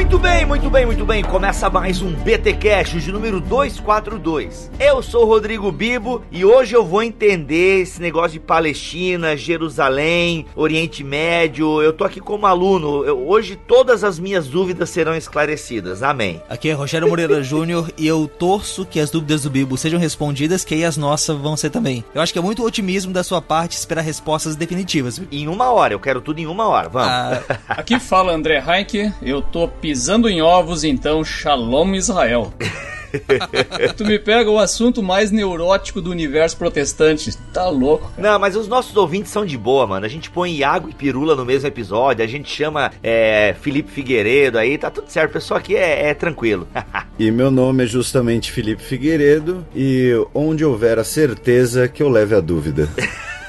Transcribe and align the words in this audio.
Muito 0.00 0.18
bem, 0.18 0.46
muito 0.46 0.70
bem, 0.70 0.86
muito 0.86 1.04
bem. 1.04 1.22
Começa 1.22 1.68
mais 1.68 2.00
um 2.00 2.10
BT 2.10 2.54
Cash 2.54 3.02
de 3.02 3.12
número 3.12 3.38
242. 3.38 4.70
Eu 4.80 5.02
sou 5.02 5.24
o 5.24 5.26
Rodrigo 5.26 5.70
Bibo 5.70 6.24
e 6.32 6.42
hoje 6.42 6.74
eu 6.74 6.82
vou 6.82 7.02
entender 7.02 7.82
esse 7.82 8.00
negócio 8.00 8.30
de 8.30 8.40
Palestina, 8.40 9.36
Jerusalém, 9.36 10.46
Oriente 10.56 11.04
Médio. 11.04 11.82
Eu 11.82 11.92
tô 11.92 12.04
aqui 12.04 12.18
como 12.18 12.46
aluno. 12.46 13.04
Eu, 13.04 13.28
hoje 13.28 13.56
todas 13.56 14.02
as 14.02 14.18
minhas 14.18 14.48
dúvidas 14.48 14.88
serão 14.88 15.14
esclarecidas. 15.14 16.02
Amém. 16.02 16.40
Aqui 16.48 16.70
é 16.70 16.72
Rogério 16.72 17.06
Moreira 17.06 17.42
Júnior 17.44 17.92
e 17.98 18.06
eu 18.06 18.26
torço 18.26 18.86
que 18.86 19.00
as 19.00 19.10
dúvidas 19.10 19.42
do 19.42 19.50
Bibo 19.50 19.76
sejam 19.76 20.00
respondidas, 20.00 20.64
que 20.64 20.74
aí 20.74 20.84
as 20.84 20.96
nossas 20.96 21.36
vão 21.36 21.58
ser 21.58 21.68
também. 21.68 22.02
Eu 22.14 22.22
acho 22.22 22.32
que 22.32 22.38
é 22.38 22.42
muito 22.42 22.64
otimismo 22.64 23.12
da 23.12 23.22
sua 23.22 23.42
parte 23.42 23.76
esperar 23.76 24.00
respostas 24.00 24.56
definitivas. 24.56 25.20
Em 25.30 25.46
uma 25.46 25.70
hora, 25.70 25.92
eu 25.92 26.00
quero 26.00 26.22
tudo 26.22 26.40
em 26.40 26.46
uma 26.46 26.66
hora. 26.66 26.88
Vamos. 26.88 27.06
Ah... 27.06 27.42
Aqui 27.68 28.00
fala 28.00 28.32
André 28.32 28.64
Heinck. 28.66 29.12
Eu 29.20 29.42
tô 29.42 29.68
pisando 29.90 30.28
em 30.28 30.40
ovos, 30.40 30.84
então, 30.84 31.24
Shalom 31.24 31.96
Israel. 31.96 32.54
tu 33.96 34.04
me 34.04 34.20
pega 34.20 34.48
o 34.48 34.56
assunto 34.56 35.02
mais 35.02 35.32
neurótico 35.32 36.00
do 36.00 36.12
universo 36.12 36.56
protestante. 36.56 37.36
Tá 37.52 37.68
louco. 37.68 38.08
Cara. 38.14 38.30
Não, 38.30 38.38
mas 38.38 38.54
os 38.54 38.68
nossos 38.68 38.96
ouvintes 38.96 39.32
são 39.32 39.44
de 39.44 39.58
boa, 39.58 39.88
mano. 39.88 40.06
A 40.06 40.08
gente 40.08 40.30
põe 40.30 40.54
Iago 40.54 40.88
e 40.88 40.94
Pirula 40.94 41.34
no 41.34 41.44
mesmo 41.44 41.66
episódio, 41.66 42.22
a 42.22 42.28
gente 42.28 42.48
chama 42.48 42.92
é, 43.02 43.52
Felipe 43.60 43.90
Figueiredo 43.90 44.58
aí, 44.58 44.78
tá 44.78 44.90
tudo 44.90 45.10
certo. 45.10 45.30
O 45.30 45.32
pessoal 45.32 45.58
aqui 45.58 45.74
é, 45.74 46.10
é 46.10 46.14
tranquilo. 46.14 46.68
e 47.18 47.32
meu 47.32 47.50
nome 47.50 47.82
é 47.82 47.86
justamente 47.88 48.52
Felipe 48.52 48.84
Figueiredo, 48.84 49.66
e 49.74 50.12
onde 50.32 50.64
houver 50.64 51.00
a 51.00 51.04
certeza 51.04 51.88
que 51.88 52.00
eu 52.00 52.08
leve 52.08 52.36
a 52.36 52.40
dúvida. 52.40 52.88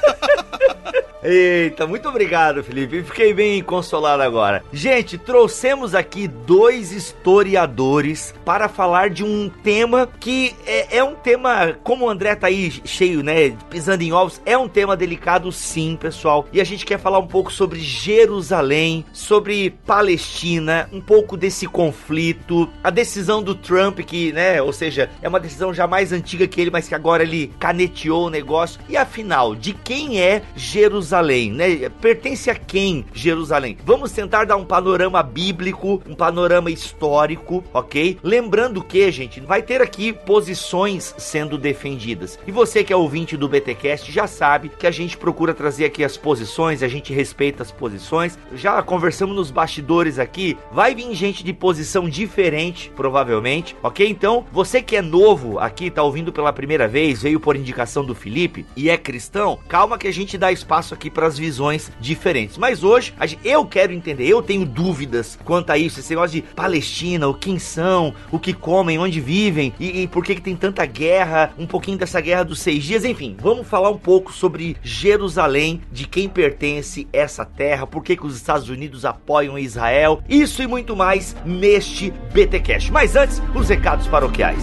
Eita, 1.24 1.86
muito 1.86 2.08
obrigado, 2.08 2.64
Felipe. 2.64 3.00
Fiquei 3.04 3.32
bem 3.32 3.62
consolado 3.62 4.24
agora. 4.24 4.64
Gente, 4.72 5.16
trouxemos 5.16 5.94
aqui 5.94 6.26
dois 6.26 6.90
historiadores 6.90 8.34
para 8.44 8.68
falar 8.68 9.08
de 9.08 9.22
um 9.22 9.48
tema 9.48 10.08
que 10.18 10.56
é, 10.66 10.96
é, 10.96 11.04
um 11.04 11.14
tema, 11.14 11.76
como 11.84 12.06
o 12.06 12.10
André 12.10 12.34
tá 12.34 12.48
aí 12.48 12.72
cheio, 12.84 13.22
né, 13.22 13.50
pisando 13.70 14.02
em 14.02 14.12
ovos, 14.12 14.40
é 14.44 14.58
um 14.58 14.68
tema 14.68 14.96
delicado 14.96 15.52
sim, 15.52 15.96
pessoal. 16.00 16.48
E 16.52 16.60
a 16.60 16.64
gente 16.64 16.84
quer 16.84 16.98
falar 16.98 17.20
um 17.20 17.26
pouco 17.28 17.52
sobre 17.52 17.78
Jerusalém, 17.78 19.04
sobre 19.12 19.70
Palestina, 19.86 20.88
um 20.92 21.00
pouco 21.00 21.36
desse 21.36 21.68
conflito, 21.68 22.68
a 22.82 22.90
decisão 22.90 23.40
do 23.40 23.54
Trump 23.54 24.00
que, 24.00 24.32
né, 24.32 24.60
ou 24.60 24.72
seja, 24.72 25.08
é 25.22 25.28
uma 25.28 25.38
decisão 25.38 25.72
já 25.72 25.86
mais 25.86 26.12
antiga 26.12 26.48
que 26.48 26.60
ele, 26.60 26.70
mas 26.70 26.88
que 26.88 26.96
agora 26.96 27.22
ele 27.22 27.52
caneteou 27.60 28.26
o 28.26 28.30
negócio. 28.30 28.80
E 28.88 28.96
afinal, 28.96 29.54
de 29.54 29.72
quem 29.72 30.20
é 30.20 30.42
Jerusalém? 30.56 31.11
Jerusalém, 31.12 31.52
né? 31.52 31.90
Pertence 32.00 32.48
a 32.48 32.54
quem 32.54 33.04
Jerusalém? 33.12 33.76
Vamos 33.84 34.12
tentar 34.12 34.46
dar 34.46 34.56
um 34.56 34.64
panorama 34.64 35.22
bíblico, 35.22 36.02
um 36.08 36.14
panorama 36.14 36.70
histórico, 36.70 37.62
ok? 37.74 38.18
Lembrando 38.22 38.82
que, 38.82 39.10
gente, 39.10 39.38
vai 39.38 39.60
ter 39.60 39.82
aqui 39.82 40.14
posições 40.14 41.14
sendo 41.18 41.58
defendidas. 41.58 42.38
E 42.46 42.50
você 42.50 42.82
que 42.82 42.94
é 42.94 42.96
ouvinte 42.96 43.36
do 43.36 43.46
BTcast 43.46 44.10
já 44.10 44.26
sabe 44.26 44.70
que 44.70 44.86
a 44.86 44.90
gente 44.90 45.18
procura 45.18 45.52
trazer 45.52 45.84
aqui 45.84 46.02
as 46.02 46.16
posições, 46.16 46.82
a 46.82 46.88
gente 46.88 47.12
respeita 47.12 47.62
as 47.62 47.70
posições. 47.70 48.38
Já 48.54 48.82
conversamos 48.82 49.36
nos 49.36 49.50
bastidores 49.50 50.18
aqui, 50.18 50.56
vai 50.72 50.94
vir 50.94 51.12
gente 51.14 51.44
de 51.44 51.52
posição 51.52 52.08
diferente, 52.08 52.90
provavelmente, 52.96 53.76
ok? 53.82 54.08
Então, 54.08 54.46
você 54.50 54.80
que 54.80 54.96
é 54.96 55.02
novo 55.02 55.58
aqui, 55.58 55.90
tá 55.90 56.02
ouvindo 56.02 56.32
pela 56.32 56.54
primeira 56.54 56.88
vez, 56.88 57.22
veio 57.22 57.38
por 57.38 57.54
indicação 57.54 58.02
do 58.02 58.14
Felipe 58.14 58.64
e 58.74 58.88
é 58.88 58.96
cristão, 58.96 59.58
calma 59.68 59.98
que 59.98 60.08
a 60.08 60.12
gente 60.12 60.38
dá 60.38 60.50
espaço 60.50 60.94
aqui 60.94 61.01
aqui 61.02 61.10
para 61.10 61.26
as 61.26 61.36
visões 61.36 61.90
diferentes. 62.00 62.56
Mas 62.56 62.84
hoje, 62.84 63.12
eu 63.44 63.66
quero 63.66 63.92
entender, 63.92 64.26
eu 64.26 64.40
tenho 64.40 64.64
dúvidas 64.64 65.36
quanto 65.44 65.70
a 65.70 65.78
isso, 65.78 65.98
esse 65.98 66.10
negócio 66.10 66.40
de 66.40 66.42
Palestina, 66.54 67.26
o 67.26 67.34
quem 67.34 67.58
são, 67.58 68.14
o 68.30 68.38
que 68.38 68.52
comem, 68.52 68.98
onde 68.98 69.20
vivem 69.20 69.74
e, 69.80 70.02
e 70.02 70.08
por 70.08 70.24
que, 70.24 70.36
que 70.36 70.40
tem 70.40 70.54
tanta 70.54 70.86
guerra, 70.86 71.52
um 71.58 71.66
pouquinho 71.66 71.98
dessa 71.98 72.20
guerra 72.20 72.44
dos 72.44 72.60
seis 72.60 72.84
dias, 72.84 73.04
enfim, 73.04 73.36
vamos 73.40 73.66
falar 73.66 73.90
um 73.90 73.98
pouco 73.98 74.32
sobre 74.32 74.76
Jerusalém, 74.82 75.80
de 75.90 76.06
quem 76.06 76.28
pertence 76.28 77.08
essa 77.12 77.44
terra, 77.44 77.86
por 77.86 78.04
que, 78.04 78.16
que 78.16 78.26
os 78.26 78.36
Estados 78.36 78.68
Unidos 78.68 79.04
apoiam 79.04 79.58
Israel, 79.58 80.22
isso 80.28 80.62
e 80.62 80.66
muito 80.66 80.94
mais 80.94 81.34
neste 81.44 82.12
BTcast. 82.32 82.92
Mas 82.92 83.16
antes, 83.16 83.42
os 83.54 83.68
recados 83.68 84.06
paroquiais. 84.06 84.62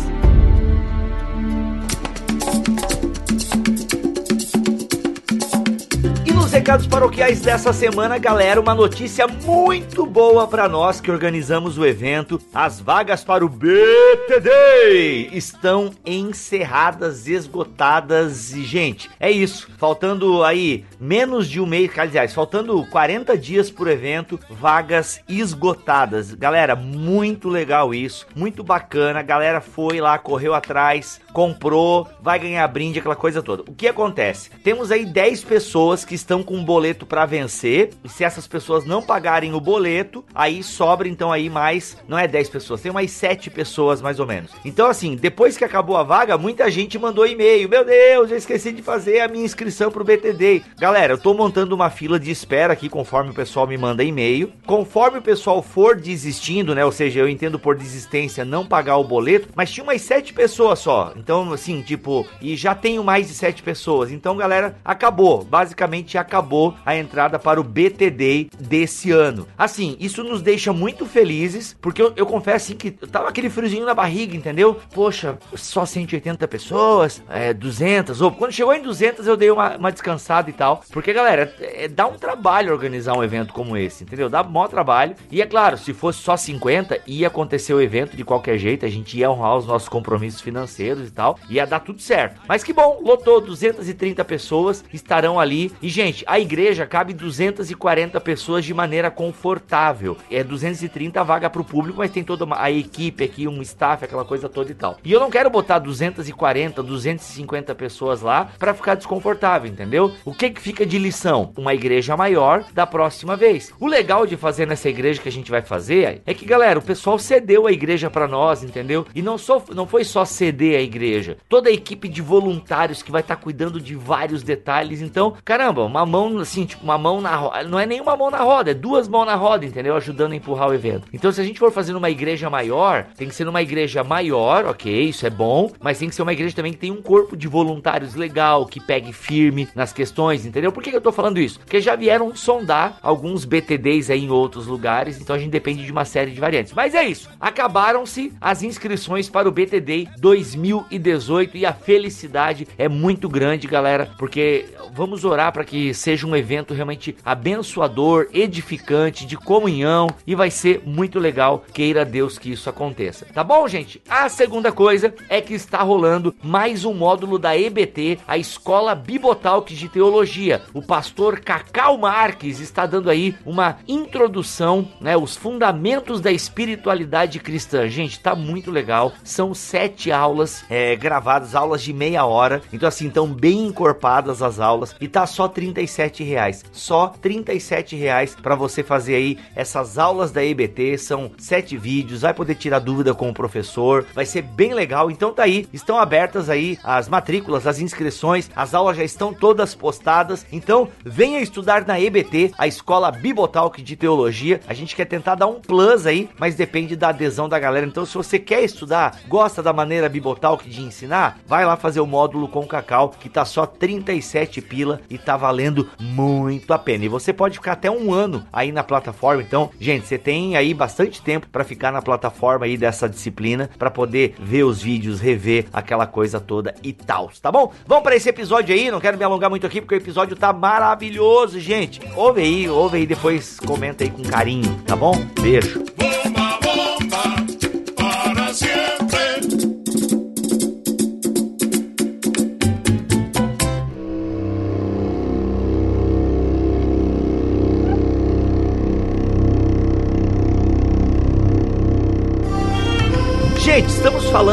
Recados 6.59 6.87
paroquiais 6.87 7.39
dessa 7.39 7.71
semana, 7.71 8.17
galera, 8.17 8.59
uma 8.59 8.75
notícia 8.75 9.25
muito 9.25 10.05
boa 10.05 10.45
para 10.45 10.67
nós 10.67 10.99
que 10.99 11.09
organizamos 11.09 11.77
o 11.77 11.85
evento. 11.85 12.37
As 12.53 12.81
vagas 12.81 13.23
para 13.23 13.45
o 13.45 13.47
BTD 13.47 15.29
estão 15.31 15.89
encerradas, 16.05 17.27
esgotadas 17.27 18.51
e, 18.51 18.65
gente, 18.65 19.09
é 19.21 19.31
isso. 19.31 19.69
Faltando 19.77 20.43
aí 20.43 20.83
menos 20.99 21.47
de 21.47 21.61
um 21.61 21.65
mês, 21.65 21.97
aliás, 21.97 22.33
faltando 22.33 22.85
40 22.87 23.37
dias 23.37 23.71
pro 23.71 23.89
evento, 23.89 24.37
vagas 24.49 25.21
esgotadas. 25.29 26.33
Galera, 26.33 26.75
muito 26.75 27.47
legal 27.47 27.93
isso, 27.93 28.27
muito 28.35 28.65
bacana. 28.65 29.21
A 29.21 29.23
galera 29.23 29.61
foi 29.61 30.01
lá, 30.01 30.17
correu 30.17 30.53
atrás, 30.53 31.21
comprou, 31.31 32.05
vai 32.21 32.37
ganhar 32.37 32.67
brinde, 32.67 32.99
aquela 32.99 33.15
coisa 33.15 33.41
toda. 33.41 33.63
O 33.65 33.73
que 33.73 33.87
acontece? 33.87 34.49
Temos 34.61 34.91
aí 34.91 35.05
10 35.05 35.45
pessoas 35.45 36.03
que 36.03 36.15
estão 36.15 36.43
com 36.49 36.58
um 36.59 36.65
boleto 36.65 37.05
para 37.05 37.25
vencer. 37.25 37.91
E 38.03 38.09
se 38.09 38.23
essas 38.23 38.47
pessoas 38.47 38.85
não 38.85 39.01
pagarem 39.01 39.53
o 39.53 39.59
boleto, 39.59 40.23
aí 40.35 40.61
sobra 40.61 41.07
então 41.07 41.31
aí 41.31 41.49
mais, 41.49 41.97
não 42.07 42.17
é 42.17 42.27
10 42.27 42.49
pessoas, 42.49 42.81
tem 42.81 42.91
mais 42.91 43.11
7 43.11 43.49
pessoas 43.49 44.01
mais 44.01 44.19
ou 44.19 44.27
menos. 44.27 44.51
Então 44.63 44.87
assim, 44.87 45.15
depois 45.15 45.57
que 45.57 45.63
acabou 45.63 45.97
a 45.97 46.03
vaga, 46.03 46.37
muita 46.37 46.69
gente 46.69 46.99
mandou 46.99 47.25
e-mail. 47.25 47.69
Meu 47.69 47.85
Deus, 47.85 48.31
eu 48.31 48.37
esqueci 48.37 48.71
de 48.71 48.81
fazer 48.81 49.21
a 49.21 49.27
minha 49.27 49.45
inscrição 49.45 49.91
pro 49.91 50.03
BTD. 50.03 50.61
Galera, 50.77 51.13
eu 51.13 51.17
tô 51.17 51.33
montando 51.33 51.75
uma 51.75 51.89
fila 51.89 52.19
de 52.19 52.31
espera 52.31 52.73
aqui 52.73 52.89
conforme 52.89 53.31
o 53.31 53.33
pessoal 53.33 53.65
me 53.65 53.77
manda 53.77 54.03
e-mail. 54.03 54.51
Conforme 54.65 55.19
o 55.19 55.21
pessoal 55.21 55.61
for 55.61 55.95
desistindo, 55.95 56.75
né? 56.75 56.83
Ou 56.83 56.91
seja, 56.91 57.19
eu 57.19 57.29
entendo 57.29 57.57
por 57.59 57.75
desistência 57.75 58.43
não 58.43 58.65
pagar 58.65 58.97
o 58.97 59.03
boleto, 59.03 59.49
mas 59.55 59.71
tinha 59.71 59.83
umas 59.83 60.01
7 60.01 60.33
pessoas 60.33 60.79
só. 60.79 61.13
Então, 61.15 61.53
assim, 61.53 61.81
tipo, 61.81 62.25
e 62.41 62.55
já 62.55 62.75
tenho 62.75 63.03
mais 63.03 63.27
de 63.27 63.33
7 63.33 63.63
pessoas. 63.63 64.11
Então, 64.11 64.35
galera, 64.35 64.75
acabou. 64.83 65.43
Basicamente 65.43 66.17
acabou 66.17 66.38
a 66.85 66.95
entrada 66.95 67.37
para 67.37 67.61
o 67.61 67.63
BTD 67.63 68.49
desse 68.59 69.11
ano. 69.11 69.47
Assim, 69.57 69.95
isso 69.99 70.23
nos 70.23 70.41
deixa 70.41 70.73
muito 70.73 71.05
felizes, 71.05 71.77
porque 71.79 72.01
eu, 72.01 72.11
eu 72.15 72.25
confesso 72.25 72.65
assim 72.65 72.75
que 72.75 72.91
tava 72.91 73.29
aquele 73.29 73.49
friozinho 73.49 73.85
na 73.85 73.93
barriga, 73.93 74.35
entendeu? 74.35 74.79
Poxa, 74.93 75.37
só 75.55 75.85
180 75.85 76.47
pessoas, 76.47 77.21
é, 77.29 77.53
200, 77.53 78.21
ou 78.21 78.31
quando 78.31 78.51
chegou 78.51 78.73
em 78.73 78.81
200 78.81 79.27
eu 79.27 79.37
dei 79.37 79.51
uma, 79.51 79.77
uma 79.77 79.91
descansada 79.91 80.49
e 80.49 80.53
tal, 80.53 80.83
porque 80.91 81.13
galera, 81.13 81.53
é, 81.59 81.87
dá 81.87 82.07
um 82.07 82.17
trabalho 82.17 82.73
organizar 82.73 83.13
um 83.13 83.23
evento 83.23 83.53
como 83.53 83.77
esse, 83.77 84.03
entendeu? 84.03 84.29
Dá 84.29 84.43
maior 84.43 84.67
trabalho, 84.67 85.15
e 85.31 85.41
é 85.41 85.45
claro, 85.45 85.77
se 85.77 85.93
fosse 85.93 86.19
só 86.19 86.35
50, 86.35 87.01
ia 87.05 87.27
acontecer 87.27 87.73
o 87.73 87.81
evento 87.81 88.17
de 88.17 88.23
qualquer 88.23 88.57
jeito, 88.57 88.85
a 88.85 88.89
gente 88.89 89.17
ia 89.17 89.29
honrar 89.29 89.57
os 89.57 89.67
nossos 89.67 89.87
compromissos 89.87 90.41
financeiros 90.41 91.07
e 91.07 91.11
tal, 91.11 91.37
ia 91.49 91.67
dar 91.67 91.79
tudo 91.79 92.01
certo. 92.01 92.41
Mas 92.47 92.63
que 92.63 92.73
bom, 92.73 92.99
lotou 93.03 93.39
230 93.39 94.25
pessoas, 94.25 94.83
estarão 94.91 95.39
ali, 95.39 95.71
e 95.81 95.89
Gente, 95.99 96.23
a 96.29 96.39
igreja 96.39 96.85
cabe 96.85 97.11
240 97.11 98.21
pessoas 98.21 98.63
de 98.63 98.71
maneira 98.71 99.09
confortável. 99.09 100.15
É 100.29 100.43
230 100.43 101.23
vaga 101.23 101.49
para 101.49 101.61
o 101.61 101.65
público, 101.65 101.97
mas 101.97 102.11
tem 102.11 102.23
toda 102.23 102.45
uma, 102.45 102.61
a 102.61 102.69
equipe 102.71 103.23
aqui, 103.23 103.47
um 103.47 103.61
staff, 103.63 104.05
aquela 104.05 104.23
coisa 104.23 104.47
toda 104.47 104.71
e 104.71 104.75
tal. 104.75 104.97
E 105.03 105.11
eu 105.11 105.19
não 105.19 105.31
quero 105.31 105.49
botar 105.49 105.79
240, 105.79 106.83
250 106.83 107.73
pessoas 107.73 108.21
lá 108.21 108.51
para 108.59 108.75
ficar 108.75 108.93
desconfortável, 108.93 109.69
entendeu? 109.69 110.13
O 110.23 110.31
que 110.31 110.51
que 110.51 110.61
fica 110.61 110.85
de 110.85 110.99
lição? 110.99 111.51
Uma 111.57 111.73
igreja 111.73 112.15
maior 112.15 112.63
da 112.73 112.85
próxima 112.85 113.35
vez. 113.35 113.73
O 113.79 113.87
legal 113.87 114.27
de 114.27 114.37
fazer 114.37 114.67
nessa 114.67 114.87
igreja 114.87 115.21
que 115.21 115.29
a 115.29 115.31
gente 115.31 115.49
vai 115.49 115.63
fazer 115.63 116.21
é 116.25 116.33
que, 116.35 116.45
galera, 116.45 116.77
o 116.77 116.83
pessoal 116.83 117.17
cedeu 117.17 117.65
a 117.65 117.71
igreja 117.71 118.09
para 118.09 118.27
nós, 118.27 118.63
entendeu? 118.63 119.05
E 119.15 119.21
não, 119.23 119.37
só, 119.37 119.63
não 119.73 119.87
foi 119.87 120.03
só 120.03 120.23
ceder 120.25 120.77
a 120.77 120.81
igreja. 120.81 121.37
Toda 121.49 121.69
a 121.69 121.73
equipe 121.73 122.07
de 122.07 122.21
voluntários 122.21 123.01
que 123.01 123.11
vai 123.11 123.21
estar 123.21 123.35
tá 123.35 123.41
cuidando 123.41 123.81
de 123.81 123.95
vários 123.95 124.43
detalhes. 124.43 125.01
Então, 125.01 125.35
caramba, 125.43 125.83
uma 125.83 126.05
mão 126.05 126.18
mão 126.19 126.39
assim, 126.39 126.65
tipo, 126.65 126.83
uma 126.83 126.97
mão 126.97 127.21
na 127.21 127.35
roda. 127.35 127.63
Não 127.63 127.79
é 127.79 127.85
nenhuma 127.85 128.15
mão 128.15 128.29
na 128.29 128.39
roda, 128.39 128.71
é 128.71 128.73
duas 128.73 129.07
mãos 129.07 129.25
na 129.25 129.35
roda, 129.35 129.65
entendeu? 129.65 129.95
Ajudando 129.95 130.33
a 130.33 130.35
empurrar 130.35 130.69
o 130.69 130.73
evento. 130.73 131.07
Então, 131.13 131.31
se 131.31 131.39
a 131.39 131.43
gente 131.43 131.59
for 131.59 131.71
fazer 131.71 131.93
numa 131.93 132.09
igreja 132.09 132.49
maior, 132.49 133.05
tem 133.15 133.27
que 133.27 133.35
ser 133.35 133.45
numa 133.45 133.61
igreja 133.61 134.03
maior, 134.03 134.65
ok, 134.65 135.03
isso 135.03 135.25
é 135.25 135.29
bom, 135.29 135.71
mas 135.79 135.99
tem 135.99 136.09
que 136.09 136.15
ser 136.15 136.21
uma 136.21 136.33
igreja 136.33 136.55
também 136.55 136.73
que 136.73 136.79
tem 136.79 136.91
um 136.91 137.01
corpo 137.01 137.37
de 137.37 137.47
voluntários 137.47 138.15
legal, 138.15 138.65
que 138.65 138.79
pegue 138.79 139.13
firme 139.13 139.67
nas 139.75 139.93
questões, 139.93 140.45
entendeu? 140.45 140.71
Por 140.71 140.83
que 140.83 140.95
eu 140.95 141.01
tô 141.01 141.11
falando 141.11 141.39
isso? 141.39 141.59
Porque 141.59 141.79
já 141.79 141.95
vieram 141.95 142.35
sondar 142.35 142.97
alguns 143.01 143.45
BTDs 143.45 144.09
aí 144.09 144.23
em 144.23 144.29
outros 144.29 144.67
lugares, 144.67 145.19
então 145.21 145.35
a 145.35 145.39
gente 145.39 145.51
depende 145.51 145.85
de 145.85 145.91
uma 145.91 146.05
série 146.05 146.31
de 146.31 146.39
variantes. 146.39 146.73
Mas 146.73 146.95
é 146.95 147.05
isso, 147.05 147.29
acabaram-se 147.39 148.33
as 148.41 148.63
inscrições 148.63 149.29
para 149.29 149.47
o 149.47 149.51
BTD 149.51 150.07
2018 150.17 151.57
e 151.57 151.65
a 151.65 151.73
felicidade 151.73 152.67
é 152.77 152.89
muito 152.89 153.29
grande, 153.29 153.67
galera, 153.67 154.09
porque 154.17 154.65
vamos 154.93 155.23
orar 155.23 155.51
para 155.51 155.63
que 155.63 155.93
seja 155.93 156.08
um 156.25 156.35
evento 156.35 156.73
realmente 156.73 157.15
abençoador, 157.23 158.27
edificante, 158.33 159.25
de 159.25 159.37
comunhão 159.37 160.07
e 160.25 160.33
vai 160.33 160.49
ser 160.49 160.81
muito 160.85 161.19
legal. 161.19 161.63
Queira 161.73 162.03
Deus 162.03 162.37
que 162.37 162.51
isso 162.51 162.69
aconteça. 162.69 163.25
Tá 163.33 163.43
bom, 163.43 163.67
gente? 163.67 164.01
A 164.09 164.27
segunda 164.29 164.71
coisa 164.71 165.13
é 165.29 165.41
que 165.41 165.53
está 165.53 165.81
rolando 165.83 166.33
mais 166.41 166.85
um 166.85 166.93
módulo 166.93 167.37
da 167.37 167.57
EBT, 167.57 168.19
a 168.27 168.37
Escola 168.37 168.95
Bibotalk 168.95 169.73
de 169.73 169.89
Teologia. 169.89 170.63
O 170.73 170.81
pastor 170.81 171.39
Cacau 171.39 171.97
Marques 171.97 172.59
está 172.59 172.85
dando 172.85 173.09
aí 173.09 173.35
uma 173.45 173.77
introdução, 173.87 174.87
né, 174.99 175.15
os 175.15 175.35
fundamentos 175.35 176.21
da 176.21 176.31
espiritualidade 176.31 177.39
cristã. 177.39 177.87
Gente, 177.87 178.19
tá 178.19 178.35
muito 178.35 178.71
legal. 178.71 179.13
São 179.23 179.53
sete 179.53 180.11
aulas 180.11 180.63
é, 180.69 180.95
gravadas, 180.95 181.55
aulas 181.55 181.81
de 181.81 181.93
meia 181.93 182.25
hora. 182.25 182.61
Então 182.73 182.87
assim, 182.87 183.07
estão 183.07 183.27
bem 183.27 183.67
encorpadas 183.67 184.41
as 184.41 184.59
aulas 184.59 184.95
e 184.99 185.07
tá 185.07 185.25
só 185.25 185.47
37 185.47 185.98
reais. 186.23 186.63
Só 186.71 187.07
37 187.21 187.95
reais 187.95 188.35
para 188.41 188.55
você 188.55 188.83
fazer 188.83 189.15
aí 189.15 189.37
essas 189.55 189.97
aulas 189.97 190.31
da 190.31 190.43
EBT. 190.43 190.97
São 190.97 191.31
sete 191.37 191.77
vídeos, 191.77 192.21
vai 192.21 192.33
poder 192.33 192.55
tirar 192.55 192.79
dúvida 192.79 193.13
com 193.13 193.29
o 193.29 193.33
professor, 193.33 194.05
vai 194.13 194.25
ser 194.25 194.41
bem 194.41 194.73
legal. 194.73 195.11
Então 195.11 195.33
tá 195.33 195.43
aí, 195.43 195.67
estão 195.73 195.97
abertas 195.97 196.49
aí 196.49 196.77
as 196.83 197.09
matrículas, 197.09 197.67
as 197.67 197.79
inscrições, 197.79 198.49
as 198.55 198.73
aulas 198.73 198.97
já 198.97 199.03
estão 199.03 199.33
todas 199.33 199.75
postadas. 199.75 200.45
Então 200.51 200.87
venha 201.03 201.41
estudar 201.41 201.85
na 201.85 201.99
EBT, 201.99 202.51
a 202.57 202.67
Escola 202.67 203.11
Bibotalk 203.11 203.81
de 203.81 203.95
Teologia. 203.95 204.61
A 204.67 204.73
gente 204.73 204.95
quer 204.95 205.05
tentar 205.05 205.35
dar 205.35 205.47
um 205.47 205.59
plus 205.59 206.05
aí, 206.05 206.29
mas 206.39 206.55
depende 206.55 206.95
da 206.95 207.09
adesão 207.09 207.49
da 207.49 207.59
galera. 207.59 207.85
Então 207.85 208.05
se 208.05 208.15
você 208.15 208.39
quer 208.39 208.63
estudar, 208.63 209.19
gosta 209.27 209.61
da 209.61 209.73
maneira 209.73 210.09
Bibotalk 210.09 210.69
de 210.69 210.81
ensinar, 210.81 211.39
vai 211.45 211.65
lá 211.65 211.75
fazer 211.75 211.99
o 211.99 212.07
módulo 212.07 212.47
com 212.47 212.61
o 212.61 212.67
Cacau, 212.67 213.09
que 213.09 213.29
tá 213.29 213.43
só 213.43 213.65
37 213.65 214.61
pila 214.61 215.01
e 215.09 215.17
tá 215.17 215.35
valendo 215.35 215.88
muito 215.99 216.73
a 216.73 216.79
pena. 216.79 217.05
E 217.05 217.07
você 217.07 217.31
pode 217.33 217.55
ficar 217.55 217.73
até 217.73 217.89
um 217.89 218.13
ano 218.13 218.45
aí 218.51 218.71
na 218.71 218.83
plataforma. 218.83 219.41
Então, 219.41 219.69
gente, 219.79 220.07
você 220.07 220.17
tem 220.17 220.55
aí 220.55 220.73
bastante 220.73 221.21
tempo 221.21 221.47
para 221.51 221.63
ficar 221.63 221.91
na 221.91 222.01
plataforma 222.01 222.65
aí 222.65 222.77
dessa 222.77 223.07
disciplina 223.07 223.69
para 223.77 223.89
poder 223.89 224.35
ver 224.39 224.63
os 224.63 224.81
vídeos, 224.81 225.19
rever 225.19 225.65
aquela 225.71 226.05
coisa 226.05 226.39
toda 226.39 226.73
e 226.83 226.93
tal, 226.93 227.31
tá 227.41 227.51
bom? 227.51 227.71
Vamos 227.85 228.03
para 228.03 228.15
esse 228.15 228.29
episódio 228.29 228.73
aí, 228.73 228.91
não 228.91 228.99
quero 228.99 229.17
me 229.17 229.23
alongar 229.23 229.49
muito 229.49 229.65
aqui 229.65 229.81
porque 229.81 229.95
o 229.95 229.97
episódio 229.97 230.35
tá 230.35 230.51
maravilhoso, 230.53 231.59
gente. 231.59 232.01
Ouve 232.15 232.41
aí, 232.41 232.69
ouve 232.69 232.97
aí, 232.97 233.05
depois 233.05 233.59
comenta 233.59 234.03
aí 234.03 234.09
com 234.09 234.23
carinho, 234.23 234.81
tá 234.85 234.95
bom? 234.95 235.13
Beijo. 235.39 235.83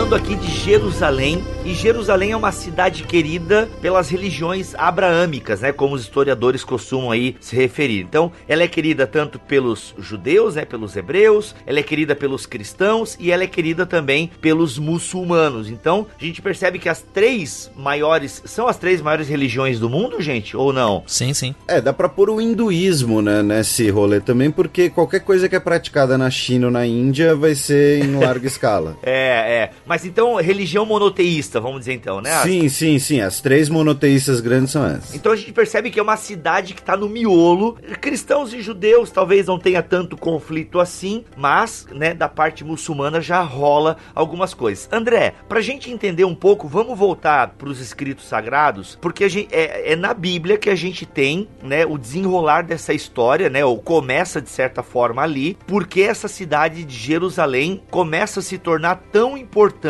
Falando 0.07 0.23
aqui 0.23 0.37
de 0.37 0.53
Jerusalém 0.53 1.43
e 1.65 1.75
Jerusalém 1.75 2.31
é 2.31 2.37
uma 2.37 2.53
cidade 2.53 3.03
querida 3.03 3.69
pelas 3.83 4.09
religiões 4.09 4.73
abraâmicas, 4.77 5.63
né, 5.63 5.73
como 5.73 5.97
os 5.97 6.03
historiadores 6.03 6.63
costumam 6.63 7.11
aí 7.11 7.35
se 7.41 7.57
referir. 7.57 8.03
Então, 8.03 8.31
ela 8.47 8.63
é 8.63 8.69
querida 8.69 9.05
tanto 9.05 9.37
pelos 9.37 9.93
judeus, 9.99 10.55
né, 10.55 10.65
pelos 10.65 10.95
hebreus, 10.95 11.57
ela 11.67 11.81
é 11.81 11.83
querida 11.83 12.15
pelos 12.15 12.47
cristãos 12.47 13.17
e 13.19 13.33
ela 13.33 13.43
é 13.43 13.49
querida 13.49 13.85
também 13.85 14.31
pelos 14.41 14.79
muçulmanos. 14.79 15.69
Então, 15.69 16.07
a 16.21 16.25
gente 16.25 16.41
percebe 16.41 16.79
que 16.79 16.89
as 16.89 17.03
três 17.03 17.69
maiores 17.75 18.43
são 18.45 18.69
as 18.69 18.77
três 18.77 19.03
maiores 19.03 19.29
religiões 19.29 19.81
do 19.81 19.91
mundo, 19.91 20.23
gente, 20.23 20.57
ou 20.57 20.73
não? 20.73 21.03
Sim, 21.05 21.35
sim. 21.35 21.53
É, 21.67 21.81
dá 21.81 21.93
para 21.93 22.09
pôr 22.09 22.31
o 22.31 22.41
hinduísmo, 22.41 23.21
né, 23.21 23.43
nesse 23.43 23.91
rolê 23.91 24.21
também, 24.21 24.53
porque 24.53 24.89
qualquer 24.89 25.21
coisa 25.21 25.49
que 25.49 25.57
é 25.57 25.61
praticada 25.61 26.17
na 26.17 26.31
China 26.31 26.67
ou 26.67 26.73
na 26.73 26.87
Índia 26.87 27.35
vai 27.35 27.57
ser 27.57 28.05
em 28.05 28.15
larga 28.21 28.47
escala. 28.47 28.97
É, 29.03 29.65
é. 29.65 29.71
Mas 29.85 29.96
então, 30.05 30.37
religião 30.37 30.85
monoteísta, 30.85 31.61
vamos 31.61 31.81
dizer 31.81 31.95
então, 31.95 32.21
né? 32.21 32.43
Sim, 32.43 32.69
sim, 32.69 32.99
sim. 32.99 33.21
As 33.21 33.41
três 33.41 33.69
monoteístas 33.69 34.41
grandes 34.41 34.71
são 34.71 34.85
essas. 34.85 35.15
Então 35.15 35.33
a 35.33 35.37
gente 35.37 35.53
percebe 35.53 35.91
que 35.91 35.99
é 35.99 36.03
uma 36.03 36.17
cidade 36.17 36.75
que 36.75 36.83
tá 36.83 36.97
no 36.97 37.09
miolo. 37.09 37.79
Cristãos 38.01 38.53
e 38.53 38.61
judeus 38.61 39.11
talvez 39.11 39.47
não 39.47 39.59
tenha 39.59 39.83
tanto 39.83 40.17
conflito 40.17 40.81
assim, 40.81 41.25
mas, 41.37 41.87
né, 41.93 42.15
da 42.15 42.29
parte 42.29 42.65
muçulmana 42.65 43.21
já 43.21 43.41
rola 43.41 43.97
algumas 44.15 44.55
coisas. 44.55 44.89
André, 44.93 45.35
pra 45.49 45.61
gente 45.61 45.91
entender 45.91 46.25
um 46.25 46.35
pouco, 46.35 46.69
vamos 46.69 46.99
voltar 46.99 47.55
pros 47.59 47.81
escritos 47.81 48.27
sagrados, 48.27 48.99
porque 49.01 49.25
a 49.25 49.29
gente, 49.29 49.55
é, 49.55 49.93
é 49.93 49.97
na 49.97 50.13
Bíblia 50.13 50.59
que 50.59 50.71
a 50.71 50.75
gente 50.75 51.07
tem, 51.07 51.49
né, 51.63 51.87
o 51.87 51.99
desenrolar 51.99 52.63
dessa 52.63 52.93
história, 52.93 53.49
né, 53.49 53.65
ou 53.65 53.79
começa 53.79 54.41
de 54.41 54.51
certa 54.51 54.83
forma 54.83 55.23
ali, 55.23 55.57
porque 55.67 56.03
essa 56.03 56.29
cidade 56.29 56.85
de 56.85 56.95
Jerusalém 56.95 57.83
começa 57.91 58.41
a 58.41 58.43
se 58.43 58.59
tornar 58.59 58.97
tão 59.13 59.37
importante, 59.37 59.86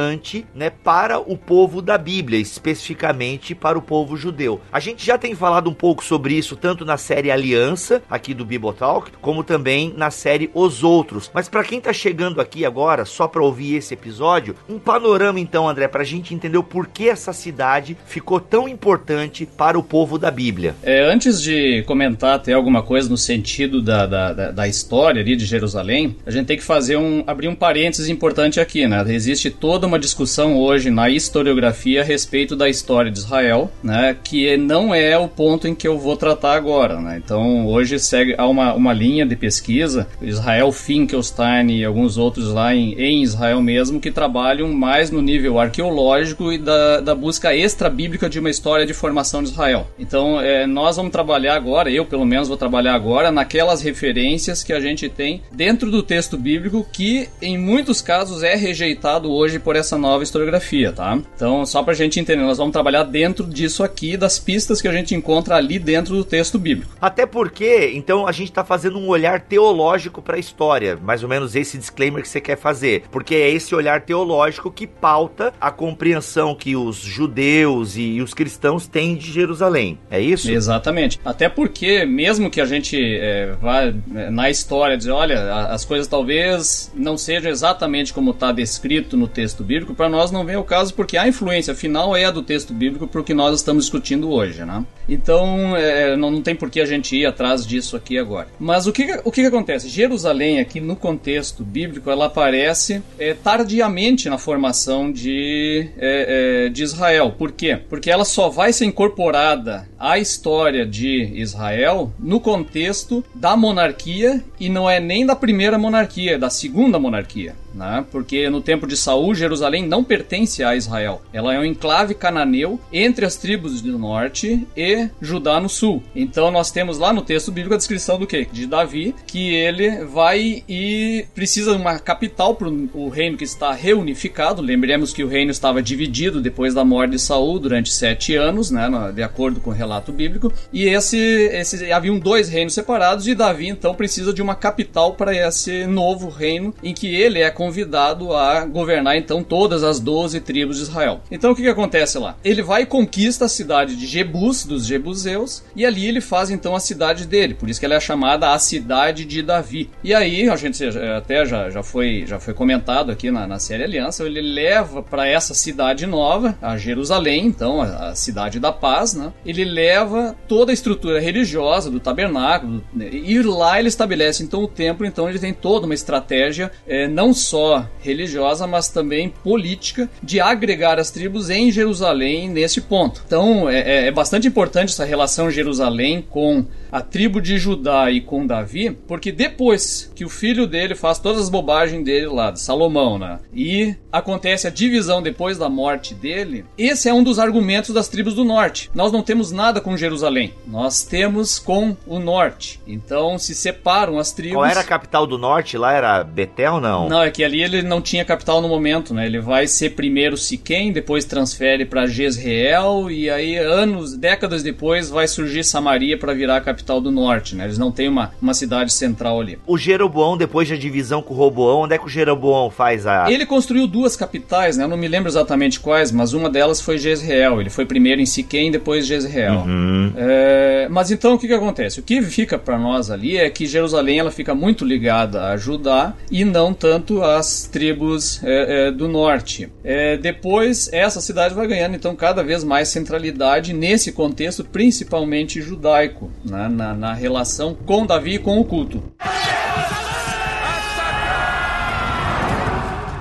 né, 0.54 0.70
para 0.70 1.18
o 1.18 1.36
povo 1.36 1.80
da 1.80 1.96
Bíblia, 1.96 2.38
especificamente 2.38 3.54
para 3.54 3.78
o 3.78 3.82
povo 3.82 4.16
judeu. 4.16 4.60
A 4.72 4.80
gente 4.80 5.04
já 5.04 5.16
tem 5.16 5.34
falado 5.34 5.70
um 5.70 5.74
pouco 5.74 6.04
sobre 6.04 6.34
isso 6.34 6.56
tanto 6.56 6.84
na 6.84 6.96
série 6.96 7.30
Aliança, 7.30 8.02
aqui 8.10 8.34
do 8.34 8.44
Bibotalk, 8.44 9.12
como 9.20 9.42
também 9.42 9.94
na 9.96 10.10
série 10.10 10.50
Os 10.52 10.84
Outros. 10.84 11.30
Mas 11.32 11.48
para 11.48 11.64
quem 11.64 11.80
tá 11.80 11.92
chegando 11.92 12.40
aqui 12.40 12.64
agora, 12.64 13.04
só 13.04 13.26
para 13.26 13.42
ouvir 13.42 13.76
esse 13.76 13.94
episódio, 13.94 14.56
um 14.68 14.78
panorama 14.78 15.40
então, 15.40 15.68
André, 15.68 15.88
para 15.88 16.02
a 16.02 16.06
gente 16.06 16.34
entender 16.34 16.58
o 16.58 16.62
porquê 16.62 17.04
essa 17.04 17.32
cidade 17.32 17.96
ficou 18.06 18.40
tão 18.40 18.68
importante 18.68 19.46
para 19.56 19.78
o 19.78 19.82
povo 19.82 20.18
da 20.18 20.30
Bíblia. 20.30 20.74
É, 20.82 21.00
antes 21.02 21.40
de 21.40 21.82
comentar 21.86 22.34
até 22.34 22.52
alguma 22.52 22.82
coisa 22.82 23.08
no 23.08 23.16
sentido 23.16 23.80
da, 23.80 24.06
da, 24.06 24.32
da, 24.32 24.50
da 24.50 24.68
história 24.68 25.22
ali 25.22 25.36
de 25.36 25.46
Jerusalém, 25.46 26.16
a 26.26 26.30
gente 26.30 26.46
tem 26.46 26.56
que 26.56 26.64
fazer 26.64 26.96
um 26.96 27.24
abrir 27.26 27.48
um 27.48 27.54
parênteses 27.54 28.08
importante 28.08 28.60
aqui, 28.60 28.86
né? 28.86 29.04
Existe 29.08 29.50
toda 29.50 29.85
uma 29.86 29.98
discussão 29.98 30.58
hoje 30.58 30.90
na 30.90 31.08
historiografia 31.08 32.00
a 32.00 32.04
respeito 32.04 32.56
da 32.56 32.68
história 32.68 33.10
de 33.10 33.18
Israel, 33.18 33.70
né? 33.82 34.16
Que 34.22 34.56
não 34.56 34.94
é 34.94 35.16
o 35.16 35.28
ponto 35.28 35.68
em 35.68 35.74
que 35.74 35.86
eu 35.86 35.98
vou 35.98 36.16
tratar 36.16 36.54
agora, 36.54 37.00
né? 37.00 37.20
Então 37.22 37.66
hoje 37.66 37.98
segue 37.98 38.34
há 38.36 38.46
uma, 38.46 38.74
uma 38.74 38.92
linha 38.92 39.24
de 39.24 39.36
pesquisa, 39.36 40.06
Israel 40.20 40.72
Finkelstein 40.72 41.70
e 41.70 41.84
alguns 41.84 42.18
outros 42.18 42.52
lá 42.52 42.74
em, 42.74 42.94
em 42.94 43.22
Israel 43.22 43.60
mesmo, 43.60 44.00
que 44.00 44.10
trabalham 44.10 44.72
mais 44.72 45.10
no 45.10 45.22
nível 45.22 45.58
arqueológico 45.58 46.52
e 46.52 46.58
da, 46.58 47.00
da 47.00 47.14
busca 47.14 47.54
extra-bíblica 47.54 48.28
de 48.28 48.38
uma 48.38 48.50
história 48.50 48.86
de 48.86 48.94
formação 48.94 49.42
de 49.42 49.50
Israel. 49.50 49.86
Então 49.98 50.40
é, 50.40 50.66
nós 50.66 50.96
vamos 50.96 51.12
trabalhar 51.12 51.54
agora, 51.54 51.90
eu 51.90 52.04
pelo 52.04 52.24
menos 52.24 52.48
vou 52.48 52.56
trabalhar 52.56 52.94
agora, 52.94 53.30
naquelas 53.30 53.82
referências 53.82 54.62
que 54.62 54.72
a 54.72 54.80
gente 54.80 55.08
tem 55.08 55.42
dentro 55.52 55.90
do 55.90 56.02
texto 56.02 56.36
bíblico 56.36 56.86
que 56.92 57.28
em 57.40 57.58
muitos 57.58 58.02
casos 58.02 58.42
é 58.42 58.54
rejeitado 58.54 59.30
hoje 59.30 59.58
por 59.58 59.75
essa 59.76 59.98
nova 59.98 60.22
historiografia, 60.22 60.92
tá? 60.92 61.18
Então, 61.34 61.66
só 61.66 61.82
pra 61.82 61.94
gente 61.94 62.18
entender, 62.18 62.42
nós 62.42 62.58
vamos 62.58 62.72
trabalhar 62.72 63.02
dentro 63.04 63.46
disso 63.46 63.84
aqui, 63.84 64.16
das 64.16 64.38
pistas 64.38 64.80
que 64.80 64.88
a 64.88 64.92
gente 64.92 65.14
encontra 65.14 65.56
ali 65.56 65.78
dentro 65.78 66.16
do 66.16 66.24
texto 66.24 66.58
bíblico. 66.58 66.92
Até 67.00 67.26
porque, 67.26 67.92
então, 67.94 68.26
a 68.26 68.32
gente 68.32 68.50
tá 68.50 68.64
fazendo 68.64 68.98
um 68.98 69.08
olhar 69.08 69.40
teológico 69.40 70.22
para 70.22 70.36
a 70.36 70.40
história, 70.40 70.96
mais 70.96 71.22
ou 71.22 71.28
menos 71.28 71.54
esse 71.54 71.76
disclaimer 71.76 72.22
que 72.22 72.28
você 72.28 72.40
quer 72.40 72.56
fazer, 72.56 73.04
porque 73.10 73.34
é 73.34 73.50
esse 73.50 73.74
olhar 73.74 74.00
teológico 74.00 74.70
que 74.70 74.86
pauta 74.86 75.52
a 75.60 75.70
compreensão 75.70 76.54
que 76.54 76.74
os 76.74 76.96
judeus 76.96 77.96
e 77.96 78.20
os 78.20 78.32
cristãos 78.32 78.86
têm 78.86 79.14
de 79.14 79.30
Jerusalém. 79.30 79.98
É 80.10 80.20
isso? 80.20 80.50
Exatamente. 80.50 81.20
Até 81.24 81.48
porque, 81.48 82.06
mesmo 82.06 82.50
que 82.50 82.60
a 82.60 82.66
gente 82.66 82.96
é, 82.96 83.54
vá 83.60 83.92
na 84.30 84.48
história 84.48 84.96
dizer, 84.96 85.10
olha, 85.10 85.66
as 85.66 85.84
coisas 85.84 86.06
talvez 86.06 86.90
não 86.94 87.18
sejam 87.18 87.50
exatamente 87.50 88.12
como 88.12 88.30
está 88.30 88.50
descrito 88.50 89.16
no 89.16 89.26
no 89.26 89.28
texto 89.28 89.64
bíblico, 89.66 89.94
para 89.94 90.08
nós 90.08 90.30
não 90.30 90.44
vem 90.44 90.56
o 90.56 90.64
caso 90.64 90.94
porque 90.94 91.18
a 91.18 91.26
influência 91.26 91.74
final 91.74 92.16
é 92.16 92.24
a 92.24 92.30
do 92.30 92.42
texto 92.42 92.72
bíblico 92.72 93.06
para 93.06 93.20
o 93.20 93.24
que 93.24 93.34
nós 93.34 93.56
estamos 93.56 93.84
discutindo 93.84 94.30
hoje, 94.30 94.64
né? 94.64 94.84
Então, 95.08 95.76
é, 95.76 96.16
não, 96.16 96.30
não, 96.30 96.42
tem 96.42 96.54
por 96.54 96.70
que 96.70 96.80
a 96.80 96.86
gente 96.86 97.16
ir 97.16 97.26
atrás 97.26 97.66
disso 97.66 97.96
aqui 97.96 98.18
agora. 98.18 98.48
Mas 98.58 98.86
o 98.86 98.92
que, 98.92 99.20
o 99.24 99.30
que, 99.30 99.42
acontece? 99.42 99.88
Jerusalém, 99.88 100.60
aqui 100.60 100.80
no 100.80 100.96
contexto 100.96 101.64
bíblico, 101.64 102.10
ela 102.10 102.26
aparece 102.26 103.02
é, 103.18 103.34
tardiamente 103.34 104.28
na 104.28 104.38
formação 104.38 105.10
de, 105.10 105.88
é, 105.98 106.66
é, 106.66 106.68
de 106.68 106.82
Israel. 106.82 107.34
Por 107.36 107.52
quê? 107.52 107.78
Porque 107.88 108.10
ela 108.10 108.24
só 108.24 108.48
vai 108.48 108.72
ser 108.72 108.84
incorporada 108.84 109.88
à 109.98 110.18
história 110.18 110.86
de 110.86 111.32
Israel 111.34 112.12
no 112.18 112.40
contexto 112.40 113.24
da 113.34 113.56
monarquia 113.56 114.42
e 114.58 114.68
não 114.68 114.88
é 114.88 115.00
nem 115.00 115.26
da 115.26 115.36
primeira 115.36 115.78
monarquia, 115.78 116.34
é 116.34 116.38
da 116.38 116.50
segunda 116.50 116.98
monarquia 116.98 117.54
né? 117.76 118.04
Porque 118.10 118.48
no 118.48 118.60
tempo 118.60 118.86
de 118.86 118.96
Saul, 118.96 119.34
Jerusalém 119.34 119.86
não 119.86 120.02
pertence 120.02 120.64
a 120.64 120.74
Israel. 120.74 121.22
Ela 121.32 121.54
é 121.54 121.58
um 121.58 121.64
enclave 121.64 122.14
cananeu 122.14 122.80
entre 122.92 123.26
as 123.26 123.36
tribos 123.36 123.80
do 123.82 123.98
norte 123.98 124.66
e 124.76 125.08
Judá 125.20 125.60
no 125.60 125.68
sul. 125.68 126.02
Então 126.14 126.50
nós 126.50 126.70
temos 126.70 126.98
lá 126.98 127.12
no 127.12 127.22
texto 127.22 127.52
bíblico 127.52 127.74
a 127.74 127.78
descrição 127.78 128.18
do 128.18 128.26
que? 128.26 128.46
De 128.46 128.66
Davi, 128.66 129.14
que 129.26 129.54
ele 129.54 130.04
vai 130.04 130.64
e 130.68 131.26
precisa 131.34 131.72
de 131.72 131.80
uma 131.80 131.98
capital 131.98 132.54
para 132.54 132.68
o 132.68 133.08
reino 133.08 133.36
que 133.36 133.44
está 133.44 133.72
reunificado. 133.72 134.62
Lembremos 134.62 135.12
que 135.12 135.22
o 135.22 135.28
reino 135.28 135.50
estava 135.50 135.82
dividido 135.82 136.40
depois 136.40 136.74
da 136.74 136.84
morte 136.84 137.12
de 137.12 137.18
Saul 137.18 137.58
durante 137.58 137.92
sete 137.92 138.34
anos, 138.34 138.70
né? 138.70 138.88
De 139.14 139.22
acordo 139.22 139.60
com 139.60 139.70
o 139.70 139.74
relato 139.74 140.12
bíblico. 140.12 140.52
E 140.72 140.84
esse, 140.84 141.18
esse 141.18 141.92
haviam 141.92 142.18
dois 142.18 142.48
reinos 142.48 142.74
separados 142.74 143.26
e 143.26 143.34
Davi 143.34 143.68
então 143.68 143.94
precisa 143.94 144.32
de 144.32 144.40
uma 144.40 144.54
capital 144.54 145.14
para 145.14 145.34
esse 145.34 145.86
novo 145.86 146.28
reino 146.28 146.74
em 146.82 146.94
que 146.94 147.14
ele 147.14 147.40
é 147.40 147.50
convidado 147.66 148.32
a 148.32 148.64
governar 148.64 149.16
então 149.16 149.42
todas 149.42 149.82
as 149.82 149.98
12 149.98 150.40
tribos 150.40 150.76
de 150.76 150.84
Israel. 150.84 151.20
Então 151.30 151.50
o 151.50 151.56
que, 151.56 151.62
que 151.62 151.68
acontece 151.68 152.16
lá? 152.16 152.36
Ele 152.44 152.62
vai 152.62 152.82
e 152.82 152.86
conquista 152.86 153.46
a 153.46 153.48
cidade 153.48 153.96
de 153.96 154.06
Jebus, 154.06 154.64
dos 154.64 154.86
Jebuseus, 154.86 155.64
e 155.74 155.84
ali 155.84 156.06
ele 156.06 156.20
faz 156.20 156.48
então 156.48 156.76
a 156.76 156.80
cidade 156.80 157.26
dele, 157.26 157.54
por 157.54 157.68
isso 157.68 157.80
que 157.80 157.86
ela 157.86 157.96
é 157.96 158.00
chamada 158.00 158.52
a 158.52 158.58
cidade 158.58 159.24
de 159.24 159.42
Davi. 159.42 159.90
E 160.04 160.14
aí, 160.14 160.48
a 160.48 160.54
gente 160.54 160.84
até 161.16 161.44
já, 161.44 161.68
já, 161.70 161.82
foi, 161.82 162.24
já 162.26 162.38
foi 162.38 162.54
comentado 162.54 163.10
aqui 163.10 163.30
na, 163.30 163.46
na 163.46 163.58
série 163.58 163.82
Aliança, 163.82 164.24
ele 164.24 164.40
leva 164.40 165.02
para 165.02 165.26
essa 165.26 165.54
cidade 165.54 166.06
nova, 166.06 166.56
a 166.62 166.76
Jerusalém, 166.76 167.46
então 167.46 167.82
a, 167.82 168.10
a, 168.10 168.14
cidade 168.14 168.60
da 168.60 168.70
paz, 168.70 169.14
né? 169.14 169.32
Ele 169.44 169.64
leva 169.64 170.36
toda 170.46 170.70
a 170.70 170.74
estrutura 170.74 171.18
religiosa 171.18 171.90
do 171.90 171.98
tabernáculo, 171.98 172.84
né? 172.92 173.08
e 173.10 173.42
lá 173.42 173.78
ele 173.78 173.88
estabelece 173.88 174.42
então 174.44 174.62
o 174.62 174.68
templo, 174.68 175.04
então 175.04 175.28
ele 175.28 175.38
tem 175.38 175.52
toda 175.52 175.86
uma 175.86 175.94
estratégia, 175.94 176.70
é, 176.86 177.08
não 177.08 177.34
só 177.34 177.55
só 177.56 177.88
religiosa, 178.00 178.66
mas 178.66 178.88
também 178.88 179.30
política, 179.30 180.10
de 180.22 180.38
agregar 180.38 180.98
as 180.98 181.10
tribos 181.10 181.48
em 181.48 181.72
Jerusalém 181.72 182.50
nesse 182.50 182.82
ponto. 182.82 183.22
Então 183.26 183.66
é, 183.66 183.78
é, 183.78 184.06
é 184.08 184.10
bastante 184.10 184.46
importante 184.46 184.90
essa 184.90 185.06
relação 185.06 185.50
Jerusalém 185.50 186.20
com 186.20 186.66
a 186.92 187.00
tribo 187.00 187.40
de 187.40 187.58
Judá 187.58 188.10
e 188.10 188.20
com 188.20 188.46
Davi, 188.46 188.90
porque 188.90 189.32
depois 189.32 190.10
que 190.14 190.24
o 190.24 190.28
filho 190.28 190.66
dele 190.66 190.94
faz 190.94 191.18
todas 191.18 191.42
as 191.42 191.48
bobagens 191.48 192.04
dele 192.04 192.26
lá, 192.26 192.50
de 192.50 192.60
Salomão, 192.60 193.18
né? 193.18 193.38
E 193.54 193.94
acontece 194.12 194.66
a 194.66 194.70
divisão 194.70 195.22
depois 195.22 195.58
da 195.58 195.68
morte 195.68 196.14
dele, 196.14 196.64
esse 196.76 197.08
é 197.08 197.14
um 197.14 197.22
dos 197.22 197.38
argumentos 197.38 197.94
das 197.94 198.08
tribos 198.08 198.34
do 198.34 198.44
norte. 198.44 198.90
Nós 198.94 199.12
não 199.12 199.22
temos 199.22 199.50
nada 199.50 199.80
com 199.80 199.96
Jerusalém, 199.96 200.54
nós 200.66 201.02
temos 201.02 201.58
com 201.58 201.96
o 202.06 202.18
norte. 202.18 202.80
Então 202.86 203.38
se 203.38 203.54
separam 203.54 204.18
as 204.18 204.32
tribos. 204.32 204.58
Qual 204.58 204.66
era 204.66 204.80
a 204.80 204.84
capital 204.84 205.26
do 205.26 205.38
norte? 205.38 205.76
Lá 205.76 205.92
era 205.92 206.22
Betel, 206.22 206.80
não? 206.80 207.08
Não, 207.08 207.22
é 207.22 207.30
que 207.30 207.42
ali 207.46 207.62
ele 207.62 207.82
não 207.82 208.00
tinha 208.00 208.24
capital 208.24 208.60
no 208.60 208.68
momento, 208.68 209.14
né? 209.14 209.26
Ele 209.26 209.40
vai 209.40 209.66
ser 209.66 209.90
primeiro 209.90 210.36
Siquém, 210.36 210.92
depois 210.92 211.24
transfere 211.24 211.84
para 211.84 212.06
Jezreel 212.06 213.10
e 213.10 213.30
aí 213.30 213.56
anos, 213.56 214.16
décadas 214.16 214.62
depois 214.62 215.08
vai 215.08 215.26
surgir 215.26 215.64
Samaria 215.64 216.18
para 216.18 216.34
virar 216.34 216.56
a 216.56 216.60
capital 216.60 217.00
do 217.00 217.10
norte, 217.10 217.54
né? 217.54 217.64
Eles 217.64 217.78
não 217.78 217.90
têm 217.90 218.08
uma, 218.08 218.32
uma 218.40 218.54
cidade 218.54 218.92
central 218.92 219.40
ali. 219.40 219.58
O 219.66 219.78
Jeroboão, 219.78 220.36
depois 220.36 220.68
da 220.68 220.76
divisão 220.76 221.22
com 221.22 221.34
o 221.34 221.36
Roboão, 221.36 221.80
onde 221.82 221.94
é 221.94 221.98
que 221.98 222.06
o 222.06 222.08
Jeroboão 222.08 222.70
faz 222.70 223.06
a... 223.06 223.30
Ele 223.30 223.46
construiu 223.46 223.86
duas 223.86 224.16
capitais, 224.16 224.76
né? 224.76 224.84
Eu 224.84 224.88
não 224.88 224.96
me 224.96 225.08
lembro 225.08 225.28
exatamente 225.28 225.80
quais, 225.80 226.12
mas 226.12 226.32
uma 226.32 226.50
delas 226.50 226.80
foi 226.80 226.98
Jezreel. 226.98 227.60
Ele 227.60 227.70
foi 227.70 227.86
primeiro 227.86 228.20
em 228.20 228.26
Siquém, 228.26 228.70
depois 228.70 229.06
Jezreel. 229.06 229.60
Uhum. 229.60 230.12
É, 230.16 230.88
mas 230.90 231.10
então 231.10 231.34
o 231.34 231.38
que, 231.38 231.46
que 231.46 231.54
acontece? 231.54 232.00
O 232.00 232.02
que 232.02 232.20
fica 232.22 232.58
para 232.58 232.78
nós 232.78 233.10
ali 233.10 233.36
é 233.36 233.48
que 233.48 233.66
Jerusalém 233.66 234.18
ela 234.18 234.30
fica 234.30 234.54
muito 234.54 234.84
ligada 234.84 235.46
a 235.46 235.56
Judá 235.56 236.14
e 236.30 236.44
não 236.44 236.72
tanto 236.72 237.22
a 237.22 237.35
as 237.36 237.68
tribos 237.70 238.42
é, 238.42 238.88
é, 238.88 238.90
do 238.90 239.08
norte. 239.08 239.70
É, 239.84 240.16
depois, 240.16 240.88
essa 240.92 241.20
cidade 241.20 241.54
vai 241.54 241.66
ganhando 241.66 241.96
então 241.96 242.14
cada 242.16 242.42
vez 242.42 242.64
mais 242.64 242.88
centralidade 242.88 243.72
nesse 243.72 244.12
contexto, 244.12 244.64
principalmente 244.64 245.60
judaico, 245.60 246.30
né, 246.44 246.68
na, 246.68 246.94
na 246.94 247.14
relação 247.14 247.74
com 247.74 248.06
Davi 248.06 248.34
e 248.34 248.38
com 248.38 248.58
o 248.58 248.64
culto. 248.64 249.02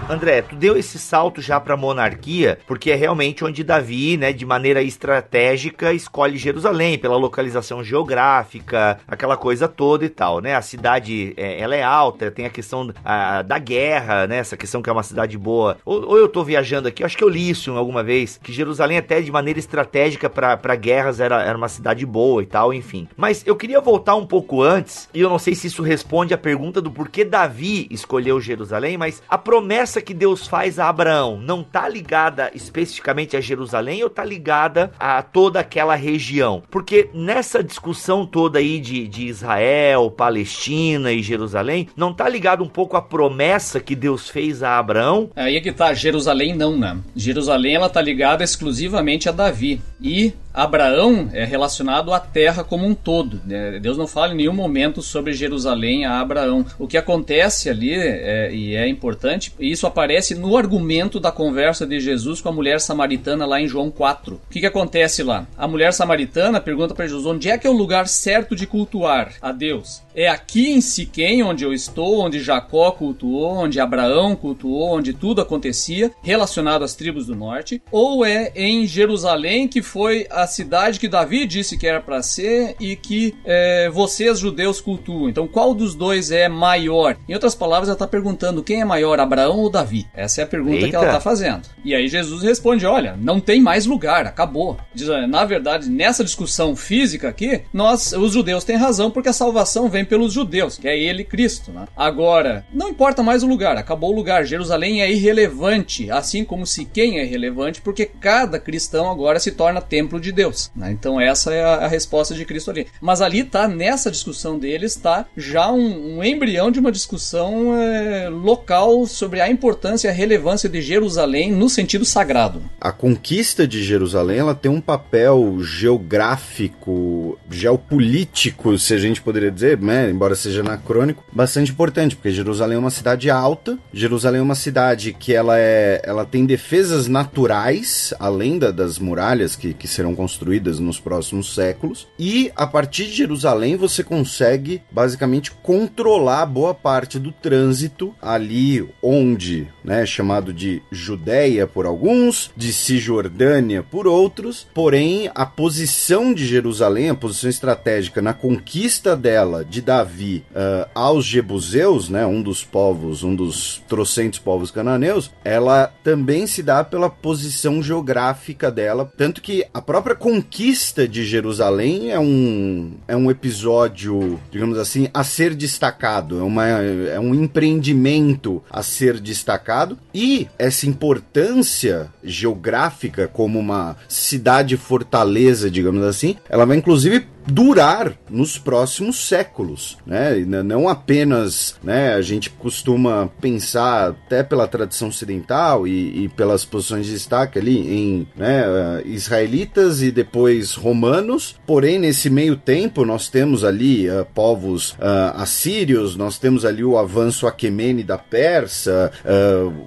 André, 0.07 0.43
tu 0.43 0.55
deu 0.55 0.77
esse 0.77 0.99
salto 0.99 1.41
já 1.41 1.59
para 1.59 1.75
monarquia, 1.75 2.59
porque 2.67 2.91
é 2.91 2.95
realmente 2.95 3.43
onde 3.43 3.63
Davi, 3.63 4.17
né, 4.17 4.31
de 4.31 4.45
maneira 4.45 4.83
estratégica, 4.83 5.91
escolhe 5.93 6.37
Jerusalém 6.37 6.97
pela 6.97 7.17
localização 7.17 7.83
geográfica, 7.83 8.99
aquela 9.07 9.35
coisa 9.35 9.67
toda 9.67 10.05
e 10.05 10.09
tal, 10.09 10.39
né? 10.41 10.55
A 10.55 10.61
cidade, 10.61 11.33
é, 11.35 11.59
ela 11.59 11.75
é 11.75 11.81
alta, 11.81 12.29
tem 12.29 12.45
a 12.45 12.51
questão 12.51 12.93
a, 13.03 13.41
da 13.41 13.57
guerra, 13.57 14.27
né? 14.27 14.37
Essa 14.37 14.55
questão 14.55 14.79
que 14.79 14.89
é 14.89 14.93
uma 14.93 15.01
cidade 15.01 15.37
boa. 15.39 15.77
Ou, 15.83 16.09
ou, 16.09 16.17
eu 16.17 16.27
tô 16.27 16.43
viajando 16.43 16.87
aqui, 16.87 17.03
acho 17.03 17.17
que 17.17 17.23
eu 17.23 17.29
li 17.29 17.49
isso 17.49 17.71
alguma 17.71 18.03
vez, 18.03 18.39
que 18.43 18.53
Jerusalém 18.53 18.99
até 18.99 19.21
de 19.21 19.31
maneira 19.31 19.57
estratégica 19.57 20.29
para 20.29 20.75
guerras 20.75 21.19
era, 21.19 21.41
era 21.41 21.57
uma 21.57 21.69
cidade 21.69 22.05
boa 22.05 22.43
e 22.43 22.45
tal, 22.45 22.71
enfim. 22.71 23.07
Mas 23.17 23.41
eu 23.45 23.55
queria 23.55 23.81
voltar 23.81 24.15
um 24.15 24.25
pouco 24.25 24.61
antes, 24.61 25.09
e 25.13 25.21
eu 25.21 25.29
não 25.29 25.39
sei 25.39 25.55
se 25.55 25.65
isso 25.65 25.81
responde 25.81 26.33
à 26.33 26.37
pergunta 26.37 26.79
do 26.79 26.91
porquê 26.91 27.25
Davi 27.25 27.87
escolheu 27.89 28.39
Jerusalém, 28.39 28.97
mas 28.97 29.23
a 29.27 29.37
promessa 29.37 29.94
promessa 29.95 30.01
que 30.01 30.13
Deus 30.13 30.47
faz 30.47 30.79
a 30.79 30.89
Abraão 30.89 31.39
não 31.39 31.61
está 31.61 31.87
ligada 31.87 32.51
especificamente 32.53 33.37
a 33.37 33.41
Jerusalém 33.41 34.01
ou 34.01 34.07
está 34.07 34.23
ligada 34.23 34.91
a 34.99 35.21
toda 35.21 35.59
aquela 35.59 35.95
região? 35.95 36.63
Porque 36.69 37.09
nessa 37.13 37.63
discussão 37.63 38.25
toda 38.25 38.59
aí 38.59 38.79
de, 38.79 39.07
de 39.07 39.27
Israel, 39.27 40.11
Palestina 40.11 41.11
e 41.11 41.21
Jerusalém, 41.21 41.87
não 41.95 42.11
está 42.11 42.27
ligado 42.27 42.63
um 42.63 42.67
pouco 42.67 42.97
à 42.97 43.01
promessa 43.01 43.79
que 43.79 43.95
Deus 43.95 44.29
fez 44.29 44.63
a 44.63 44.77
Abraão? 44.77 45.29
Aí 45.35 45.55
é 45.55 45.61
que 45.61 45.71
tá, 45.71 45.93
Jerusalém 45.93 46.55
não, 46.55 46.77
né? 46.77 46.97
Jerusalém 47.15 47.75
ela 47.75 47.89
tá 47.89 48.01
ligada 48.01 48.43
exclusivamente 48.43 49.29
a 49.29 49.31
Davi. 49.31 49.79
E 50.01 50.33
Abraão 50.55 51.29
é 51.33 51.43
relacionado 51.43 52.13
à 52.13 52.19
terra 52.19 52.63
como 52.63 52.85
um 52.85 52.95
todo. 52.95 53.41
Né? 53.45 53.79
Deus 53.79 53.97
não 53.97 54.07
fala 54.07 54.33
em 54.33 54.37
nenhum 54.37 54.53
momento 54.53 55.01
sobre 55.01 55.33
Jerusalém 55.33 56.05
a 56.05 56.19
Abraão. 56.19 56.65
O 56.79 56.87
que 56.87 56.97
acontece 56.97 57.69
ali, 57.69 57.93
é, 57.93 58.53
e 58.53 58.75
é 58.75 58.87
importante, 58.87 59.53
isso 59.59 59.85
aparece 59.85 60.33
no 60.33 60.57
argumento 60.57 61.19
da 61.19 61.31
conversa 61.31 61.85
de 61.85 61.99
Jesus 61.99 62.39
com 62.39 62.49
a 62.49 62.53
mulher 62.53 62.79
samaritana 62.79 63.45
lá 63.45 63.59
em 63.59 63.67
João 63.67 63.91
4. 63.91 64.35
O 64.35 64.39
que, 64.49 64.61
que 64.61 64.65
acontece 64.65 65.23
lá? 65.23 65.45
A 65.57 65.67
mulher 65.67 65.91
samaritana 65.91 66.61
pergunta 66.61 66.95
para 66.95 67.07
Jesus 67.07 67.25
onde 67.25 67.49
é 67.49 67.57
que 67.57 67.67
é 67.67 67.69
o 67.69 67.73
lugar 67.73 68.07
certo 68.07 68.55
de 68.55 68.65
cultuar 68.65 69.33
a 69.41 69.51
Deus. 69.51 70.01
É 70.15 70.29
aqui 70.29 70.71
em 70.71 70.79
Siquém, 70.79 71.43
onde 71.43 71.65
eu 71.65 71.73
estou, 71.73 72.21
onde 72.21 72.39
Jacó 72.39 72.91
cultuou, 72.91 73.57
onde 73.57 73.81
Abraão 73.81 74.35
cultuou, 74.35 74.95
onde 74.95 75.11
tudo 75.13 75.41
acontecia, 75.41 76.11
relacionado 76.23 76.83
às 76.83 76.95
tribos 76.95 77.27
do 77.27 77.35
norte, 77.35 77.81
ou 77.91 78.25
é 78.25 78.51
em 78.55 78.87
Jerusalém, 78.87 79.67
que 79.67 79.81
foi 79.81 80.25
a 80.31 80.44
cidade 80.47 80.99
que 80.99 81.07
Davi 81.07 81.45
disse 81.45 81.77
que 81.77 81.87
era 81.87 82.01
para 82.01 82.21
ser 82.21 82.75
e 82.79 82.95
que 82.95 83.35
é, 83.45 83.89
vocês 83.89 84.39
judeus 84.39 84.81
cultuam. 84.81 85.29
Então, 85.29 85.47
qual 85.47 85.73
dos 85.73 85.95
dois 85.95 86.31
é 86.31 86.47
maior? 86.47 87.17
Em 87.27 87.33
outras 87.33 87.55
palavras, 87.55 87.89
ela 87.89 87.95
está 87.95 88.07
perguntando 88.07 88.63
quem 88.63 88.81
é 88.81 88.85
maior, 88.85 89.19
Abraão 89.19 89.59
ou 89.59 89.69
Davi? 89.69 90.07
Essa 90.13 90.41
é 90.41 90.43
a 90.43 90.47
pergunta 90.47 90.75
Eita. 90.75 90.89
que 90.89 90.95
ela 90.95 91.05
está 91.05 91.19
fazendo. 91.19 91.63
E 91.83 91.93
aí 91.93 92.07
Jesus 92.07 92.43
responde: 92.43 92.85
olha, 92.85 93.15
não 93.19 93.39
tem 93.39 93.61
mais 93.61 93.85
lugar, 93.85 94.25
acabou. 94.25 94.77
Diz, 94.93 95.09
olha, 95.09 95.27
na 95.27 95.45
verdade, 95.45 95.89
nessa 95.89 96.23
discussão 96.23 96.75
física 96.75 97.29
aqui, 97.29 97.61
nós, 97.73 98.13
os 98.13 98.33
judeus, 98.33 98.63
têm 98.63 98.75
razão 98.75 99.11
porque 99.11 99.29
a 99.29 99.33
salvação 99.33 99.89
vem 99.89 100.05
pelos 100.05 100.33
judeus, 100.33 100.77
que 100.77 100.87
é 100.87 100.97
ele, 100.97 101.23
Cristo. 101.23 101.71
Né? 101.71 101.85
Agora, 101.95 102.65
não 102.73 102.89
importa 102.89 103.23
mais 103.23 103.43
o 103.43 103.47
lugar, 103.47 103.77
acabou 103.77 104.11
o 104.11 104.15
lugar. 104.15 104.45
Jerusalém 104.45 105.01
é 105.01 105.11
irrelevante, 105.11 106.09
assim 106.11 106.43
como 106.43 106.65
Siquém 106.65 107.19
é 107.19 107.23
irrelevante, 107.23 107.81
porque 107.81 108.05
cada 108.05 108.59
cristão 108.59 109.09
agora 109.09 109.39
se 109.39 109.51
torna 109.51 109.81
templo 109.81 110.19
de 110.19 110.31
Deus. 110.35 110.69
Né? 110.75 110.91
Então 110.91 111.19
essa 111.19 111.53
é 111.53 111.63
a, 111.63 111.75
a, 111.85 111.87
resposta 111.87 112.35
de 112.35 112.45
Cristo 112.45 112.69
ali. 112.69 112.87
Mas 113.01 113.21
ali 113.21 113.43
tá, 113.43 113.67
nessa 113.67 114.11
discussão 114.11 114.59
deles, 114.59 114.95
tá 114.95 115.25
já 115.35 115.71
um, 115.71 116.17
um 116.17 116.23
embrião 116.23 116.69
de 116.69 116.79
uma 116.79 116.91
discussão 116.91 117.75
é, 117.75 118.29
local 118.29 119.07
sobre 119.07 119.41
a 119.41 119.49
importância 119.49 120.07
e 120.07 120.11
a 120.11 120.13
relevância 120.13 120.69
de 120.69 120.81
Jerusalém 120.81 121.51
no 121.51 121.69
sentido 121.69 122.05
sagrado. 122.05 122.61
A 122.79 122.91
conquista 122.91 123.67
de 123.67 123.83
Jerusalém 123.83 124.39
ela 124.39 124.53
tem 124.53 124.71
um 124.71 124.81
papel 124.81 125.57
geográfico, 125.61 127.39
geopolítico, 127.49 128.77
se 128.77 128.93
a 128.93 128.97
gente 128.97 129.21
poderia 129.21 129.51
dizer, 129.51 129.79
né? 129.79 130.09
embora 130.09 130.35
seja 130.35 130.61
anacrônico, 130.61 131.23
bastante 131.31 131.71
importante, 131.71 132.15
porque 132.15 132.31
Jerusalém 132.31 132.75
é 132.75 132.79
uma 132.79 132.89
cidade 132.89 133.29
alta, 133.29 133.77
Jerusalém 133.93 134.39
é 134.39 134.43
uma 134.43 134.55
cidade 134.55 135.13
que 135.13 135.33
ela 135.33 135.57
é, 135.57 136.01
ela 136.03 136.25
tem 136.25 136.45
defesas 136.45 137.07
naturais, 137.07 138.13
além 138.19 138.59
da, 138.59 138.71
das 138.71 138.99
muralhas 138.99 139.55
que, 139.55 139.73
que 139.73 139.87
serão 139.87 140.15
construídas 140.25 140.79
nos 140.79 140.99
próximos 140.99 141.53
séculos, 141.53 142.07
e 142.17 142.51
a 142.55 142.65
partir 142.65 143.05
de 143.05 143.13
Jerusalém 143.13 143.75
você 143.75 144.03
consegue 144.03 144.81
basicamente 144.91 145.51
controlar 145.51 146.47
boa 146.47 146.73
parte 146.73 147.19
do 147.19 147.31
trânsito 147.31 148.15
ali 148.19 148.87
onde, 149.03 149.67
né, 149.85 150.05
chamado 150.05 150.51
de 150.51 150.81
Judéia 150.91 151.67
por 151.67 151.85
alguns, 151.85 152.51
de 152.55 152.73
Cisjordânia 152.73 153.83
por 153.83 154.07
outros, 154.07 154.67
porém 154.73 155.29
a 155.33 155.45
posição 155.45 156.33
de 156.33 156.45
Jerusalém, 156.45 157.09
a 157.09 157.15
posição 157.15 157.49
estratégica 157.49 158.21
na 158.21 158.33
conquista 158.33 159.15
dela 159.15 159.63
de 159.63 159.81
Davi 159.81 160.43
uh, 160.51 160.89
aos 160.93 161.25
Jebuseus, 161.25 162.09
né, 162.09 162.25
um 162.25 162.41
dos 162.41 162.63
povos, 162.63 163.23
um 163.23 163.35
dos 163.35 163.83
trocentos 163.87 164.39
povos 164.39 164.71
cananeus, 164.71 165.31
ela 165.43 165.93
também 166.03 166.47
se 166.47 166.63
dá 166.63 166.83
pela 166.83 167.09
posição 167.09 167.81
geográfica 167.81 168.71
dela, 168.71 169.11
tanto 169.17 169.41
que 169.41 169.65
a 169.73 169.81
própria 169.81 170.15
conquista 170.15 171.07
de 171.07 171.25
Jerusalém 171.25 172.11
é 172.11 172.19
um, 172.19 172.93
é 173.07 173.15
um 173.15 173.29
episódio, 173.29 174.39
digamos 174.51 174.77
assim, 174.77 175.09
a 175.13 175.23
ser 175.23 175.53
destacado, 175.53 176.39
é, 176.39 176.43
uma, 176.43 176.65
é 176.67 177.19
um 177.19 177.33
empreendimento 177.33 178.63
a 178.69 178.81
ser 178.81 179.19
destacado, 179.19 179.74
e 180.13 180.47
essa 180.57 180.87
importância 180.87 182.07
geográfica 182.23 183.27
como 183.27 183.59
uma 183.59 183.95
cidade-fortaleza, 184.07 185.69
digamos 185.69 186.03
assim, 186.03 186.37
ela 186.49 186.65
vai 186.65 186.77
inclusive 186.77 187.27
durar 187.47 188.13
nos 188.29 188.57
próximos 188.57 189.27
séculos, 189.27 189.97
né? 190.05 190.35
Não 190.63 190.89
apenas, 190.89 191.75
né? 191.83 192.13
A 192.13 192.21
gente 192.21 192.49
costuma 192.49 193.29
pensar 193.39 194.09
até 194.09 194.43
pela 194.43 194.67
tradição 194.67 195.09
ocidental 195.09 195.87
e, 195.87 196.25
e 196.25 196.29
pelas 196.29 196.65
posições 196.65 197.05
de 197.05 197.13
destaque 197.13 197.59
ali 197.59 197.77
em 197.77 198.27
né, 198.35 198.65
uh, 198.67 199.07
israelitas 199.07 200.01
e 200.01 200.11
depois 200.11 200.73
romanos. 200.73 201.55
Porém, 201.65 201.99
nesse 201.99 202.29
meio 202.29 202.55
tempo 202.55 203.05
nós 203.05 203.29
temos 203.29 203.63
ali 203.63 204.09
uh, 204.09 204.25
povos 204.33 204.91
uh, 204.91 205.35
assírios, 205.35 206.15
nós 206.15 206.37
temos 206.37 206.65
ali 206.65 206.83
o 206.83 206.97
avanço 206.97 207.47
aquemene 207.47 208.03
da 208.03 208.17
Pérsia, 208.17 209.11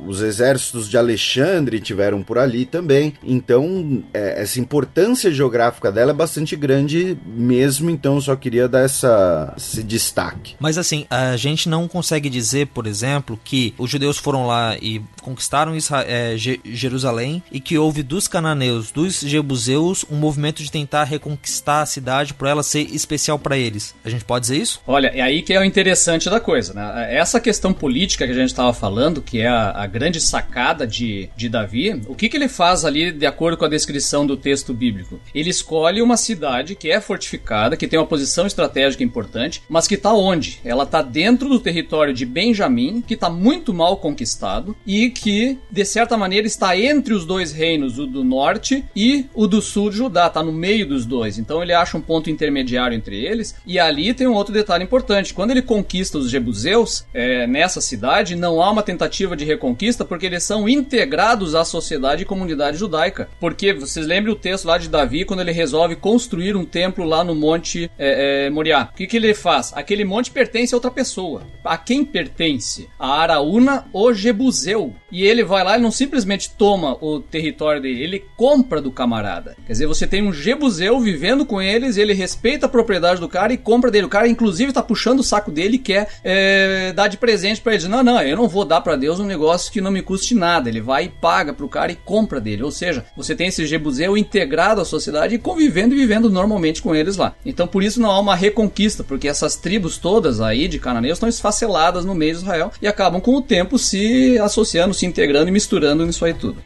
os 0.06 0.22
exércitos 0.22 0.88
de 0.88 0.96
Alexandre 0.96 1.80
tiveram 1.80 2.22
por 2.22 2.38
ali 2.38 2.64
também. 2.64 3.14
Então, 3.22 4.02
é, 4.12 4.42
essa 4.42 4.60
importância 4.60 5.30
geográfica 5.30 5.90
dela 5.90 6.12
é 6.12 6.14
bastante 6.14 6.56
grande 6.56 7.16
mesmo, 7.48 7.88
então 7.88 8.20
só 8.20 8.36
queria 8.36 8.68
dar 8.68 8.80
essa, 8.80 9.54
esse 9.56 9.82
destaque. 9.82 10.54
Mas 10.60 10.76
assim, 10.76 11.06
a 11.08 11.36
gente 11.36 11.68
não 11.68 11.88
consegue 11.88 12.28
dizer, 12.28 12.66
por 12.68 12.86
exemplo, 12.86 13.40
que 13.42 13.74
os 13.78 13.90
judeus 13.90 14.18
foram 14.18 14.46
lá 14.46 14.76
e 14.80 15.00
conquistaram 15.22 15.74
Israel, 15.74 16.06
é, 16.06 16.36
Jerusalém 16.36 17.42
e 17.50 17.60
que 17.60 17.78
houve 17.78 18.02
dos 18.02 18.28
cananeus, 18.28 18.90
dos 18.90 19.20
jebuseus, 19.20 20.04
um 20.10 20.16
movimento 20.16 20.62
de 20.62 20.70
tentar 20.70 21.04
reconquistar 21.04 21.82
a 21.82 21.86
cidade 21.86 22.34
para 22.34 22.50
ela 22.50 22.62
ser 22.62 22.82
especial 22.94 23.38
para 23.38 23.56
eles. 23.56 23.94
A 24.04 24.10
gente 24.10 24.24
pode 24.24 24.42
dizer 24.42 24.58
isso? 24.58 24.80
Olha, 24.86 25.08
é 25.08 25.20
aí 25.20 25.42
que 25.42 25.54
é 25.54 25.60
o 25.60 25.64
interessante 25.64 26.28
da 26.28 26.40
coisa, 26.40 26.74
né? 26.74 27.14
Essa 27.14 27.40
questão 27.40 27.72
política 27.72 28.26
que 28.26 28.32
a 28.32 28.34
gente 28.34 28.50
estava 28.50 28.72
falando, 28.74 29.22
que 29.22 29.40
é 29.40 29.48
a, 29.48 29.82
a, 29.82 29.86
grande 29.86 30.20
sacada 30.20 30.86
de, 30.86 31.30
de 31.36 31.48
Davi, 31.48 32.02
o 32.06 32.14
que, 32.14 32.28
que 32.28 32.36
ele 32.36 32.48
faz 32.48 32.84
ali 32.84 33.10
de 33.10 33.26
acordo 33.26 33.56
com 33.56 33.64
a 33.64 33.68
descrição 33.68 34.26
do 34.26 34.36
texto 34.36 34.74
bíblico? 34.74 35.20
Ele 35.34 35.50
escolhe 35.50 36.02
uma 36.02 36.16
cidade 36.16 36.74
que 36.74 36.90
é 36.90 37.00
fortificada 37.00 37.37
que 37.76 37.86
tem 37.86 37.98
uma 37.98 38.06
posição 38.06 38.46
estratégica 38.46 39.04
importante, 39.04 39.62
mas 39.68 39.86
que 39.86 39.94
está 39.94 40.12
onde? 40.12 40.60
Ela 40.64 40.84
está 40.84 41.02
dentro 41.02 41.48
do 41.48 41.60
território 41.60 42.12
de 42.12 42.26
Benjamim, 42.26 43.00
que 43.00 43.14
está 43.14 43.30
muito 43.30 43.72
mal 43.72 43.96
conquistado 43.96 44.76
e 44.86 45.10
que, 45.10 45.58
de 45.70 45.84
certa 45.84 46.16
maneira, 46.16 46.46
está 46.46 46.76
entre 46.76 47.14
os 47.14 47.24
dois 47.24 47.52
reinos, 47.52 47.98
o 47.98 48.06
do 48.06 48.24
norte 48.24 48.84
e 48.94 49.26
o 49.34 49.46
do 49.46 49.60
sul 49.60 49.90
de 49.90 49.96
Judá, 49.96 50.26
está 50.26 50.42
no 50.42 50.52
meio 50.52 50.86
dos 50.86 51.04
dois. 51.06 51.38
Então 51.38 51.62
ele 51.62 51.72
acha 51.72 51.96
um 51.96 52.00
ponto 52.00 52.30
intermediário 52.30 52.96
entre 52.96 53.24
eles. 53.24 53.54
E 53.66 53.78
ali 53.78 54.14
tem 54.14 54.26
um 54.26 54.34
outro 54.34 54.52
detalhe 54.52 54.84
importante: 54.84 55.34
quando 55.34 55.50
ele 55.50 55.62
conquista 55.62 56.18
os 56.18 56.30
Jebuseus 56.30 57.04
é, 57.12 57.46
nessa 57.46 57.80
cidade, 57.80 58.36
não 58.36 58.62
há 58.62 58.70
uma 58.70 58.82
tentativa 58.82 59.36
de 59.36 59.44
reconquista 59.44 60.04
porque 60.04 60.26
eles 60.26 60.42
são 60.42 60.68
integrados 60.68 61.54
à 61.54 61.64
sociedade 61.64 62.22
e 62.22 62.26
comunidade 62.26 62.76
judaica. 62.76 63.28
Porque 63.40 63.72
vocês 63.72 64.06
lembram 64.06 64.32
o 64.32 64.36
texto 64.36 64.66
lá 64.66 64.78
de 64.78 64.88
Davi 64.88 65.24
quando 65.24 65.40
ele 65.40 65.52
resolve 65.52 65.96
construir 65.96 66.56
um 66.56 66.64
templo 66.64 67.04
lá 67.04 67.24
no 67.28 67.34
Monte 67.34 67.90
é, 67.98 68.46
é, 68.46 68.50
Moriá. 68.50 68.88
O 68.90 68.96
que, 68.96 69.06
que 69.06 69.16
ele 69.16 69.34
faz? 69.34 69.72
Aquele 69.74 70.04
monte 70.04 70.30
pertence 70.30 70.74
a 70.74 70.76
outra 70.76 70.90
pessoa. 70.90 71.42
A 71.64 71.76
quem 71.76 72.04
pertence? 72.04 72.88
A 72.98 73.20
Araúna 73.20 73.86
o 73.92 74.12
Jebuseu. 74.12 74.94
E 75.12 75.24
ele 75.24 75.44
vai 75.44 75.62
lá 75.64 75.78
e 75.78 75.80
não 75.80 75.90
simplesmente 75.90 76.50
toma 76.50 76.96
o 77.02 77.20
território 77.20 77.80
dele, 77.80 78.02
ele 78.02 78.24
compra 78.36 78.80
do 78.80 78.90
camarada. 78.90 79.56
Quer 79.66 79.72
dizer, 79.72 79.86
você 79.86 80.06
tem 80.06 80.22
um 80.22 80.32
Jebuseu 80.32 80.98
vivendo 81.00 81.46
com 81.46 81.62
eles, 81.62 81.96
ele 81.96 82.12
respeita 82.12 82.66
a 82.66 82.68
propriedade 82.68 83.20
do 83.20 83.28
cara 83.28 83.52
e 83.52 83.56
compra 83.56 83.90
dele. 83.90 84.06
O 84.06 84.10
cara, 84.10 84.28
inclusive, 84.28 84.72
tá 84.72 84.82
puxando 84.82 85.20
o 85.20 85.24
saco 85.24 85.50
dele 85.50 85.76
e 85.76 85.78
quer 85.78 86.08
é, 86.22 86.92
dar 86.92 87.08
de 87.08 87.16
presente 87.16 87.60
para 87.60 87.74
ele. 87.74 87.88
Não, 87.88 88.02
não, 88.02 88.20
eu 88.22 88.36
não 88.36 88.48
vou 88.48 88.64
dar 88.64 88.80
para 88.80 88.96
Deus 88.96 89.20
um 89.20 89.26
negócio 89.26 89.72
que 89.72 89.80
não 89.80 89.90
me 89.90 90.02
custe 90.02 90.34
nada. 90.34 90.68
Ele 90.68 90.80
vai 90.80 91.04
e 91.04 91.08
paga 91.08 91.52
pro 91.52 91.68
cara 91.68 91.92
e 91.92 91.96
compra 91.96 92.40
dele. 92.40 92.62
Ou 92.62 92.70
seja, 92.70 93.04
você 93.16 93.34
tem 93.34 93.48
esse 93.48 93.66
Jebuseu 93.66 94.16
integrado 94.16 94.80
à 94.80 94.84
sociedade 94.84 95.34
e 95.34 95.38
convivendo 95.38 95.94
e 95.94 95.98
vivendo 95.98 96.30
normalmente 96.30 96.82
com 96.82 96.94
eles 96.94 97.16
lá. 97.18 97.34
Então 97.44 97.66
por 97.66 97.82
isso 97.82 98.00
não 98.00 98.10
há 98.10 98.18
uma 98.18 98.34
reconquista, 98.34 99.04
porque 99.04 99.28
essas 99.28 99.56
tribos 99.56 99.98
todas 99.98 100.40
aí 100.40 100.68
de 100.68 100.78
cananeus 100.78 101.16
estão 101.16 101.28
esfaceladas 101.28 102.04
no 102.04 102.14
meio 102.14 102.32
de 102.32 102.38
Israel 102.38 102.72
e 102.80 102.88
acabam 102.88 103.20
com 103.20 103.34
o 103.34 103.42
tempo 103.42 103.78
se 103.78 104.38
associando, 104.38 104.94
se 104.94 105.06
integrando 105.06 105.48
e 105.48 105.52
misturando 105.52 106.06
nisso 106.06 106.24
aí 106.24 106.34
tudo. 106.34 106.62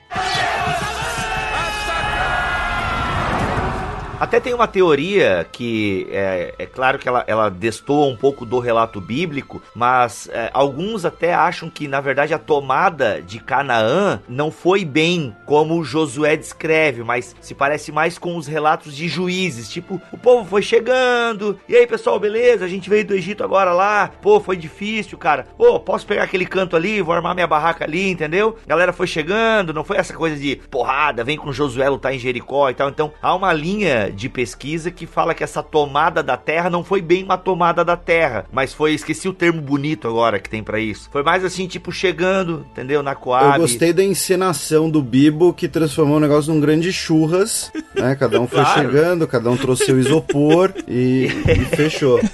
Até 4.23 4.39
tem 4.39 4.55
uma 4.55 4.69
teoria 4.69 5.45
que 5.51 6.07
é, 6.13 6.55
é 6.57 6.65
claro 6.65 6.97
que 6.97 7.09
ela, 7.09 7.25
ela 7.27 7.49
destoa 7.49 8.07
um 8.07 8.17
pouco 8.17 8.47
do 8.47 8.61
relato 8.61 9.01
bíblico, 9.01 9.61
mas 9.75 10.29
é, 10.33 10.49
alguns 10.55 11.05
até 11.05 11.35
acham 11.35 11.69
que 11.69 11.89
na 11.89 12.01
verdade 12.01 12.33
a 12.33 12.39
tomada 12.39 13.21
de 13.21 13.41
Canaã 13.41 14.23
não 14.29 14.53
foi 14.53 14.85
bem 14.85 15.35
como 15.45 15.83
Josué 15.83 16.37
descreve, 16.37 17.03
mas 17.03 17.35
se 17.41 17.53
parece 17.53 17.91
mais 17.91 18.17
com 18.17 18.37
os 18.37 18.47
relatos 18.47 18.95
de 18.95 19.09
juízes. 19.09 19.69
Tipo, 19.69 20.01
o 20.13 20.17
povo 20.17 20.49
foi 20.49 20.63
chegando, 20.63 21.59
e 21.69 21.75
aí 21.75 21.85
pessoal, 21.85 22.21
beleza? 22.21 22.65
A 22.65 22.69
gente 22.69 22.89
veio 22.89 23.05
do 23.05 23.15
Egito 23.17 23.43
agora 23.43 23.73
lá, 23.73 24.09
pô, 24.23 24.39
foi 24.39 24.57
difícil, 24.57 25.19
cara. 25.19 25.49
Pô, 25.59 25.81
posso 25.81 26.07
pegar 26.07 26.23
aquele 26.23 26.47
canto 26.47 26.77
ali, 26.77 27.03
vou 27.03 27.13
armar 27.13 27.35
minha 27.35 27.49
barraca 27.49 27.85
ali, 27.85 28.11
entendeu? 28.11 28.57
A 28.65 28.69
galera 28.69 28.93
foi 28.93 29.09
chegando, 29.09 29.75
não 29.75 29.83
foi 29.83 29.97
essa 29.97 30.15
coisa 30.15 30.37
de 30.37 30.61
porrada, 30.71 31.25
vem 31.25 31.37
com 31.37 31.53
Josué 31.53 31.89
lutar 31.89 32.15
em 32.15 32.21
Jericó 32.21 32.71
e 32.71 32.75
tal. 32.75 32.89
Então 32.89 33.13
há 33.21 33.35
uma 33.35 33.53
linha 33.53 34.12
de 34.13 34.29
pesquisa 34.29 34.91
que 34.91 35.07
fala 35.07 35.35
que 35.35 35.43
essa 35.43 35.63
tomada 35.63 36.23
da 36.23 36.37
Terra 36.37 36.71
não 36.71 36.85
foi 36.85 37.01
bem 37.01 37.25
uma 37.25 37.39
tomada 37.39 37.85
da 37.85 37.97
Terra, 37.97 38.47
mas 38.53 38.73
foi, 38.73 38.93
esqueci 38.95 39.29
o 39.29 39.33
termo 39.33 39.61
bonito 39.61 40.07
agora 40.07 40.39
que 40.39 40.49
tem 40.49 40.63
para 40.63 40.79
isso. 40.79 41.09
Foi 41.11 41.23
mais 41.23 41.45
assim, 41.45 41.67
tipo, 41.67 41.91
chegando, 41.91 42.65
entendeu? 42.71 43.03
Na 43.03 43.15
Coab. 43.15 43.55
Eu 43.55 43.61
gostei 43.63 43.93
da 43.93 44.05
encenação 44.05 44.91
do 44.91 45.03
Bibo 45.03 45.53
que 45.53 45.69
transformou 45.69 46.19
o 46.19 46.21
negócio 46.21 46.53
num 46.53 46.61
grande 46.61 46.93
churras, 46.93 47.73
né? 47.95 48.15
Cada 48.15 48.41
um 48.41 48.47
foi 48.47 48.63
claro. 48.63 48.81
chegando, 48.81 49.27
cada 49.27 49.51
um 49.51 49.57
trouxe 49.57 49.87
seu 49.87 49.99
isopor 49.99 50.73
e, 50.87 51.27
e 51.27 51.65
fechou. 51.77 52.21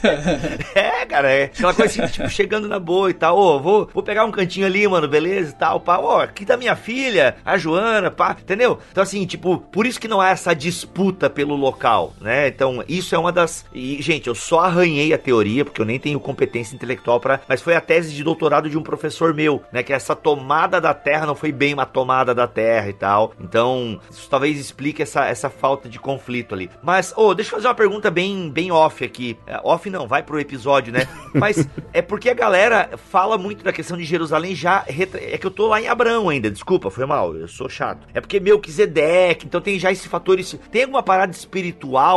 É, 0.75 1.07
cara, 1.07 1.31
é 1.31 1.45
aquela 1.45 1.75
coisa 1.75 2.03
assim, 2.03 2.13
tipo, 2.13 2.29
chegando 2.29 2.69
na 2.69 2.79
boa 2.79 3.11
e 3.11 3.15
tal. 3.15 3.37
Ô, 3.37 3.61
vou, 3.61 3.89
vou 3.93 4.03
pegar 4.03 4.25
um 4.25 4.31
cantinho 4.31 4.67
ali, 4.67 4.87
mano, 4.87 5.09
beleza 5.09 5.51
e 5.51 5.55
tal, 5.55 5.81
pá. 5.81 5.99
Ó, 5.99 6.21
aqui 6.21 6.45
tá 6.45 6.57
minha 6.57 6.77
filha, 6.77 7.37
a 7.45 7.57
Joana, 7.59 8.11
pá, 8.11 8.37
entendeu? 8.41 8.79
Então, 8.91 9.03
assim, 9.03 9.25
tipo, 9.27 9.59
por 9.59 9.87
isso 9.87 10.01
que 10.01 10.09
não 10.09 10.21
há 10.21 10.31
essa 10.31 10.55
disputa 10.55 11.29
pelo 11.29 11.57
local, 11.69 12.15
né? 12.21 12.49
Então, 12.49 12.83
isso 12.89 13.15
é 13.15 13.19
uma 13.19 13.31
das. 13.31 13.65
E, 13.73 14.01
gente, 14.01 14.27
eu 14.27 14.35
só 14.35 14.61
arranhei 14.61 15.13
a 15.13 15.19
teoria, 15.19 15.65
porque 15.65 15.81
eu 15.81 15.85
nem 15.85 15.99
tenho 15.99 16.19
competência 16.19 16.75
intelectual 16.75 17.21
para. 17.21 17.41
Mas 17.47 17.61
foi 17.61 17.77
a 17.77 17.81
tese 17.81 18.15
de 18.15 18.25
doutorado 18.25 18.71
de 18.71 18.79
um 18.79 18.83
professor 18.83 19.35
meu, 19.35 19.63
né? 19.73 19.83
Que 19.83 19.93
essa 19.93 20.17
tomada 20.17 20.81
da 20.81 20.95
Terra 20.95 21.27
não 21.27 21.35
foi 21.35 21.53
bem 21.53 21.75
uma 21.75 21.87
tomada 21.87 22.35
da 22.35 22.47
Terra 22.47 22.89
e 22.89 22.93
tal. 22.93 23.35
Então, 23.41 24.01
isso 24.11 24.29
talvez 24.31 24.59
explique 24.59 25.03
essa, 25.03 25.27
essa 25.27 25.51
falta 25.51 25.89
de 25.89 25.99
conflito 25.99 26.55
ali. 26.55 26.71
Mas, 26.83 27.13
ô, 27.17 27.29
oh, 27.29 27.35
deixa 27.35 27.51
eu 27.51 27.57
fazer 27.57 27.69
uma 27.69 27.75
pergunta 27.75 28.11
bem, 28.11 28.51
bem 28.51 28.73
off 28.73 29.05
aqui. 29.05 29.37
É, 29.47 29.61
off 29.63 29.89
não, 29.91 30.09
vai 30.09 30.23
pro 30.23 30.41
episódio, 30.41 30.93
né? 30.93 31.07
Mas 31.35 31.69
é 31.93 32.01
porque 32.01 32.31
a 32.31 32.35
galera 32.35 32.91
fala 33.11 33.37
muito 33.37 33.63
da 33.63 33.73
questão 33.73 33.97
de 33.97 34.05
Jerusalém 34.05 34.55
já. 34.55 34.85
É 34.89 35.37
que 35.37 35.47
eu 35.47 35.51
tô 35.51 35.67
lá 35.67 35.81
em 35.81 35.89
Abraão 35.89 36.29
ainda, 36.29 36.51
desculpa, 36.51 36.91
foi 36.91 37.05
mal, 37.05 37.37
eu 37.37 37.49
sou 37.49 37.69
chato. 37.69 38.07
É 38.15 38.21
porque 38.21 38.41
Melquisedeque, 38.41 39.47
então 39.47 39.61
tem 39.61 39.79
já 39.79 39.93
esse 39.93 40.09
fator. 40.09 40.39
Tem 40.71 40.83
alguma 40.83 41.03
parada 41.03 41.33
espiritual, 41.33 41.58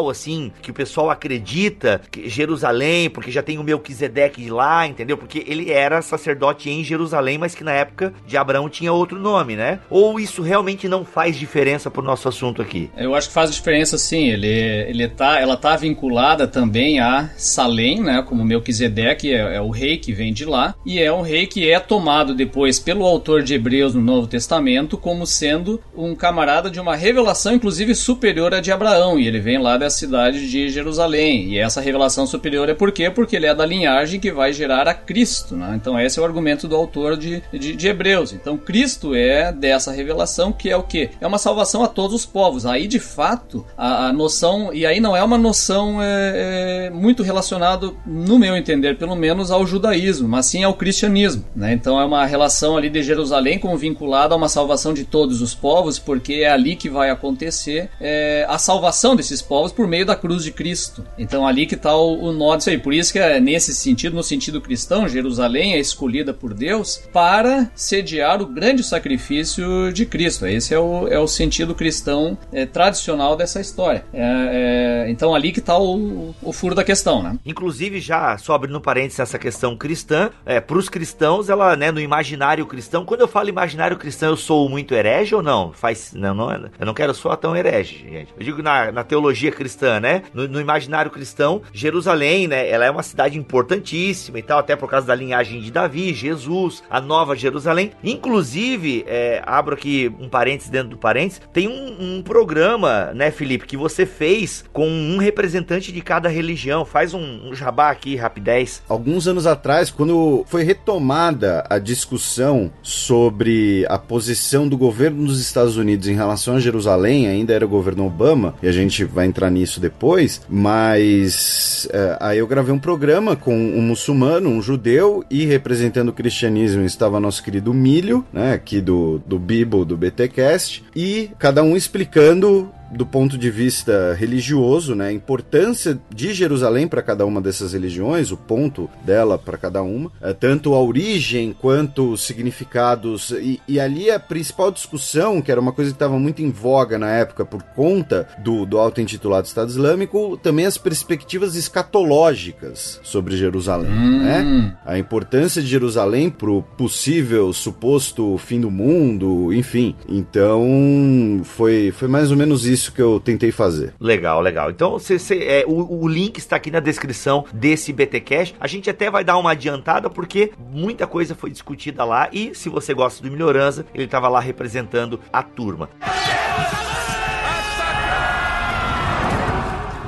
assim, 0.10 0.51
que 0.62 0.71
o 0.71 0.73
pessoal 0.73 1.10
acredita 1.10 2.01
que 2.10 2.30
Jerusalém, 2.30 3.10
porque 3.10 3.32
já 3.32 3.41
tem 3.41 3.58
o 3.58 3.63
Melquisedeque 3.63 4.49
lá, 4.49 4.88
entendeu? 4.88 5.17
Porque 5.17 5.43
ele 5.47 5.71
era 5.71 6.01
sacerdote 6.01 6.69
em 6.69 6.84
Jerusalém, 6.84 7.38
mas 7.38 7.56
que 7.56 7.63
na 7.63 7.71
época 7.71 8.13
de 8.25 8.38
Abraão 8.38 8.69
tinha 8.69 8.93
outro 8.93 9.19
nome, 9.19 9.56
né? 9.56 9.80
Ou 9.89 10.19
isso 10.19 10.41
realmente 10.41 10.88
não 10.88 11.06
faz 11.06 11.38
diferença 11.38 11.89
pro 11.89 12.01
nosso 12.01 12.27
assunto 12.27 12.62
aqui? 12.62 12.89
Eu 12.97 13.15
acho 13.15 13.27
que 13.27 13.34
faz 13.34 13.54
diferença 13.54 13.97
sim. 13.97 14.30
Ele, 14.30 14.47
ele 14.47 15.08
tá, 15.08 15.39
ela 15.39 15.58
tá 15.58 15.75
vinculada 15.75 16.47
também 16.47 16.99
a 16.99 17.30
Salém, 17.38 18.01
né? 18.01 18.23
Como 18.27 18.43
Melquisedeque 18.43 19.34
é, 19.34 19.56
é 19.56 19.62
o 19.62 19.69
rei 19.69 19.97
que 19.97 20.13
vem 20.13 20.34
de 20.34 20.45
lá, 20.45 20.75
e 20.86 20.99
é 20.99 21.12
um 21.12 21.21
rei 21.21 21.47
que 21.47 21.69
é 21.69 21.80
tomado 21.80 22.34
depois 22.34 22.80
pelo 22.80 23.06
autor 23.06 23.43
de 23.43 23.54
Hebreus 23.54 23.93
no 23.93 24.01
Novo 24.01 24.27
Testamento 24.27 24.97
como 24.97 25.25
sendo 25.25 25.82
um 25.95 26.15
camarada 26.15 26.69
de 26.69 26.80
uma 26.80 26.95
revelação, 26.95 27.54
inclusive 27.54 27.95
superior 27.95 28.54
à 28.54 28.60
de 28.60 28.71
Abraão, 28.71 29.19
e 29.21 29.27
ele 29.27 29.39
vem 29.39 29.57
lá 29.57 29.77
da 29.77 29.89
cidade 29.89 30.49
de 30.49 30.69
Jerusalém. 30.69 31.53
E 31.53 31.60
essa 31.60 31.81
revelação 31.81 32.25
superior 32.25 32.69
é 32.69 32.73
por 32.73 32.91
quê? 32.91 33.10
Porque 33.10 33.36
ele 33.36 33.45
é 33.45 33.55
da 33.55 33.65
linhagem 33.65 34.19
que 34.19 34.31
vai 34.31 34.53
gerar 34.53 34.88
a 34.88 34.93
Cristo, 34.93 35.55
né? 35.55 35.73
Então 35.75 35.99
esse 35.99 36.19
é 36.19 36.21
o 36.21 36.25
argumento 36.25 36.67
do 36.67 36.75
autor 36.75 37.17
de, 37.17 37.41
de, 37.53 37.75
de 37.75 37.88
Hebreus. 37.88 38.34
Então 38.34 38.57
Cristo 38.57 39.15
é 39.15 39.51
dessa 39.51 39.91
revelação 39.91 40.51
que 40.51 40.69
é 40.69 40.75
o 40.75 40.84
que? 40.84 41.10
É 41.19 41.27
uma 41.27 41.38
salvação 41.38 41.84
a 41.84 41.88
todos 41.88 42.15
os 42.15 42.25
povos. 42.25 42.65
Aí 42.65 42.88
de 42.88 42.99
fato 42.99 43.65
a, 43.77 44.07
a 44.07 44.13
noção, 44.13 44.73
e 44.73 44.86
aí 44.86 44.99
não 44.99 45.15
é 45.15 45.23
uma 45.23 45.38
noção 45.38 46.01
é, 46.01 46.88
é, 46.88 46.89
muito 46.89 47.23
relacionada, 47.23 47.91
no 48.05 48.39
meu 48.39 48.55
entender, 48.55 48.97
pelo 48.97 49.15
menos 49.15 49.51
ao 49.51 49.65
judaísmo, 49.65 50.27
mas 50.27 50.45
sim 50.45 50.63
ao 50.63 50.73
cristianismo. 50.73 51.45
Né? 51.55 51.73
Então 51.73 51.99
é 51.99 52.05
uma 52.05 52.25
relação 52.25 52.77
ali 52.77 52.89
de 52.89 53.03
Jerusalém 53.03 53.60
como 53.60 53.77
vinculada 53.77 54.34
a 54.34 54.38
uma 54.38 54.49
salvação 54.49 54.93
de 54.93 55.03
todos 55.03 55.41
os 55.41 55.53
povos, 55.53 55.99
porque 55.99 56.34
é 56.34 56.51
ali 56.51 56.75
que 56.75 56.89
vai 56.89 57.10
acontecer 57.10 57.89
é, 57.99 58.45
a 58.47 58.57
salvação 58.57 59.11
desses 59.15 59.41
povos 59.41 59.71
por 59.71 59.88
meio 59.88 60.06
da 60.06 60.15
cruz 60.15 60.43
de 60.43 60.52
Cristo. 60.52 61.06
Então 61.17 61.45
ali 61.45 61.65
que 61.65 61.76
está 61.76 61.95
o, 61.95 62.26
o 62.26 62.32
nó 62.32 62.56
disso 62.56 62.69
aí. 62.69 62.78
Por 62.78 62.93
isso 62.93 63.12
que 63.12 63.19
é 63.19 63.39
nesse 63.39 63.74
sentido, 63.74 64.15
no 64.15 64.24
sentido 64.24 64.62
cristão, 64.62 65.08
Jerusalém 65.08 65.74
é 65.74 65.80
escolhida 65.80 66.34
por 66.34 66.54
Deus 66.54 67.02
para 67.12 67.71
sediar 67.76 68.41
o 68.41 68.45
grande 68.45 68.84
sacrifício 68.84 69.91
de 69.91 70.06
Cristo. 70.06 70.45
Esse 70.47 70.74
é 70.74 70.80
o, 70.80 71.08
é 71.08 71.19
o 71.19 71.28
sentido 71.28 71.76
cristão 71.76 72.38
é, 72.52 72.65
tradicional 72.65 73.36
dessa 73.36 73.60
história. 73.60 74.06
É, 74.13 75.06
é, 75.06 75.10
então 75.10 75.34
ali 75.34 75.52
que 75.52 75.60
está 75.60 75.78
o, 75.78 76.34
o, 76.41 76.54
furo 76.54 76.76
da 76.76 76.84
questão, 76.84 77.21
né? 77.21 77.38
Inclusive 77.45 78.00
já 78.00 78.38
só 78.38 78.54
abrindo 78.54 78.80
parênteses 78.80 79.19
essa 79.19 79.39
questão 79.39 79.76
cristã, 79.76 80.30
é, 80.45 80.60
para 80.60 80.78
os 80.78 80.89
cristãos, 80.89 81.50
ela, 81.50 81.76
né, 81.76 81.91
no 81.91 82.00
imaginário 82.00 82.65
cristão, 82.65 83.06
quando 83.06 83.21
eu 83.21 83.28
falo 83.28 83.50
imaginário 83.50 83.97
cristão, 83.97 84.30
eu 84.30 84.38
sou 84.38 84.69
muito 84.69 84.93
herege 84.93 85.36
ou 85.36 85.41
não? 85.41 85.71
Faz, 85.71 86.13
não, 86.13 86.34
não, 86.34 86.52
eu 86.52 86.86
não 86.86 86.93
quero 86.93 87.13
soar 87.13 87.38
tão 87.38 87.56
herege, 87.56 88.06
gente. 88.10 88.34
Eu 88.38 88.43
digo 88.43 88.62
na, 88.62 88.91
na 88.91 89.00
teologia 89.03 89.51
cristã, 89.51 89.99
né? 89.99 90.23
No, 90.33 90.47
no 90.47 90.59
imaginário 90.59 91.11
cristão, 91.11 91.61
Jerusalém, 91.73 92.47
né? 92.47 92.69
Ela 92.69 92.85
é 92.85 92.91
uma 92.91 93.03
cidade 93.03 93.37
importantíssima 93.37 94.39
e 94.39 94.41
tal, 94.41 94.59
até 94.59 94.75
por 94.75 94.89
causa 94.89 95.07
da 95.07 95.15
linhagem 95.15 95.61
de 95.61 95.71
Davi, 95.71 96.13
Jesus, 96.13 96.83
a 96.89 96.99
nova 96.99 97.35
Jerusalém. 97.35 97.91
Inclusive, 98.03 99.03
é, 99.07 99.41
abro 99.45 99.73
aqui 99.73 100.11
um 100.19 100.29
parênteses 100.29 100.69
dentro 100.69 100.89
do 100.89 100.97
parênteses, 100.97 101.41
tem 101.53 101.67
um, 101.67 102.17
um, 102.17 102.21
programa, 102.21 103.11
né, 103.13 103.31
Felipe, 103.31 103.65
que 103.65 103.77
você 103.77 104.05
fez 104.05 104.63
com 104.71 104.87
um 104.87 105.17
representante 105.17 105.91
de 105.91 106.01
cada 106.01 106.29
religião. 106.29 106.85
Faz 106.85 107.13
um, 107.13 107.49
um 107.49 107.55
jabá 107.55 107.89
aqui, 107.89 108.15
rapidez. 108.15 108.81
Alguns 108.87 109.27
anos 109.27 109.47
atrás, 109.47 109.89
quando 109.89 110.43
foi 110.47 110.63
retomada 110.63 111.65
a 111.69 111.79
discussão 111.79 112.71
sobre 112.81 113.85
a 113.89 113.97
posição 113.97 114.67
do 114.67 114.77
governo 114.77 115.25
dos 115.25 115.39
Estados 115.39 115.77
Unidos 115.77 116.07
em 116.07 116.15
relação 116.15 116.55
a 116.55 116.59
Jerusalém, 116.59 117.27
ainda 117.27 117.53
era 117.53 117.65
o 117.65 117.69
governo 117.69 118.05
Obama, 118.05 118.55
e 118.61 118.67
a 118.67 118.71
gente 118.71 118.90
vai 118.99 119.25
entrar 119.25 119.49
nisso 119.49 119.80
depois, 119.80 120.41
mas 120.49 121.88
é, 121.91 122.17
aí 122.19 122.38
eu 122.38 122.47
gravei 122.47 122.73
um 122.73 122.80
programa 122.80 123.36
com 123.36 123.56
um 123.56 123.82
muçulmano, 123.82 124.49
um 124.49 124.62
judeu, 124.62 125.23
e 125.30 125.45
representando 125.45 126.10
o 126.10 126.13
cristianismo 126.13 126.84
estava 126.84 127.19
nosso 127.19 127.43
querido 127.43 127.73
Milho, 127.73 128.25
né, 128.32 128.54
aqui 128.54 128.82
do, 128.82 129.21
do 129.25 129.39
Bible, 129.39 129.86
do 129.86 129.97
BTcast, 129.97 130.84
e 130.95 131.32
cada 131.39 131.63
um 131.63 131.75
explicando 131.75 132.71
do 132.91 133.06
ponto 133.06 133.38
de 133.38 133.49
vista 133.49 134.13
religioso, 134.17 134.95
né, 134.95 135.08
a 135.08 135.13
importância 135.13 135.99
de 136.13 136.34
Jerusalém 136.34 136.88
para 136.88 137.01
cada 137.01 137.25
uma 137.25 137.41
dessas 137.41 137.73
religiões, 137.73 138.32
o 138.32 138.38
ponto 138.38 138.89
dela 139.06 139.38
para 139.38 139.58
cada 139.58 139.82
uma, 139.82 140.12
é, 140.21 140.34
tanto 140.34 140.73
a 140.73 140.82
origem 140.82 141.56
quanto 141.60 142.12
os 142.12 142.23
significados. 142.25 143.32
E, 143.32 143.62
e, 143.67 143.80
ali 143.80 144.12
a 144.12 144.19
principal 144.19 144.71
discussão, 144.71 145.41
que 145.41 145.51
era 145.51 145.62
uma 145.62 145.71
coisa 145.71 145.91
que 145.91 145.95
estava 145.95 146.19
muito 146.19 146.41
em 146.41 146.51
voga 146.51 146.97
na 146.97 147.10
época 147.10 147.45
por 147.45 147.63
conta 147.63 148.27
do, 148.43 148.65
do 148.65 148.77
auto-intitulado 148.77 149.47
Estado 149.47 149.69
Islâmico, 149.69 150.38
também 150.38 150.65
as 150.65 150.77
perspectivas 150.77 151.56
escatológicas 151.56 152.99
sobre 153.04 153.38
Jerusalém. 153.38 153.91
Hum. 153.91 154.19
Né? 154.19 154.77
A 154.86 154.97
importância 154.97 155.62
de 155.62 155.67
Jerusalém 155.67 156.30
para 156.30 156.49
o 156.49 156.62
possível, 156.62 157.54
suposto 157.54 158.38
fim 158.38 158.60
do 158.60 158.71
mundo, 158.71 159.54
enfim. 159.54 159.95
Então, 160.08 161.41
foi, 161.43 161.91
foi 161.91 162.08
mais 162.08 162.32
ou 162.32 162.38
menos 162.38 162.65
isso 162.65 162.80
isso 162.81 162.91
que 162.91 163.01
eu 163.01 163.19
tentei 163.19 163.51
fazer. 163.51 163.93
Legal, 163.99 164.41
legal. 164.41 164.69
Então, 164.69 164.97
cê, 164.99 165.17
cê, 165.17 165.37
é, 165.43 165.63
o, 165.67 166.03
o, 166.03 166.07
link 166.07 166.37
está 166.37 166.55
aqui 166.55 166.71
na 166.71 166.79
descrição 166.79 167.45
desse 167.53 167.93
BTcast. 167.93 168.55
A 168.59 168.67
gente 168.67 168.89
até 168.89 169.09
vai 169.09 169.23
dar 169.23 169.37
uma 169.37 169.51
adiantada 169.51 170.09
porque 170.09 170.51
muita 170.71 171.07
coisa 171.07 171.35
foi 171.35 171.49
discutida 171.49 172.03
lá 172.03 172.29
e 172.31 172.53
se 172.55 172.69
você 172.69 172.93
gosta 172.93 173.23
do 173.23 173.31
Melhorança, 173.31 173.85
ele 173.93 174.05
estava 174.05 174.27
lá 174.27 174.39
representando 174.39 175.19
a 175.31 175.43
turma. 175.43 175.89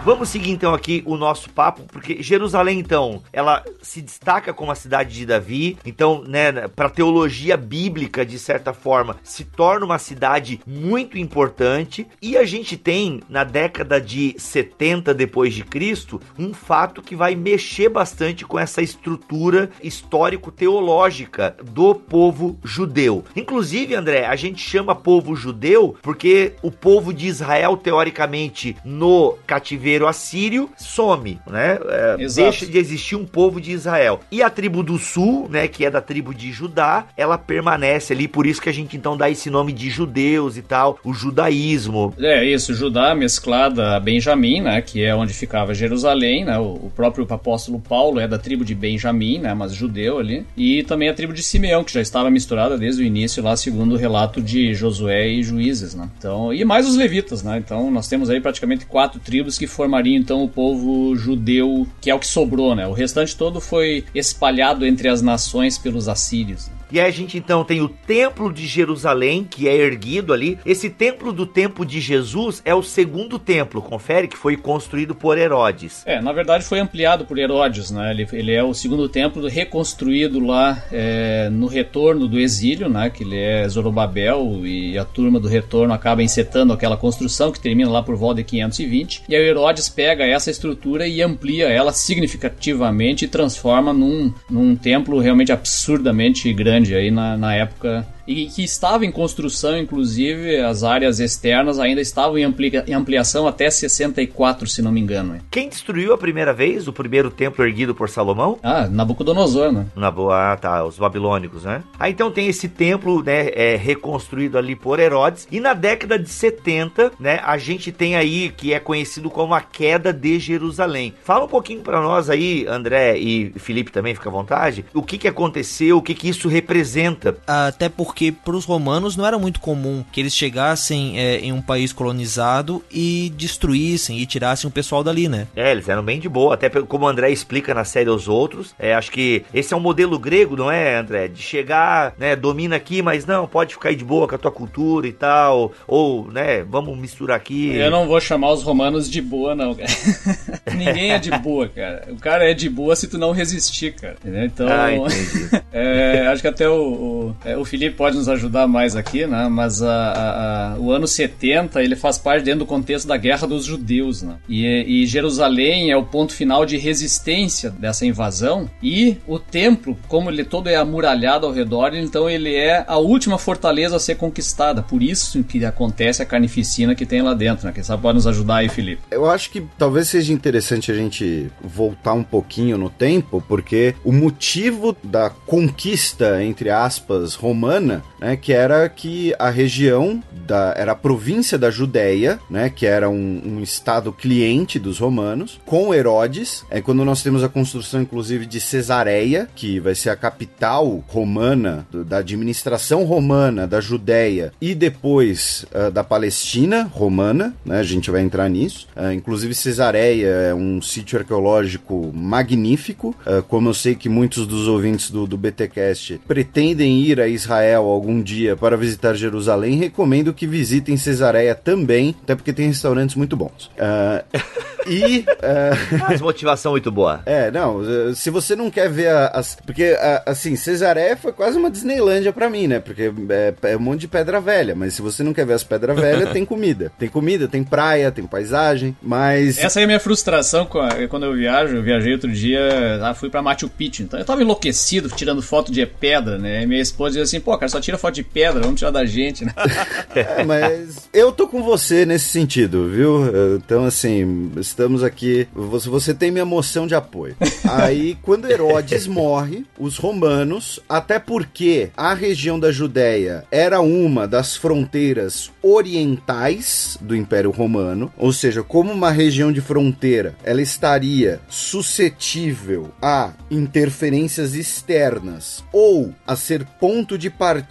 Vamos 0.06 0.28
seguir 0.28 0.52
então 0.52 0.74
aqui 0.74 1.02
o 1.06 1.16
nosso 1.16 1.50
papo, 1.50 1.84
porque 1.84 2.22
Jerusalém 2.22 2.78
então, 2.78 3.24
ela 3.32 3.64
se 3.82 4.02
destaca 4.02 4.54
como 4.54 4.70
a 4.70 4.76
cidade 4.76 5.16
de 5.16 5.26
Davi, 5.26 5.78
então, 5.86 6.26
né, 6.28 6.68
para 6.68 6.90
teologia 6.90 7.56
bíblica 7.56 8.26
de 8.26 8.38
certa 8.38 8.74
forma, 8.74 9.16
se 9.24 9.46
torna 9.46 9.86
uma 9.86 9.98
cidade 9.98 10.60
muito 10.68 11.18
importante, 11.18 12.06
e 12.22 12.36
a 12.36 12.44
gente 12.44 12.76
tem 12.76 13.22
na 13.30 13.46
década 13.46 14.02
de 14.02 14.36
70 14.38 15.14
depois 15.14 15.54
de 15.54 15.64
Cristo, 15.64 16.20
um 16.38 16.54
fato 16.54 17.02
que 17.02 17.16
vai 17.16 17.34
mexer 17.34 17.88
bastante 17.88 18.44
com 18.44 18.60
essa 18.60 18.82
estrutura 18.82 19.70
histórico-teológica 19.82 21.56
do 21.64 21.96
povo 21.96 22.60
judeu. 22.62 23.24
Inclusive, 23.38 23.96
André, 23.96 24.26
a 24.26 24.36
gente 24.36 24.60
chama 24.60 24.94
povo 24.94 25.34
judeu 25.34 25.96
porque 26.02 26.56
o 26.62 26.70
povo 26.70 27.14
de 27.14 27.26
Israel 27.26 27.78
teoricamente 27.78 28.76
no 28.84 29.38
cativeiro 29.48 29.93
assírio 30.08 30.70
some, 30.78 31.40
né? 31.50 31.78
É, 31.90 32.18
deixa 32.18 32.66
de 32.66 32.78
existir 32.78 33.16
um 33.16 33.26
povo 33.26 33.62
de 33.62 33.72
Israel. 33.72 34.20
E 34.32 34.42
a 34.42 34.50
tribo 34.50 34.84
do 34.84 34.98
sul, 34.98 35.48
né, 35.50 35.68
que 35.68 35.86
é 35.86 35.92
da 35.92 36.02
tribo 36.02 36.34
de 36.34 36.52
Judá, 36.52 37.06
ela 37.16 37.38
permanece 37.38 38.14
ali, 38.14 38.28
por 38.28 38.46
isso 38.46 38.62
que 38.62 38.70
a 38.70 38.74
gente 38.74 38.98
então 38.98 39.16
dá 39.16 39.30
esse 39.30 39.50
nome 39.50 39.72
de 39.72 39.90
judeus 39.90 40.58
e 40.58 40.62
tal, 40.62 41.00
o 41.04 41.14
judaísmo. 41.14 42.14
É 42.20 42.44
isso, 42.44 42.74
Judá 42.74 43.14
mesclada 43.14 43.96
a 43.96 44.00
Benjamim, 44.00 44.62
né, 44.62 44.82
que 44.82 45.04
é 45.04 45.14
onde 45.16 45.34
ficava 45.34 45.74
Jerusalém, 45.74 46.46
né? 46.46 46.58
O, 46.58 46.74
o 46.74 46.92
próprio 46.96 47.26
apóstolo 47.30 47.80
Paulo 47.80 48.20
é 48.20 48.28
da 48.28 48.38
tribo 48.38 48.64
de 48.66 48.76
Benjamim, 48.76 49.40
né, 49.40 49.54
mas 49.54 49.74
judeu 49.74 50.20
ali, 50.20 50.46
e 50.56 50.84
também 50.84 51.10
a 51.10 51.14
tribo 51.14 51.34
de 51.34 51.44
Simeão, 51.44 51.84
que 51.84 51.94
já 51.94 52.02
estava 52.02 52.30
misturada 52.30 52.78
desde 52.78 53.02
o 53.02 53.06
início 53.06 53.44
lá, 53.44 53.56
segundo 53.56 53.94
o 53.94 53.98
relato 53.98 54.42
de 54.42 54.74
Josué 54.74 55.28
e 55.28 55.44
Juízes, 55.44 55.96
né? 55.96 56.10
Então, 56.18 56.54
e 56.54 56.64
mais 56.64 56.88
os 56.88 56.96
levitas, 56.96 57.44
né? 57.44 57.58
Então, 57.58 57.92
nós 57.92 58.08
temos 58.08 58.30
aí 58.30 58.40
praticamente 58.40 58.86
quatro 58.86 59.20
tribos 59.20 59.58
que 59.58 59.68
foram 59.68 59.83
formaria 59.84 60.18
então 60.18 60.44
o 60.44 60.48
povo 60.48 61.14
judeu, 61.16 61.86
que 62.00 62.10
é 62.10 62.16
o 62.16 62.20
que 62.20 62.28
sobrou, 62.28 62.74
né? 62.74 62.88
O 62.88 62.94
restante 62.94 63.36
todo 63.36 63.60
foi 63.60 64.06
espalhado 64.16 64.86
entre 64.86 65.10
as 65.10 65.22
nações 65.22 65.78
pelos 65.78 66.08
assírios. 66.08 66.70
E 66.94 67.00
aí 67.00 67.08
a 67.08 67.12
gente 67.12 67.40
então 67.40 67.64
tem 67.64 67.82
o 67.82 67.90
Templo 67.90 68.54
de 68.54 68.68
Jerusalém, 68.68 69.44
que 69.44 69.68
é 69.68 69.76
erguido 69.76 70.32
ali. 70.32 70.60
Esse 70.64 70.92
Templo 70.92 71.34
do 71.34 71.44
Tempo 71.44 71.84
de 71.84 72.00
Jesus 72.00 72.62
é 72.64 72.76
o 72.76 72.84
segundo 72.84 73.40
templo, 73.40 73.82
confere 73.82 74.28
que 74.28 74.38
foi 74.38 74.56
construído 74.56 75.16
por 75.16 75.36
Herodes. 75.36 76.04
É, 76.06 76.22
na 76.22 76.32
verdade 76.32 76.64
foi 76.64 76.80
ampliado 76.80 77.26
por 77.26 77.40
Herodes, 77.40 77.90
né? 77.90 78.12
Ele, 78.12 78.28
ele 78.32 78.54
é 78.54 78.64
o 78.64 78.76
segundo 78.76 79.10
templo 79.10 79.48
reconstruído 79.48 80.40
lá 80.40 80.84
é, 80.92 81.50
no 81.50 81.66
retorno 81.66 82.28
do 82.28 82.40
exílio, 82.40 82.88
né? 82.88 83.10
Que 83.10 83.24
ele 83.24 83.40
é 83.40 83.68
Zorobabel 83.68 84.62
e 84.64 84.96
a 84.96 85.04
turma 85.04 85.40
do 85.40 85.48
retorno 85.48 85.96
acaba 85.96 86.22
encetando 86.22 86.74
aquela 86.74 86.96
construção 86.96 87.52
que 87.52 87.60
termina 87.60 87.90
lá 87.90 88.04
por 88.04 88.16
volta 88.16 88.36
de 88.36 88.44
520. 88.44 89.24
E 89.28 89.36
aí 89.36 89.44
Herodes 89.44 89.90
pega 89.90 90.24
essa 90.26 90.52
estrutura 90.52 91.08
e 91.08 91.24
amplia 91.24 91.70
ela 91.70 91.92
significativamente 91.92 93.26
e 93.26 93.28
transforma 93.28 93.92
num, 93.92 94.32
num 94.48 94.76
templo 94.76 95.18
realmente 95.18 95.52
absurdamente 95.52 96.54
grande 96.54 96.83
aí 96.96 97.12
na, 97.12 97.38
na 97.38 97.56
época 97.56 98.06
e 98.28 98.48
que 98.48 98.64
estava 98.64 99.06
em 99.06 99.12
construção, 99.12 99.78
inclusive 99.78 100.60
as 100.60 100.84
áreas 100.84 101.20
externas 101.20 101.80
ainda 101.80 102.02
estavam 102.02 102.38
em, 102.38 102.44
amplia 102.44 102.84
em, 102.88 102.94
ampliação 102.94 103.48
até 103.48 103.70
64, 103.70 104.68
se 104.68 104.82
não 104.82 104.92
me 104.92 105.02
engano. 105.02 105.40
Quem 105.52 105.70
destruiu 105.70 106.14
a 106.14 106.18
primeira 106.18 106.54
vez 106.54 106.88
o 106.88 106.94
primeiro 106.94 107.30
templo 107.30 107.64
erguido 107.66 107.94
por 107.94 108.10
Salomão? 108.10 108.58
Ah, 108.64 108.88
Nabucodonosor, 108.88 109.72
né? 109.72 109.86
Nabu 109.96 110.32
ah, 110.32 110.58
tá, 110.60 110.84
os 110.86 110.98
babilônicos, 110.98 111.64
né? 111.64 111.84
Ah, 112.00 112.10
então 112.10 112.32
tem 112.32 112.48
esse 112.48 112.68
templo, 112.68 113.24
né, 113.24 113.50
é, 113.54 113.76
reconstruído 113.76 114.58
ali 114.58 114.76
por 114.76 115.00
Herodes, 115.00 115.48
e 115.52 115.60
na 115.60 115.74
década 115.74 116.18
de 116.18 116.30
70, 116.30 117.14
né, 117.20 117.40
a 117.44 117.58
gente 117.58 117.92
tem 117.92 118.16
aí 118.16 118.50
que 118.56 118.74
é 118.74 118.80
conhecido 118.80 119.30
como 119.30 119.54
a 119.54 119.62
queda 119.62 120.14
de 120.14 120.40
Jerusalém. 120.40 121.14
Fala 121.24 121.46
um 121.46 121.48
pouquinho 121.50 121.82
para 121.82 122.02
nós 122.02 122.30
aí, 122.30 122.66
André 122.68 123.18
e 123.18 123.52
Felipe 123.58 123.92
também, 123.92 124.16
fica 124.16 124.30
à 124.30 124.32
vontade, 124.32 124.86
o 124.94 125.04
que 125.04 125.18
que 125.18 125.28
aconteceu, 125.28 125.98
o 125.98 126.02
que 126.02 126.14
que 126.14 126.30
isso 126.30 126.48
representa? 126.48 127.38
Até 127.48 127.90
porque 127.90 128.13
porque 128.14 128.32
para 128.32 128.56
os 128.56 128.64
romanos 128.64 129.18
não 129.18 129.26
era 129.26 129.40
muito 129.40 129.60
comum 129.60 130.06
que 130.12 130.22
eles 130.22 130.36
chegassem 130.36 131.20
é, 131.20 131.40
em 131.40 131.52
um 131.52 131.64
país 131.64 131.92
colonizado 131.92 132.84
e 132.92 133.34
destruíssem 133.36 134.20
e 134.20 134.26
tirassem 134.28 134.68
o 134.68 134.72
pessoal 134.72 135.04
dali, 135.04 135.28
né? 135.28 135.48
É, 135.56 135.72
eles 135.72 135.90
eram 135.90 136.04
bem 136.04 136.20
de 136.20 136.30
boa, 136.30 136.54
até 136.54 136.70
como 136.70 137.06
o 137.06 137.08
André 137.08 137.32
explica 137.32 137.74
na 137.74 137.84
série 137.84 138.10
aos 138.10 138.28
outros. 138.28 138.76
É, 138.78 138.94
acho 138.94 139.12
que 139.12 139.44
esse 139.52 139.74
é 139.74 139.78
um 139.78 139.80
modelo 139.80 140.20
grego, 140.20 140.56
não 140.56 140.70
é, 140.70 140.96
André? 140.96 141.28
De 141.28 141.42
chegar, 141.42 142.14
né, 142.20 142.36
domina 142.36 142.76
aqui, 142.76 143.02
mas 143.02 143.26
não, 143.26 143.48
pode 143.48 143.74
ficar 143.74 143.90
aí 143.90 143.96
de 143.96 144.06
boa 144.06 144.28
com 144.28 144.36
a 144.36 144.38
tua 144.38 144.52
cultura 144.52 145.08
e 145.08 145.12
tal, 145.12 145.72
ou, 145.88 146.32
né, 146.32 146.64
vamos 146.64 146.96
misturar 146.96 147.36
aqui. 147.36 147.76
Eu 147.76 147.90
não 147.90 148.08
vou 148.08 148.22
chamar 148.22 148.52
os 148.52 148.62
romanos 148.62 149.10
de 149.10 149.24
boa, 149.24 149.56
não, 149.56 149.74
cara. 149.74 149.90
Ninguém 150.78 151.14
é 151.14 151.18
de 151.18 151.32
boa, 151.32 151.68
cara. 151.68 152.06
O 152.10 152.20
cara 152.20 152.48
é 152.48 152.54
de 152.54 152.70
boa 152.70 152.96
se 152.96 153.08
tu 153.08 153.18
não 153.18 153.32
resistir, 153.32 153.96
cara. 153.96 154.18
Então, 154.24 154.68
ah, 154.70 154.92
é, 155.74 156.28
acho 156.28 156.44
que 156.44 156.48
até 156.48 156.70
o, 156.70 156.76
o, 156.76 157.36
é, 157.44 157.58
o 157.58 157.66
Felipe 157.66 158.03
pode 158.04 158.18
nos 158.18 158.28
ajudar 158.28 158.68
mais 158.68 158.98
aqui, 158.98 159.26
né? 159.26 159.48
Mas 159.50 159.82
a, 159.82 159.88
a, 159.90 160.74
a, 160.74 160.78
o 160.78 160.92
ano 160.92 161.08
70 161.08 161.82
ele 161.82 161.96
faz 161.96 162.18
parte 162.18 162.44
dentro 162.44 162.60
do 162.60 162.66
contexto 162.66 163.08
da 163.08 163.16
Guerra 163.16 163.48
dos 163.48 163.64
Judeus, 163.64 164.22
né? 164.22 164.36
E, 164.50 164.66
e, 165.04 165.06
Jerusalém 165.06 165.90
é 165.90 165.96
o 165.96 166.04
ponto 166.04 166.34
final 166.34 166.66
de 166.66 166.76
resistência 166.76 167.70
dessa 167.70 168.06
invasão 168.06 168.70
e 168.82 169.16
o 169.26 169.40
templo, 169.40 169.98
como 170.10 170.30
ele 170.30 170.44
todo 170.44 170.68
é 170.68 170.76
amuralhado 170.76 171.46
ao 171.46 171.54
redor, 171.54 171.96
então 171.96 172.30
ele 172.30 172.54
é 172.54 172.84
a 172.86 172.98
última 172.98 173.38
fortaleza 173.38 173.96
a 173.96 174.00
ser 174.02 174.16
conquistada. 174.16 174.84
Por 174.84 175.02
isso 175.02 175.42
que 175.42 175.64
acontece 175.64 176.22
a 176.22 176.26
carnificina 176.26 176.94
que 176.96 177.06
tem 177.06 177.22
lá 177.22 177.34
dentro, 177.34 177.66
né? 177.66 177.72
Quem 177.72 177.84
sabe 177.84 178.02
pode 178.02 178.16
nos 178.16 178.28
ajudar 178.28 178.58
aí, 178.58 178.68
Felipe? 178.68 179.02
Eu 179.10 179.30
acho 179.30 179.50
que 179.50 179.64
talvez 179.78 180.10
seja 180.10 180.34
interessante 180.34 180.92
a 180.92 180.96
gente 180.96 181.50
voltar 181.64 182.12
um 182.12 182.24
pouquinho 182.24 182.78
no 182.78 182.90
tempo, 182.90 183.42
porque 183.48 183.96
o 184.04 184.12
motivo 184.12 184.94
da 185.02 185.30
conquista, 185.30 186.44
entre 186.44 186.70
aspas, 186.70 187.34
romana 187.34 187.93
né, 188.20 188.36
que 188.36 188.54
era 188.54 188.88
que 188.88 189.34
a 189.38 189.50
região 189.50 190.22
da 190.48 190.74
era 190.78 190.94
a 190.94 190.96
província 190.96 191.58
da 191.58 191.70
Judéia, 191.70 192.40
né, 192.50 192.70
que 192.70 192.86
era 192.86 193.10
um, 193.10 193.42
um 193.46 193.62
estado 193.62 194.12
cliente 194.12 194.80
dos 194.80 195.00
romanos, 195.00 195.60
com 195.66 195.94
Herodes. 195.94 196.66
É 196.70 196.82
quando 196.82 197.06
nós 197.06 197.22
temos 197.22 197.44
a 197.44 197.50
construção, 197.50 198.02
inclusive, 198.02 198.46
de 198.46 198.60
Cesareia, 198.60 199.48
que 199.56 199.80
vai 199.80 199.96
ser 199.96 200.10
a 200.10 200.16
capital 200.16 201.04
romana 201.08 201.86
da 202.06 202.18
administração 202.18 203.04
romana 203.04 203.68
da 203.68 203.82
Judéia 203.82 204.54
e 204.62 204.74
depois 204.74 205.66
uh, 205.74 205.92
da 205.92 206.04
Palestina 206.04 206.84
romana, 206.84 207.56
né, 207.66 207.80
a 207.80 207.84
gente 207.84 208.12
vai 208.12 208.22
entrar 208.22 208.50
nisso. 208.50 208.88
Uh, 208.96 209.12
inclusive 209.12 209.54
Cesareia 209.54 210.28
é 210.28 210.54
um 210.54 210.82
sítio 210.82 211.20
arqueológico 211.20 212.12
magnífico, 212.14 213.16
uh, 213.26 213.44
como 213.44 213.70
eu 213.70 213.74
sei 213.74 213.96
que 213.96 214.10
muitos 214.10 214.48
dos 214.48 214.68
ouvintes 214.68 215.10
do, 215.10 215.26
do 215.26 215.38
BTcast 215.38 216.22
pretendem 216.28 217.02
ir 217.02 217.20
a 217.20 217.28
Israel 217.28 217.83
algum 217.92 218.22
dia 218.22 218.56
para 218.56 218.78
visitar 218.78 219.14
Jerusalém, 219.14 219.78
recomendo 219.78 220.34
que 220.34 220.48
visitem 220.48 220.98
Cesareia 220.98 221.56
também, 221.56 222.16
até 222.24 222.36
porque 222.36 222.54
tem 222.54 222.68
restaurantes 222.68 223.16
muito 223.16 223.36
bons. 223.36 223.72
Uh, 223.78 224.40
e. 224.88 225.20
Uh, 225.20 226.14
As 226.14 226.22
motivação 226.22 226.72
muito 226.72 226.92
boa. 226.92 227.22
É, 227.26 227.50
não, 227.52 227.82
se 228.16 228.30
você 228.30 228.56
não 228.56 228.70
quer 228.70 228.90
ver 228.90 229.10
as. 229.10 229.58
Porque, 229.66 229.98
assim, 230.26 230.56
Cesareia 230.56 231.16
foi 231.16 231.32
quase 231.32 231.58
uma 231.58 231.72
Disneylândia 231.72 232.34
para 232.34 232.50
mim, 232.50 232.68
né? 232.68 232.80
Porque 232.80 233.12
é, 233.30 233.54
é, 233.64 233.78
um 233.78 233.80
monte 233.80 234.02
de 234.02 234.08
pedra 234.08 234.40
velha, 234.40 234.76
mas 234.76 234.94
se 234.94 235.02
você 235.02 235.24
não 235.24 235.34
quer 235.34 235.46
ver 235.46 235.54
as 235.54 235.64
pedras 235.64 236.00
velhas, 236.00 236.32
tem 236.32 236.46
comida. 236.46 236.92
Tem 236.98 237.10
comida, 237.10 237.48
tem 237.48 237.64
praia, 237.64 238.12
tem 238.12 238.26
paisagem, 238.26 238.96
mas. 239.02 239.58
Essa 239.58 239.82
é 239.82 239.84
a 239.84 239.88
minha 239.88 240.00
frustração 240.00 240.68
quando 241.10 241.26
eu 241.26 241.34
viajo. 241.34 241.78
Eu 241.78 241.84
viajei 241.84 242.14
outro 242.14 242.32
dia, 242.32 242.98
lá 243.00 243.14
fui 243.14 243.30
para 243.30 243.42
Machu 243.42 243.70
Picchu, 243.70 244.04
então 244.04 244.20
eu 244.20 244.26
tava 244.26 244.42
enlouquecido 244.42 245.10
tirando 245.10 245.42
foto 245.42 245.72
de 245.72 245.86
pedra, 245.86 246.38
né? 246.38 246.64
E 246.64 246.66
minha 246.66 246.82
esposa 246.82 247.12
dizia 247.12 247.24
assim, 247.24 247.40
pô, 247.40 247.58
cara, 247.58 247.70
só 247.74 247.82
tira 247.82 247.98
foto 247.98 248.14
de 248.14 248.24
pedra, 248.24 248.62
vamos 248.62 248.78
tirar 248.78 248.92
da 248.92 249.04
gente, 249.04 249.44
né? 249.44 249.52
é, 250.14 250.44
mas 250.44 251.10
eu 251.12 251.32
tô 251.32 251.48
com 251.48 251.64
você 251.64 252.06
nesse 252.06 252.30
sentido, 252.30 252.88
viu? 252.88 253.24
Então, 253.56 253.86
assim, 253.86 254.52
estamos 254.58 255.04
aqui. 255.04 255.48
Você, 255.54 255.90
você 255.90 256.14
tem 256.14 256.30
minha 256.30 256.46
moção 256.46 256.86
de 256.86 256.94
apoio. 256.94 257.36
Aí, 257.68 258.16
quando 258.22 258.50
Herodes 258.50 259.08
morre, 259.08 259.66
os 259.80 259.98
romanos, 259.98 260.80
até 260.88 261.18
porque 261.18 261.90
a 261.98 262.14
região 262.14 262.60
da 262.60 262.72
Judéia 262.72 263.44
era 263.50 263.82
uma 263.82 264.28
das 264.28 264.56
fronteiras 264.56 265.52
orientais 265.62 266.96
do 267.02 267.16
Império 267.16 267.50
Romano, 267.50 268.14
ou 268.18 268.32
seja, 268.32 268.62
como 268.62 268.92
uma 268.92 269.10
região 269.10 269.52
de 269.52 269.62
fronteira, 269.62 270.36
ela 270.44 270.62
estaria 270.62 271.40
suscetível 271.50 272.92
a 273.02 273.34
interferências 273.50 274.54
externas 274.54 275.64
ou 275.72 276.14
a 276.28 276.36
ser 276.36 276.66
ponto 276.80 277.18
de 277.18 277.30
partida 277.32 277.63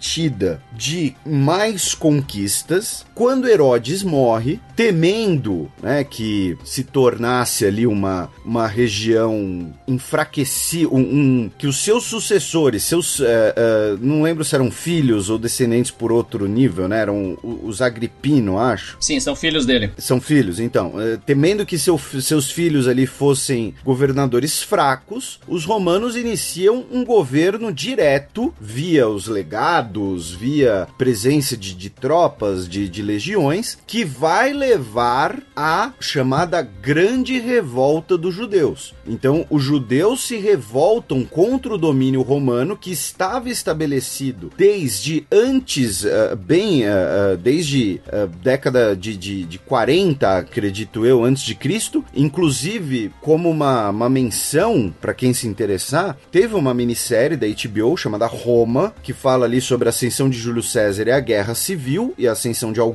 de 0.71 1.15
mais 1.25 1.93
conquistas. 1.93 3.05
Quando 3.13 3.47
Herodes 3.47 4.01
morre, 4.03 4.59
temendo 4.75 5.71
né, 5.81 6.03
que 6.03 6.57
se 6.63 6.83
tornasse 6.83 7.65
ali 7.65 7.85
uma, 7.85 8.29
uma 8.43 8.67
região 8.67 9.71
enfraquecida, 9.87 10.89
um, 10.89 10.99
um, 10.99 11.51
que 11.57 11.67
os 11.67 11.77
seus 11.77 12.05
sucessores, 12.05 12.83
seus, 12.83 13.19
uh, 13.19 13.23
uh, 13.23 13.97
não 14.01 14.23
lembro 14.23 14.43
se 14.43 14.55
eram 14.55 14.71
filhos 14.71 15.29
ou 15.29 15.37
descendentes 15.37 15.91
por 15.91 16.11
outro 16.11 16.47
nível, 16.47 16.87
né, 16.87 17.01
eram 17.01 17.37
os 17.43 17.81
Agripino, 17.81 18.57
acho. 18.57 18.97
Sim, 18.99 19.19
são 19.19 19.35
filhos 19.35 19.65
dele. 19.65 19.91
São 19.97 20.19
filhos, 20.19 20.59
então. 20.59 20.93
Uh, 20.95 21.17
temendo 21.25 21.65
que 21.65 21.77
seu, 21.77 21.97
seus 21.97 22.49
filhos 22.49 22.87
ali 22.87 23.05
fossem 23.05 23.75
governadores 23.83 24.63
fracos, 24.63 25.39
os 25.47 25.65
romanos 25.65 26.15
iniciam 26.15 26.85
um 26.91 27.05
governo 27.05 27.71
direto 27.71 28.53
via 28.59 29.07
os 29.07 29.27
legados, 29.27 30.31
via 30.31 30.87
presença 30.97 31.55
de, 31.55 31.75
de 31.75 31.89
tropas, 31.89 32.67
de, 32.67 32.89
de 32.89 33.02
legiões, 33.03 33.77
que 33.85 34.03
vai 34.03 34.53
levar 34.53 35.41
à 35.55 35.91
chamada 35.99 36.61
Grande 36.61 37.39
Revolta 37.39 38.17
dos 38.17 38.33
Judeus. 38.33 38.93
Então, 39.07 39.45
os 39.49 39.61
judeus 39.61 40.25
se 40.25 40.37
revoltam 40.37 41.23
contra 41.23 41.73
o 41.73 41.77
domínio 41.77 42.21
romano 42.21 42.77
que 42.77 42.91
estava 42.91 43.49
estabelecido 43.49 44.51
desde 44.57 45.25
antes, 45.31 46.03
uh, 46.03 46.35
bem, 46.37 46.83
uh, 46.83 47.33
uh, 47.33 47.37
desde 47.37 48.01
década 48.41 48.95
de, 48.95 49.17
de, 49.17 49.43
de 49.43 49.59
40, 49.59 50.37
acredito 50.37 51.05
eu, 51.05 51.23
antes 51.23 51.43
de 51.43 51.55
Cristo. 51.55 52.03
Inclusive, 52.15 53.11
como 53.21 53.49
uma, 53.49 53.89
uma 53.89 54.09
menção, 54.09 54.93
para 55.01 55.13
quem 55.13 55.33
se 55.33 55.47
interessar, 55.47 56.17
teve 56.31 56.55
uma 56.55 56.73
minissérie 56.73 57.37
da 57.37 57.47
HBO 57.47 57.97
chamada 57.97 58.25
Roma, 58.25 58.93
que 59.03 59.13
fala 59.13 59.45
ali 59.45 59.59
sobre 59.61 59.87
a 59.87 59.89
ascensão 59.89 60.29
de 60.29 60.37
Júlio 60.37 60.63
César 60.63 61.07
e 61.07 61.11
a 61.11 61.19
guerra 61.19 61.55
civil 61.55 62.13
e 62.17 62.27
a 62.27 62.31
ascensão 62.31 62.71
de 62.71 62.79
Augusto, 62.79 62.92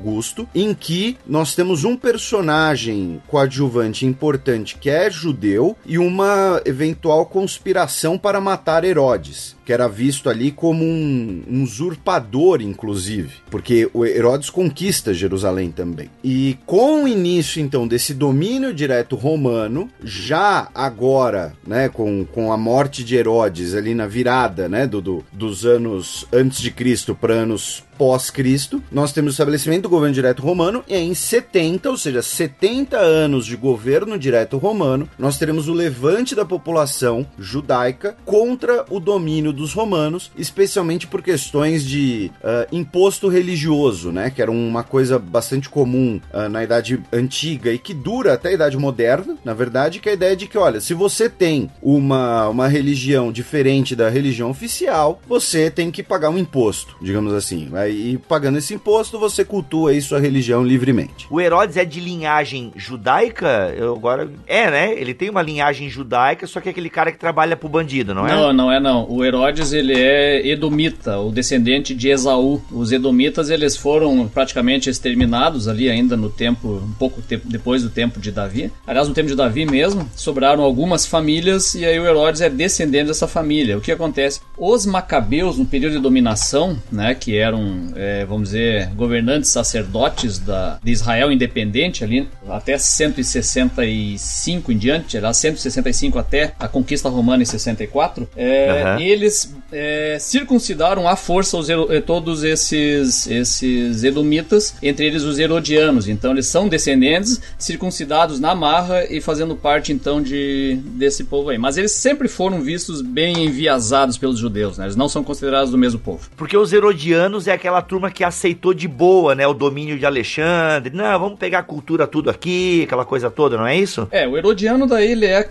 em 0.54 0.72
que 0.72 1.16
nós 1.26 1.54
temos 1.54 1.84
um 1.84 1.96
personagem 1.96 3.20
coadjuvante 3.26 4.06
importante 4.06 4.76
que 4.76 4.88
é 4.88 5.10
judeu 5.10 5.76
e 5.84 5.98
uma 5.98 6.62
eventual 6.64 7.26
conspiração 7.26 8.16
para 8.16 8.40
matar 8.40 8.84
Herodes 8.84 9.57
que 9.68 9.72
era 9.74 9.86
visto 9.86 10.30
ali 10.30 10.50
como 10.50 10.82
um, 10.82 11.42
um 11.46 11.62
usurpador, 11.62 12.62
inclusive, 12.62 13.34
porque 13.50 13.90
o 13.92 14.02
Herodes 14.02 14.48
conquista 14.48 15.12
Jerusalém 15.12 15.70
também. 15.70 16.08
E 16.24 16.56
com 16.64 17.04
o 17.04 17.08
início, 17.08 17.60
então, 17.60 17.86
desse 17.86 18.14
domínio 18.14 18.72
direto 18.72 19.14
romano, 19.14 19.90
já 20.02 20.70
agora, 20.74 21.52
né, 21.66 21.90
com, 21.90 22.24
com 22.24 22.50
a 22.50 22.56
morte 22.56 23.04
de 23.04 23.14
Herodes 23.14 23.74
ali 23.74 23.94
na 23.94 24.06
virada, 24.06 24.70
né, 24.70 24.86
do, 24.86 25.02
do 25.02 25.22
dos 25.30 25.66
anos 25.66 26.26
antes 26.32 26.62
de 26.62 26.70
Cristo 26.70 27.14
para 27.14 27.34
anos 27.34 27.84
pós-Cristo, 27.98 28.80
nós 28.92 29.12
temos 29.12 29.32
o 29.32 29.34
estabelecimento 29.34 29.82
do 29.82 29.88
governo 29.88 30.14
direto 30.14 30.40
romano, 30.40 30.84
e 30.88 30.94
aí 30.94 31.06
em 31.06 31.14
70, 31.14 31.90
ou 31.90 31.96
seja, 31.96 32.22
70 32.22 32.96
anos 32.96 33.44
de 33.44 33.56
governo 33.56 34.16
direto 34.16 34.56
romano, 34.56 35.10
nós 35.18 35.36
teremos 35.36 35.68
o 35.68 35.74
levante 35.74 36.34
da 36.34 36.44
população 36.44 37.26
judaica 37.36 38.16
contra 38.24 38.86
o 38.88 39.00
domínio 39.00 39.52
dos 39.58 39.72
romanos, 39.72 40.30
especialmente 40.36 41.06
por 41.06 41.22
questões 41.22 41.84
de 41.84 42.30
uh, 42.36 42.74
imposto 42.74 43.28
religioso, 43.28 44.10
né, 44.10 44.30
que 44.30 44.40
era 44.40 44.50
uma 44.50 44.82
coisa 44.82 45.18
bastante 45.18 45.68
comum 45.68 46.20
uh, 46.32 46.48
na 46.48 46.62
Idade 46.62 47.00
Antiga 47.12 47.72
e 47.72 47.78
que 47.78 47.92
dura 47.92 48.34
até 48.34 48.50
a 48.50 48.52
Idade 48.52 48.76
Moderna, 48.78 49.36
na 49.44 49.52
verdade, 49.52 49.98
que 49.98 50.08
é 50.08 50.12
a 50.12 50.14
ideia 50.14 50.36
de 50.36 50.46
que, 50.46 50.56
olha, 50.56 50.80
se 50.80 50.94
você 50.94 51.28
tem 51.28 51.70
uma, 51.82 52.48
uma 52.48 52.68
religião 52.68 53.32
diferente 53.32 53.96
da 53.96 54.08
religião 54.08 54.50
oficial, 54.50 55.20
você 55.26 55.70
tem 55.70 55.90
que 55.90 56.02
pagar 56.02 56.30
um 56.30 56.38
imposto, 56.38 56.96
digamos 57.02 57.32
assim. 57.32 57.68
Vai 57.70 57.90
e 57.90 58.18
pagando 58.18 58.58
esse 58.58 58.74
imposto, 58.74 59.18
você 59.18 59.44
cultua 59.44 59.90
aí 59.90 60.00
sua 60.00 60.20
religião 60.20 60.64
livremente. 60.64 61.26
O 61.30 61.40
Herodes 61.40 61.76
é 61.76 61.84
de 61.84 62.00
linhagem 62.00 62.72
judaica? 62.76 63.74
Eu 63.76 63.94
agora. 63.94 64.30
É, 64.46 64.70
né? 64.70 64.92
Ele 64.92 65.14
tem 65.14 65.28
uma 65.28 65.42
linhagem 65.42 65.88
judaica, 65.88 66.46
só 66.46 66.60
que 66.60 66.68
é 66.68 66.70
aquele 66.70 66.90
cara 66.90 67.10
que 67.10 67.18
trabalha 67.18 67.56
pro 67.56 67.68
bandido, 67.68 68.14
não 68.14 68.26
é? 68.26 68.34
Não, 68.34 68.52
não 68.52 68.72
é 68.72 68.78
não. 68.78 69.08
O 69.10 69.24
Herodes, 69.24 69.47
ele 69.72 69.94
é 69.94 70.46
edomita, 70.46 71.18
o 71.18 71.30
descendente 71.30 71.94
de 71.94 72.08
Esaú. 72.08 72.60
Os 72.70 72.92
edomitas, 72.92 73.50
eles 73.50 73.76
foram 73.76 74.28
praticamente 74.28 74.90
exterminados 74.90 75.68
ali 75.68 75.88
ainda 75.88 76.16
no 76.16 76.30
tempo, 76.30 76.82
um 76.84 76.92
pouco 76.92 77.22
tempo 77.22 77.46
depois 77.48 77.82
do 77.82 77.90
tempo 77.90 78.20
de 78.20 78.30
Davi. 78.30 78.70
Aliás, 78.86 79.08
no 79.08 79.14
tempo 79.14 79.28
de 79.28 79.34
Davi 79.34 79.66
mesmo, 79.66 80.08
sobraram 80.14 80.62
algumas 80.62 81.06
famílias 81.06 81.74
e 81.74 81.84
aí 81.84 81.98
o 81.98 82.06
Herodes 82.06 82.40
é 82.40 82.50
descendente 82.50 83.08
dessa 83.08 83.28
família. 83.28 83.76
O 83.76 83.80
que 83.80 83.92
acontece? 83.92 84.40
Os 84.56 84.86
macabeus, 84.86 85.58
no 85.58 85.66
período 85.66 85.94
de 85.94 86.00
dominação, 86.00 86.78
né, 86.90 87.14
que 87.14 87.36
eram 87.36 87.92
é, 87.94 88.24
vamos 88.24 88.50
dizer, 88.50 88.88
governantes 88.94 89.50
sacerdotes 89.50 90.38
da, 90.38 90.78
de 90.82 90.92
Israel 90.92 91.32
independente 91.32 92.04
ali, 92.04 92.28
até 92.48 92.78
165 92.78 94.72
em 94.72 94.78
diante, 94.78 95.16
era 95.16 95.32
165 95.32 96.18
até 96.18 96.52
a 96.58 96.68
conquista 96.68 97.08
romana 97.08 97.42
em 97.42 97.46
64, 97.46 98.28
é, 98.36 98.94
uhum. 98.96 99.00
eles 99.00 99.37
é, 99.70 100.16
circuncidaram 100.18 101.08
à 101.08 101.16
força 101.16 101.56
os, 101.56 101.68
é, 101.68 102.00
todos 102.00 102.42
esses, 102.42 103.26
esses 103.26 104.02
edomitas, 104.04 104.74
entre 104.82 105.06
eles 105.06 105.22
os 105.22 105.38
herodianos. 105.38 106.08
Então 106.08 106.32
eles 106.32 106.46
são 106.46 106.68
descendentes, 106.68 107.40
circuncidados 107.58 108.40
na 108.40 108.54
marra 108.54 109.04
e 109.04 109.20
fazendo 109.20 109.54
parte 109.54 109.92
então 109.92 110.22
de, 110.22 110.78
desse 110.84 111.24
povo 111.24 111.50
aí. 111.50 111.58
Mas 111.58 111.76
eles 111.76 111.92
sempre 111.92 112.28
foram 112.28 112.60
vistos 112.60 113.02
bem 113.02 113.44
enviesados 113.44 114.16
pelos 114.16 114.38
judeus, 114.38 114.78
né? 114.78 114.84
eles 114.84 114.96
não 114.96 115.08
são 115.08 115.22
considerados 115.22 115.70
do 115.70 115.78
mesmo 115.78 116.00
povo. 116.00 116.28
Porque 116.36 116.56
os 116.56 116.72
herodianos 116.72 117.46
é 117.46 117.52
aquela 117.52 117.82
turma 117.82 118.10
que 118.10 118.24
aceitou 118.24 118.72
de 118.72 118.88
boa, 118.88 119.34
né, 119.34 119.46
o 119.46 119.54
domínio 119.54 119.98
de 119.98 120.06
Alexandre. 120.06 120.94
Não, 120.94 121.18
vamos 121.18 121.38
pegar 121.38 121.60
a 121.60 121.62
cultura 121.62 122.06
tudo 122.06 122.30
aqui, 122.30 122.82
aquela 122.84 123.04
coisa 123.04 123.30
toda, 123.30 123.56
não 123.56 123.66
é 123.66 123.76
isso? 123.76 124.08
É, 124.10 124.26
o 124.26 124.36
herodiano 124.36 124.86
daí 124.86 125.12
ele 125.12 125.26
é 125.26 125.46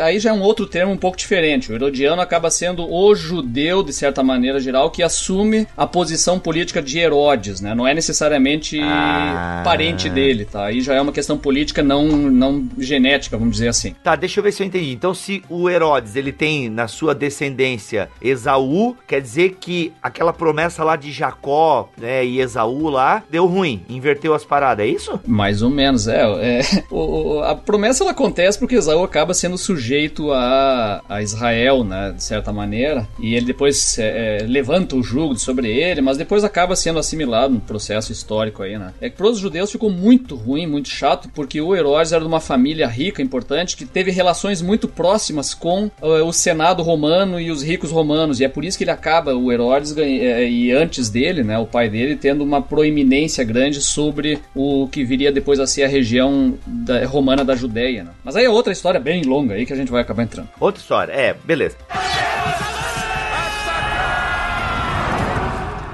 aí 0.00 0.18
já 0.18 0.30
é 0.30 0.32
um 0.32 0.42
outro 0.42 0.66
termo 0.66 0.92
um 0.92 0.96
pouco 0.96 1.16
diferente. 1.16 1.70
O 1.70 1.74
herodiano 1.74 2.20
acaba 2.20 2.50
sendo 2.50 2.82
o 2.82 2.88
judeu 3.20 3.82
de 3.82 3.92
certa 3.92 4.22
maneira 4.22 4.58
geral 4.58 4.90
que 4.90 5.02
assume 5.02 5.66
a 5.76 5.86
posição 5.86 6.38
política 6.38 6.82
de 6.82 6.98
Herodes, 6.98 7.60
né? 7.60 7.74
Não 7.74 7.86
é 7.86 7.94
necessariamente 7.94 8.80
ah. 8.82 9.62
parente 9.64 10.08
dele, 10.08 10.44
tá? 10.44 10.66
Aí 10.66 10.80
já 10.80 10.94
é 10.94 11.00
uma 11.00 11.12
questão 11.12 11.36
política 11.36 11.82
não 11.82 12.08
não 12.08 12.68
genética, 12.78 13.36
vamos 13.36 13.54
dizer 13.54 13.68
assim. 13.68 13.94
Tá, 14.02 14.16
deixa 14.16 14.40
eu 14.40 14.44
ver 14.44 14.52
se 14.52 14.62
eu 14.62 14.66
entendi. 14.66 14.92
Então 14.92 15.14
se 15.14 15.42
o 15.48 15.68
Herodes, 15.68 16.16
ele 16.16 16.32
tem 16.32 16.68
na 16.68 16.88
sua 16.88 17.14
descendência 17.14 18.08
Esaú, 18.20 18.96
quer 19.06 19.20
dizer 19.20 19.56
que 19.60 19.92
aquela 20.02 20.32
promessa 20.32 20.82
lá 20.84 20.96
de 20.96 21.12
Jacó 21.12 21.88
né, 21.96 22.24
e 22.24 22.40
Esaú 22.40 22.88
lá, 22.88 23.22
deu 23.30 23.46
ruim, 23.46 23.84
inverteu 23.88 24.34
as 24.34 24.44
paradas, 24.44 24.86
é 24.86 24.88
isso? 24.88 25.20
Mais 25.26 25.62
ou 25.62 25.70
menos, 25.70 26.08
é. 26.08 26.20
é 26.58 26.60
o, 26.90 27.40
a 27.40 27.54
promessa 27.54 28.04
ela 28.04 28.12
acontece 28.12 28.58
porque 28.58 28.74
Esaú 28.74 29.02
acaba 29.02 29.34
sendo 29.34 29.58
sujeito 29.58 30.32
a, 30.32 31.02
a 31.08 31.22
Israel, 31.22 31.84
né, 31.84 32.12
de 32.16 32.22
certa 32.22 32.52
maneira, 32.52 33.06
e 33.18 33.34
ele 33.34 33.46
depois 33.46 33.98
é, 33.98 34.42
é, 34.42 34.46
levanta 34.46 34.96
o 34.96 35.02
jugo 35.02 35.38
sobre 35.38 35.68
ele, 35.70 36.00
mas 36.00 36.16
depois 36.16 36.44
acaba 36.44 36.76
sendo 36.76 36.98
assimilado 36.98 37.54
no 37.54 37.60
processo 37.60 38.12
histórico 38.12 38.62
aí, 38.62 38.78
né. 38.78 38.92
É 39.00 39.10
que 39.10 39.16
para 39.16 39.28
os 39.28 39.38
judeus 39.38 39.70
ficou 39.70 39.90
muito 39.90 40.34
ruim, 40.34 40.66
muito 40.66 40.88
chato, 40.88 41.28
porque 41.34 41.60
o 41.60 41.74
Herodes 41.74 42.12
era 42.12 42.20
de 42.20 42.26
uma 42.26 42.40
família 42.40 42.86
rica, 42.86 43.22
importante, 43.22 43.76
que 43.76 43.84
teve 43.84 44.10
relações 44.10 44.62
muito 44.62 44.88
próximas 44.88 45.54
com 45.54 45.90
uh, 46.02 46.24
o 46.24 46.32
Senado 46.32 46.82
romano 46.82 47.40
e 47.40 47.50
os 47.50 47.62
ricos 47.62 47.90
romanos, 47.90 48.40
e 48.40 48.44
é 48.44 48.48
por 48.48 48.64
isso 48.64 48.78
que 48.78 48.84
ele 48.84 48.90
acaba, 48.90 49.34
o 49.34 49.52
Herodes, 49.52 49.96
é, 49.96 50.48
e 50.48 50.72
antes 50.72 51.08
dele, 51.08 51.42
né, 51.42 51.58
o 51.58 51.66
pai 51.66 51.88
dele, 51.88 52.16
tendo 52.16 52.42
uma 52.42 52.62
proeminência 52.62 53.44
grande 53.44 53.80
sobre 53.80 54.38
o 54.54 54.88
que 54.88 55.04
viria 55.04 55.32
depois 55.32 55.60
a 55.60 55.66
ser 55.66 55.84
a 55.84 55.88
região 55.88 56.54
da, 56.66 57.04
romana 57.06 57.44
da 57.44 57.54
Judéia. 57.54 58.04
Né? 58.04 58.10
Mas 58.24 58.36
aí 58.36 58.44
é 58.44 58.50
outra 58.50 58.72
história 58.72 59.00
bem 59.00 59.22
longa 59.22 59.54
aí 59.54 59.66
que 59.66 59.72
a 59.72 59.76
gente 59.76 59.90
vai 59.90 60.02
acabar 60.02 60.22
entrando. 60.22 60.48
Outra 60.58 60.80
história, 60.80 61.12
é, 61.12 61.34
beleza. 61.44 61.76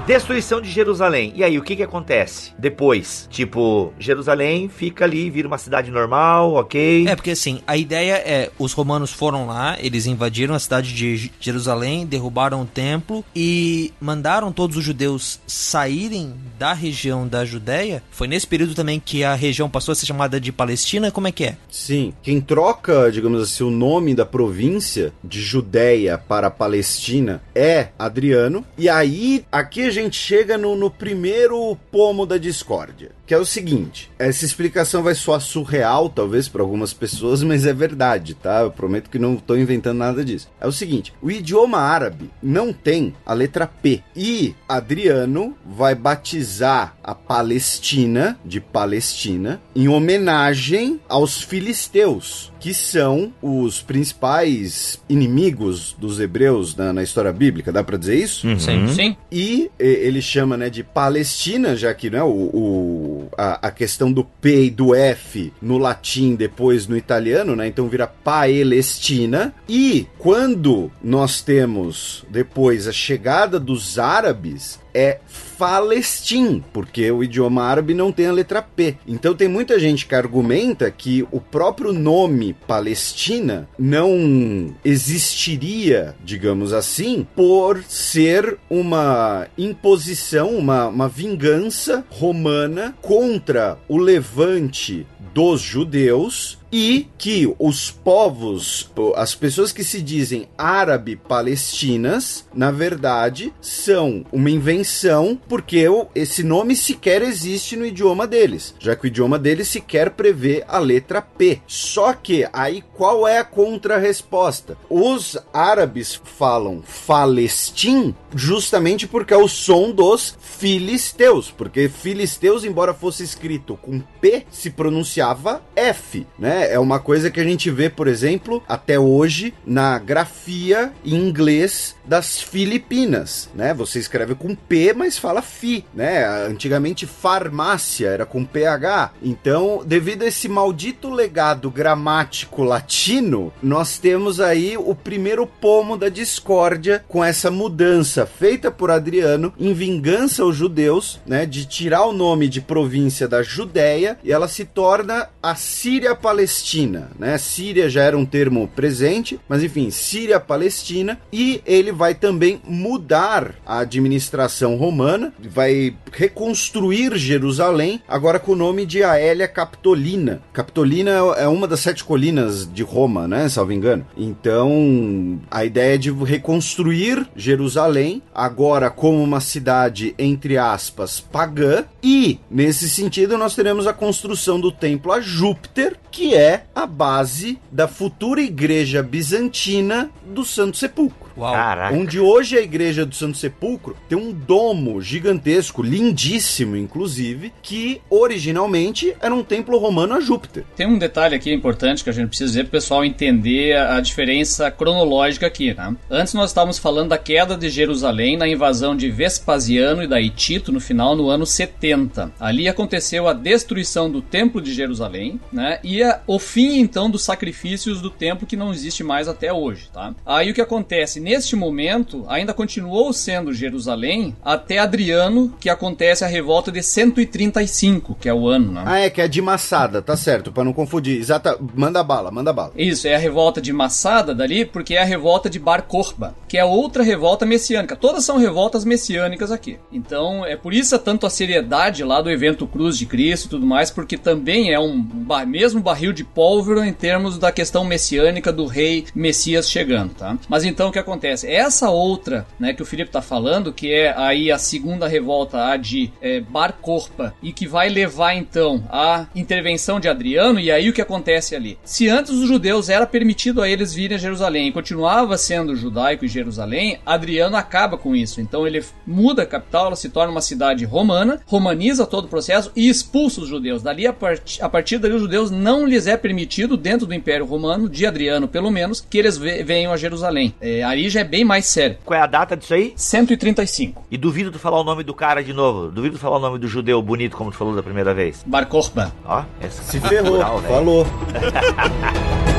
Destruição 0.07 0.61
de 0.61 0.71
Jerusalém. 0.71 1.33
E 1.35 1.43
aí, 1.43 1.59
o 1.59 1.61
que 1.61 1.75
que 1.75 1.83
acontece 1.83 2.53
depois? 2.57 3.27
Tipo, 3.29 3.91
Jerusalém 3.99 4.69
fica 4.69 5.03
ali, 5.03 5.29
vira 5.29 5.49
uma 5.49 5.57
cidade 5.57 5.91
normal, 5.91 6.53
ok? 6.53 7.05
É, 7.05 7.13
porque 7.13 7.31
assim, 7.31 7.59
a 7.67 7.75
ideia 7.75 8.13
é, 8.13 8.49
os 8.57 8.71
romanos 8.71 9.11
foram 9.11 9.47
lá, 9.47 9.75
eles 9.81 10.05
invadiram 10.05 10.55
a 10.55 10.59
cidade 10.59 10.93
de 10.93 11.29
Jerusalém, 11.41 12.05
derrubaram 12.05 12.61
o 12.61 12.65
templo 12.65 13.21
e 13.35 13.91
mandaram 13.99 14.49
todos 14.49 14.77
os 14.77 14.83
judeus 14.85 15.41
saírem 15.45 16.33
da 16.57 16.71
região 16.71 17.27
da 17.27 17.43
Judéia. 17.43 18.01
Foi 18.09 18.29
nesse 18.29 18.47
período 18.47 18.73
também 18.73 19.01
que 19.01 19.25
a 19.25 19.35
região 19.35 19.69
passou 19.69 19.91
a 19.91 19.95
ser 19.95 20.05
chamada 20.05 20.39
de 20.39 20.53
Palestina, 20.53 21.11
como 21.11 21.27
é 21.27 21.33
que 21.33 21.43
é? 21.43 21.57
Sim, 21.69 22.13
quem 22.23 22.39
troca, 22.39 23.11
digamos 23.11 23.41
assim, 23.41 23.65
o 23.65 23.69
nome 23.69 24.15
da 24.15 24.25
província 24.25 25.11
de 25.21 25.41
Judéia 25.41 26.17
para 26.17 26.49
Palestina 26.49 27.41
é 27.53 27.89
Adriano. 27.99 28.63
E 28.77 28.87
aí, 28.87 29.43
aqui 29.51 29.83
a 29.83 29.96
gente 30.01 30.17
chega 30.17 30.57
no, 30.57 30.75
no 30.75 30.89
primeiro 30.91 31.75
pomo 31.91 32.25
da 32.25 32.37
discórdia 32.37 33.11
que 33.27 33.33
é 33.33 33.37
o 33.37 33.45
seguinte: 33.45 34.09
essa 34.17 34.45
explicação 34.45 35.03
vai 35.03 35.13
soar 35.13 35.41
surreal, 35.41 36.09
talvez, 36.09 36.47
para 36.47 36.61
algumas 36.61 36.93
pessoas, 36.93 37.43
mas 37.43 37.65
é 37.65 37.73
verdade, 37.73 38.33
tá? 38.33 38.61
Eu 38.61 38.71
prometo 38.71 39.09
que 39.09 39.19
não 39.19 39.35
estou 39.35 39.57
inventando 39.57 39.97
nada 39.97 40.23
disso. 40.23 40.49
É 40.59 40.65
o 40.65 40.71
seguinte: 40.71 41.13
o 41.21 41.29
idioma 41.29 41.77
árabe 41.77 42.31
não 42.41 42.71
tem 42.71 43.13
a 43.25 43.33
letra 43.33 43.67
P. 43.67 44.01
E 44.15 44.55
Adriano 44.67 45.55
vai 45.65 45.93
batizar 45.93 46.95
a 47.03 47.13
Palestina 47.13 48.39
de 48.45 48.61
Palestina 48.61 49.59
em 49.75 49.89
homenagem 49.89 50.99
aos 51.09 51.41
filisteus, 51.41 52.51
que 52.59 52.73
são 52.73 53.33
os 53.41 53.81
principais 53.81 55.01
inimigos 55.09 55.95
dos 55.99 56.19
hebreus 56.19 56.75
na, 56.75 56.93
na 56.93 57.03
história 57.03 57.33
bíblica, 57.33 57.71
dá 57.71 57.83
para 57.83 57.97
dizer 57.97 58.15
isso? 58.15 58.47
Uhum. 58.47 58.59
Sim, 58.59 58.87
sim. 58.87 59.17
E 59.29 59.69
ele 59.77 60.21
chama 60.21 60.55
né, 60.55 60.69
de 60.69 60.83
Palestina, 60.83 61.75
já 61.75 61.93
que 61.93 62.09
né, 62.09 62.23
o, 62.23 62.27
o 62.27 63.16
a, 63.37 63.67
a, 63.67 63.71
questão 63.71 64.11
do 64.11 64.23
P 64.23 64.65
e 64.65 64.69
do 64.69 64.93
F 64.95 65.53
no 65.61 65.77
latim, 65.77 66.35
depois 66.35 66.87
no 66.87 66.97
italiano, 66.97 67.55
né? 67.55 67.67
Então 67.67 67.87
vira 67.87 68.07
Palestina. 68.07 69.53
E 69.67 70.07
quando 70.17 70.91
nós 71.03 71.41
temos 71.41 72.25
depois 72.29 72.87
a 72.87 72.91
chegada 72.91 73.59
dos 73.59 73.97
árabes, 73.99 74.79
é 74.97 75.19
Falestim, 75.27 76.63
porque 76.73 77.11
o 77.11 77.23
idioma 77.23 77.63
árabe 77.63 77.93
não 77.93 78.11
tem 78.11 78.27
a 78.27 78.31
letra 78.31 78.61
P. 78.61 78.95
Então 79.07 79.35
tem 79.35 79.47
muita 79.47 79.79
gente 79.79 80.05
que 80.05 80.15
argumenta 80.15 80.89
que 80.89 81.27
o 81.31 81.39
próprio 81.39 81.93
nome 81.93 82.53
Palestina 82.67 83.67
não 83.77 84.75
existiria, 84.83 86.15
digamos 86.23 86.73
assim, 86.73 87.27
por 87.35 87.83
ser 87.83 88.57
uma 88.69 89.47
imposição, 89.57 90.49
uma, 90.51 90.87
uma 90.87 91.09
vingança 91.09 92.03
romana 92.09 92.95
contra 93.01 93.77
o 93.87 93.97
levante 93.97 95.05
dos 95.33 95.61
judeus 95.61 96.57
e 96.71 97.07
que 97.17 97.53
os 97.59 97.89
povos, 97.89 98.89
as 99.15 99.33
pessoas 99.33 99.71
que 99.71 99.83
se 99.83 100.01
dizem 100.01 100.47
árabe-palestinas, 100.57 102.45
na 102.53 102.71
verdade, 102.71 103.53
são 103.61 104.25
uma 104.31 104.49
invenção 104.49 105.39
porque 105.47 105.85
esse 106.13 106.43
nome 106.43 106.75
sequer 106.75 107.21
existe 107.21 107.75
no 107.75 107.85
idioma 107.85 108.27
deles, 108.27 108.75
já 108.79 108.95
que 108.95 109.05
o 109.05 109.07
idioma 109.07 109.39
deles 109.39 109.67
sequer 109.67 110.11
prevê 110.11 110.63
a 110.67 110.77
letra 110.79 111.21
P. 111.21 111.61
Só 111.67 112.13
que 112.13 112.47
aí 112.51 112.83
qual 112.93 113.27
é 113.27 113.39
a 113.39 113.45
contrarresposta? 113.45 114.77
Os 114.89 115.37
árabes 115.53 116.19
falam 116.23 116.81
Falestim 116.83 118.13
justamente 118.35 119.07
porque 119.07 119.33
é 119.33 119.37
o 119.37 119.47
som 119.47 119.91
dos 119.91 120.37
filisteus, 120.39 121.49
porque 121.49 121.87
filisteus, 121.87 122.63
embora 122.63 122.93
fosse 122.93 123.23
escrito 123.23 123.77
com 123.81 124.01
P, 124.19 124.45
se 124.51 124.69
pronunciava 124.69 125.61
F, 125.75 126.25
né? 126.37 126.71
É 126.71 126.79
uma 126.79 126.99
coisa 126.99 127.29
que 127.29 127.39
a 127.39 127.43
gente 127.43 127.69
vê, 127.69 127.89
por 127.89 128.07
exemplo, 128.07 128.63
até 128.67 128.99
hoje 128.99 129.53
na 129.65 129.97
grafia 129.99 130.91
em 131.05 131.15
inglês 131.15 131.95
das 132.07 132.41
Filipinas, 132.41 133.49
né? 133.53 133.73
Você 133.73 133.99
escreve 133.99 134.35
com 134.35 134.55
P, 134.55 134.93
mas 134.93 135.17
fala 135.17 135.41
FI, 135.41 135.85
né? 135.93 136.25
Antigamente 136.47 137.05
farmácia 137.05 138.07
era 138.07 138.25
com 138.25 138.45
PH. 138.45 139.11
Então, 139.21 139.83
devido 139.85 140.23
a 140.23 140.27
esse 140.27 140.47
maldito 140.47 141.09
legado 141.09 141.69
gramático 141.69 142.63
latino, 142.63 143.51
nós 143.61 143.97
temos 143.97 144.39
aí 144.39 144.77
o 144.77 144.95
primeiro 144.95 145.45
pomo 145.45 145.97
da 145.97 146.09
discórdia 146.09 147.03
com 147.07 147.23
essa 147.23 147.51
mudança 147.51 148.25
feita 148.25 148.71
por 148.71 148.89
Adriano 148.91 149.53
em 149.59 149.73
vingança 149.73 150.43
aos 150.43 150.55
judeus, 150.55 151.19
né, 151.25 151.45
de 151.45 151.65
tirar 151.65 152.05
o 152.05 152.13
nome 152.13 152.47
de 152.47 152.61
província 152.61 153.27
da 153.27 153.43
Judéia 153.43 154.17
e 154.23 154.31
ela 154.31 154.47
se 154.47 154.65
torna 154.65 155.29
a 155.41 155.55
Síria-Palestina, 155.55 157.11
né? 157.17 157.37
Síria 157.37 157.89
já 157.89 158.03
era 158.03 158.17
um 158.17 158.25
termo 158.25 158.67
presente, 158.67 159.39
mas 159.47 159.63
enfim, 159.63 159.89
Síria-Palestina 159.89 161.19
e 161.31 161.61
ele 161.65 161.91
vai 161.97 162.13
também 162.13 162.61
mudar 162.65 163.55
a 163.65 163.79
administração 163.79 164.77
romana, 164.77 165.33
vai 165.39 165.95
reconstruir 166.11 167.17
Jerusalém, 167.17 168.01
agora 168.07 168.39
com 168.39 168.53
o 168.53 168.55
nome 168.55 168.85
de 168.85 169.03
Aélia 169.03 169.47
Capitolina. 169.47 170.41
Capitolina 170.53 171.11
é 171.37 171.47
uma 171.47 171.67
das 171.67 171.79
sete 171.79 172.03
colinas 172.03 172.71
de 172.71 172.83
Roma, 172.83 173.27
né, 173.27 173.49
salvo 173.49 173.73
engano. 173.73 174.05
Então, 174.15 175.39
a 175.49 175.65
ideia 175.65 175.95
é 175.95 175.97
de 175.97 176.11
reconstruir 176.11 177.27
Jerusalém, 177.35 178.21
agora 178.33 178.89
como 178.89 179.21
uma 179.21 179.41
cidade, 179.41 180.13
entre 180.17 180.57
aspas, 180.57 181.19
pagã, 181.19 181.83
e, 182.03 182.39
nesse 182.49 182.89
sentido, 182.89 183.37
nós 183.37 183.55
teremos 183.55 183.87
a 183.87 183.93
construção 183.93 184.59
do 184.59 184.71
templo 184.71 185.11
a 185.11 185.19
Júpiter, 185.19 185.97
que 186.11 186.35
é 186.35 186.65
a 186.75 186.85
base 186.85 187.59
da 187.71 187.87
futura 187.87 188.41
igreja 188.41 189.01
bizantina 189.01 190.09
do 190.25 190.45
Santo 190.45 190.77
Sepulcro. 190.77 191.26
Uau. 191.37 191.53
Caraca. 191.53 191.95
Onde 191.95 192.19
hoje 192.19 192.57
a 192.57 192.61
igreja 192.61 193.05
do 193.05 193.13
Santo 193.13 193.37
Sepulcro 193.37 193.95
tem 194.09 194.17
um 194.17 194.31
domo 194.31 194.99
gigantesco, 195.01 195.83
lindíssimo, 195.83 196.75
inclusive, 196.75 197.53
que 197.61 198.01
originalmente 198.09 199.15
era 199.21 199.33
um 199.33 199.43
templo 199.43 199.77
romano 199.77 200.15
a 200.15 200.19
Júpiter. 200.19 200.63
Tem 200.75 200.87
um 200.87 200.97
detalhe 200.97 201.35
aqui 201.35 201.53
importante 201.53 202.03
que 202.03 202.09
a 202.09 202.13
gente 202.13 202.29
precisa 202.29 202.49
dizer 202.49 202.63
para 202.63 202.69
o 202.69 202.71
pessoal 202.71 203.05
entender 203.05 203.77
a 203.77 204.01
diferença 204.01 204.71
cronológica 204.71 205.45
aqui. 205.45 205.73
Né? 205.73 205.95
Antes 206.09 206.33
nós 206.33 206.49
estávamos 206.49 206.79
falando 206.79 207.09
da 207.09 207.17
queda 207.17 207.55
de 207.55 207.69
Jerusalém 207.69 208.35
na 208.35 208.47
invasão 208.47 208.95
de 208.95 209.09
Vespasiano 209.09 210.03
e 210.03 210.07
da 210.07 210.17
Tito 210.27 210.71
no 210.71 210.79
final 210.79 211.15
no 211.15 211.29
ano 211.29 211.45
70. 211.45 212.31
Ali 212.39 212.67
aconteceu 212.67 213.27
a 213.27 213.33
destruição 213.33 214.09
do 214.09 214.21
templo 214.21 214.61
de 214.61 214.73
Jerusalém 214.73 215.39
né? 215.51 215.79
e 215.83 216.03
a, 216.03 216.21
o 216.27 216.39
fim 216.39 216.79
então 216.79 217.09
dos 217.09 217.23
sacrifícios 217.23 218.01
do 218.01 218.09
templo 218.09 218.47
que 218.47 218.57
não 218.57 218.71
existe 218.71 219.03
mais 219.03 219.27
até 219.27 219.53
hoje. 219.53 219.89
Tá? 219.93 220.13
Aí 220.25 220.51
o 220.51 220.53
que 220.53 220.61
acontece? 220.61 221.19
Neste 221.27 221.57
momento, 221.57 222.23
ainda 222.29 222.53
continuou 222.53 223.11
sendo 223.11 223.53
Jerusalém 223.53 224.33
até 224.45 224.77
Adriano, 224.77 225.53
que 225.59 225.69
acontece 225.69 226.23
a 226.23 226.27
revolta 226.27 226.71
de 226.71 226.81
135, 226.81 228.15
que 228.17 228.29
é 228.29 228.33
o 228.33 228.47
ano, 228.47 228.71
né? 228.71 228.83
Ah, 228.85 228.99
é, 228.99 229.09
que 229.09 229.19
é 229.19 229.27
de 229.27 229.41
Massada, 229.41 230.01
tá 230.01 230.15
certo, 230.15 230.53
para 230.53 230.63
não 230.63 230.71
confundir. 230.71 231.19
Exata, 231.19 231.59
manda 231.75 232.01
bala, 232.01 232.31
manda 232.31 232.53
bala. 232.53 232.71
Isso, 232.77 233.09
é 233.09 233.15
a 233.15 233.17
revolta 233.17 233.59
de 233.59 233.73
Massada 233.73 234.33
dali, 234.33 234.63
porque 234.63 234.95
é 234.95 235.01
a 235.01 235.05
revolta 235.05 235.49
de 235.49 235.59
Bar 235.59 235.83
Korba, 235.83 236.33
que 236.47 236.57
é 236.57 236.63
outra 236.63 237.03
revolta 237.03 237.45
messiânica. 237.45 237.97
Todas 237.97 238.23
são 238.23 238.37
revoltas 238.37 238.85
messiânicas 238.85 239.51
aqui. 239.51 239.77
Então, 239.91 240.45
é 240.45 240.55
por 240.55 240.73
isso 240.73 240.97
tanto 240.97 241.25
a 241.25 241.29
seriedade 241.29 242.05
lá 242.05 242.21
do 242.21 242.31
evento 242.31 242.65
Cruz 242.65 242.97
de 242.97 243.05
Cristo 243.05 243.47
e 243.47 243.49
tudo 243.49 243.65
mais, 243.65 243.91
porque 243.91 244.17
também 244.17 244.73
é 244.73 244.79
um 244.79 245.01
bar, 245.01 245.45
mesmo 245.45 245.81
barril 245.81 246.13
de 246.13 246.23
pólvora 246.23 246.87
em 246.87 246.93
termos 246.93 247.37
da 247.37 247.51
questão 247.51 247.83
messiânica 247.83 248.53
do 248.53 248.65
rei 248.65 249.05
Messias 249.13 249.69
chegando, 249.69 250.13
tá? 250.13 250.37
Mas 250.47 250.63
então 250.63 250.87
o 250.87 250.91
que 250.91 250.99
acontece? 250.99 251.16
Acontece? 251.17 251.47
Essa 251.47 251.89
outra, 251.89 252.45
né, 252.59 252.73
que 252.73 252.81
o 252.81 252.85
Felipe 252.85 253.11
tá 253.11 253.21
falando, 253.21 253.73
que 253.73 253.91
é 253.91 254.13
aí 254.15 254.51
a 254.51 254.57
segunda 254.57 255.07
revolta, 255.07 255.65
a 255.65 255.77
de 255.77 256.11
é, 256.21 256.39
Bar 256.39 256.77
Corpa, 256.81 257.33
e 257.41 257.51
que 257.51 257.67
vai 257.67 257.89
levar 257.89 258.35
então 258.35 258.83
à 258.89 259.27
intervenção 259.35 259.99
de 259.99 260.07
Adriano, 260.07 260.59
e 260.59 260.71
aí 260.71 260.89
o 260.89 260.93
que 260.93 261.01
acontece 261.01 261.55
ali? 261.55 261.77
Se 261.83 262.07
antes 262.07 262.31
os 262.31 262.47
judeus 262.47 262.89
era 262.89 263.05
permitido 263.05 263.61
a 263.61 263.69
eles 263.69 263.93
virem 263.93 264.15
a 264.15 264.19
Jerusalém 264.19 264.67
e 264.67 264.71
continuava 264.71 265.37
sendo 265.37 265.75
judaico 265.75 266.25
em 266.25 266.29
Jerusalém, 266.29 266.99
Adriano 267.05 267.57
acaba 267.57 267.97
com 267.97 268.15
isso. 268.15 268.39
Então 268.39 268.67
ele 268.67 268.83
muda 269.05 269.43
a 269.43 269.45
capital, 269.45 269.87
ela 269.87 269.95
se 269.95 270.09
torna 270.09 270.31
uma 270.31 270.41
cidade 270.41 270.85
romana, 270.85 271.41
romaniza 271.45 272.05
todo 272.05 272.25
o 272.25 272.29
processo 272.29 272.71
e 272.75 272.87
expulsa 272.87 273.41
os 273.41 273.47
judeus. 273.47 273.81
Dali 273.81 274.05
a, 274.05 274.13
part 274.13 274.61
a 274.61 274.69
partir 274.69 274.99
dali 274.99 275.15
os 275.15 275.21
judeus 275.21 275.49
não 275.49 275.85
lhes 275.85 276.07
é 276.07 276.15
permitido 276.15 276.77
dentro 276.77 277.07
do 277.07 277.13
Império 277.13 277.45
Romano, 277.45 277.89
de 277.89 278.05
Adriano 278.05 278.47
pelo 278.47 278.69
menos, 278.69 279.01
que 279.01 279.17
eles 279.17 279.37
venham 279.37 279.91
a 279.91 279.97
Jerusalém. 279.97 280.53
É, 280.61 280.83
aí 280.83 281.06
já 281.09 281.21
é 281.21 281.23
bem 281.23 281.43
mais 281.43 281.65
sério. 281.67 281.97
Qual 282.03 282.17
é 282.17 282.21
a 282.21 282.25
data 282.27 282.55
disso 282.55 282.73
aí? 282.73 282.93
135. 282.95 284.05
E 284.09 284.17
duvido 284.17 284.51
tu 284.51 284.59
falar 284.59 284.79
o 284.79 284.83
nome 284.83 285.03
do 285.03 285.13
cara 285.13 285.43
de 285.43 285.53
novo. 285.53 285.91
Duvido 285.91 286.17
tu 286.17 286.21
falar 286.21 286.37
o 286.37 286.41
nome 286.41 286.59
do 286.59 286.67
judeu 286.67 287.01
bonito, 287.01 287.35
como 287.37 287.51
tu 287.51 287.57
falou 287.57 287.75
da 287.75 287.83
primeira 287.83 288.13
vez. 288.13 288.43
Bar 288.45 288.65
Korba. 288.67 289.13
Ó, 289.25 289.43
Se 289.69 289.99
ferrou, 289.99 290.41
falou. 290.61 291.05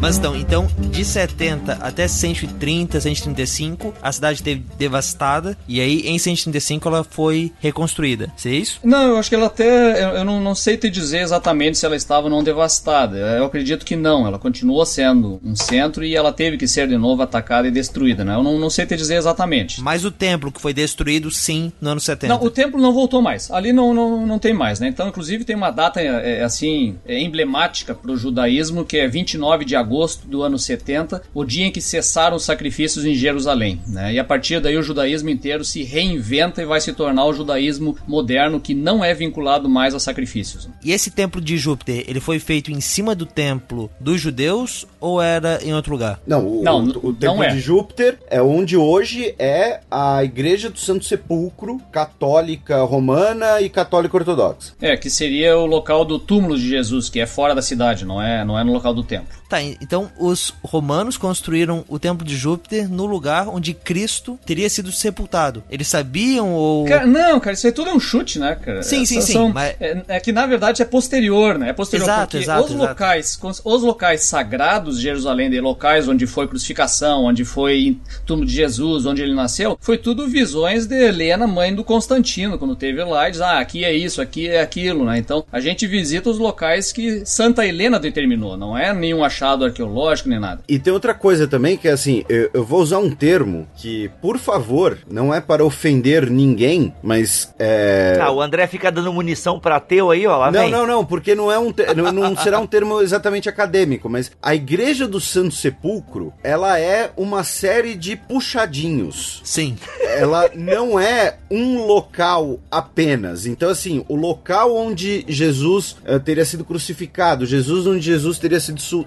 Mas 0.00 0.16
então, 0.16 0.34
então, 0.34 0.66
de 0.78 1.04
70 1.04 1.74
até 1.74 2.08
130, 2.08 2.98
135, 2.98 3.94
a 4.00 4.10
cidade 4.10 4.42
teve 4.42 4.64
devastada 4.78 5.56
e 5.68 5.78
aí 5.78 6.08
em 6.08 6.18
135 6.18 6.88
ela 6.88 7.04
foi 7.04 7.52
reconstruída. 7.60 8.32
Seria 8.34 8.58
isso? 8.58 8.80
Não, 8.82 9.10
eu 9.10 9.18
acho 9.18 9.28
que 9.28 9.34
ela 9.34 9.46
até. 9.46 10.02
Eu, 10.02 10.08
eu 10.16 10.24
não, 10.24 10.40
não, 10.40 10.54
sei 10.54 10.78
te 10.78 10.88
dizer 10.88 11.20
exatamente 11.20 11.76
se 11.76 11.84
ela 11.84 11.94
estava 11.94 12.24
ou 12.24 12.30
não 12.30 12.42
devastada. 12.42 13.18
Eu 13.18 13.44
acredito 13.44 13.84
que 13.84 13.94
não. 13.94 14.26
Ela 14.26 14.38
continuou 14.38 14.86
sendo 14.86 15.38
um 15.44 15.54
centro 15.54 16.02
e 16.02 16.16
ela 16.16 16.32
teve 16.32 16.56
que 16.56 16.66
ser 16.66 16.88
de 16.88 16.96
novo 16.96 17.22
atacada 17.22 17.68
e 17.68 17.70
destruída, 17.70 18.24
né? 18.24 18.34
Eu 18.34 18.42
não, 18.42 18.58
não 18.58 18.70
sei 18.70 18.86
te 18.86 18.96
dizer 18.96 19.16
exatamente. 19.16 19.82
Mas 19.82 20.02
o 20.02 20.10
templo 20.10 20.50
que 20.50 20.62
foi 20.62 20.72
destruído, 20.72 21.30
sim, 21.30 21.70
no 21.78 21.90
ano 21.90 22.00
70. 22.00 22.34
Não, 22.34 22.42
o 22.42 22.50
templo 22.50 22.80
não 22.80 22.94
voltou 22.94 23.20
mais. 23.20 23.50
Ali 23.50 23.70
não, 23.70 23.92
não, 23.92 24.26
não 24.26 24.38
tem 24.38 24.54
mais, 24.54 24.80
né? 24.80 24.88
Então, 24.88 25.08
inclusive, 25.08 25.44
tem 25.44 25.54
uma 25.54 25.70
data 25.70 26.00
é, 26.00 26.42
assim 26.42 26.96
é 27.06 27.20
emblemática 27.20 27.94
para 27.94 28.10
o 28.10 28.16
judaísmo 28.16 28.82
que 28.82 28.96
é 28.96 29.06
29 29.06 29.66
de 29.66 29.76
agosto 29.76 29.89
agosto 29.90 30.28
do 30.28 30.42
ano 30.44 30.56
70, 30.56 31.20
o 31.34 31.44
dia 31.44 31.66
em 31.66 31.72
que 31.72 31.80
cessaram 31.80 32.36
os 32.36 32.44
sacrifícios 32.44 33.04
em 33.04 33.14
Jerusalém. 33.14 33.80
Né? 33.88 34.14
E 34.14 34.18
a 34.20 34.24
partir 34.24 34.60
daí 34.60 34.76
o 34.76 34.82
judaísmo 34.82 35.28
inteiro 35.28 35.64
se 35.64 35.82
reinventa 35.82 36.62
e 36.62 36.64
vai 36.66 36.80
se 36.80 36.92
tornar 36.92 37.24
o 37.24 37.34
judaísmo 37.34 37.96
moderno 38.06 38.60
que 38.60 38.72
não 38.72 39.04
é 39.04 39.12
vinculado 39.12 39.68
mais 39.68 39.92
a 39.92 39.98
sacrifícios. 39.98 40.68
E 40.84 40.92
esse 40.92 41.10
templo 41.10 41.40
de 41.40 41.58
Júpiter, 41.58 42.04
ele 42.06 42.20
foi 42.20 42.38
feito 42.38 42.70
em 42.70 42.80
cima 42.80 43.14
do 43.16 43.26
templo 43.26 43.90
dos 43.98 44.20
judeus 44.20 44.86
ou 45.00 45.20
era 45.20 45.58
em 45.64 45.74
outro 45.74 45.92
lugar? 45.92 46.20
Não, 46.26 46.46
o, 46.46 46.62
não, 46.62 46.84
o, 46.84 47.08
o 47.08 47.12
templo 47.12 47.42
é. 47.42 47.48
de 47.48 47.60
Júpiter 47.60 48.18
é 48.30 48.40
onde 48.40 48.76
hoje 48.76 49.34
é 49.38 49.80
a 49.90 50.22
igreja 50.22 50.70
do 50.70 50.78
Santo 50.78 51.04
Sepulcro, 51.04 51.80
católica 51.90 52.82
romana 52.84 53.60
e 53.60 53.68
católica 53.68 54.16
ortodoxa. 54.16 54.74
É, 54.80 54.96
que 54.96 55.10
seria 55.10 55.58
o 55.58 55.66
local 55.66 56.04
do 56.04 56.18
túmulo 56.18 56.56
de 56.56 56.68
Jesus, 56.68 57.08
que 57.08 57.18
é 57.18 57.26
fora 57.26 57.54
da 57.54 57.62
cidade, 57.62 58.04
não 58.04 58.22
é, 58.22 58.44
não 58.44 58.58
é 58.58 58.62
no 58.62 58.72
local 58.72 58.94
do 58.94 59.02
templo. 59.02 59.40
Tá, 59.48 59.58
então 59.80 60.10
os 60.18 60.52
romanos 60.62 61.16
construíram 61.16 61.84
o 61.88 61.98
templo 61.98 62.26
de 62.26 62.36
Júpiter 62.36 62.88
no 62.88 63.06
lugar 63.06 63.48
onde 63.48 63.72
Cristo 63.72 64.38
teria 64.44 64.68
sido 64.68 64.92
sepultado. 64.92 65.62
Eles 65.70 65.88
sabiam 65.88 66.52
ou. 66.52 66.84
Cara, 66.84 67.06
não, 67.06 67.40
cara, 67.40 67.54
isso 67.54 67.66
aí 67.66 67.72
tudo 67.72 67.90
é 67.90 67.94
um 67.94 68.00
chute, 68.00 68.38
né, 68.38 68.54
cara? 68.54 68.82
Sim, 68.82 69.04
sim, 69.04 69.20
sim. 69.20 69.32
São, 69.32 69.48
mas... 69.50 69.74
é, 69.80 70.02
é, 70.08 70.20
que 70.20 70.32
na 70.32 70.46
verdade 70.46 70.82
é 70.82 70.84
posterior, 70.84 71.58
né? 71.58 71.70
É 71.70 71.72
posterior 71.72 72.04
exato, 72.04 72.20
porque 72.22 72.44
exato, 72.44 72.64
os 72.64 72.70
exato. 72.70 72.88
locais, 72.88 73.40
os 73.64 73.82
locais 73.82 74.24
sagrados 74.24 74.96
de 74.96 75.02
Jerusalém, 75.02 75.50
de 75.50 75.60
locais 75.60 76.08
onde 76.08 76.26
foi 76.26 76.46
crucificação, 76.46 77.24
onde 77.24 77.44
foi 77.44 77.98
túmulo 78.26 78.46
de 78.46 78.54
Jesus, 78.54 79.06
onde 79.06 79.22
ele 79.22 79.34
nasceu, 79.34 79.78
foi 79.80 79.96
tudo 79.96 80.28
visões 80.28 80.86
de 80.86 80.94
Helena, 80.94 81.46
mãe 81.46 81.74
do 81.74 81.84
Constantino, 81.84 82.58
quando 82.58 82.76
teve 82.76 83.02
lá, 83.04 83.28
e 83.28 83.32
diz, 83.32 83.40
ah, 83.40 83.58
aqui 83.58 83.84
é 83.84 83.92
isso, 83.92 84.20
aqui 84.20 84.48
é 84.48 84.60
aquilo, 84.60 85.04
né? 85.04 85.18
Então 85.18 85.44
a 85.50 85.60
gente 85.60 85.86
visita 85.86 86.28
os 86.28 86.38
locais 86.38 86.92
que 86.92 87.24
Santa 87.24 87.66
Helena 87.66 87.98
determinou, 87.98 88.56
não 88.56 88.76
é 88.76 88.92
nenhum 88.92 89.24
achado 89.24 89.69
arqueológico 89.70 90.28
nem 90.28 90.38
nada. 90.38 90.62
E 90.68 90.78
tem 90.78 90.92
outra 90.92 91.14
coisa 91.14 91.46
também 91.48 91.76
que 91.76 91.88
é 91.88 91.92
assim, 91.92 92.24
eu, 92.28 92.50
eu 92.52 92.64
vou 92.64 92.80
usar 92.80 92.98
um 92.98 93.10
termo 93.10 93.66
que, 93.76 94.10
por 94.20 94.38
favor, 94.38 94.98
não 95.10 95.32
é 95.34 95.40
para 95.40 95.64
ofender 95.64 96.30
ninguém, 96.30 96.92
mas 97.02 97.52
é. 97.58 98.18
Ah, 98.20 98.30
o 98.30 98.40
André 98.40 98.66
fica 98.66 98.90
dando 98.92 99.12
munição 99.12 99.58
pra 99.58 99.76
ateu 99.76 100.10
aí, 100.10 100.26
ó. 100.26 100.36
Lá 100.36 100.50
Não, 100.50 100.60
vem. 100.60 100.70
não, 100.70 100.86
não, 100.86 101.04
porque 101.04 101.34
não 101.34 101.50
é 101.50 101.58
um 101.58 101.72
te- 101.72 101.92
não, 101.94 102.12
não 102.12 102.36
será 102.36 102.58
um 102.58 102.66
termo 102.66 103.00
exatamente 103.00 103.48
acadêmico, 103.48 104.08
mas 104.08 104.30
a 104.42 104.54
Igreja 104.54 105.06
do 105.08 105.20
Santo 105.20 105.54
Sepulcro, 105.54 106.32
ela 106.42 106.78
é 106.78 107.10
uma 107.16 107.42
série 107.44 107.94
de 107.94 108.16
puxadinhos. 108.16 109.40
Sim. 109.44 109.76
Ela 110.16 110.50
não 110.54 110.98
é 110.98 111.36
um 111.50 111.84
local 111.86 112.58
apenas. 112.70 113.46
Então, 113.46 113.68
assim, 113.68 114.04
o 114.08 114.14
local 114.16 114.74
onde 114.74 115.24
Jesus 115.28 115.96
eh, 116.04 116.18
teria 116.18 116.44
sido 116.44 116.64
crucificado, 116.64 117.46
Jesus 117.46 117.86
onde 117.86 118.00
Jesus 118.00 118.38
teria 118.38 118.60
sido 118.60 118.80
su- 118.80 119.04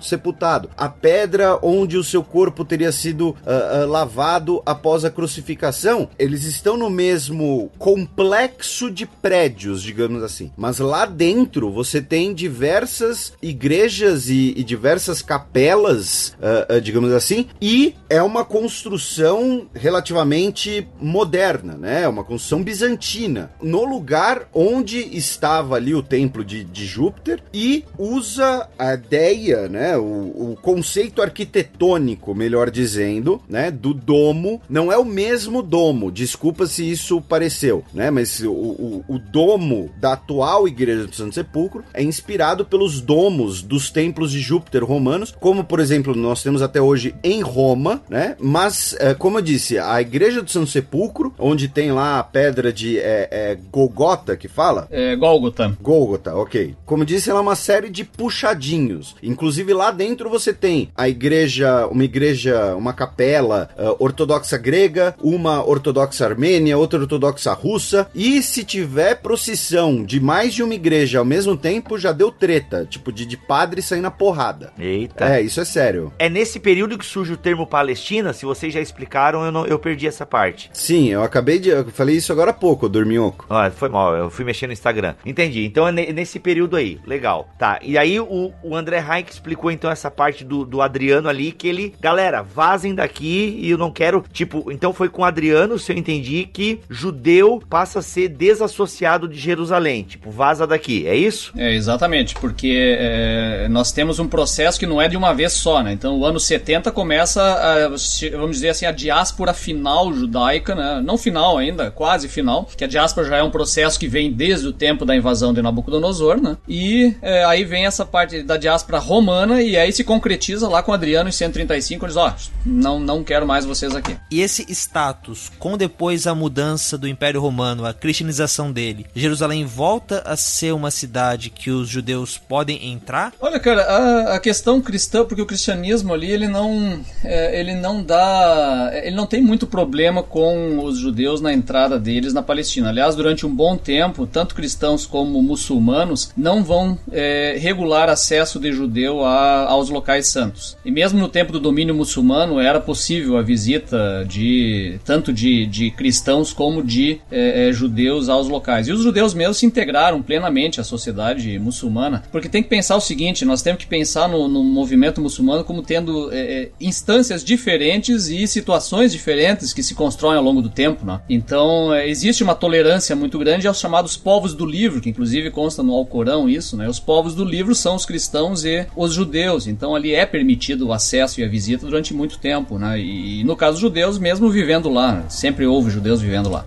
a 0.78 0.90
pedra 0.90 1.58
onde 1.62 1.98
o 1.98 2.04
seu 2.04 2.24
corpo 2.24 2.66
teria 2.66 2.92
sido 2.92 3.36
ah, 3.46 3.82
ah, 3.82 3.86
lavado 3.86 4.62
após 4.66 5.06
a 5.06 5.10
crucificação, 5.10 6.10
eles 6.18 6.44
estão 6.44 6.78
no 6.78 6.90
mesmo 6.90 7.72
complexo 7.78 8.90
de 8.92 9.06
prédios, 9.06 9.82
digamos 9.82 10.24
assim. 10.24 10.52
Mas 10.58 10.80
lá 10.80 11.06
dentro 11.06 11.72
você 11.72 12.02
tem 12.02 12.34
diversas 12.34 13.34
igrejas 13.42 14.30
e, 14.30 14.54
e 14.58 14.64
diversas 14.64 15.22
capelas, 15.22 16.36
ah, 16.42 16.80
digamos 16.80 17.12
assim, 17.12 17.48
e 17.62 17.96
é 18.10 18.22
uma 18.22 18.46
construção 18.46 19.68
relativamente 19.74 20.88
moderna, 21.00 21.74
né? 21.74 22.04
É 22.04 22.08
uma 22.08 22.24
construção 22.24 22.64
bizantina, 22.64 23.52
no 23.62 23.84
lugar 23.86 24.48
onde 24.54 25.00
estava 25.18 25.76
ali 25.76 25.94
o 25.94 26.04
templo 26.04 26.44
de, 26.44 26.64
de 26.64 26.86
Júpiter 26.86 27.42
e 27.54 27.84
usa 27.98 28.68
a 28.78 28.94
ideia, 28.94 29.68
né? 29.68 29.98
O, 29.98 30.34
o 30.52 30.56
conceito 30.56 31.22
arquitetônico, 31.22 32.36
melhor 32.36 32.70
dizendo, 32.70 33.42
né? 33.48 33.72
Do 33.72 33.94
domo. 33.94 34.62
Não 34.70 34.92
é 34.92 34.98
o 34.98 35.06
mesmo 35.06 35.62
domo, 35.62 36.12
desculpa 36.12 36.66
se 36.66 36.90
isso 36.90 37.22
pareceu, 37.22 37.84
né? 37.94 38.10
Mas 38.12 38.40
o, 38.42 38.52
o, 38.52 39.06
o 39.08 39.20
domo 39.20 39.90
da 39.98 40.14
atual 40.14 40.68
Igreja 40.68 41.06
do 41.06 41.16
Santo 41.16 41.36
Sepulcro 41.36 41.84
é 41.94 42.04
inspirado 42.04 42.66
pelos 42.66 43.02
domos 43.02 43.62
dos 43.62 43.90
templos 43.90 44.32
de 44.32 44.40
Júpiter 44.40 44.84
romanos, 44.84 45.34
como 45.40 45.64
por 45.64 45.80
exemplo 45.80 46.16
nós 46.16 46.44
temos 46.44 46.62
até 46.62 46.82
hoje 46.82 47.16
em 47.24 47.42
Roma, 47.42 48.02
né? 48.10 48.36
Mas, 48.40 48.96
é, 49.00 49.14
como 49.14 49.38
eu 49.38 49.42
disse, 49.42 49.78
a 49.78 50.02
Igreja 50.02 50.42
do 50.42 50.50
Santo 50.50 50.70
Sepulcro, 50.70 51.34
onde 51.38 51.68
tem 51.68 51.92
lá 51.92 52.20
a 52.20 52.24
pedra 52.24 52.72
de 52.72 53.00
é, 53.00 53.28
é, 53.32 53.58
Golgota 53.72 54.36
que 54.36 54.48
fala, 54.48 54.88
É, 54.92 55.16
Gólgota. 55.16 55.76
Gólgota, 55.82 56.36
ok. 56.36 56.76
Como 56.86 57.06
disse, 57.06 57.30
ela 57.30 57.40
é 57.40 57.42
uma 57.42 57.56
série 57.56 57.90
de 57.90 58.04
puxadinhos. 58.04 59.16
Inclusive 59.22 59.74
lá 59.74 59.92
dentro 59.92 60.30
você 60.34 60.52
tem 60.52 60.90
a 60.98 61.08
igreja, 61.08 61.88
uma 61.88 62.04
igreja, 62.04 62.76
uma 62.76 62.92
capela 62.92 63.70
ah, 63.78 63.96
ortodoxa 64.00 64.58
grega, 64.58 65.16
uma 65.22 65.64
ortodoxa 65.64 66.26
armênia, 66.26 66.78
outra 66.78 67.00
ortodoxa 67.00 67.54
russa. 67.54 68.08
E 68.16 68.42
se 68.42 68.64
tiver 68.64 69.16
procissão 69.22 70.04
de 70.04 70.20
mais 70.20 70.54
de 70.54 70.64
uma 70.64 70.74
igreja 70.74 71.20
ao 71.20 71.26
mesmo 71.26 71.56
tempo, 71.56 71.98
já 72.00 72.12
deu 72.12 72.32
treta. 72.32 72.86
Tipo, 72.90 73.12
de, 73.12 73.26
de 73.26 73.38
padre 73.38 73.82
sair 73.82 74.02
na 74.02 74.10
porrada. 74.12 74.74
Eita. 74.80 75.26
É, 75.26 75.42
isso 75.42 75.62
é 75.62 75.66
sério. 75.66 76.12
É 76.18 76.28
nesse 76.30 76.60
período 76.60 76.98
que 76.98 77.06
surge 77.06 77.34
o 77.34 77.38
termo 77.38 77.68
Palestina? 77.68 78.34
Se 78.34 78.46
vocês 78.46 78.74
já 78.74 78.82
explicaram, 78.82 79.46
eu, 79.46 79.52
não, 79.52 79.66
eu 79.68 79.78
perdi 79.78 80.08
essa 80.08 80.26
parte. 80.26 80.70
Sim, 80.74 81.10
eu 81.10 81.22
acabei 81.24 81.60
de. 81.60 81.70
Eu 81.70 81.86
falei 81.90 82.16
isso 82.16 82.32
agora 82.32 82.50
há 82.52 82.54
pouco, 82.54 82.90
Dorminhoco. 82.90 83.46
Ah, 83.50 83.70
foi 83.70 83.90
mal, 83.90 84.16
eu 84.16 84.30
fui 84.30 84.44
mexer 84.44 84.66
no 84.68 84.74
Instagram. 84.74 85.14
Entendi. 85.26 85.64
Então 85.66 85.88
é 85.88 85.92
ne- 85.92 86.12
nesse 86.14 86.40
período 86.40 86.76
aí. 86.76 87.00
Legal. 87.06 87.48
Tá. 87.60 87.80
E 87.82 87.98
aí 87.98 88.20
o, 88.20 88.52
o 88.64 88.76
André 88.76 89.00
Reich 89.00 89.32
explicou 89.32 89.70
então 89.70 89.92
essa 89.92 90.10
parte 90.14 90.44
do, 90.44 90.66
do 90.66 90.82
Adriano 90.82 91.28
ali, 91.28 91.52
que 91.52 91.68
ele. 91.68 91.94
Galera, 92.00 92.42
vazem 92.42 92.96
daqui 92.96 93.60
e 93.60 93.70
eu 93.70 93.78
não 93.78 93.92
quero. 93.92 94.24
Tipo, 94.32 94.72
então 94.72 94.94
foi 94.94 95.10
com 95.10 95.22
o 95.22 95.26
Adriano, 95.26 95.78
se 95.78 95.92
eu 95.92 95.98
entendi, 95.98 96.50
que 96.52 96.80
judeu 96.90 97.62
passa 97.70 98.00
a 98.00 98.02
ser 98.02 98.30
desassociado 98.30 99.28
de 99.28 99.40
Jerusalém. 99.40 100.04
Tipo, 100.04 100.32
vaza 100.32 100.66
daqui. 100.66 101.08
É 101.08 101.16
isso? 101.16 101.52
É, 101.58 101.74
exatamente, 101.74 102.36
porque 102.36 102.96
é, 103.00 103.68
nós 103.70 103.92
temos 103.92 104.20
um 104.20 104.28
processo 104.28 104.80
que 104.80 104.86
não 104.86 105.02
é 105.02 105.08
de 105.08 105.18
uma 105.18 105.34
vez 105.34 105.54
só, 105.54 105.82
né? 105.82 105.94
Então, 105.94 106.18
o 106.20 106.26
ano 106.26 106.40
70 106.40 106.92
começa, 106.92 107.42
a, 107.42 107.90
vamos 108.38 108.58
dizer 108.58 108.70
assim, 108.70 108.86
a 108.86 108.92
diáspora 108.92 109.54
final 109.54 110.14
judaica, 110.14 110.76
né? 110.76 111.02
Não 111.04 111.18
final 111.18 111.58
ainda, 111.58 111.92
quase 111.92 112.28
final, 112.28 112.68
que 112.76 112.84
a 112.84 112.88
diáspora 112.88 113.28
já 113.28 113.38
é 113.38 113.44
um 113.44 113.52
processo 113.52 114.00
que 114.00 114.08
vem 114.08 114.32
desde 114.32 114.68
o 114.68 114.74
tempo 114.74 115.06
da 115.06 115.16
invasão 115.16 115.54
de 115.54 115.62
Nabucodonosor, 115.62 116.42
né? 116.42 116.58
E 116.68 117.16
é, 117.22 117.44
aí 117.46 117.64
vem 117.64 117.86
essa 117.86 118.06
parte 118.06 118.44
da 118.44 118.58
diáspora 118.58 119.00
romana 119.00 119.62
e 119.62 119.78
aí 119.78 119.92
se 119.92 120.03
concretiza 120.04 120.68
lá 120.68 120.82
com 120.84 120.94
Adriano 120.94 121.30
em 121.30 121.32
135, 121.32 122.06
eles, 122.06 122.16
ó, 122.16 122.34
não, 122.66 123.00
não 123.00 123.24
quero 123.24 123.46
mais 123.48 123.66
vocês 123.66 123.96
aqui. 123.96 124.16
E 124.32 124.42
esse 124.42 124.66
status, 124.74 125.52
com 125.60 125.78
depois 125.78 126.28
a 126.28 126.36
mudança 126.36 126.98
do 126.98 127.08
Império 127.08 127.42
Romano, 127.42 127.86
a 127.86 127.94
cristianização 127.94 128.72
dele, 128.72 129.06
Jerusalém 129.16 129.66
volta 129.66 130.22
a 130.26 130.36
ser 130.36 130.74
uma 130.74 130.92
cidade 130.92 131.50
que 131.50 131.70
os 131.72 131.88
judeus 131.90 132.38
podem 132.38 132.92
entrar? 132.92 133.34
Olha, 133.42 133.60
cara, 133.60 133.82
a, 133.84 134.36
a 134.36 134.40
questão 134.40 134.82
cristã, 134.82 135.26
porque 135.26 135.42
o 135.42 135.46
cristianismo 135.46 136.14
ali, 136.14 136.30
ele 136.32 136.48
não, 136.48 137.00
é, 137.24 137.60
ele 137.60 137.76
não 137.76 138.04
dá, 138.04 138.92
ele 139.04 139.16
não 139.16 139.26
tem 139.26 139.42
muito 139.42 139.66
problema 139.68 140.24
com 140.24 140.84
os 140.84 140.98
judeus 140.98 141.42
na 141.42 141.54
entrada 141.54 142.00
deles 142.00 142.34
na 142.34 142.42
Palestina. 142.42 142.90
Aliás, 142.90 143.16
durante 143.16 143.46
um 143.46 143.54
bom 143.54 143.78
tempo, 143.78 144.26
tanto 144.28 144.56
cristãos 144.56 145.06
como 145.06 145.42
muçulmanos 145.42 146.32
não 146.36 146.64
vão 146.64 146.98
é, 147.12 147.58
regular 147.60 148.10
acesso 148.10 148.60
de 148.60 148.72
judeu 148.72 149.24
a- 149.26 149.66
aos 149.70 149.90
locais 149.94 150.28
santos. 150.28 150.78
E 150.84 150.92
mesmo 150.92 151.20
no 151.20 151.30
tempo 151.30 151.52
do 151.52 151.60
domínio 151.60 151.96
muçulmano, 151.96 152.60
era 152.60 152.80
possível 152.80 153.38
a 153.38 153.42
visita 153.42 154.26
de 154.28 155.00
tanto 155.06 155.32
de, 155.32 155.66
de 155.66 155.92
cristãos 155.92 156.52
como 156.52 156.84
de 156.84 157.20
é, 157.32 157.70
é, 157.70 157.72
judeus 157.72 158.30
aos 158.30 158.48
locais. 158.48 158.88
E 158.88 158.92
os 158.92 159.02
judeus 159.02 159.34
mesmo 159.34 159.54
se 159.54 159.66
integraram 159.66 160.22
plenamente 160.22 160.82
à 160.82 160.84
sociedade 160.84 161.58
muçulmana, 161.60 162.24
porque 162.32 162.50
tem 162.50 162.64
que 162.64 162.70
pensar 162.70 162.96
o 162.96 163.02
seguinte: 163.02 163.46
nós 163.46 163.62
temos 163.62 163.82
que 163.82 163.88
pensar 163.88 164.28
no, 164.28 164.48
no 164.48 164.64
movimento 164.64 165.22
muçulmano 165.22 165.64
como 165.64 165.82
tendo 165.82 166.32
é, 166.34 166.40
é, 166.40 166.70
instâncias 166.80 167.44
diferentes 167.44 168.28
e 168.28 168.48
situações 168.48 169.12
diferentes 169.12 169.74
que 169.74 169.84
se 169.84 169.94
constroem 169.94 170.38
ao 170.38 170.44
longo 170.44 170.62
do 170.62 170.70
tempo. 170.70 171.06
Né? 171.06 171.20
Então 171.30 171.94
é, 171.94 172.08
existe 172.08 172.44
uma 172.44 172.56
tolerância 172.56 173.16
muito 173.16 173.38
grande 173.38 173.68
aos 173.68 173.80
chamados 173.80 174.18
povos 174.18 174.54
do 174.54 174.66
livro, 174.66 175.02
que 175.02 175.10
inclusive 175.10 175.52
consta 175.52 175.84
no 175.84 175.94
Alcorão 175.94 176.50
isso. 176.50 176.78
Né? 176.78 176.88
Os 176.88 177.00
povos 177.00 177.36
do 177.36 177.44
livro 177.44 177.76
são 177.76 177.96
os 177.96 178.06
cristãos 178.06 178.64
e 178.64 178.86
os 178.96 179.14
judeus. 179.14 179.68
Então 179.68 179.83
ali 179.92 180.14
é 180.14 180.26
permitido 180.26 180.88
o 180.88 180.94
acesso 180.94 181.42
e 181.42 181.44
a 181.44 181.48
visita 181.48 181.86
durante 181.86 182.14
muito 182.14 182.38
tempo. 182.38 182.78
Né? 182.78 183.00
E, 183.00 183.42
e 183.42 183.44
no 183.44 183.56
caso 183.56 183.74
dos 183.74 183.82
judeus, 183.82 184.18
mesmo 184.18 184.50
vivendo 184.50 184.90
lá, 184.90 185.26
sempre 185.30 185.66
houve 185.66 185.90
judeus 185.90 186.22
vivendo 186.22 186.50
lá. 186.50 186.66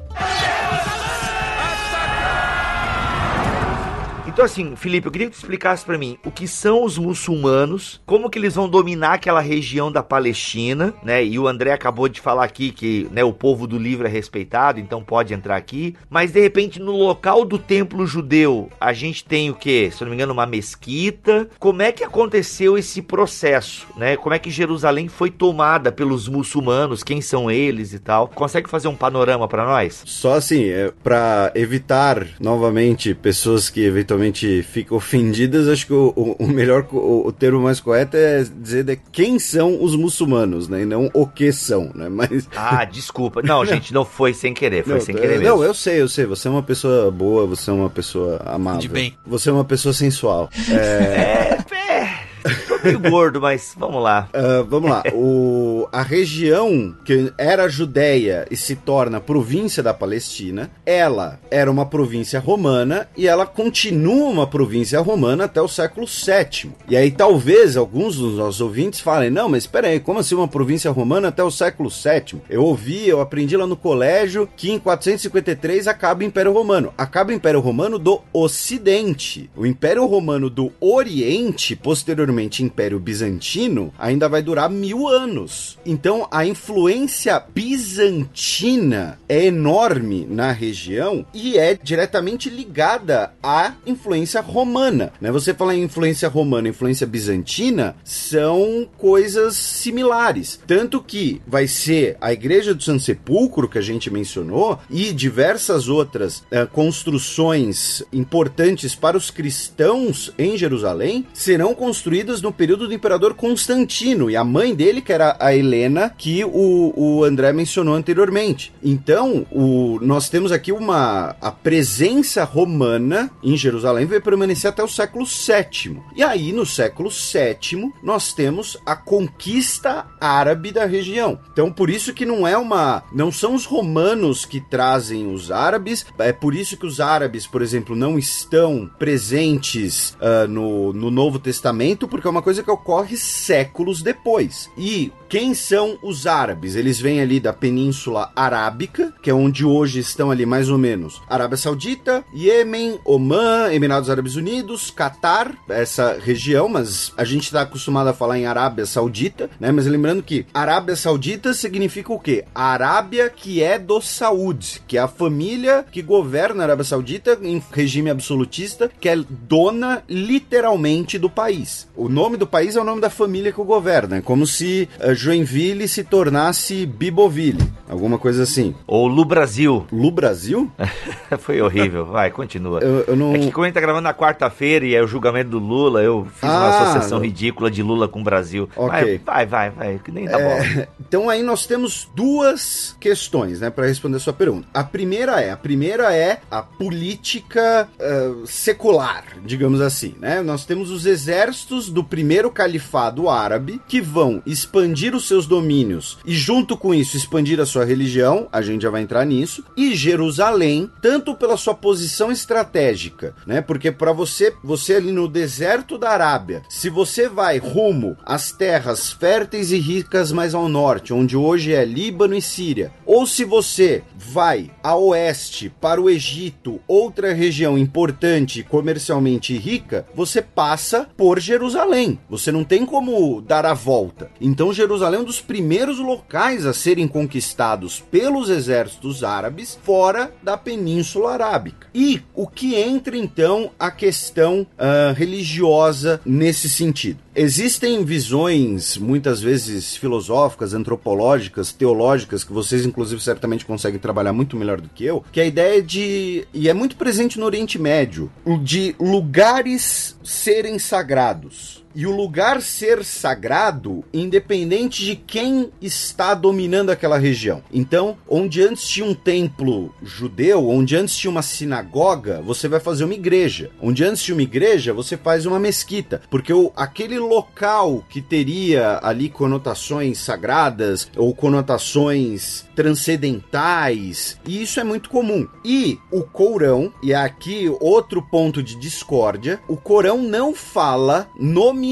Então, 4.37 4.45
assim, 4.45 4.77
Felipe, 4.77 5.07
eu 5.07 5.11
queria 5.11 5.29
que 5.29 5.33
tu 5.33 5.39
explicasse 5.39 5.83
pra 5.83 5.97
mim 5.97 6.19
o 6.23 6.31
que 6.31 6.47
são 6.47 6.85
os 6.85 6.99
muçulmanos, 6.99 8.03
como 8.05 8.29
que 8.29 8.39
eles 8.39 8.55
vão 8.55 8.69
dominar 8.69 9.15
aquela 9.15 9.41
região 9.41 9.91
da 9.91 10.03
Palestina, 10.03 10.93
né? 11.03 11.25
E 11.25 11.39
o 11.39 11.49
André 11.49 11.73
acabou 11.73 12.07
de 12.07 12.21
falar 12.21 12.45
aqui 12.45 12.71
que 12.71 13.09
né, 13.11 13.25
o 13.25 13.33
povo 13.33 13.67
do 13.67 13.79
livro 13.79 14.07
é 14.07 14.11
respeitado, 14.11 14.79
então 14.79 15.03
pode 15.03 15.33
entrar 15.33 15.57
aqui. 15.57 15.97
Mas 16.11 16.33
de 16.33 16.41
repente, 16.43 16.79
no 16.79 16.93
local 16.93 17.47
do 17.47 17.59
templo 17.59 18.07
judeu, 18.07 18.69
a 18.79 18.93
gente 18.93 19.25
tem 19.25 19.49
o 19.49 19.55
quê? 19.55 19.91
Se 19.91 20.03
não 20.03 20.11
me 20.11 20.17
engano, 20.17 20.35
uma 20.35 20.45
mesquita. 20.45 21.49
Como 21.59 21.81
é 21.81 21.91
que 21.91 22.05
aconteceu 22.05 22.77
esse 22.77 23.01
processo, 23.01 23.87
né? 23.97 24.19
Como 24.19 24.35
é 24.35 24.39
que 24.39 24.51
Jerusalém 24.51 25.09
foi 25.09 25.31
tomada 25.31 25.91
pelos 25.91 26.29
muçulmanos? 26.29 27.03
Quem 27.03 27.23
são 27.23 27.51
eles 27.51 27.95
e 27.95 27.99
tal? 27.99 28.29
Consegue 28.29 28.69
fazer 28.69 28.89
um 28.89 28.97
panorama 28.97 29.49
pra 29.49 29.65
nós? 29.65 30.03
Só 30.05 30.35
assim, 30.35 30.67
é, 30.67 30.93
para 31.03 31.53
evitar 31.55 32.27
novamente 32.39 33.15
pessoas 33.15 33.71
que 33.71 33.83
eventualmente 33.83 34.26
ficam 34.63 34.97
ofendidas, 34.97 35.69
acho 35.69 35.87
que 35.87 35.93
o, 35.93 36.13
o- 36.17 36.37
o 36.45 36.47
melhor, 36.49 36.87
o, 36.93 37.27
o 37.29 37.33
termo 37.33 37.61
mais 37.61 37.81
correto 37.81 38.17
é 38.17 38.43
dizer 38.45 38.85
de 38.85 38.97
quem 39.13 39.39
são 39.39 39.83
os 39.83 39.95
muçulmanos, 39.97 40.69
né? 40.69 40.83
E 40.83 40.85
não 40.85 41.11
o 41.15 41.27
que 41.27 41.53
são, 41.53 41.91
né? 41.95 42.09
Mas. 42.09 42.49
Ah, 42.57 42.85
desculpa. 42.85 43.43
Não, 43.43 43.65
gente, 43.65 43.93
não 43.95 44.05
foi 44.05 44.35
sem 44.35 44.53
querer, 44.53 44.85
foi 44.85 44.95
Não, 44.95 45.01
sem 45.01 45.15
querer 45.15 45.35
é, 45.35 45.39
mesmo. 45.39 45.57
não, 45.57 45.63
eu 45.65 45.73
sei, 45.75 46.01
eu 46.01 46.09
sei. 46.09 46.25
Você 46.27 46.49
é 46.49 46.51
uma 46.51 46.63
pessoa 46.63 47.11
boa, 47.11 47.47
você 47.47 47.71
é 47.71 47.73
uma 47.73 47.89
pessoa 47.91 48.41
amável. 48.45 48.81
De 48.81 48.89
bem. 48.89 49.15
Você 49.27 49.49
é 49.49 49.53
uma 49.53 49.65
pessoa 49.65 49.93
sensual. 49.93 50.51
É, 50.71 51.59
é, 51.75 52.15
meio 52.87 53.11
gordo, 53.11 53.41
mas 53.41 53.75
vamos 53.77 54.03
lá. 54.03 54.29
Ah, 54.33 54.65
vamos 54.69 54.91
lá. 54.91 55.03
O, 55.13 55.89
a 55.93 56.03
região 56.03 56.95
que 57.05 57.33
era 57.37 57.69
Judéia 57.69 58.47
e 58.51 58.57
se 58.57 58.77
torna 58.77 59.21
província 59.21 59.83
da 59.83 59.93
Palestina, 59.93 60.71
ela 60.85 61.39
era 61.51 61.71
uma 61.71 61.87
província 61.87 62.39
romana 62.39 63.09
e 63.17 63.27
ela 63.27 63.47
continua 63.47 64.29
uma 64.29 64.47
província 64.47 65.01
romana 65.01 65.45
até 65.45 65.61
o 65.61 65.69
século 65.69 66.07
VII. 66.07 66.73
E 66.89 66.97
aí 66.97 67.11
talvez 67.11 67.77
alguns 67.77 68.17
dos 68.17 68.37
nossos 68.37 68.61
ouvintes 68.61 69.01
falem, 69.01 69.31
não, 69.31 69.49
mas 69.49 69.65
espera 69.65 69.89
aí, 69.89 70.01
como 70.01 70.19
assim 70.19 70.35
uma 70.35 70.49
província 70.49 70.91
romana 70.91 71.29
até 71.29 71.43
o 71.43 71.51
século 71.51 71.89
VII? 71.89 72.41
Eu 72.49 72.63
ouvi, 72.63 73.09
eu 73.09 73.21
aprendi 73.21 73.57
lá 73.57 73.67
no 73.67 73.77
colégio 73.77 74.49
que 74.57 74.71
em 74.71 74.79
453 74.79 75.89
acaba 75.89 76.23
o 76.23 76.27
Império 76.27 76.53
Romano. 76.53 76.93
Acaba 76.97 77.31
o 77.31 77.35
Império 77.35 77.61
Romano 77.61 77.99
do 77.99 78.21
Ocidente. 78.33 79.51
O 79.57 79.67
Império 79.67 80.07
Romano 80.07 80.49
do 80.49 80.73
Oriente, 80.81 81.75
posteriormente 81.75 82.63
Império 82.77 83.01
Bizantino 83.01 83.91
ainda 83.99 84.29
vai 84.29 84.43
durar 84.43 84.69
mil 84.69 85.09
anos. 85.09 85.79
Então 85.87 86.29
a 86.31 86.45
influência 86.45 87.43
bizantina 87.55 89.19
é 89.27 89.47
enorme 89.47 90.27
na 90.29 90.53
região 90.53 91.25
e 91.33 91.57
é 91.57 91.75
diretamente 91.75 92.51
ligada 92.51 93.33
à 93.43 93.73
influência 93.87 94.43
romana. 94.43 95.11
Né? 95.23 95.33
Você 95.33 95.55
fala 95.55 95.75
em 95.75 95.85
influência 95.85 96.29
romana, 96.29 96.69
influência 96.69 97.07
bizantina, 97.07 97.97
são 98.05 98.87
coisas 98.99 99.57
similares. 99.57 100.61
Tanto 100.67 101.03
que 101.03 101.41
vai 101.47 101.67
ser 101.67 102.19
a 102.21 102.31
Igreja 102.31 102.75
do 102.75 102.83
Santo 102.83 103.03
Sepulcro 103.03 103.71
que 103.71 103.79
a 103.79 103.83
gente 103.83 104.11
mencionou 104.11 104.79
e 104.91 105.15
diversas 105.15 105.89
outras 105.89 106.41
uh, 106.41 106.67
construções 106.71 108.03
importantes 108.13 108.95
para 108.95 109.17
os 109.17 109.31
cristãos 109.31 110.31
em 110.37 110.59
Jerusalém 110.59 111.27
serão 111.33 111.75
construídas 111.75 112.43
no 112.43 112.53
período 112.53 112.66
do 112.75 112.93
imperador 112.93 113.35
Constantino 113.35 114.31
e 114.31 114.37
a 114.37 114.43
mãe 114.43 114.75
dele, 114.75 115.03
que 115.03 115.13
era 115.13 115.37
a 115.39 115.55
Helena, 115.55 116.15
que 116.17 116.43
o, 116.43 116.93
o 116.97 117.25
André 117.25 117.53
mencionou 117.53 117.95
anteriormente. 117.95 118.73
Então, 118.83 119.47
o, 119.53 119.99
nós 120.01 120.31
temos 120.31 120.51
aqui 120.51 120.73
uma 120.73 121.37
a 121.41 121.53
presença 121.53 122.45
romana 122.45 123.31
em 123.43 123.57
Jerusalém 123.57 124.07
vai 124.07 124.21
permanecer 124.21 124.71
até 124.71 124.83
o 124.83 124.89
século 124.89 125.27
VII. 125.27 126.01
E 126.15 126.23
aí, 126.23 126.53
no 126.53 126.65
século 126.65 127.11
VII, 127.11 127.93
nós 128.03 128.33
temos 128.33 128.79
a 128.87 128.97
conquista 128.97 130.07
árabe 130.21 130.73
da 130.73 130.87
região. 130.87 131.39
Então, 131.53 131.71
por 131.71 131.91
isso 131.91 132.15
que 132.15 132.25
não 132.25 132.47
é 132.47 132.57
uma. 132.57 133.03
Não 133.13 133.31
são 133.31 133.55
os 133.55 133.65
romanos 133.65 134.45
que 134.45 134.61
trazem 134.61 135.33
os 135.33 135.51
árabes, 135.51 136.07
é 136.19 136.33
por 136.33 136.55
isso 136.55 136.77
que 136.77 136.87
os 136.87 137.01
árabes, 137.01 137.47
por 137.47 137.63
exemplo, 137.63 137.95
não 137.95 138.19
estão 138.19 138.91
presentes 138.99 140.11
uh, 140.21 140.49
no, 140.49 140.93
no 140.93 141.11
Novo 141.11 141.39
Testamento, 141.39 142.09
porque 142.09 142.27
é 142.27 142.31
uma 142.31 142.43
coisa 142.43 142.56
que 142.63 142.71
ocorre 142.71 143.17
séculos 143.17 144.03
depois. 144.03 144.71
E 144.77 145.13
quem 145.29 145.55
são 145.55 145.99
os 146.03 146.27
árabes? 146.27 146.77
Eles 146.77 147.01
vêm 147.01 147.21
ali 147.21 147.41
da 147.41 147.53
Península 147.53 148.31
Arábica, 148.35 149.13
que 149.21 149.31
é 149.31 149.35
onde 149.35 149.65
hoje 149.65 149.99
estão 149.99 150.31
ali 150.31 150.47
mais 150.47 150.69
ou 150.69 150.79
menos 150.79 151.21
Arábia 151.29 151.57
Saudita, 151.57 152.25
Iêmen, 152.33 152.99
Omã, 153.05 153.73
Emirados 153.73 154.09
Árabes 154.09 154.37
Unidos, 154.37 154.91
Catar, 154.91 155.55
essa 155.69 156.19
região, 156.19 156.69
mas 156.69 157.13
a 157.17 157.25
gente 157.25 157.45
está 157.45 157.63
acostumado 157.63 158.09
a 158.09 158.15
falar 158.15 158.39
em 158.39 158.47
Arábia 158.47 158.87
Saudita, 158.87 159.51
né? 159.59 159.73
Mas 159.73 159.87
lembrando 159.87 160.23
que 160.23 160.47
Arábia 160.55 160.97
Saudita 160.97 161.53
significa 161.53 162.13
o 162.13 162.21
quê? 162.21 162.45
A 162.55 162.73
Arábia 162.73 163.29
que 163.29 163.63
é 163.63 163.79
do 163.79 164.01
Saúde, 164.01 164.83
que 164.87 164.97
é 164.97 165.01
a 165.01 165.09
família 165.09 165.85
que 165.91 166.03
governa 166.03 166.63
a 166.63 166.67
Arábia 166.67 166.85
Saudita 166.85 167.39
em 167.43 167.63
regime 167.73 168.11
absolutista, 168.11 168.91
que 169.01 169.09
é 169.09 169.17
dona 169.17 170.03
literalmente 170.09 171.19
do 171.19 171.29
país. 171.29 171.89
O 171.97 172.09
nome 172.09 172.36
do 172.37 172.47
país 172.47 172.77
é 172.77 172.81
o 172.81 172.85
nome 172.85 173.01
da 173.01 173.11
família 173.11 173.53
que 173.53 173.61
o 173.61 173.65
governa, 173.65 174.17
é 174.17 174.21
como 174.21 174.47
se 174.47 174.89
uh, 175.01 175.15
Joinville 175.15 175.89
se 175.89 176.05
tornasse 176.05 176.87
Biboville, 176.87 177.63
alguma 177.89 178.19
coisa 178.19 178.43
assim. 178.43 178.75
Ou 178.87 179.07
Lu 179.07 179.25
Brasil. 179.25 179.87
Lu 179.93 180.11
Brasil? 180.11 180.71
Foi 181.39 181.61
horrível. 181.61 182.07
Vai, 182.07 182.31
continua. 182.31 182.81
Eu, 182.81 183.05
eu 183.09 183.17
não... 183.17 183.35
É 183.35 183.39
que 183.39 183.51
como 183.51 183.65
a 183.65 183.69
gente 183.69 183.75
tá 183.75 183.81
gravando 183.81 184.05
na 184.05 184.15
quarta-feira 184.15 184.87
e 184.87 184.95
é 184.95 185.03
o 185.03 185.07
julgamento 185.07 185.51
do 185.51 185.59
Lula, 185.59 186.03
eu 186.03 186.27
fiz 186.35 186.49
ah, 186.49 186.59
uma 186.59 186.69
associação 186.69 187.21
ridícula 187.21 187.71
de 187.71 187.83
Lula 187.83 188.09
com 188.09 188.21
o 188.21 188.25
Brasil. 188.25 188.69
Ok. 188.77 189.21
Vai, 189.25 189.47
vai, 189.47 189.71
vai, 189.71 190.01
que 190.03 190.11
nem 190.11 190.27
dá 190.27 190.41
é... 190.41 190.89
Então 191.01 191.31
aí 191.31 191.43
nós 191.43 191.67
temos 191.67 192.09
duas 192.15 192.97
questões, 193.01 193.61
né, 193.61 193.71
para 193.71 193.87
responder 193.87 194.17
a 194.17 194.21
sua 194.21 194.33
pergunta. 194.33 194.67
A 194.73 194.85
primeira 194.85 195.41
é, 195.41 195.51
a 195.51 195.57
primeira 195.57 196.15
é 196.15 196.41
a 196.51 196.63
política 196.63 197.89
uh, 197.99 198.47
secular, 198.47 199.25
digamos 199.45 199.81
assim, 199.81 200.15
né? 200.19 200.43
Nós 200.43 200.65
temos 200.65 200.91
os 200.91 201.07
exércitos 201.07 201.89
do 201.89 202.03
primeiro 202.03 202.26
califado 202.51 203.29
árabe 203.29 203.81
que 203.87 204.01
vão 204.01 204.43
expandir 204.45 205.15
os 205.15 205.27
seus 205.29 205.47
domínios 205.47 206.19
e, 206.25 206.35
junto 206.35 206.77
com 206.77 206.95
isso, 206.95 207.17
expandir 207.17 207.61
a 207.61 207.67
sua 207.67 207.85
religião, 207.85 208.49
a 208.53 208.63
gente 208.63 208.83
já 208.83 208.91
vai 208.91 209.03
entrar 209.03 209.25
nisso, 209.25 209.65
e 209.77 209.95
Jerusalém, 209.95 210.91
tanto 211.01 211.35
pela 211.35 211.57
sua 211.57 211.75
posição 211.75 212.33
estratégica, 212.33 213.35
né? 213.47 213.61
Porque 213.61 213.91
para 213.93 214.13
você, 214.13 214.55
você 214.63 214.95
ali 214.95 215.13
no 215.13 215.29
deserto 215.29 215.99
da 215.99 216.11
Arábia, 216.11 216.63
se 216.69 216.91
você 216.91 217.29
vai 217.29 217.59
rumo 217.59 218.17
às 218.25 218.53
terras 218.53 219.13
férteis 219.13 219.73
e 219.73 219.79
ricas 219.79 220.33
mais 220.33 220.55
ao 220.55 220.69
norte, 220.69 221.13
onde 221.13 221.37
hoje 221.37 221.73
é 221.73 221.85
Líbano 221.85 222.35
e 222.35 222.43
Síria, 222.43 222.93
ou 223.05 223.27
se 223.27 223.45
você 223.45 224.03
vai 224.17 224.71
a 224.83 224.97
oeste 224.97 225.73
para 225.81 226.01
o 226.01 226.11
Egito, 226.11 226.81
outra 226.87 227.33
região 227.33 227.79
importante 227.79 228.63
comercialmente 228.63 229.57
rica, 229.57 230.07
você 230.15 230.41
passa 230.43 231.09
por 231.17 231.39
Jerusalém. 231.41 232.16
Você 232.29 232.51
não 232.53 232.65
tem 232.65 232.85
como 232.85 233.41
dar 233.41 233.67
a 233.67 233.75
volta. 233.75 234.31
Então 234.41 234.73
Jerusalém 234.73 235.19
é 235.19 235.23
um 235.23 235.27
dos 235.27 235.41
primeiros 235.41 235.99
locais 235.99 236.67
a 236.67 236.73
serem 236.73 237.09
conquistados 237.09 238.01
pelos 238.11 238.51
exércitos 238.51 239.25
árabes 239.25 239.79
fora 239.83 240.33
da 240.43 240.57
Península 240.57 241.33
Arábica. 241.33 241.89
E 241.95 242.23
o 242.35 242.47
que 242.47 242.75
entra 242.75 243.17
então 243.17 243.71
a 243.79 243.91
questão 243.91 244.67
uh, 244.79 245.15
religiosa 245.15 246.21
nesse 246.25 246.69
sentido? 246.69 247.27
Existem 247.39 248.03
visões, 248.03 248.97
muitas 248.97 249.43
vezes 249.43 249.95
filosóficas, 249.95 250.73
antropológicas, 250.73 251.71
teológicas, 251.71 252.43
que 252.43 252.53
vocês, 252.53 252.87
inclusive, 252.87 253.23
certamente 253.23 253.67
conseguem 253.67 254.01
trabalhar 254.01 254.33
muito 254.33 254.57
melhor 254.57 254.81
do 254.81 254.89
que 254.89 255.05
eu, 255.05 255.23
que 255.31 255.41
é 255.41 255.43
a 255.43 255.47
ideia 255.47 255.83
de. 255.83 256.49
e 256.55 256.67
é 256.67 256.73
muito 256.73 256.97
presente 256.97 257.39
no 257.39 257.45
Oriente 257.45 257.79
Médio 257.79 258.33
de 258.63 258.97
lugares 258.99 260.17
serem 260.25 260.79
sagrados 260.79 261.86
e 261.97 262.07
o 262.07 262.15
lugar 262.15 262.61
ser 262.61 263.03
sagrado, 263.03 264.05
independente 264.13 265.03
de 265.03 265.17
quem 265.17 265.73
está 265.81 266.35
dominando 266.35 266.91
aquela 266.91 267.17
região. 267.17 267.63
Então, 267.73 268.19
onde 268.29 268.63
antes 268.63 268.87
tinha 268.87 269.07
um 269.07 269.15
templo 269.15 269.95
judeu, 270.03 270.69
onde 270.69 270.95
antes 270.95 271.17
tinha 271.17 271.31
uma 271.31 271.41
sinagoga, 271.41 272.43
você 272.43 272.69
vai 272.69 272.81
fazer 272.81 273.05
uma 273.05 273.15
igreja. 273.15 273.71
Onde 273.81 274.05
antes 274.05 274.23
tinha 274.23 274.35
uma 274.35 274.43
igreja, 274.43 274.93
você 274.93 275.17
faz 275.17 275.47
uma 275.47 275.59
mesquita, 275.59 276.21
porque 276.29 276.53
o, 276.53 276.71
aquele 276.77 277.19
local 277.19 278.05
que 278.11 278.21
teria 278.21 279.01
ali 279.03 279.31
conotações 279.31 280.19
sagradas 280.19 281.11
ou 281.17 281.35
conotações 281.35 282.67
transcendentais, 282.77 284.39
e 284.47 284.61
isso 284.61 284.79
é 284.79 284.85
muito 284.85 285.09
comum. 285.09 285.49
E 285.65 285.99
o 286.13 286.23
Corão, 286.23 286.93
e 287.03 287.15
aqui 287.15 287.75
outro 287.81 288.21
ponto 288.21 288.63
de 288.63 288.77
discórdia, 288.77 289.59
o 289.67 289.79
Corão 289.79 290.21
não 290.23 290.55
fala 290.55 291.27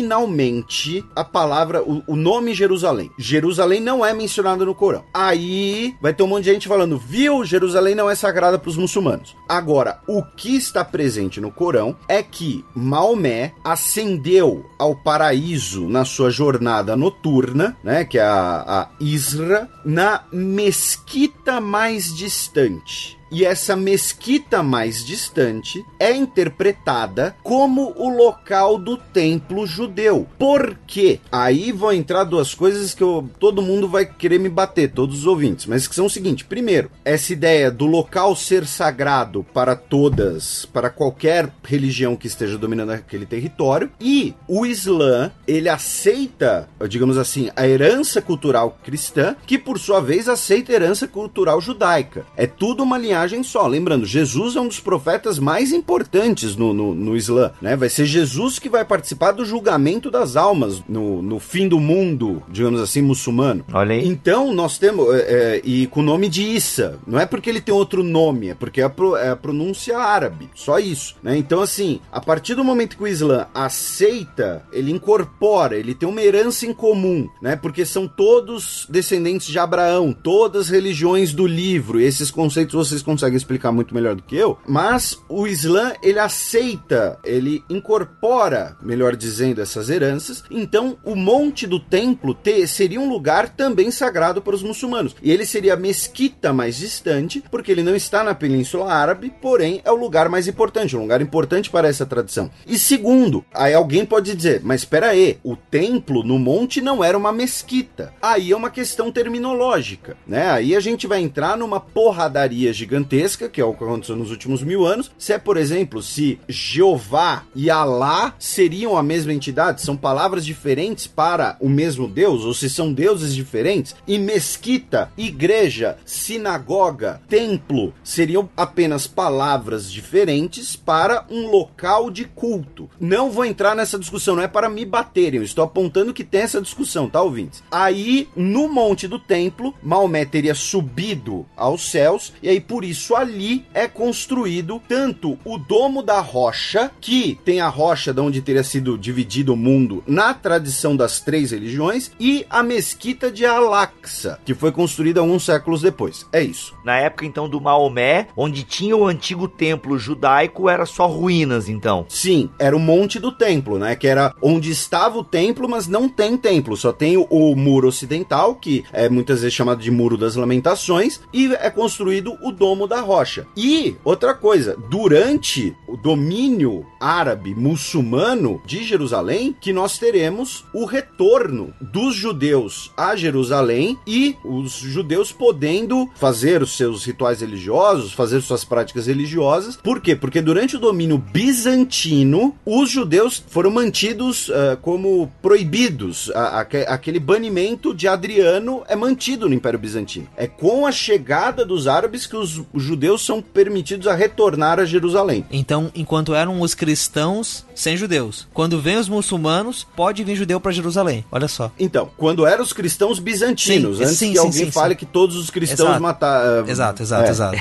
nominalmente 0.02 1.04
a 1.14 1.24
palavra, 1.24 1.82
o, 1.82 2.02
o 2.06 2.16
nome 2.16 2.54
Jerusalém. 2.54 3.10
Jerusalém 3.18 3.80
não 3.80 4.04
é 4.04 4.12
mencionado 4.12 4.64
no 4.64 4.74
Corão. 4.74 5.04
Aí 5.12 5.94
vai 6.00 6.12
ter 6.12 6.22
um 6.22 6.26
monte 6.26 6.44
de 6.44 6.52
gente 6.52 6.68
falando, 6.68 6.98
viu, 6.98 7.44
Jerusalém 7.44 7.94
não 7.94 8.10
é 8.10 8.14
sagrada 8.14 8.58
para 8.58 8.68
os 8.68 8.76
muçulmanos. 8.76 9.36
Agora, 9.48 10.00
o 10.06 10.22
que 10.22 10.56
está 10.56 10.84
presente 10.84 11.40
no 11.40 11.50
Corão 11.50 11.96
é 12.08 12.22
que 12.22 12.64
Maomé 12.74 13.52
ascendeu 13.62 14.64
ao 14.78 14.94
paraíso 14.94 15.88
na 15.88 16.04
sua 16.04 16.30
jornada 16.30 16.96
noturna, 16.96 17.76
né, 17.82 18.04
que 18.04 18.18
é 18.18 18.22
a, 18.22 18.64
a 18.66 18.88
Isra, 19.00 19.68
na 19.84 20.24
mesquita 20.32 21.60
mais 21.60 22.14
distante. 22.14 23.18
E 23.30 23.44
essa 23.44 23.74
mesquita 23.74 24.62
mais 24.62 25.04
distante 25.04 25.84
é 25.98 26.14
interpretada 26.14 27.36
como 27.42 27.92
o 27.96 28.08
local 28.08 28.78
do 28.78 28.96
templo 28.96 29.66
judeu. 29.66 30.26
Por 30.38 30.78
quê? 30.86 31.20
Aí 31.30 31.72
vão 31.72 31.92
entrar 31.92 32.24
duas 32.24 32.54
coisas 32.54 32.94
que 32.94 33.02
eu, 33.02 33.28
todo 33.38 33.62
mundo 33.62 33.88
vai 33.88 34.06
querer 34.06 34.38
me 34.38 34.48
bater, 34.48 34.92
todos 34.92 35.20
os 35.20 35.26
ouvintes, 35.26 35.66
mas 35.66 35.88
que 35.88 35.94
são 35.94 36.06
o 36.06 36.10
seguinte: 36.10 36.44
primeiro, 36.44 36.90
essa 37.04 37.32
ideia 37.32 37.70
do 37.70 37.86
local 37.86 38.36
ser 38.36 38.66
sagrado 38.66 39.44
para 39.52 39.74
todas, 39.74 40.64
para 40.66 40.90
qualquer 40.90 41.52
religião 41.62 42.16
que 42.16 42.26
esteja 42.26 42.58
dominando 42.58 42.90
aquele 42.90 43.26
território, 43.26 43.90
e 44.00 44.34
o 44.48 44.64
Islã, 44.64 45.32
ele 45.46 45.68
aceita, 45.68 46.68
digamos 46.88 47.18
assim, 47.18 47.50
a 47.56 47.66
herança 47.66 48.20
cultural 48.20 48.78
cristã, 48.84 49.36
que 49.46 49.58
por 49.58 49.78
sua 49.78 50.00
vez 50.00 50.28
aceita 50.28 50.72
a 50.72 50.74
herança 50.74 51.08
cultural 51.08 51.60
judaica. 51.60 52.26
É 52.36 52.46
tudo 52.46 52.82
uma 52.82 52.98
linhagem 53.14 53.42
só. 53.42 53.66
Lembrando, 53.66 54.04
Jesus 54.04 54.56
é 54.56 54.60
um 54.60 54.68
dos 54.68 54.80
profetas 54.80 55.38
mais 55.38 55.72
importantes 55.72 56.56
no, 56.56 56.74
no, 56.74 56.94
no 56.94 57.16
Islã, 57.16 57.52
né? 57.62 57.76
Vai 57.76 57.88
ser 57.88 58.04
Jesus 58.04 58.58
que 58.58 58.68
vai 58.68 58.84
participar 58.84 59.32
do 59.32 59.44
julgamento 59.44 60.10
das 60.10 60.36
almas 60.36 60.82
no, 60.88 61.22
no 61.22 61.38
fim 61.38 61.68
do 61.68 61.78
mundo, 61.78 62.42
digamos 62.48 62.80
assim, 62.80 63.00
muçulmano. 63.00 63.64
Olha 63.72 63.94
aí. 63.94 64.06
Então, 64.06 64.52
nós 64.52 64.78
temos, 64.78 65.14
é, 65.14 65.18
é, 65.18 65.60
e 65.64 65.86
com 65.86 66.00
o 66.00 66.02
nome 66.02 66.28
de 66.28 66.42
Issa, 66.42 66.98
não 67.06 67.18
é 67.18 67.26
porque 67.26 67.48
ele 67.48 67.60
tem 67.60 67.74
outro 67.74 68.02
nome, 68.02 68.48
é 68.48 68.54
porque 68.54 68.80
é 68.80 68.84
a, 68.84 68.90
pro, 68.90 69.16
é 69.16 69.30
a 69.30 69.36
pronúncia 69.36 69.96
árabe, 69.96 70.50
só 70.54 70.78
isso, 70.78 71.16
né? 71.22 71.36
Então, 71.36 71.60
assim, 71.60 72.00
a 72.10 72.20
partir 72.20 72.54
do 72.54 72.64
momento 72.64 72.96
que 72.96 73.02
o 73.02 73.08
Islã 73.08 73.46
aceita, 73.54 74.64
ele 74.72 74.90
incorpora, 74.90 75.76
ele 75.76 75.94
tem 75.94 76.08
uma 76.08 76.22
herança 76.22 76.66
em 76.66 76.72
comum, 76.72 77.28
né? 77.40 77.54
Porque 77.54 77.84
são 77.86 78.08
todos 78.08 78.86
descendentes 78.90 79.46
de 79.46 79.58
Abraão, 79.58 80.12
todas 80.12 80.64
as 80.64 80.68
religiões 80.70 81.32
do 81.32 81.46
livro, 81.46 82.00
esses 82.00 82.30
conceitos 82.30 82.74
vocês 82.74 83.03
conseguem 83.04 83.36
explicar 83.36 83.70
muito 83.70 83.94
melhor 83.94 84.14
do 84.14 84.22
que 84.22 84.36
eu, 84.36 84.58
mas 84.66 85.18
o 85.28 85.46
Islã, 85.46 85.92
ele 86.02 86.18
aceita, 86.18 87.18
ele 87.24 87.62
incorpora, 87.68 88.76
melhor 88.82 89.14
dizendo, 89.14 89.60
essas 89.60 89.90
heranças. 89.90 90.42
Então, 90.50 90.96
o 91.04 91.14
Monte 91.14 91.66
do 91.66 91.78
Templo 91.78 92.34
te, 92.34 92.66
seria 92.66 93.00
um 93.00 93.08
lugar 93.08 93.48
também 93.50 93.90
sagrado 93.90 94.42
para 94.42 94.54
os 94.54 94.62
muçulmanos. 94.62 95.14
E 95.22 95.30
ele 95.30 95.46
seria 95.46 95.74
a 95.74 95.76
mesquita 95.76 96.52
mais 96.52 96.76
distante, 96.76 97.42
porque 97.50 97.70
ele 97.70 97.82
não 97.82 97.94
está 97.94 98.24
na 98.24 98.34
Península 98.34 98.92
Árabe, 98.92 99.32
porém 99.40 99.80
é 99.84 99.90
o 99.90 99.96
lugar 99.96 100.28
mais 100.28 100.48
importante, 100.48 100.96
um 100.96 101.02
lugar 101.02 101.20
importante 101.20 101.70
para 101.70 101.88
essa 101.88 102.06
tradição. 102.06 102.50
E 102.66 102.78
segundo, 102.78 103.44
aí 103.52 103.74
alguém 103.74 104.04
pode 104.04 104.34
dizer, 104.34 104.60
mas 104.64 104.80
espera 104.80 105.08
aí, 105.08 105.38
o 105.42 105.56
templo 105.56 106.22
no 106.22 106.38
monte 106.38 106.80
não 106.80 107.02
era 107.02 107.16
uma 107.16 107.32
mesquita. 107.32 108.12
Aí 108.20 108.52
é 108.52 108.56
uma 108.56 108.70
questão 108.70 109.10
terminológica, 109.10 110.16
né? 110.26 110.50
Aí 110.50 110.74
a 110.74 110.80
gente 110.80 111.06
vai 111.06 111.20
entrar 111.20 111.56
numa 111.56 111.80
porradaria 111.80 112.72
gigantesca, 112.94 113.48
que 113.48 113.60
é 113.60 113.64
o 113.64 113.74
que 113.74 113.82
aconteceu 113.82 114.14
nos 114.14 114.30
últimos 114.30 114.62
mil 114.62 114.86
anos. 114.86 115.10
Se 115.18 115.32
é, 115.32 115.38
por 115.38 115.56
exemplo, 115.56 116.02
se 116.02 116.38
Jeová 116.48 117.44
e 117.54 117.68
Alá 117.68 118.34
seriam 118.38 118.96
a 118.96 119.02
mesma 119.02 119.32
entidade, 119.32 119.82
são 119.82 119.96
palavras 119.96 120.46
diferentes 120.46 121.06
para 121.06 121.56
o 121.60 121.68
mesmo 121.68 122.06
Deus, 122.06 122.44
ou 122.44 122.54
se 122.54 122.70
são 122.70 122.92
deuses 122.92 123.34
diferentes, 123.34 123.96
e 124.06 124.18
mesquita, 124.18 125.10
igreja, 125.16 125.96
sinagoga, 126.04 127.20
templo 127.28 127.92
seriam 128.04 128.48
apenas 128.56 129.06
palavras 129.06 129.90
diferentes 129.90 130.76
para 130.76 131.26
um 131.28 131.48
local 131.48 132.10
de 132.10 132.24
culto. 132.24 132.88
Não 133.00 133.30
vou 133.30 133.44
entrar 133.44 133.74
nessa 133.74 133.98
discussão, 133.98 134.36
não 134.36 134.42
é 134.42 134.48
para 134.48 134.68
me 134.68 134.84
baterem, 134.84 135.40
eu 135.40 135.44
estou 135.44 135.64
apontando 135.64 136.14
que 136.14 136.22
tem 136.22 136.42
essa 136.42 136.60
discussão, 136.60 137.08
tá, 137.08 137.20
ouvintes? 137.20 137.62
Aí, 137.70 138.28
no 138.36 138.68
monte 138.68 139.08
do 139.08 139.18
templo, 139.18 139.74
Maomé 139.82 140.24
teria 140.24 140.54
subido 140.54 141.46
aos 141.56 141.90
céus, 141.90 142.32
e 142.42 142.48
aí 142.48 142.60
por 142.60 142.83
isso 142.84 143.14
ali 143.14 143.64
é 143.72 143.88
construído 143.88 144.80
tanto 144.86 145.38
o 145.44 145.58
domo 145.58 146.02
da 146.02 146.20
rocha, 146.20 146.90
que 147.00 147.38
tem 147.44 147.60
a 147.60 147.68
rocha 147.68 148.12
de 148.12 148.20
onde 148.20 148.42
teria 148.42 148.64
sido 148.64 148.98
dividido 148.98 149.54
o 149.54 149.56
mundo 149.56 150.02
na 150.06 150.34
tradição 150.34 150.96
das 150.96 151.20
três 151.20 151.50
religiões, 151.50 152.10
e 152.18 152.46
a 152.48 152.62
mesquita 152.62 153.30
de 153.30 153.44
Al-Aqsa, 153.44 154.38
que 154.44 154.54
foi 154.54 154.72
construída 154.72 155.20
alguns 155.20 155.44
séculos 155.44 155.82
depois. 155.82 156.26
É 156.32 156.42
isso. 156.42 156.74
Na 156.84 156.96
época 156.98 157.24
então 157.24 157.48
do 157.48 157.60
Maomé, 157.60 158.28
onde 158.36 158.64
tinha 158.64 158.96
o 158.96 159.06
antigo 159.06 159.48
templo 159.48 159.98
judaico, 159.98 160.68
era 160.68 160.86
só 160.86 161.06
ruínas 161.06 161.68
então. 161.68 162.06
Sim, 162.08 162.50
era 162.58 162.76
o 162.76 162.80
monte 162.80 163.18
do 163.18 163.32
templo, 163.32 163.78
né? 163.78 163.94
Que 163.94 164.06
era 164.06 164.34
onde 164.42 164.70
estava 164.70 165.18
o 165.18 165.24
templo, 165.24 165.68
mas 165.68 165.86
não 165.86 166.08
tem 166.08 166.36
templo, 166.36 166.76
só 166.76 166.92
tem 166.92 167.16
o, 167.16 167.26
o 167.30 167.54
muro 167.54 167.88
ocidental, 167.88 168.54
que 168.54 168.84
é 168.92 169.08
muitas 169.08 169.40
vezes 169.40 169.54
chamado 169.54 169.80
de 169.80 169.90
Muro 169.90 170.16
das 170.16 170.34
Lamentações, 170.34 171.20
e 171.32 171.54
é 171.54 171.70
construído 171.70 172.36
o 172.42 172.50
Domo 172.50 172.73
da 172.86 173.00
Rocha. 173.00 173.46
E 173.56 173.96
outra 174.04 174.34
coisa, 174.34 174.76
durante 174.90 175.74
o 175.86 175.96
domínio 175.96 176.84
árabe 177.00 177.54
muçulmano 177.54 178.60
de 178.66 178.82
Jerusalém, 178.82 179.54
que 179.60 179.72
nós 179.72 179.98
teremos 179.98 180.64
o 180.74 180.84
retorno 180.84 181.72
dos 181.80 182.14
judeus 182.14 182.90
a 182.96 183.14
Jerusalém 183.14 183.98
e 184.06 184.36
os 184.44 184.72
judeus 184.72 185.30
podendo 185.32 186.08
fazer 186.16 186.62
os 186.62 186.76
seus 186.76 187.04
rituais 187.04 187.40
religiosos, 187.40 188.12
fazer 188.12 188.40
suas 188.40 188.64
práticas 188.64 189.06
religiosas. 189.06 189.76
Por 189.76 190.00
quê? 190.00 190.16
Porque 190.16 190.40
durante 190.40 190.76
o 190.76 190.80
domínio 190.80 191.18
bizantino, 191.18 192.54
os 192.64 192.90
judeus 192.90 193.42
foram 193.48 193.70
mantidos 193.70 194.48
uh, 194.48 194.76
como 194.82 195.30
proibidos. 195.40 196.30
A, 196.34 196.60
a, 196.60 196.60
aquele 196.60 197.20
banimento 197.20 197.94
de 197.94 198.08
Adriano 198.08 198.82
é 198.88 198.96
mantido 198.96 199.48
no 199.48 199.54
Império 199.54 199.78
Bizantino. 199.78 200.28
É 200.36 200.46
com 200.46 200.86
a 200.86 200.92
chegada 200.92 201.64
dos 201.64 201.86
árabes 201.86 202.26
que 202.26 202.36
os, 202.36 202.62
os 202.72 202.82
judeus 202.82 203.24
são 203.24 203.40
permitidos 203.40 204.06
a 204.06 204.14
retornar 204.14 204.78
a 204.78 204.84
Jerusalém. 204.84 205.44
Então, 205.50 205.90
enquanto 205.94 206.34
eram 206.34 206.60
os 206.60 206.74
cristãos 206.74 207.64
sem 207.74 207.96
judeus, 207.96 208.46
quando 208.52 208.80
vem 208.80 208.96
os 208.96 209.08
muçulmanos, 209.08 209.86
pode 209.96 210.22
vir 210.24 210.36
judeu 210.36 210.60
para 210.60 210.72
Jerusalém. 210.72 211.24
Olha 211.30 211.48
só. 211.48 211.70
Então, 211.78 212.10
quando 212.16 212.46
eram 212.46 212.62
os 212.62 212.72
cristãos 212.72 213.18
bizantinos, 213.18 213.98
sim, 213.98 214.04
antes 214.04 214.16
sim, 214.16 214.32
que 214.32 214.38
sim, 214.38 214.46
alguém 214.46 214.70
fale 214.70 214.94
que 214.94 215.06
todos 215.06 215.36
os 215.36 215.50
cristãos 215.50 215.98
mataram. 215.98 216.68
Exato, 216.68 217.02
exato, 217.02 217.26
é. 217.26 217.30
exato. 217.30 217.56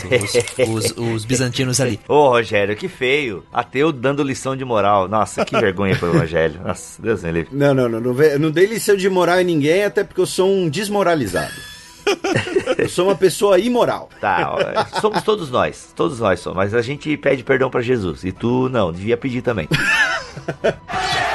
Os, 0.70 0.92
os, 0.92 0.98
os, 0.98 1.26
bizantinos 1.26 1.80
ali. 1.80 2.00
Ô, 2.08 2.30
Rogério, 2.30 2.76
que 2.76 2.88
feio. 2.88 3.44
Ateu 3.52 3.92
dando 3.92 4.24
lição 4.24 4.56
de 4.56 4.66
moral. 4.66 5.08
Nossa, 5.08 5.46
que 5.46 5.60
vergonha 5.60 5.96
pro 5.98 6.16
Evangelho. 6.16 6.62
Nossa, 6.66 7.02
Deus 7.02 7.24
me 7.24 7.32
livre. 7.32 7.56
Não, 7.56 7.74
não, 7.74 7.90
não. 7.90 8.00
Não, 8.02 8.14
não 8.40 8.52
dei 8.52 8.66
lição 8.66 8.96
de 8.96 9.10
moral 9.10 9.40
em 9.40 9.46
ninguém, 9.46 9.84
até 9.84 10.04
porque 10.04 10.22
eu 10.22 10.26
sou 10.26 10.50
um 10.50 10.70
desmoralizado. 10.70 11.54
Eu 12.78 12.90
sou 12.90 13.08
uma 13.08 13.16
pessoa 13.16 13.60
imoral. 13.60 14.10
Tá, 14.20 14.88
somos 15.00 15.22
todos 15.24 15.50
nós. 15.50 15.94
Todos 15.96 16.20
nós 16.20 16.40
somos. 16.40 16.58
Mas 16.58 16.74
a 16.74 16.82
gente 16.82 17.16
pede 17.18 17.44
perdão 17.44 17.70
para 17.70 17.82
Jesus. 17.82 18.24
E 18.24 18.32
tu 18.32 18.70
não, 18.70 18.92
devia 18.92 19.18
pedir 19.18 19.42
também. 19.42 19.68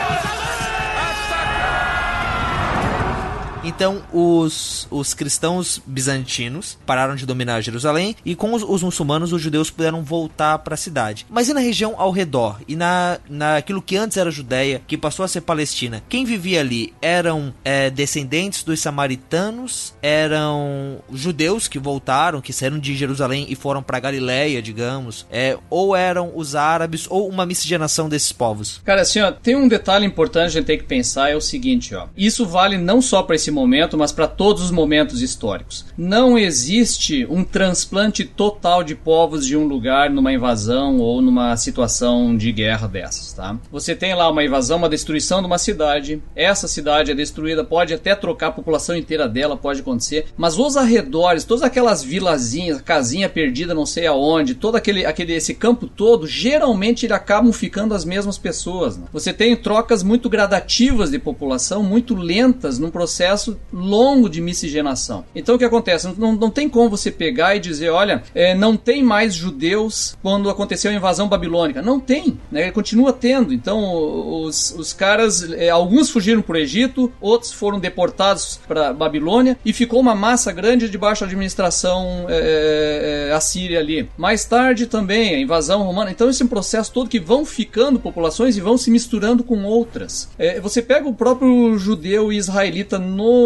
Então, 3.69 4.03
os, 4.14 4.89
os 4.91 5.12
cristãos 5.12 5.79
bizantinos 5.85 6.79
pararam 6.87 7.14
de 7.14 7.27
dominar 7.27 7.61
Jerusalém 7.61 8.16
e 8.25 8.35
com 8.35 8.55
os, 8.55 8.62
os 8.62 8.83
muçulmanos, 8.83 9.31
os 9.31 9.43
judeus 9.43 9.71
puderam 9.71 10.03
voltar 10.03 10.59
para 10.61 10.73
a 10.73 10.77
cidade. 10.77 11.27
Mas 11.29 11.51
e 11.51 11.53
na 11.53 11.61
região 11.61 11.95
ao 11.99 12.11
redor? 12.11 12.62
E 12.66 12.75
na, 12.75 13.19
naquilo 13.29 13.83
que 13.83 13.95
antes 13.95 14.16
era 14.16 14.31
Judéia, 14.31 14.81
que 14.87 14.97
passou 14.97 15.23
a 15.23 15.29
ser 15.29 15.43
Palestina? 15.43 16.03
Quem 16.09 16.25
vivia 16.25 16.61
ali 16.61 16.95
eram 17.03 17.53
é, 17.62 17.91
descendentes 17.91 18.62
dos 18.62 18.81
samaritanos? 18.81 19.93
Eram 20.01 21.01
judeus 21.12 21.69
que 21.69 21.79
voltaram, 21.79 22.41
que 22.41 22.55
saíram 22.55 22.79
de 22.79 22.97
Jerusalém 22.97 23.47
e 23.51 23.55
foram 23.55 23.83
para 23.83 24.01
Galiléia, 24.01 24.62
digamos? 24.62 25.27
É, 25.31 25.59
ou 25.69 25.95
eram 25.95 26.33
os 26.35 26.55
árabes, 26.55 27.07
ou 27.11 27.29
uma 27.29 27.45
miscigenação 27.45 28.09
desses 28.09 28.33
povos? 28.33 28.81
Cara, 28.83 29.03
assim, 29.03 29.21
ó, 29.21 29.31
tem 29.31 29.55
um 29.55 29.69
detalhe 29.69 30.07
importante 30.07 30.47
a 30.47 30.49
gente 30.49 30.64
tem 30.64 30.79
que 30.79 30.85
pensar, 30.85 31.31
é 31.31 31.37
o 31.37 31.41
seguinte, 31.41 31.95
ó. 31.95 32.07
Isso 32.16 32.47
vale 32.47 32.79
não 32.79 33.03
só 33.03 33.23
para 33.23 33.37
esse 33.37 33.58
momento, 33.59 33.99
mas 33.99 34.13
para 34.13 34.27
todos 34.27 34.63
os 34.63 34.71
momentos 34.71 35.23
históricos. 35.23 35.85
Não 35.97 36.39
existe 36.39 37.27
um 37.29 37.45
transplante 37.45 38.25
total 38.25 38.83
de 38.83 38.95
povos 38.95 39.47
de 39.47 39.57
um 39.57 39.67
lugar 39.67 40.11
numa 40.11 40.33
invasão 40.33 40.99
ou 40.99 41.21
numa 41.21 41.57
situação 41.57 42.37
de 42.37 42.53
guerra 42.53 42.87
dessas, 42.87 43.33
tá? 43.33 43.57
Você 43.71 43.95
tem 43.95 44.15
lá 44.15 44.31
uma 44.31 44.45
invasão, 44.45 44.79
uma 44.79 44.89
destruição 44.89 45.41
de 45.41 45.47
uma 45.47 45.59
cidade, 45.59 46.23
essa 46.35 46.69
cidade 46.69 47.11
é 47.11 47.15
destruída, 47.15 47.65
pode 47.65 47.93
até 47.93 48.15
trocar 48.15 48.49
a 48.49 48.53
população 48.53 48.97
inteira 48.97 49.29
dela, 49.29 49.57
pode 49.57 49.81
acontecer, 49.81 50.27
mas 50.37 50.59
os 50.59 50.77
arredores, 50.77 51.45
todas 51.45 51.63
aquelas 51.63 52.03
vilazinhas, 52.03 52.81
casinha 52.81 53.29
perdida 53.29 53.75
não 53.75 53.87
sei 53.87 54.07
aonde, 54.07 54.55
todo 54.55 54.77
aquele, 54.77 55.05
aquele 55.05 55.33
esse 55.35 55.55
campo 55.55 55.87
todo, 55.87 56.27
geralmente 56.27 57.07
acabam 57.13 57.53
ficando 57.53 57.95
as 57.95 58.05
mesmas 58.05 58.39
pessoas. 58.39 58.97
Né? 58.97 59.07
Você 59.13 59.33
tem 59.33 59.57
trocas 59.57 60.03
muito 60.03 60.29
gradativas 60.29 61.11
de 61.11 61.19
população, 61.19 61.83
muito 61.83 62.15
lentas 62.15 62.79
num 62.79 62.91
processo 62.91 63.47
processo 63.49 63.59
longo 63.72 64.28
de 64.28 64.40
miscigenação. 64.40 65.24
Então 65.34 65.55
o 65.55 65.59
que 65.59 65.64
acontece? 65.64 66.12
Não, 66.18 66.32
não 66.32 66.51
tem 66.51 66.68
como 66.68 66.90
você 66.90 67.11
pegar 67.11 67.55
e 67.55 67.61
dizer, 67.61 67.90
olha, 67.90 68.22
é, 68.34 68.55
não 68.55 68.76
tem 68.76 69.03
mais 69.03 69.34
judeus 69.34 70.16
quando 70.22 70.51
aconteceu 70.51 70.90
a 70.90 70.94
invasão 70.94 71.28
babilônica. 71.28 71.80
Não 71.80 72.01
tem, 72.01 72.38
né? 72.51 72.70
Continua 72.70 73.12
tendo. 73.12 73.53
Então 73.53 74.42
os, 74.42 74.74
os 74.76 74.92
caras, 74.92 75.51
é, 75.53 75.70
alguns 75.70 76.11
fugiram 76.11 76.42
para 76.42 76.55
o 76.55 76.59
Egito, 76.59 77.12
outros 77.20 77.53
foram 77.53 77.78
deportados 77.78 78.61
para 78.66 78.92
Babilônia 78.92 79.59
e 79.64 79.72
ficou 79.72 80.01
uma 80.01 80.14
massa 80.14 80.53
grande 80.53 80.88
debaixo 80.88 81.20
da 81.20 81.26
administração 81.26 82.26
é, 82.28 83.28
é, 83.28 83.28
é, 83.30 83.32
assíria 83.32 83.78
ali. 83.78 84.09
Mais 84.16 84.44
tarde 84.44 84.86
também 84.86 85.34
a 85.34 85.40
invasão 85.40 85.82
romana. 85.82 86.11
Então 86.11 86.28
esse 86.28 86.42
é 86.42 86.46
processo 86.46 86.92
todo 86.92 87.09
que 87.09 87.20
vão 87.20 87.44
ficando 87.44 88.01
populações 88.01 88.57
e 88.57 88.61
vão 88.61 88.76
se 88.76 88.90
misturando 88.90 89.44
com 89.44 89.64
outras. 89.64 90.28
Você 90.62 90.80
pega 90.80 91.09
o 91.09 91.14
próprio 91.14 91.78
judeu 91.78 92.32
e 92.32 92.36
israelita 92.36 92.99
no 92.99 93.38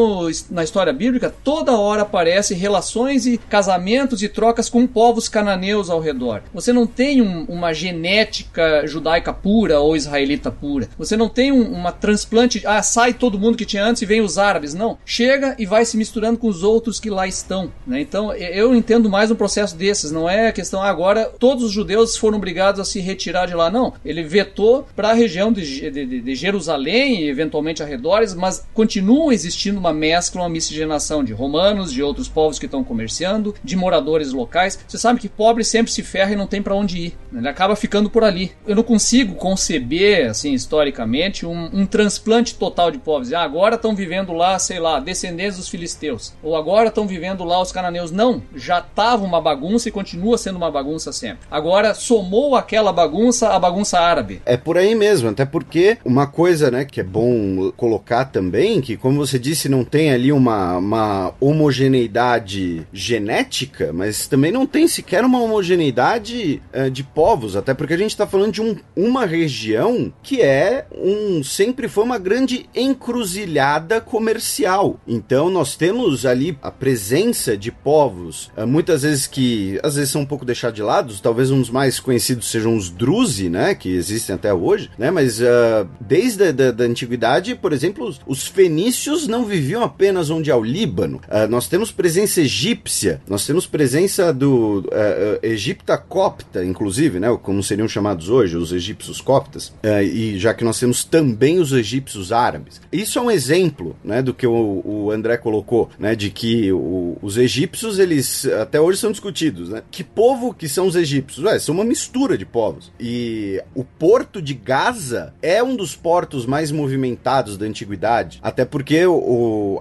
na 0.51 0.64
história 0.64 0.93
bíblica, 0.93 1.34
toda 1.43 1.78
hora 1.78 2.03
aparece 2.03 2.55
relações 2.55 3.26
e 3.26 3.38
casamentos 3.38 4.22
e 4.22 4.28
trocas 4.28 4.68
com 4.68 4.86
povos 4.86 5.28
cananeus 5.28 5.90
ao 5.90 6.01
redor. 6.01 6.43
Você 6.53 6.72
não 6.72 6.86
tem 6.86 7.22
um, 7.22 7.45
uma 7.45 7.72
genética 7.72 8.86
judaica 8.86 9.32
pura 9.32 9.80
ou 9.80 9.97
israelita 9.97 10.51
pura. 10.51 10.88
Você 10.99 11.16
não 11.16 11.28
tem 11.28 11.53
um, 11.53 11.72
uma 11.72 11.93
transplante, 11.93 12.62
ah, 12.66 12.82
sai 12.82 13.12
todo 13.12 13.38
mundo 13.38 13.57
que 13.57 13.66
tinha 13.66 13.84
antes 13.84 14.03
e 14.03 14.07
vem 14.07 14.20
os 14.20 14.38
árabes. 14.38 14.74
Não. 14.74 14.99
Chega 15.05 15.55
e 15.59 15.66
vai 15.66 15.84
se 15.84 15.97
misturando 15.97 16.38
com 16.38 16.49
os 16.49 16.62
outros 16.62 17.01
que 17.01 17.11
lá 17.11 17.26
estão. 17.26 17.72
Né? 17.86 18.01
Então 18.01 18.32
eu 18.32 18.74
entendo 18.74 19.09
mais 19.09 19.30
um 19.30 19.34
processo 19.34 19.76
desses. 19.76 20.11
Não 20.11 20.28
é 20.28 20.49
a 20.49 20.53
questão, 20.53 20.82
ah, 20.82 20.88
agora 20.88 21.32
todos 21.38 21.64
os 21.64 21.72
judeus 21.72 22.16
foram 22.16 22.38
obrigados 22.38 22.80
a 22.80 22.84
se 22.84 23.01
retirar 23.01 23.47
de 23.47 23.55
lá. 23.55 23.70
Não. 23.70 23.93
Ele 24.05 24.22
vetou 24.22 24.86
para 24.95 25.11
a 25.11 25.14
região 25.14 25.53
de, 25.53 25.90
de, 25.90 26.20
de 26.20 26.34
Jerusalém 26.34 27.22
e 27.22 27.28
eventualmente 27.28 27.82
arredores, 27.82 28.34
mas 28.34 28.64
continuam 28.74 29.32
existindo 29.32 29.72
uma 29.79 29.93
mescla, 29.93 30.43
uma 30.43 30.49
miscigenação 30.49 31.23
de 31.25 31.33
romanos, 31.33 31.93
de 31.93 32.03
outros 32.03 32.29
povos 32.29 32.59
que 32.59 32.66
estão 32.66 32.85
comerciando, 32.85 33.55
de 33.62 33.77
moradores 33.77 34.33
locais. 34.33 34.79
Você 34.87 34.99
sabe 34.99 35.20
que 35.20 35.29
pobre 35.29 35.64
sempre 35.64 35.93
se 35.93 36.03
ferra 36.03 36.33
e 36.33 36.37
não 36.37 36.47
tem 36.47 36.62
para 36.62 36.75
onde 36.75 36.99
ir. 36.99 37.18
Né? 37.31 37.41
Ele 37.41 37.49
acaba 37.49 37.77
ficando 37.77 38.11
por 38.11 38.25
ali. 38.25 38.53
Eu 38.66 38.77
não 38.77 38.83
consigo 38.83 39.35
conceber, 39.35 40.31
assim, 40.31 40.53
historicamente, 40.53 41.47
um, 41.47 41.70
um 41.73 41.87
transplante 41.87 42.55
total 42.55 42.91
de 42.91 42.99
povos. 42.99 43.33
Ah, 43.33 43.43
agora 43.43 43.77
estão 43.77 43.95
vivendo 43.95 44.33
lá, 44.33 44.59
sei 44.59 44.79
lá, 44.79 45.01
descendentes 45.01 45.57
dos 45.57 45.68
filisteus. 45.68 46.33
Ou 46.43 46.57
agora 46.57 46.89
estão 46.89 47.07
vivendo 47.07 47.45
lá 47.45 47.61
os 47.61 47.73
cananeus. 47.73 48.11
Não, 48.11 48.43
já 48.55 48.79
estava 48.79 49.25
uma 49.25 49.41
bagunça 49.41 49.89
e 49.89 49.93
continua 49.93 50.39
sendo 50.39 50.57
uma 50.57 50.70
bagunça 50.70 51.12
sempre. 51.12 51.47
Agora 51.51 51.95
somou 51.95 52.57
aquela 52.57 52.93
bagunça 52.93 53.49
a 53.49 53.59
bagunça 53.59 53.99
árabe. 53.99 54.43
É 54.45 54.57
por 54.57 54.79
aí 54.79 54.95
mesmo, 54.95 55.29
até 55.29 55.45
porque 55.45 55.99
uma 56.05 56.27
coisa, 56.27 56.70
né, 56.70 56.85
que 56.85 57.01
é 57.01 57.05
bom 57.05 57.70
colocar 57.77 58.27
também, 58.27 58.81
que 58.81 58.97
como 58.97 59.25
você 59.25 59.39
disse, 59.39 59.62
não 59.69 59.85
tem 59.85 60.13
ali 60.13 60.33
uma, 60.33 60.77
uma 60.77 61.35
homogeneidade 61.41 62.87
genética, 62.93 63.93
mas 63.93 64.27
também 64.27 64.53
não 64.53 64.67
tem 64.67 64.87
sequer 64.87 65.25
uma 65.25 65.41
homogeneidade 65.41 66.63
uh, 66.75 66.91
de 66.91 67.03
povos, 67.03 67.57
até 67.57 67.75
porque 67.75 67.95
a 67.95 67.99
gente 67.99 68.11
está 68.11 68.27
falando 68.27 68.53
de 68.53 68.63
um, 68.63 68.77
uma 68.97 69.27
região 69.27 70.13
que 70.23 70.41
é 70.41 70.87
um 70.97 71.43
sempre 71.43 71.89
foi 71.89 72.05
uma 72.05 72.19
grande 72.19 72.67
encruzilhada 72.75 74.01
comercial. 74.01 75.01
Então 75.07 75.51
nós 75.51 75.77
temos 75.77 76.25
ali 76.27 76.57
a 76.63 76.71
presença 76.71 77.57
de 77.57 77.71
povos, 77.71 78.51
uh, 78.57 78.67
muitas 78.67 79.03
vezes 79.03 79.27
que 79.27 79.79
às 79.83 79.97
vezes 79.97 80.11
são 80.11 80.23
um 80.23 80.27
pouco 80.27 80.45
deixados 80.45 80.77
de 80.77 80.83
lado, 80.83 81.15
talvez 81.23 81.51
uns 81.51 81.71
mais 81.71 82.01
conhecidos 82.01 82.51
sejam 82.51 82.77
os 82.77 82.91
Druze, 82.91 83.49
né, 83.49 83.75
que 83.75 83.89
existem 83.91 84.35
até 84.35 84.53
hoje, 84.53 84.91
né, 84.99 85.11
mas 85.11 85.41
uh, 85.41 85.89
desde 86.01 86.45
a 86.45 86.53
da, 86.53 86.71
da, 86.71 86.85
antiguidade, 86.85 87.55
por 87.55 87.73
exemplo, 87.73 88.07
os, 88.07 88.21
os, 88.27 88.47
fenícios 88.47 89.27
não 89.27 89.45
viviam 89.53 89.82
apenas 89.82 90.30
onde 90.30 90.50
há 90.50 90.57
o 90.57 90.64
Líbano. 90.64 91.20
Uh, 91.28 91.48
nós 91.48 91.68
temos 91.68 91.92
presença 91.92 92.40
egípcia, 92.40 93.20
nós 93.28 93.46
temos 93.46 93.66
presença 93.66 94.32
do 94.32 94.80
uh, 94.80 95.38
Egipta 95.42 95.98
copta, 95.98 96.64
inclusive, 96.64 97.20
né, 97.20 97.28
como 97.42 97.62
seriam 97.62 97.88
chamados 97.88 98.28
hoje, 98.28 98.57
os 98.57 98.72
egípcios 98.72 99.20
coptas, 99.20 99.72
e 100.03 100.38
já 100.38 100.55
que 100.55 100.64
nós 100.64 100.78
temos 100.78 101.05
também 101.05 101.59
os 101.59 101.72
egípcios 101.72 102.32
árabes. 102.32 102.80
Isso 102.90 103.18
é 103.18 103.22
um 103.22 103.30
exemplo, 103.30 103.96
né, 104.03 104.22
do 104.22 104.32
que 104.32 104.46
o, 104.46 104.82
o 104.84 105.11
André 105.11 105.36
colocou, 105.36 105.90
né, 105.98 106.14
de 106.14 106.30
que 106.30 106.72
o, 106.72 107.18
os 107.20 107.36
egípcios, 107.36 107.98
eles 107.98 108.46
até 108.46 108.80
hoje 108.80 108.98
são 108.98 109.12
discutidos, 109.12 109.68
né? 109.68 109.82
Que 109.90 110.03
povo 110.03 110.55
que 110.55 110.68
são 110.68 110.86
os 110.86 110.96
egípcios? 110.96 111.44
Ué, 111.44 111.59
são 111.59 111.74
uma 111.74 111.84
mistura 111.84 112.38
de 112.38 112.44
povos. 112.44 112.92
E 112.98 113.62
o 113.74 113.84
porto 113.84 114.40
de 114.40 114.55
Gaza 114.55 115.34
é 115.42 115.62
um 115.62 115.76
dos 115.76 115.94
portos 115.94 116.46
mais 116.46 116.70
movimentados 116.70 117.57
da 117.57 117.66
antiguidade, 117.66 118.38
até 118.42 118.64
porque 118.64 119.05
o, 119.07 119.14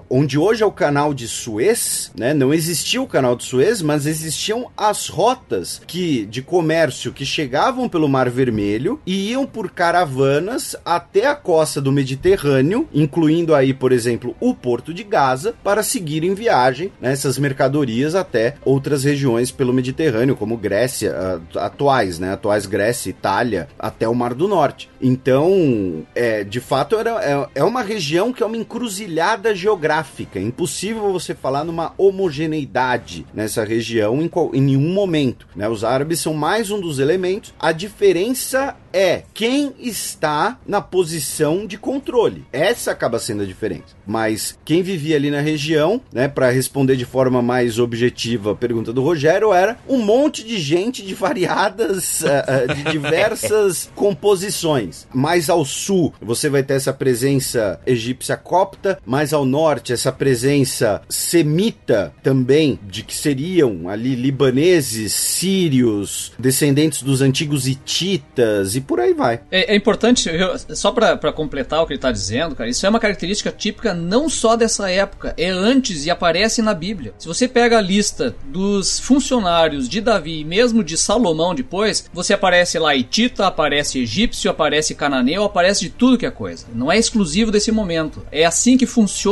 onde 0.08 0.38
hoje 0.38 0.62
é 0.62 0.66
o 0.66 0.72
canal 0.72 1.14
de 1.14 1.28
Suez, 1.28 2.10
né, 2.16 2.34
não 2.34 2.52
existia 2.52 3.00
o 3.00 3.06
canal 3.06 3.36
de 3.36 3.44
Suez, 3.44 3.82
mas 3.82 4.06
existiam 4.06 4.70
as 4.76 5.08
rotas 5.08 5.80
que 5.86 6.24
de 6.26 6.42
comércio 6.42 7.12
que 7.12 7.24
chegavam 7.24 7.88
pelo 7.88 8.08
Mar 8.08 8.28
Vermelho 8.30 9.00
e 9.06 9.30
iam 9.30 9.46
por 9.46 9.70
caravanas 9.70 10.76
até 10.84 11.26
a 11.26 11.34
costa 11.34 11.80
do 11.80 11.92
Mediterrâneo, 11.92 12.88
incluindo 12.92 13.54
aí, 13.54 13.74
por 13.74 13.92
exemplo, 13.92 14.34
o 14.40 14.54
porto 14.54 14.92
de 14.92 15.02
Gaza, 15.02 15.54
para 15.62 15.82
seguir 15.82 16.24
em 16.24 16.34
viagem 16.34 16.92
né, 17.00 17.14
mercadorias 17.38 18.14
até 18.14 18.54
outras 18.64 19.04
regiões 19.04 19.50
pelo 19.50 19.72
Mediterrâneo, 19.72 20.36
como 20.36 20.56
Grécia, 20.56 21.40
atuais, 21.56 22.18
né, 22.18 22.32
atuais 22.32 22.66
Grécia, 22.66 23.10
Itália, 23.10 23.68
até 23.78 24.08
o 24.08 24.14
Mar 24.14 24.34
do 24.34 24.48
Norte. 24.48 24.90
Então, 25.00 26.04
é, 26.14 26.44
de 26.44 26.60
fato, 26.60 26.96
era, 26.96 27.22
é, 27.22 27.60
é 27.60 27.64
uma 27.64 27.82
região 27.82 28.32
que 28.32 28.42
é 28.42 28.46
uma 28.46 28.56
encruzilhada 28.56 29.51
geográfica. 29.54 30.38
É 30.38 30.42
impossível 30.42 31.12
você 31.12 31.34
falar 31.34 31.64
numa 31.64 31.92
homogeneidade 31.96 33.26
nessa 33.34 33.64
região 33.64 34.20
em, 34.22 34.28
qual, 34.28 34.54
em 34.54 34.60
nenhum 34.60 34.92
momento. 34.92 35.46
Né? 35.54 35.68
Os 35.68 35.84
árabes 35.84 36.20
são 36.20 36.34
mais 36.34 36.70
um 36.70 36.80
dos 36.80 36.98
elementos. 36.98 37.54
A 37.58 37.72
diferença 37.72 38.76
é 38.92 39.22
quem 39.32 39.72
está 39.78 40.58
na 40.66 40.80
posição 40.80 41.66
de 41.66 41.78
controle. 41.78 42.44
Essa 42.52 42.90
acaba 42.90 43.18
sendo 43.18 43.42
a 43.42 43.46
diferença. 43.46 43.96
Mas 44.06 44.58
quem 44.64 44.82
vivia 44.82 45.16
ali 45.16 45.30
na 45.30 45.40
região, 45.40 46.00
né, 46.12 46.28
para 46.28 46.50
responder 46.50 46.96
de 46.96 47.04
forma 47.04 47.40
mais 47.40 47.78
objetiva 47.78 48.52
a 48.52 48.56
pergunta 48.56 48.92
do 48.92 49.02
Rogério, 49.02 49.52
era 49.52 49.78
um 49.88 49.98
monte 49.98 50.44
de 50.44 50.58
gente 50.58 51.02
de 51.02 51.14
variadas, 51.14 52.20
uh, 52.22 52.26
uh, 52.70 52.74
de 52.74 52.84
diversas 52.90 53.90
composições. 53.96 55.06
Mais 55.12 55.48
ao 55.48 55.64
sul, 55.64 56.12
você 56.20 56.48
vai 56.48 56.62
ter 56.62 56.74
essa 56.74 56.92
presença 56.92 57.80
egípcia 57.86 58.36
copta, 58.36 58.98
mais 59.06 59.32
ao 59.32 59.41
norte, 59.44 59.92
essa 59.92 60.12
presença 60.12 61.02
semita 61.08 62.12
também, 62.22 62.78
de 62.86 63.02
que 63.02 63.14
seriam 63.14 63.88
ali 63.88 64.14
libaneses, 64.14 65.12
sírios, 65.12 66.32
descendentes 66.38 67.02
dos 67.02 67.20
antigos 67.22 67.66
hititas 67.66 68.76
e 68.76 68.80
por 68.80 69.00
aí 69.00 69.14
vai. 69.14 69.40
É, 69.50 69.72
é 69.72 69.76
importante, 69.76 70.28
eu, 70.28 70.56
só 70.74 70.90
para 70.92 71.32
completar 71.32 71.82
o 71.82 71.86
que 71.86 71.92
ele 71.92 71.98
está 71.98 72.12
dizendo, 72.12 72.54
cara, 72.54 72.68
isso 72.68 72.84
é 72.84 72.88
uma 72.88 73.00
característica 73.00 73.50
típica 73.50 73.94
não 73.94 74.28
só 74.28 74.56
dessa 74.56 74.90
época, 74.90 75.34
é 75.36 75.48
antes 75.48 76.06
e 76.06 76.10
aparece 76.10 76.62
na 76.62 76.74
Bíblia. 76.74 77.14
Se 77.18 77.28
você 77.28 77.48
pega 77.48 77.78
a 77.78 77.80
lista 77.80 78.34
dos 78.46 78.98
funcionários 78.98 79.88
de 79.88 80.00
Davi 80.00 80.40
e 80.40 80.44
mesmo 80.44 80.82
de 80.84 80.96
Salomão 80.96 81.54
depois, 81.54 82.08
você 82.12 82.34
aparece 82.34 82.78
lá 82.78 82.94
Hitita, 82.94 83.46
aparece 83.46 84.00
egípcio, 84.00 84.50
aparece 84.50 84.94
cananeu, 84.94 85.44
aparece 85.44 85.80
de 85.80 85.90
tudo 85.90 86.18
que 86.18 86.26
é 86.26 86.30
coisa. 86.30 86.66
Não 86.74 86.90
é 86.90 86.98
exclusivo 86.98 87.50
desse 87.50 87.72
momento. 87.72 88.24
É 88.30 88.44
assim 88.44 88.76
que 88.76 88.86
funciona 88.86 89.31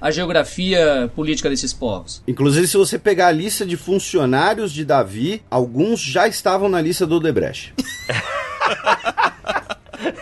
a 0.00 0.10
geografia 0.10 1.10
política 1.14 1.48
desses 1.48 1.72
povos. 1.72 2.22
Inclusive, 2.26 2.66
se 2.66 2.76
você 2.76 2.98
pegar 2.98 3.28
a 3.28 3.32
lista 3.32 3.66
de 3.66 3.76
funcionários 3.76 4.72
de 4.72 4.84
Davi, 4.84 5.42
alguns 5.50 6.00
já 6.00 6.28
estavam 6.28 6.68
na 6.68 6.80
lista 6.80 7.06
do 7.06 7.16
Odebrecht. 7.16 7.74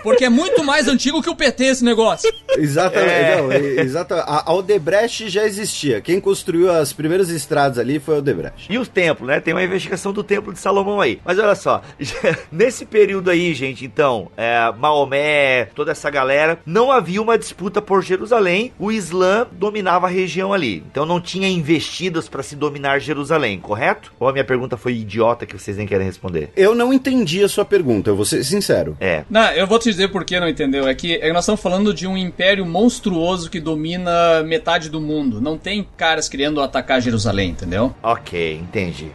Porque 0.02 0.24
é 0.24 0.28
muito 0.28 0.64
mais 0.64 0.88
antigo 0.88 1.22
que 1.22 1.30
o 1.30 1.36
PT 1.36 1.64
esse 1.64 1.84
negócio. 1.84 2.32
Exatamente. 2.56 3.10
É. 3.10 3.36
Não, 3.36 3.52
exata, 3.52 4.20
a, 4.20 4.52
Odebrecht 4.52 5.28
já 5.28 5.44
existia. 5.44 6.00
Quem 6.00 6.20
construiu 6.20 6.70
as 6.70 6.92
primeiras 6.92 7.28
estradas 7.28 7.78
ali 7.78 7.98
foi 7.98 8.16
a 8.16 8.18
Odebrecht. 8.18 8.72
E 8.72 8.78
os 8.78 8.88
templos, 8.88 9.28
né? 9.28 9.40
Tem 9.40 9.54
uma 9.54 9.62
investigação 9.62 10.12
do 10.12 10.22
templo 10.22 10.52
de 10.52 10.58
Salomão 10.58 11.00
aí. 11.00 11.20
Mas 11.24 11.38
olha 11.38 11.54
só, 11.54 11.82
nesse 12.50 12.84
período 12.84 13.30
aí, 13.30 13.54
gente, 13.54 13.84
então, 13.84 14.30
é, 14.36 14.72
Maomé, 14.76 15.66
toda 15.74 15.92
essa 15.92 16.10
galera, 16.10 16.58
não 16.64 16.90
havia 16.90 17.20
uma 17.20 17.38
disputa 17.38 17.80
por 17.80 18.02
Jerusalém. 18.02 18.72
O 18.78 18.90
Islã 18.90 19.46
dominava 19.52 20.06
a 20.06 20.10
região 20.10 20.52
ali. 20.52 20.82
Então 20.90 21.04
não 21.04 21.20
tinha 21.20 21.48
investidas 21.48 22.28
para 22.28 22.42
se 22.42 22.56
dominar 22.56 22.98
Jerusalém, 22.98 23.58
correto? 23.58 24.12
Ou 24.18 24.28
a 24.28 24.32
minha 24.32 24.44
pergunta 24.44 24.76
foi 24.76 24.94
idiota 24.94 25.46
que 25.46 25.58
vocês 25.58 25.76
nem 25.76 25.86
querem 25.86 26.06
responder? 26.06 26.50
Eu 26.56 26.74
não 26.74 26.92
entendi 26.92 27.42
a 27.42 27.48
sua 27.48 27.64
pergunta, 27.64 28.10
eu 28.10 28.16
vou 28.16 28.24
ser 28.24 28.44
sincero. 28.44 28.96
É. 29.00 29.24
Não, 29.30 29.50
eu 29.52 29.66
vou 29.66 29.78
te 29.78 29.87
dizer 29.90 30.08
por 30.08 30.24
que 30.24 30.38
não 30.38 30.48
entendeu. 30.48 30.86
É 30.86 30.94
que 30.94 31.16
é, 31.16 31.32
nós 31.32 31.44
estamos 31.44 31.60
falando 31.60 31.92
de 31.92 32.06
um 32.06 32.16
império 32.16 32.64
monstruoso 32.66 33.50
que 33.50 33.60
domina 33.60 34.42
metade 34.42 34.88
do 34.88 35.00
mundo. 35.00 35.40
Não 35.40 35.56
tem 35.56 35.86
caras 35.96 36.28
querendo 36.28 36.60
atacar 36.60 37.00
Jerusalém, 37.00 37.50
entendeu? 37.50 37.94
Ok, 38.02 38.56
entendi. 38.56 39.12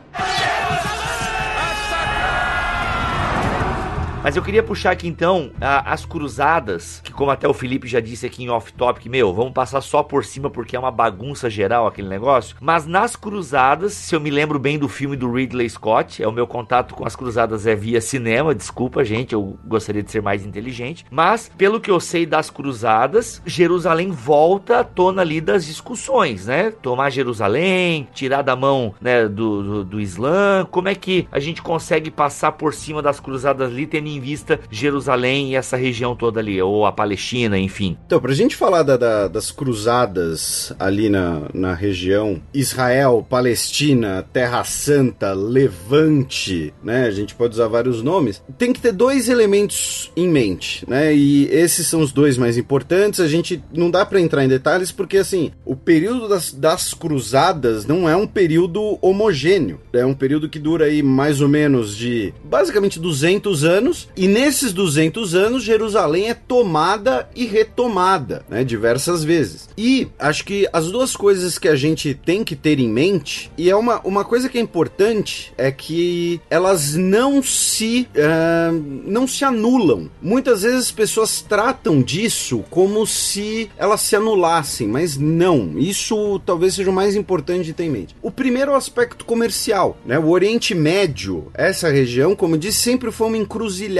Mas 4.23 4.37
eu 4.37 4.41
queria 4.41 4.63
puxar 4.63 4.91
aqui 4.91 5.05
então 5.05 5.51
a, 5.59 5.91
as 5.91 6.05
cruzadas, 6.05 7.01
que 7.03 7.11
como 7.11 7.29
até 7.29 7.45
o 7.45 7.53
Felipe 7.53 7.89
já 7.89 7.99
disse 7.99 8.25
aqui 8.25 8.41
em 8.41 8.49
off-topic, 8.49 9.07
meu, 9.07 9.33
vamos 9.33 9.51
passar 9.51 9.81
só 9.81 10.01
por 10.01 10.23
cima 10.23 10.49
porque 10.49 10.77
é 10.77 10.79
uma 10.79 10.89
bagunça 10.89 11.49
geral 11.49 11.85
aquele 11.85 12.07
negócio. 12.07 12.55
Mas 12.61 12.85
nas 12.85 13.17
cruzadas, 13.17 13.91
se 13.91 14.15
eu 14.15 14.21
me 14.21 14.29
lembro 14.29 14.57
bem 14.57 14.79
do 14.79 14.87
filme 14.87 15.17
do 15.17 15.29
Ridley 15.29 15.69
Scott, 15.69 16.23
é 16.23 16.27
o 16.27 16.31
meu 16.31 16.47
contato 16.47 16.95
com 16.95 17.05
as 17.05 17.17
cruzadas 17.17 17.67
é 17.67 17.75
via 17.75 17.99
cinema, 17.99 18.55
desculpa 18.55 19.03
gente, 19.03 19.33
eu 19.33 19.59
gostaria 19.65 20.01
de 20.01 20.09
ser 20.09 20.21
mais 20.21 20.45
inteligente. 20.45 21.05
Mas, 21.11 21.51
pelo 21.57 21.81
que 21.81 21.91
eu 21.91 21.99
sei 21.99 22.25
das 22.25 22.49
cruzadas, 22.49 23.41
Jerusalém 23.45 24.09
volta 24.09 24.79
à 24.79 24.83
tona 24.85 25.21
ali 25.21 25.41
das 25.41 25.65
discussões, 25.65 26.45
né? 26.45 26.71
Tomar 26.71 27.09
Jerusalém, 27.09 28.07
tirar 28.13 28.41
da 28.41 28.55
mão 28.55 28.95
né, 29.01 29.27
do, 29.27 29.63
do, 29.63 29.83
do 29.83 29.99
Islã, 29.99 30.65
como 30.71 30.87
é 30.87 30.95
que 30.95 31.27
a 31.29 31.41
gente 31.41 31.61
consegue 31.61 32.09
passar 32.09 32.53
por 32.53 32.73
cima 32.73 33.01
das 33.01 33.19
cruzadas 33.19 33.69
ali, 33.69 33.85
tendo 33.85 34.12
em 34.15 34.19
vista 34.19 34.59
Jerusalém 34.69 35.51
e 35.51 35.55
essa 35.55 35.77
região 35.77 36.15
toda 36.15 36.39
ali, 36.39 36.61
ou 36.61 36.85
a 36.85 36.91
Palestina, 36.91 37.57
enfim. 37.57 37.97
Então, 38.05 38.19
pra 38.19 38.33
gente 38.33 38.55
falar 38.55 38.83
da, 38.83 38.97
da, 38.97 39.27
das 39.27 39.51
cruzadas 39.51 40.73
ali 40.79 41.09
na, 41.09 41.43
na 41.53 41.73
região 41.73 42.41
Israel, 42.53 43.25
Palestina, 43.29 44.25
Terra 44.33 44.63
Santa, 44.63 45.33
Levante, 45.33 46.73
né? 46.83 47.05
A 47.05 47.11
gente 47.11 47.35
pode 47.35 47.53
usar 47.53 47.67
vários 47.67 48.01
nomes. 48.01 48.41
Tem 48.57 48.73
que 48.73 48.81
ter 48.81 48.91
dois 48.91 49.29
elementos 49.29 50.11
em 50.15 50.27
mente, 50.27 50.83
né? 50.87 51.13
E 51.13 51.47
esses 51.49 51.87
são 51.87 52.01
os 52.01 52.11
dois 52.11 52.37
mais 52.37 52.57
importantes. 52.57 53.19
A 53.19 53.27
gente 53.27 53.63
não 53.73 53.89
dá 53.89 54.05
para 54.05 54.21
entrar 54.21 54.43
em 54.43 54.47
detalhes 54.47 54.91
porque, 54.91 55.17
assim, 55.17 55.51
o 55.65 55.75
período 55.75 56.27
das, 56.27 56.51
das 56.51 56.93
cruzadas 56.93 57.85
não 57.85 58.07
é 58.07 58.15
um 58.15 58.27
período 58.27 58.97
homogêneo. 59.01 59.79
É 59.91 60.05
um 60.05 60.13
período 60.13 60.49
que 60.49 60.59
dura 60.59 60.85
aí 60.85 61.01
mais 61.01 61.41
ou 61.41 61.47
menos 61.47 61.95
de 61.95 62.33
basicamente 62.43 62.99
200 62.99 63.63
anos 63.63 64.02
E 64.15 64.27
nesses 64.27 64.73
200 64.73 65.33
anos, 65.35 65.63
Jerusalém 65.63 66.29
é 66.29 66.33
tomada 66.33 67.27
e 67.35 67.45
retomada, 67.45 68.45
né, 68.49 68.63
diversas 68.63 69.23
vezes. 69.23 69.69
E 69.77 70.07
acho 70.19 70.45
que 70.45 70.67
as 70.71 70.91
duas 70.91 71.15
coisas 71.15 71.57
que 71.57 71.67
a 71.67 71.75
gente 71.75 72.13
tem 72.13 72.43
que 72.43 72.55
ter 72.55 72.79
em 72.79 72.89
mente, 72.89 73.51
e 73.57 73.69
é 73.69 73.75
uma, 73.75 73.99
uma 74.01 74.23
coisa 74.23 74.49
que 74.49 74.57
é 74.57 74.61
importante, 74.61 75.53
é 75.57 75.71
que 75.71 76.39
elas 76.49 76.95
não 76.95 77.41
se, 77.41 78.07
uh, 78.15 79.03
não 79.05 79.27
se 79.27 79.43
anulam. 79.43 80.09
Muitas 80.21 80.61
vezes 80.61 80.79
as 80.79 80.91
pessoas 80.91 81.41
tratam 81.41 82.01
disso 82.01 82.63
como 82.69 83.05
se 83.07 83.69
elas 83.77 84.01
se 84.01 84.15
anulassem, 84.15 84.87
mas 84.87 85.17
não. 85.17 85.77
Isso 85.77 86.39
talvez 86.45 86.75
seja 86.75 86.89
o 86.89 86.93
mais 86.93 87.15
importante 87.15 87.65
de 87.65 87.73
ter 87.73 87.85
em 87.85 87.89
mente. 87.89 88.15
O 88.21 88.31
primeiro 88.31 88.75
aspecto 88.75 89.25
comercial, 89.25 89.97
né? 90.05 90.19
O 90.19 90.29
Oriente 90.29 90.75
Médio, 90.75 91.51
essa 91.53 91.89
região, 91.89 92.35
como 92.35 92.57
disse, 92.57 92.79
sempre 92.79 93.11
foi 93.11 93.27
uma 93.27 93.37
encruzilhada 93.37 93.92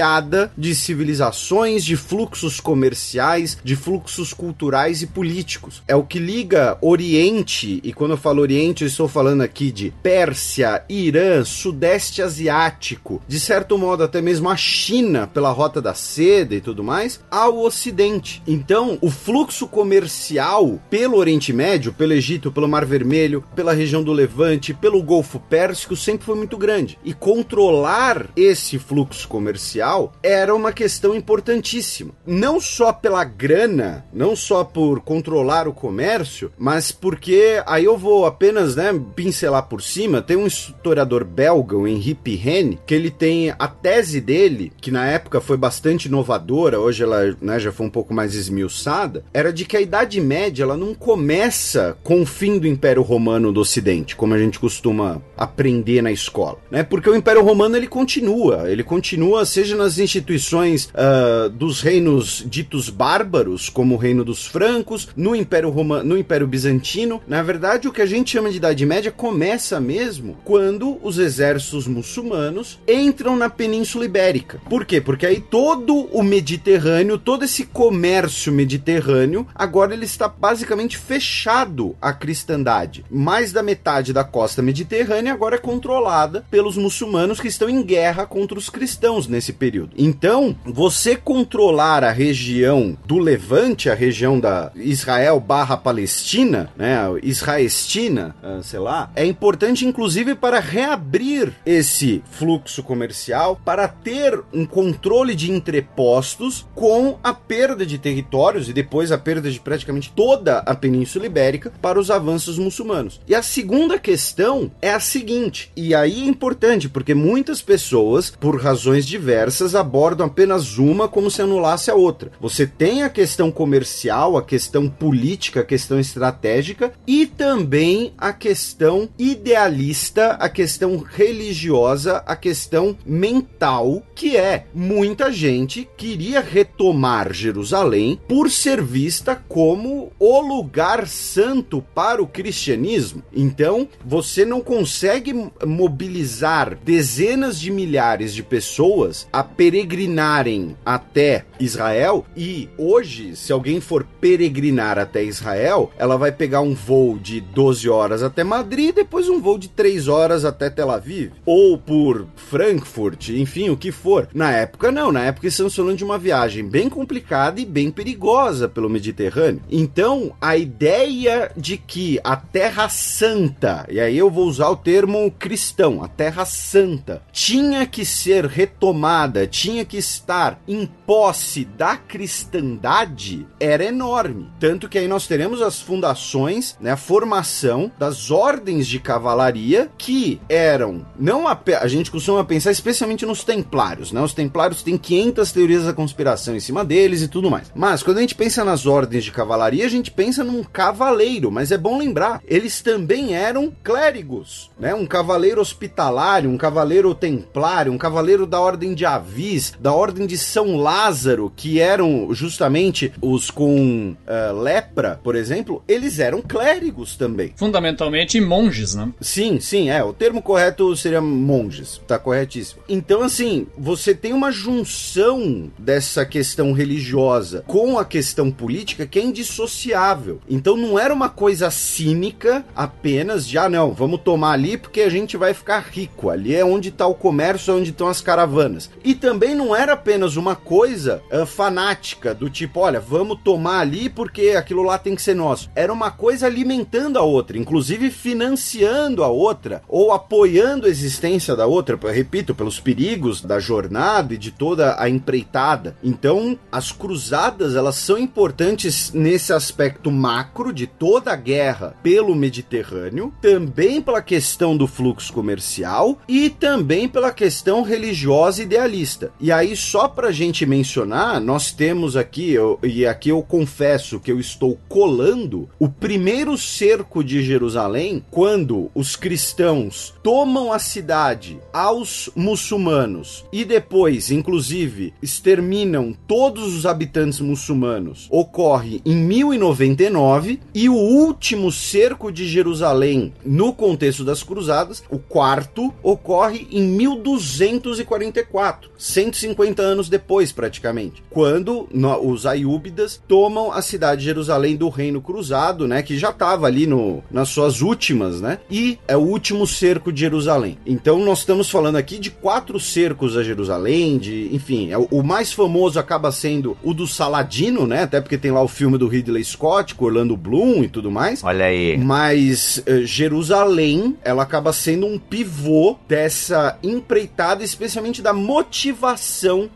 de 0.56 0.74
civilizações, 0.74 1.84
de 1.84 1.96
fluxos 1.96 2.60
comerciais, 2.60 3.58
de 3.62 3.76
fluxos 3.76 4.32
culturais 4.32 5.02
e 5.02 5.06
políticos. 5.06 5.82
É 5.86 5.94
o 5.94 6.04
que 6.04 6.18
liga 6.18 6.76
Oriente, 6.80 7.80
e 7.82 7.92
quando 7.92 8.12
eu 8.12 8.16
falo 8.16 8.42
Oriente, 8.42 8.82
eu 8.82 8.88
estou 8.88 9.08
falando 9.08 9.42
aqui 9.42 9.70
de 9.70 9.92
Pérsia, 10.02 10.84
Irã, 10.88 11.44
Sudeste 11.44 12.22
Asiático, 12.22 13.22
de 13.28 13.38
certo 13.38 13.78
modo 13.78 14.02
até 14.02 14.20
mesmo 14.20 14.48
a 14.48 14.56
China, 14.56 15.26
pela 15.26 15.50
Rota 15.50 15.80
da 15.80 15.94
Seda 15.94 16.54
e 16.54 16.60
tudo 16.60 16.82
mais, 16.82 17.20
ao 17.30 17.60
Ocidente. 17.60 18.42
Então, 18.46 18.98
o 19.00 19.10
fluxo 19.10 19.66
comercial 19.66 20.80
pelo 20.90 21.16
Oriente 21.16 21.52
Médio, 21.52 21.92
pelo 21.92 22.12
Egito, 22.12 22.50
pelo 22.50 22.68
Mar 22.68 22.84
Vermelho, 22.84 23.44
pela 23.54 23.72
região 23.72 24.02
do 24.02 24.12
Levante, 24.12 24.74
pelo 24.74 25.02
Golfo 25.02 25.38
Pérsico, 25.38 25.96
sempre 25.96 26.26
foi 26.26 26.36
muito 26.36 26.56
grande. 26.56 26.98
E 27.04 27.12
controlar 27.12 28.28
esse 28.36 28.78
fluxo 28.78 29.28
comercial 29.28 29.83
era 30.22 30.54
uma 30.54 30.72
questão 30.72 31.14
importantíssima. 31.14 32.12
Não 32.26 32.60
só 32.60 32.92
pela 32.92 33.24
grana, 33.24 34.04
não 34.12 34.34
só 34.34 34.64
por 34.64 35.00
controlar 35.00 35.68
o 35.68 35.72
comércio, 35.72 36.50
mas 36.58 36.90
porque 36.90 37.62
aí 37.66 37.84
eu 37.84 37.96
vou 37.96 38.26
apenas 38.26 38.76
né, 38.76 38.98
pincelar 39.14 39.64
por 39.64 39.82
cima. 39.82 40.22
Tem 40.22 40.36
um 40.36 40.46
historiador 40.46 41.24
belga, 41.24 41.76
o 41.76 41.86
Henri 41.86 42.14
Pirenne, 42.14 42.78
que 42.86 42.94
ele 42.94 43.10
tem 43.10 43.54
a 43.58 43.68
tese 43.68 44.20
dele, 44.20 44.72
que 44.80 44.90
na 44.90 45.06
época 45.06 45.40
foi 45.40 45.56
bastante 45.56 46.06
inovadora, 46.06 46.80
hoje 46.80 47.02
ela 47.02 47.36
né, 47.40 47.58
já 47.58 47.72
foi 47.72 47.86
um 47.86 47.90
pouco 47.90 48.14
mais 48.14 48.34
esmiuçada, 48.34 49.24
era 49.32 49.52
de 49.52 49.64
que 49.64 49.76
a 49.76 49.80
Idade 49.80 50.20
Média 50.20 50.62
ela 50.62 50.76
não 50.76 50.94
começa 50.94 51.96
com 52.02 52.22
o 52.22 52.26
fim 52.26 52.58
do 52.58 52.66
Império 52.66 53.02
Romano 53.02 53.52
do 53.52 53.60
Ocidente, 53.60 54.16
como 54.16 54.34
a 54.34 54.38
gente 54.38 54.58
costuma 54.58 55.20
aprender 55.36 56.02
na 56.02 56.12
escola, 56.12 56.58
né? 56.70 56.82
Porque 56.82 57.08
o 57.08 57.14
Império 57.14 57.42
Romano 57.42 57.76
ele 57.76 57.86
continua, 57.86 58.70
ele 58.70 58.82
continua 58.82 59.44
seja 59.44 59.73
nas 59.74 59.98
instituições 59.98 60.88
uh, 60.94 61.48
dos 61.50 61.80
reinos 61.80 62.44
ditos 62.46 62.88
bárbaros, 62.88 63.68
como 63.68 63.94
o 63.94 63.98
reino 63.98 64.24
dos 64.24 64.46
francos, 64.46 65.08
no 65.16 65.34
Império 65.34 65.70
Romano, 65.70 66.04
no 66.04 66.18
Império 66.18 66.46
Bizantino. 66.46 67.20
Na 67.26 67.42
verdade, 67.42 67.88
o 67.88 67.92
que 67.92 68.02
a 68.02 68.06
gente 68.06 68.30
chama 68.30 68.50
de 68.50 68.56
Idade 68.56 68.86
Média 68.86 69.10
começa 69.10 69.80
mesmo 69.80 70.36
quando 70.44 70.98
os 71.02 71.18
exércitos 71.18 71.86
muçulmanos 71.86 72.78
entram 72.88 73.36
na 73.36 73.50
Península 73.50 74.04
Ibérica. 74.04 74.60
Por 74.68 74.84
quê? 74.84 75.00
Porque 75.00 75.26
aí 75.26 75.40
todo 75.40 76.08
o 76.12 76.22
Mediterrâneo, 76.22 77.18
todo 77.18 77.44
esse 77.44 77.66
comércio 77.66 78.52
mediterrâneo, 78.52 79.46
agora 79.54 79.94
ele 79.94 80.04
está 80.04 80.28
basicamente 80.28 80.98
fechado 80.98 81.96
à 82.00 82.12
cristandade. 82.12 83.04
Mais 83.10 83.52
da 83.52 83.62
metade 83.62 84.12
da 84.12 84.24
costa 84.24 84.62
mediterrânea 84.62 85.32
agora 85.32 85.56
é 85.56 85.58
controlada 85.58 86.44
pelos 86.50 86.76
muçulmanos 86.76 87.40
que 87.40 87.48
estão 87.48 87.68
em 87.68 87.82
guerra 87.82 88.26
contra 88.26 88.58
os 88.58 88.68
cristãos 88.68 89.26
nesse 89.26 89.52
período. 89.54 89.92
Então, 89.96 90.56
você 90.64 91.16
controlar 91.16 92.04
a 92.04 92.10
região 92.10 92.96
do 93.06 93.18
Levante, 93.18 93.90
a 93.90 93.94
região 93.94 94.38
da 94.38 94.70
Israel 94.74 95.40
barra 95.40 95.76
Palestina, 95.76 96.70
né, 96.76 96.98
Israestina, 97.22 98.34
ah, 98.42 98.60
sei 98.62 98.78
lá, 98.78 99.10
é 99.14 99.24
importante 99.24 99.86
inclusive 99.86 100.34
para 100.34 100.60
reabrir 100.60 101.52
esse 101.64 102.22
fluxo 102.30 102.82
comercial, 102.82 103.60
para 103.64 103.88
ter 103.88 104.40
um 104.52 104.66
controle 104.66 105.34
de 105.34 105.50
entrepostos 105.50 106.66
com 106.74 107.18
a 107.22 107.32
perda 107.32 107.86
de 107.86 107.98
territórios 107.98 108.68
e 108.68 108.72
depois 108.72 109.12
a 109.12 109.18
perda 109.18 109.50
de 109.50 109.60
praticamente 109.60 110.12
toda 110.14 110.58
a 110.58 110.74
Península 110.74 111.26
Ibérica 111.26 111.72
para 111.80 111.98
os 111.98 112.10
avanços 112.10 112.58
muçulmanos. 112.58 113.20
E 113.26 113.34
a 113.34 113.42
segunda 113.42 113.98
questão 113.98 114.70
é 114.80 114.90
a 114.92 115.00
seguinte, 115.00 115.70
e 115.76 115.94
aí 115.94 116.22
é 116.22 116.26
importante 116.26 116.88
porque 116.88 117.14
muitas 117.14 117.62
pessoas, 117.62 118.30
por 118.30 118.60
razões 118.60 119.06
diversas, 119.06 119.43
abordam 119.74 120.26
apenas 120.26 120.78
uma 120.78 121.08
como 121.08 121.30
se 121.30 121.42
anulasse 121.42 121.90
a 121.90 121.94
outra. 121.94 122.30
Você 122.40 122.66
tem 122.66 123.02
a 123.02 123.10
questão 123.10 123.50
comercial, 123.50 124.36
a 124.36 124.42
questão 124.42 124.88
política, 124.88 125.60
a 125.60 125.64
questão 125.64 125.98
estratégica 125.98 126.92
e 127.06 127.26
também 127.26 128.12
a 128.18 128.32
questão 128.32 129.08
idealista, 129.18 130.32
a 130.32 130.48
questão 130.48 130.96
religiosa, 130.98 132.22
a 132.26 132.36
questão 132.36 132.96
mental, 133.04 134.02
que 134.14 134.36
é 134.36 134.66
muita 134.74 135.32
gente 135.32 135.88
queria 135.96 136.40
retomar 136.40 137.32
Jerusalém 137.32 138.20
por 138.28 138.50
ser 138.50 138.82
vista 138.82 139.34
como 139.48 140.12
o 140.18 140.40
lugar 140.40 141.06
santo 141.06 141.82
para 141.94 142.22
o 142.22 142.26
cristianismo. 142.26 143.22
Então, 143.32 143.88
você 144.04 144.44
não 144.44 144.60
consegue 144.60 145.50
mobilizar 145.64 146.78
dezenas 146.84 147.58
de 147.60 147.70
milhares 147.70 148.34
de 148.34 148.42
pessoas 148.42 149.26
a 149.34 149.42
peregrinarem 149.42 150.76
até 150.86 151.44
Israel 151.58 152.24
e 152.36 152.68
hoje, 152.78 153.34
se 153.34 153.52
alguém 153.52 153.80
for 153.80 154.06
peregrinar 154.20 154.96
até 154.96 155.24
Israel, 155.24 155.90
ela 155.98 156.16
vai 156.16 156.30
pegar 156.30 156.60
um 156.60 156.72
voo 156.72 157.18
de 157.18 157.40
12 157.40 157.88
horas 157.88 158.22
até 158.22 158.44
Madrid, 158.44 158.94
depois 158.94 159.28
um 159.28 159.40
voo 159.40 159.58
de 159.58 159.68
3 159.68 160.06
horas 160.06 160.44
até 160.44 160.70
Tel 160.70 160.88
Aviv, 160.88 161.32
ou 161.44 161.76
por 161.76 162.28
Frankfurt, 162.36 163.30
enfim, 163.30 163.70
o 163.70 163.76
que 163.76 163.90
for. 163.90 164.28
Na 164.32 164.52
época 164.52 164.92
não, 164.92 165.10
na 165.10 165.24
época 165.24 165.48
estamos 165.48 165.74
falando 165.74 165.98
de 165.98 166.04
uma 166.04 166.18
viagem 166.18 166.64
bem 166.68 166.88
complicada 166.88 167.60
e 167.60 167.66
bem 167.66 167.90
perigosa 167.90 168.68
pelo 168.68 168.88
Mediterrâneo. 168.88 169.62
Então, 169.68 170.32
a 170.40 170.56
ideia 170.56 171.50
de 171.56 171.76
que 171.76 172.20
a 172.22 172.36
Terra 172.36 172.88
Santa, 172.88 173.84
e 173.90 173.98
aí 173.98 174.16
eu 174.16 174.30
vou 174.30 174.46
usar 174.46 174.68
o 174.68 174.76
termo 174.76 175.28
cristão, 175.32 176.04
a 176.04 176.08
Terra 176.08 176.44
Santa, 176.44 177.20
tinha 177.32 177.84
que 177.84 178.04
ser 178.04 178.44
retomada, 178.46 179.23
tinha 179.50 179.84
que 179.84 179.96
estar 179.96 180.60
em 180.66 180.86
posse 181.06 181.64
da 181.64 181.96
cristandade, 181.96 183.46
era 183.58 183.84
enorme. 183.84 184.50
Tanto 184.58 184.88
que 184.88 184.98
aí 184.98 185.08
nós 185.08 185.26
teremos 185.26 185.60
as 185.62 185.80
fundações, 185.80 186.76
né, 186.80 186.92
a 186.92 186.96
formação 186.96 187.90
das 187.98 188.30
ordens 188.30 188.86
de 188.86 188.98
cavalaria 188.98 189.90
que 189.96 190.40
eram 190.48 191.04
não 191.18 191.46
a, 191.48 191.58
a 191.80 191.88
gente 191.88 192.10
costuma 192.10 192.44
pensar 192.44 192.70
especialmente 192.70 193.26
nos 193.26 193.44
templários, 193.44 194.12
né? 194.12 194.20
Os 194.20 194.34
templários 194.34 194.82
têm 194.82 194.98
500 194.98 195.52
teorias 195.52 195.84
da 195.84 195.92
conspiração 195.92 196.54
em 196.54 196.60
cima 196.60 196.84
deles 196.84 197.22
e 197.22 197.28
tudo 197.28 197.50
mais. 197.50 197.70
Mas 197.74 198.02
quando 198.02 198.18
a 198.18 198.20
gente 198.20 198.34
pensa 198.34 198.64
nas 198.64 198.86
ordens 198.86 199.24
de 199.24 199.32
cavalaria, 199.32 199.84
a 199.84 199.88
gente 199.88 200.10
pensa 200.10 200.44
num 200.44 200.62
cavaleiro, 200.62 201.50
mas 201.50 201.72
é 201.72 201.78
bom 201.78 201.98
lembrar, 201.98 202.40
eles 202.46 202.80
também 202.82 203.34
eram 203.34 203.72
clérigos, 203.82 204.70
né? 204.78 204.94
Um 204.94 205.06
cavaleiro 205.06 205.60
hospitalário, 205.60 206.50
um 206.50 206.58
cavaleiro 206.58 207.14
templário, 207.14 207.92
um 207.92 207.98
cavaleiro 207.98 208.46
da 208.46 208.60
ordem 208.60 208.94
de 208.94 209.04
Avis, 209.14 209.72
da 209.80 209.92
ordem 209.92 210.26
de 210.26 210.36
São 210.36 210.76
Lázaro, 210.76 211.52
que 211.54 211.80
eram 211.80 212.28
justamente 212.32 213.12
os 213.20 213.50
com 213.50 214.14
uh, 214.26 214.60
lepra, 214.60 215.20
por 215.22 215.36
exemplo, 215.36 215.82
eles 215.86 216.18
eram 216.18 216.42
clérigos 216.42 217.16
também. 217.16 217.52
Fundamentalmente 217.56 218.40
monges, 218.40 218.94
né? 218.94 219.10
Sim, 219.20 219.60
sim, 219.60 219.90
é. 219.90 220.02
O 220.02 220.12
termo 220.12 220.42
correto 220.42 220.94
seria 220.96 221.20
monges, 221.20 222.00
tá 222.06 222.18
corretíssimo. 222.18 222.82
Então, 222.88 223.22
assim, 223.22 223.66
você 223.76 224.14
tem 224.14 224.32
uma 224.32 224.50
junção 224.50 225.70
dessa 225.78 226.24
questão 226.24 226.72
religiosa 226.72 227.64
com 227.66 227.98
a 227.98 228.04
questão 228.04 228.50
política 228.50 229.06
que 229.06 229.18
é 229.18 229.22
indissociável. 229.22 230.40
Então, 230.48 230.76
não 230.76 230.98
era 230.98 231.12
uma 231.12 231.28
coisa 231.28 231.70
cínica 231.70 232.64
apenas 232.74 233.46
de, 233.46 233.58
ah, 233.58 233.68
não, 233.68 233.92
vamos 233.92 234.20
tomar 234.20 234.52
ali 234.52 234.76
porque 234.76 235.00
a 235.00 235.08
gente 235.08 235.36
vai 235.36 235.54
ficar 235.54 235.80
rico. 235.90 236.30
Ali 236.30 236.54
é 236.54 236.64
onde 236.64 236.88
está 236.88 237.06
o 237.06 237.14
comércio, 237.14 237.72
é 237.72 237.74
onde 237.74 237.90
estão 237.90 238.08
as 238.08 238.20
caravanas. 238.20 238.90
E 239.04 239.14
também 239.14 239.54
não 239.54 239.76
era 239.76 239.92
apenas 239.92 240.36
uma 240.36 240.56
coisa 240.56 241.22
uh, 241.30 241.44
fanática, 241.44 242.34
do 242.34 242.48
tipo, 242.48 242.80
olha, 242.80 242.98
vamos 242.98 243.38
tomar 243.44 243.80
ali 243.80 244.08
porque 244.08 244.50
aquilo 244.50 244.82
lá 244.82 244.96
tem 244.96 245.14
que 245.14 245.20
ser 245.20 245.34
nosso. 245.34 245.70
Era 245.74 245.92
uma 245.92 246.10
coisa 246.10 246.46
alimentando 246.46 247.18
a 247.18 247.22
outra, 247.22 247.58
inclusive 247.58 248.10
financiando 248.10 249.22
a 249.22 249.28
outra 249.28 249.82
ou 249.86 250.10
apoiando 250.10 250.86
a 250.86 250.88
existência 250.88 251.54
da 251.54 251.66
outra, 251.66 251.98
eu 252.02 252.10
repito, 252.10 252.54
pelos 252.54 252.80
perigos 252.80 253.42
da 253.42 253.60
jornada 253.60 254.32
e 254.32 254.38
de 254.38 254.50
toda 254.50 254.96
a 254.98 255.08
empreitada. 255.08 255.96
Então, 256.02 256.58
as 256.72 256.90
cruzadas, 256.90 257.76
elas 257.76 257.96
são 257.96 258.16
importantes 258.16 259.12
nesse 259.12 259.52
aspecto 259.52 260.10
macro 260.10 260.72
de 260.72 260.86
toda 260.86 261.30
a 261.30 261.36
guerra 261.36 261.94
pelo 262.02 262.34
Mediterrâneo, 262.34 263.34
também 263.42 264.00
pela 264.00 264.22
questão 264.22 264.74
do 264.74 264.86
fluxo 264.86 265.30
comercial 265.32 266.18
e 266.26 266.48
também 266.48 267.06
pela 267.06 267.30
questão 267.30 267.82
religiosa 267.82 268.62
idealista. 268.62 268.93
E 269.40 269.50
aí, 269.50 269.76
só 269.76 270.06
pra 270.06 270.30
gente 270.30 270.64
mencionar, 270.64 271.40
nós 271.40 271.72
temos 271.72 272.16
aqui, 272.16 272.52
eu, 272.52 272.78
e 272.82 273.04
aqui 273.04 273.28
eu 273.28 273.42
confesso 273.42 274.20
que 274.20 274.30
eu 274.30 274.38
estou 274.38 274.78
colando, 274.88 275.68
o 275.78 275.88
primeiro 275.88 276.56
cerco 276.56 277.24
de 277.24 277.42
Jerusalém, 277.42 278.24
quando 278.30 278.90
os 278.94 279.16
cristãos 279.16 280.14
tomam 280.22 280.72
a 280.72 280.78
cidade 280.78 281.58
aos 281.72 282.30
muçulmanos 282.36 283.44
e 283.52 283.64
depois, 283.64 284.30
inclusive, 284.30 285.12
exterminam 285.22 286.14
todos 286.26 286.74
os 286.74 286.86
habitantes 286.86 287.40
muçulmanos, 287.40 288.28
ocorre 288.30 289.00
em 289.04 289.16
1099 289.16 290.60
e 290.74 290.88
o 290.88 290.94
último 290.94 291.72
cerco 291.72 292.30
de 292.30 292.46
Jerusalém 292.46 293.32
no 293.44 293.72
contexto 293.72 294.24
das 294.24 294.42
cruzadas, 294.42 295.02
o 295.10 295.18
quarto, 295.18 295.92
ocorre 296.02 296.66
em 296.70 296.82
1244, 296.82 298.83
150 298.96 299.82
anos 299.82 300.08
depois 300.08 300.52
praticamente, 300.52 301.22
quando 301.30 301.88
no, 301.92 302.16
os 302.26 302.46
Ayúbidas 302.46 303.20
tomam 303.28 303.72
a 303.72 303.82
cidade 303.82 304.20
de 304.20 304.26
Jerusalém 304.26 304.76
do 304.76 304.88
Reino 304.88 305.20
Cruzado, 305.20 305.86
né, 305.86 306.02
que 306.02 306.16
já 306.16 306.30
estava 306.30 306.66
ali 306.66 306.86
no, 306.86 307.22
nas 307.30 307.48
suas 307.48 307.80
últimas, 307.80 308.40
né, 308.40 308.58
e 308.70 308.98
é 309.06 309.16
o 309.16 309.20
último 309.20 309.66
cerco 309.66 310.12
de 310.12 310.20
Jerusalém. 310.20 310.78
Então 310.86 311.24
nós 311.24 311.40
estamos 311.40 311.70
falando 311.70 311.96
aqui 311.96 312.18
de 312.18 312.30
quatro 312.30 312.78
cercos 312.80 313.36
a 313.36 313.42
Jerusalém, 313.42 314.18
de, 314.18 314.54
enfim, 314.54 314.90
é, 314.90 314.98
o 314.98 315.22
mais 315.22 315.52
famoso 315.52 315.98
acaba 315.98 316.32
sendo 316.32 316.76
o 316.82 316.94
do 316.94 317.06
Saladino, 317.06 317.86
né, 317.86 318.02
até 318.02 318.20
porque 318.20 318.38
tem 318.38 318.50
lá 318.50 318.62
o 318.62 318.68
filme 318.68 318.96
do 318.96 319.08
Ridley 319.08 319.44
Scott 319.44 319.94
com 319.94 320.04
Orlando 320.06 320.36
Bloom 320.36 320.82
e 320.84 320.88
tudo 320.88 321.10
mais. 321.10 321.42
Olha 321.44 321.66
aí. 321.66 321.96
Mas 321.98 322.82
uh, 322.88 323.04
Jerusalém, 323.04 324.16
ela 324.22 324.42
acaba 324.42 324.72
sendo 324.72 325.06
um 325.06 325.18
pivô 325.18 325.96
dessa 326.08 326.78
empreitada, 326.82 327.62
especialmente 327.62 328.22
da 328.22 328.32
motivação 328.32 328.63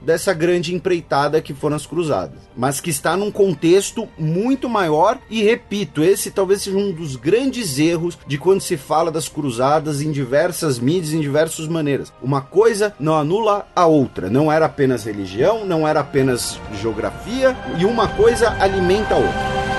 dessa 0.00 0.32
grande 0.32 0.74
empreitada 0.74 1.40
que 1.40 1.54
foram 1.54 1.76
as 1.76 1.86
cruzadas, 1.86 2.38
mas 2.56 2.80
que 2.80 2.90
está 2.90 3.16
num 3.16 3.30
contexto 3.30 4.08
muito 4.18 4.68
maior 4.68 5.18
e 5.30 5.42
repito, 5.42 6.02
esse 6.02 6.30
talvez 6.30 6.62
seja 6.62 6.76
um 6.76 6.92
dos 6.92 7.16
grandes 7.16 7.78
erros 7.78 8.18
de 8.26 8.38
quando 8.38 8.60
se 8.60 8.76
fala 8.76 9.10
das 9.10 9.28
cruzadas 9.28 10.00
em 10.00 10.10
diversas 10.10 10.78
mídias, 10.78 11.12
em 11.12 11.20
diversas 11.20 11.66
maneiras. 11.66 12.12
Uma 12.22 12.40
coisa 12.40 12.94
não 12.98 13.16
anula 13.16 13.66
a 13.74 13.86
outra, 13.86 14.28
não 14.28 14.50
era 14.50 14.66
apenas 14.66 15.04
religião, 15.04 15.64
não 15.64 15.86
era 15.86 16.00
apenas 16.00 16.60
geografia 16.80 17.56
e 17.78 17.84
uma 17.84 18.08
coisa 18.08 18.50
alimenta 18.60 19.14
a 19.14 19.18
outra. 19.18 19.77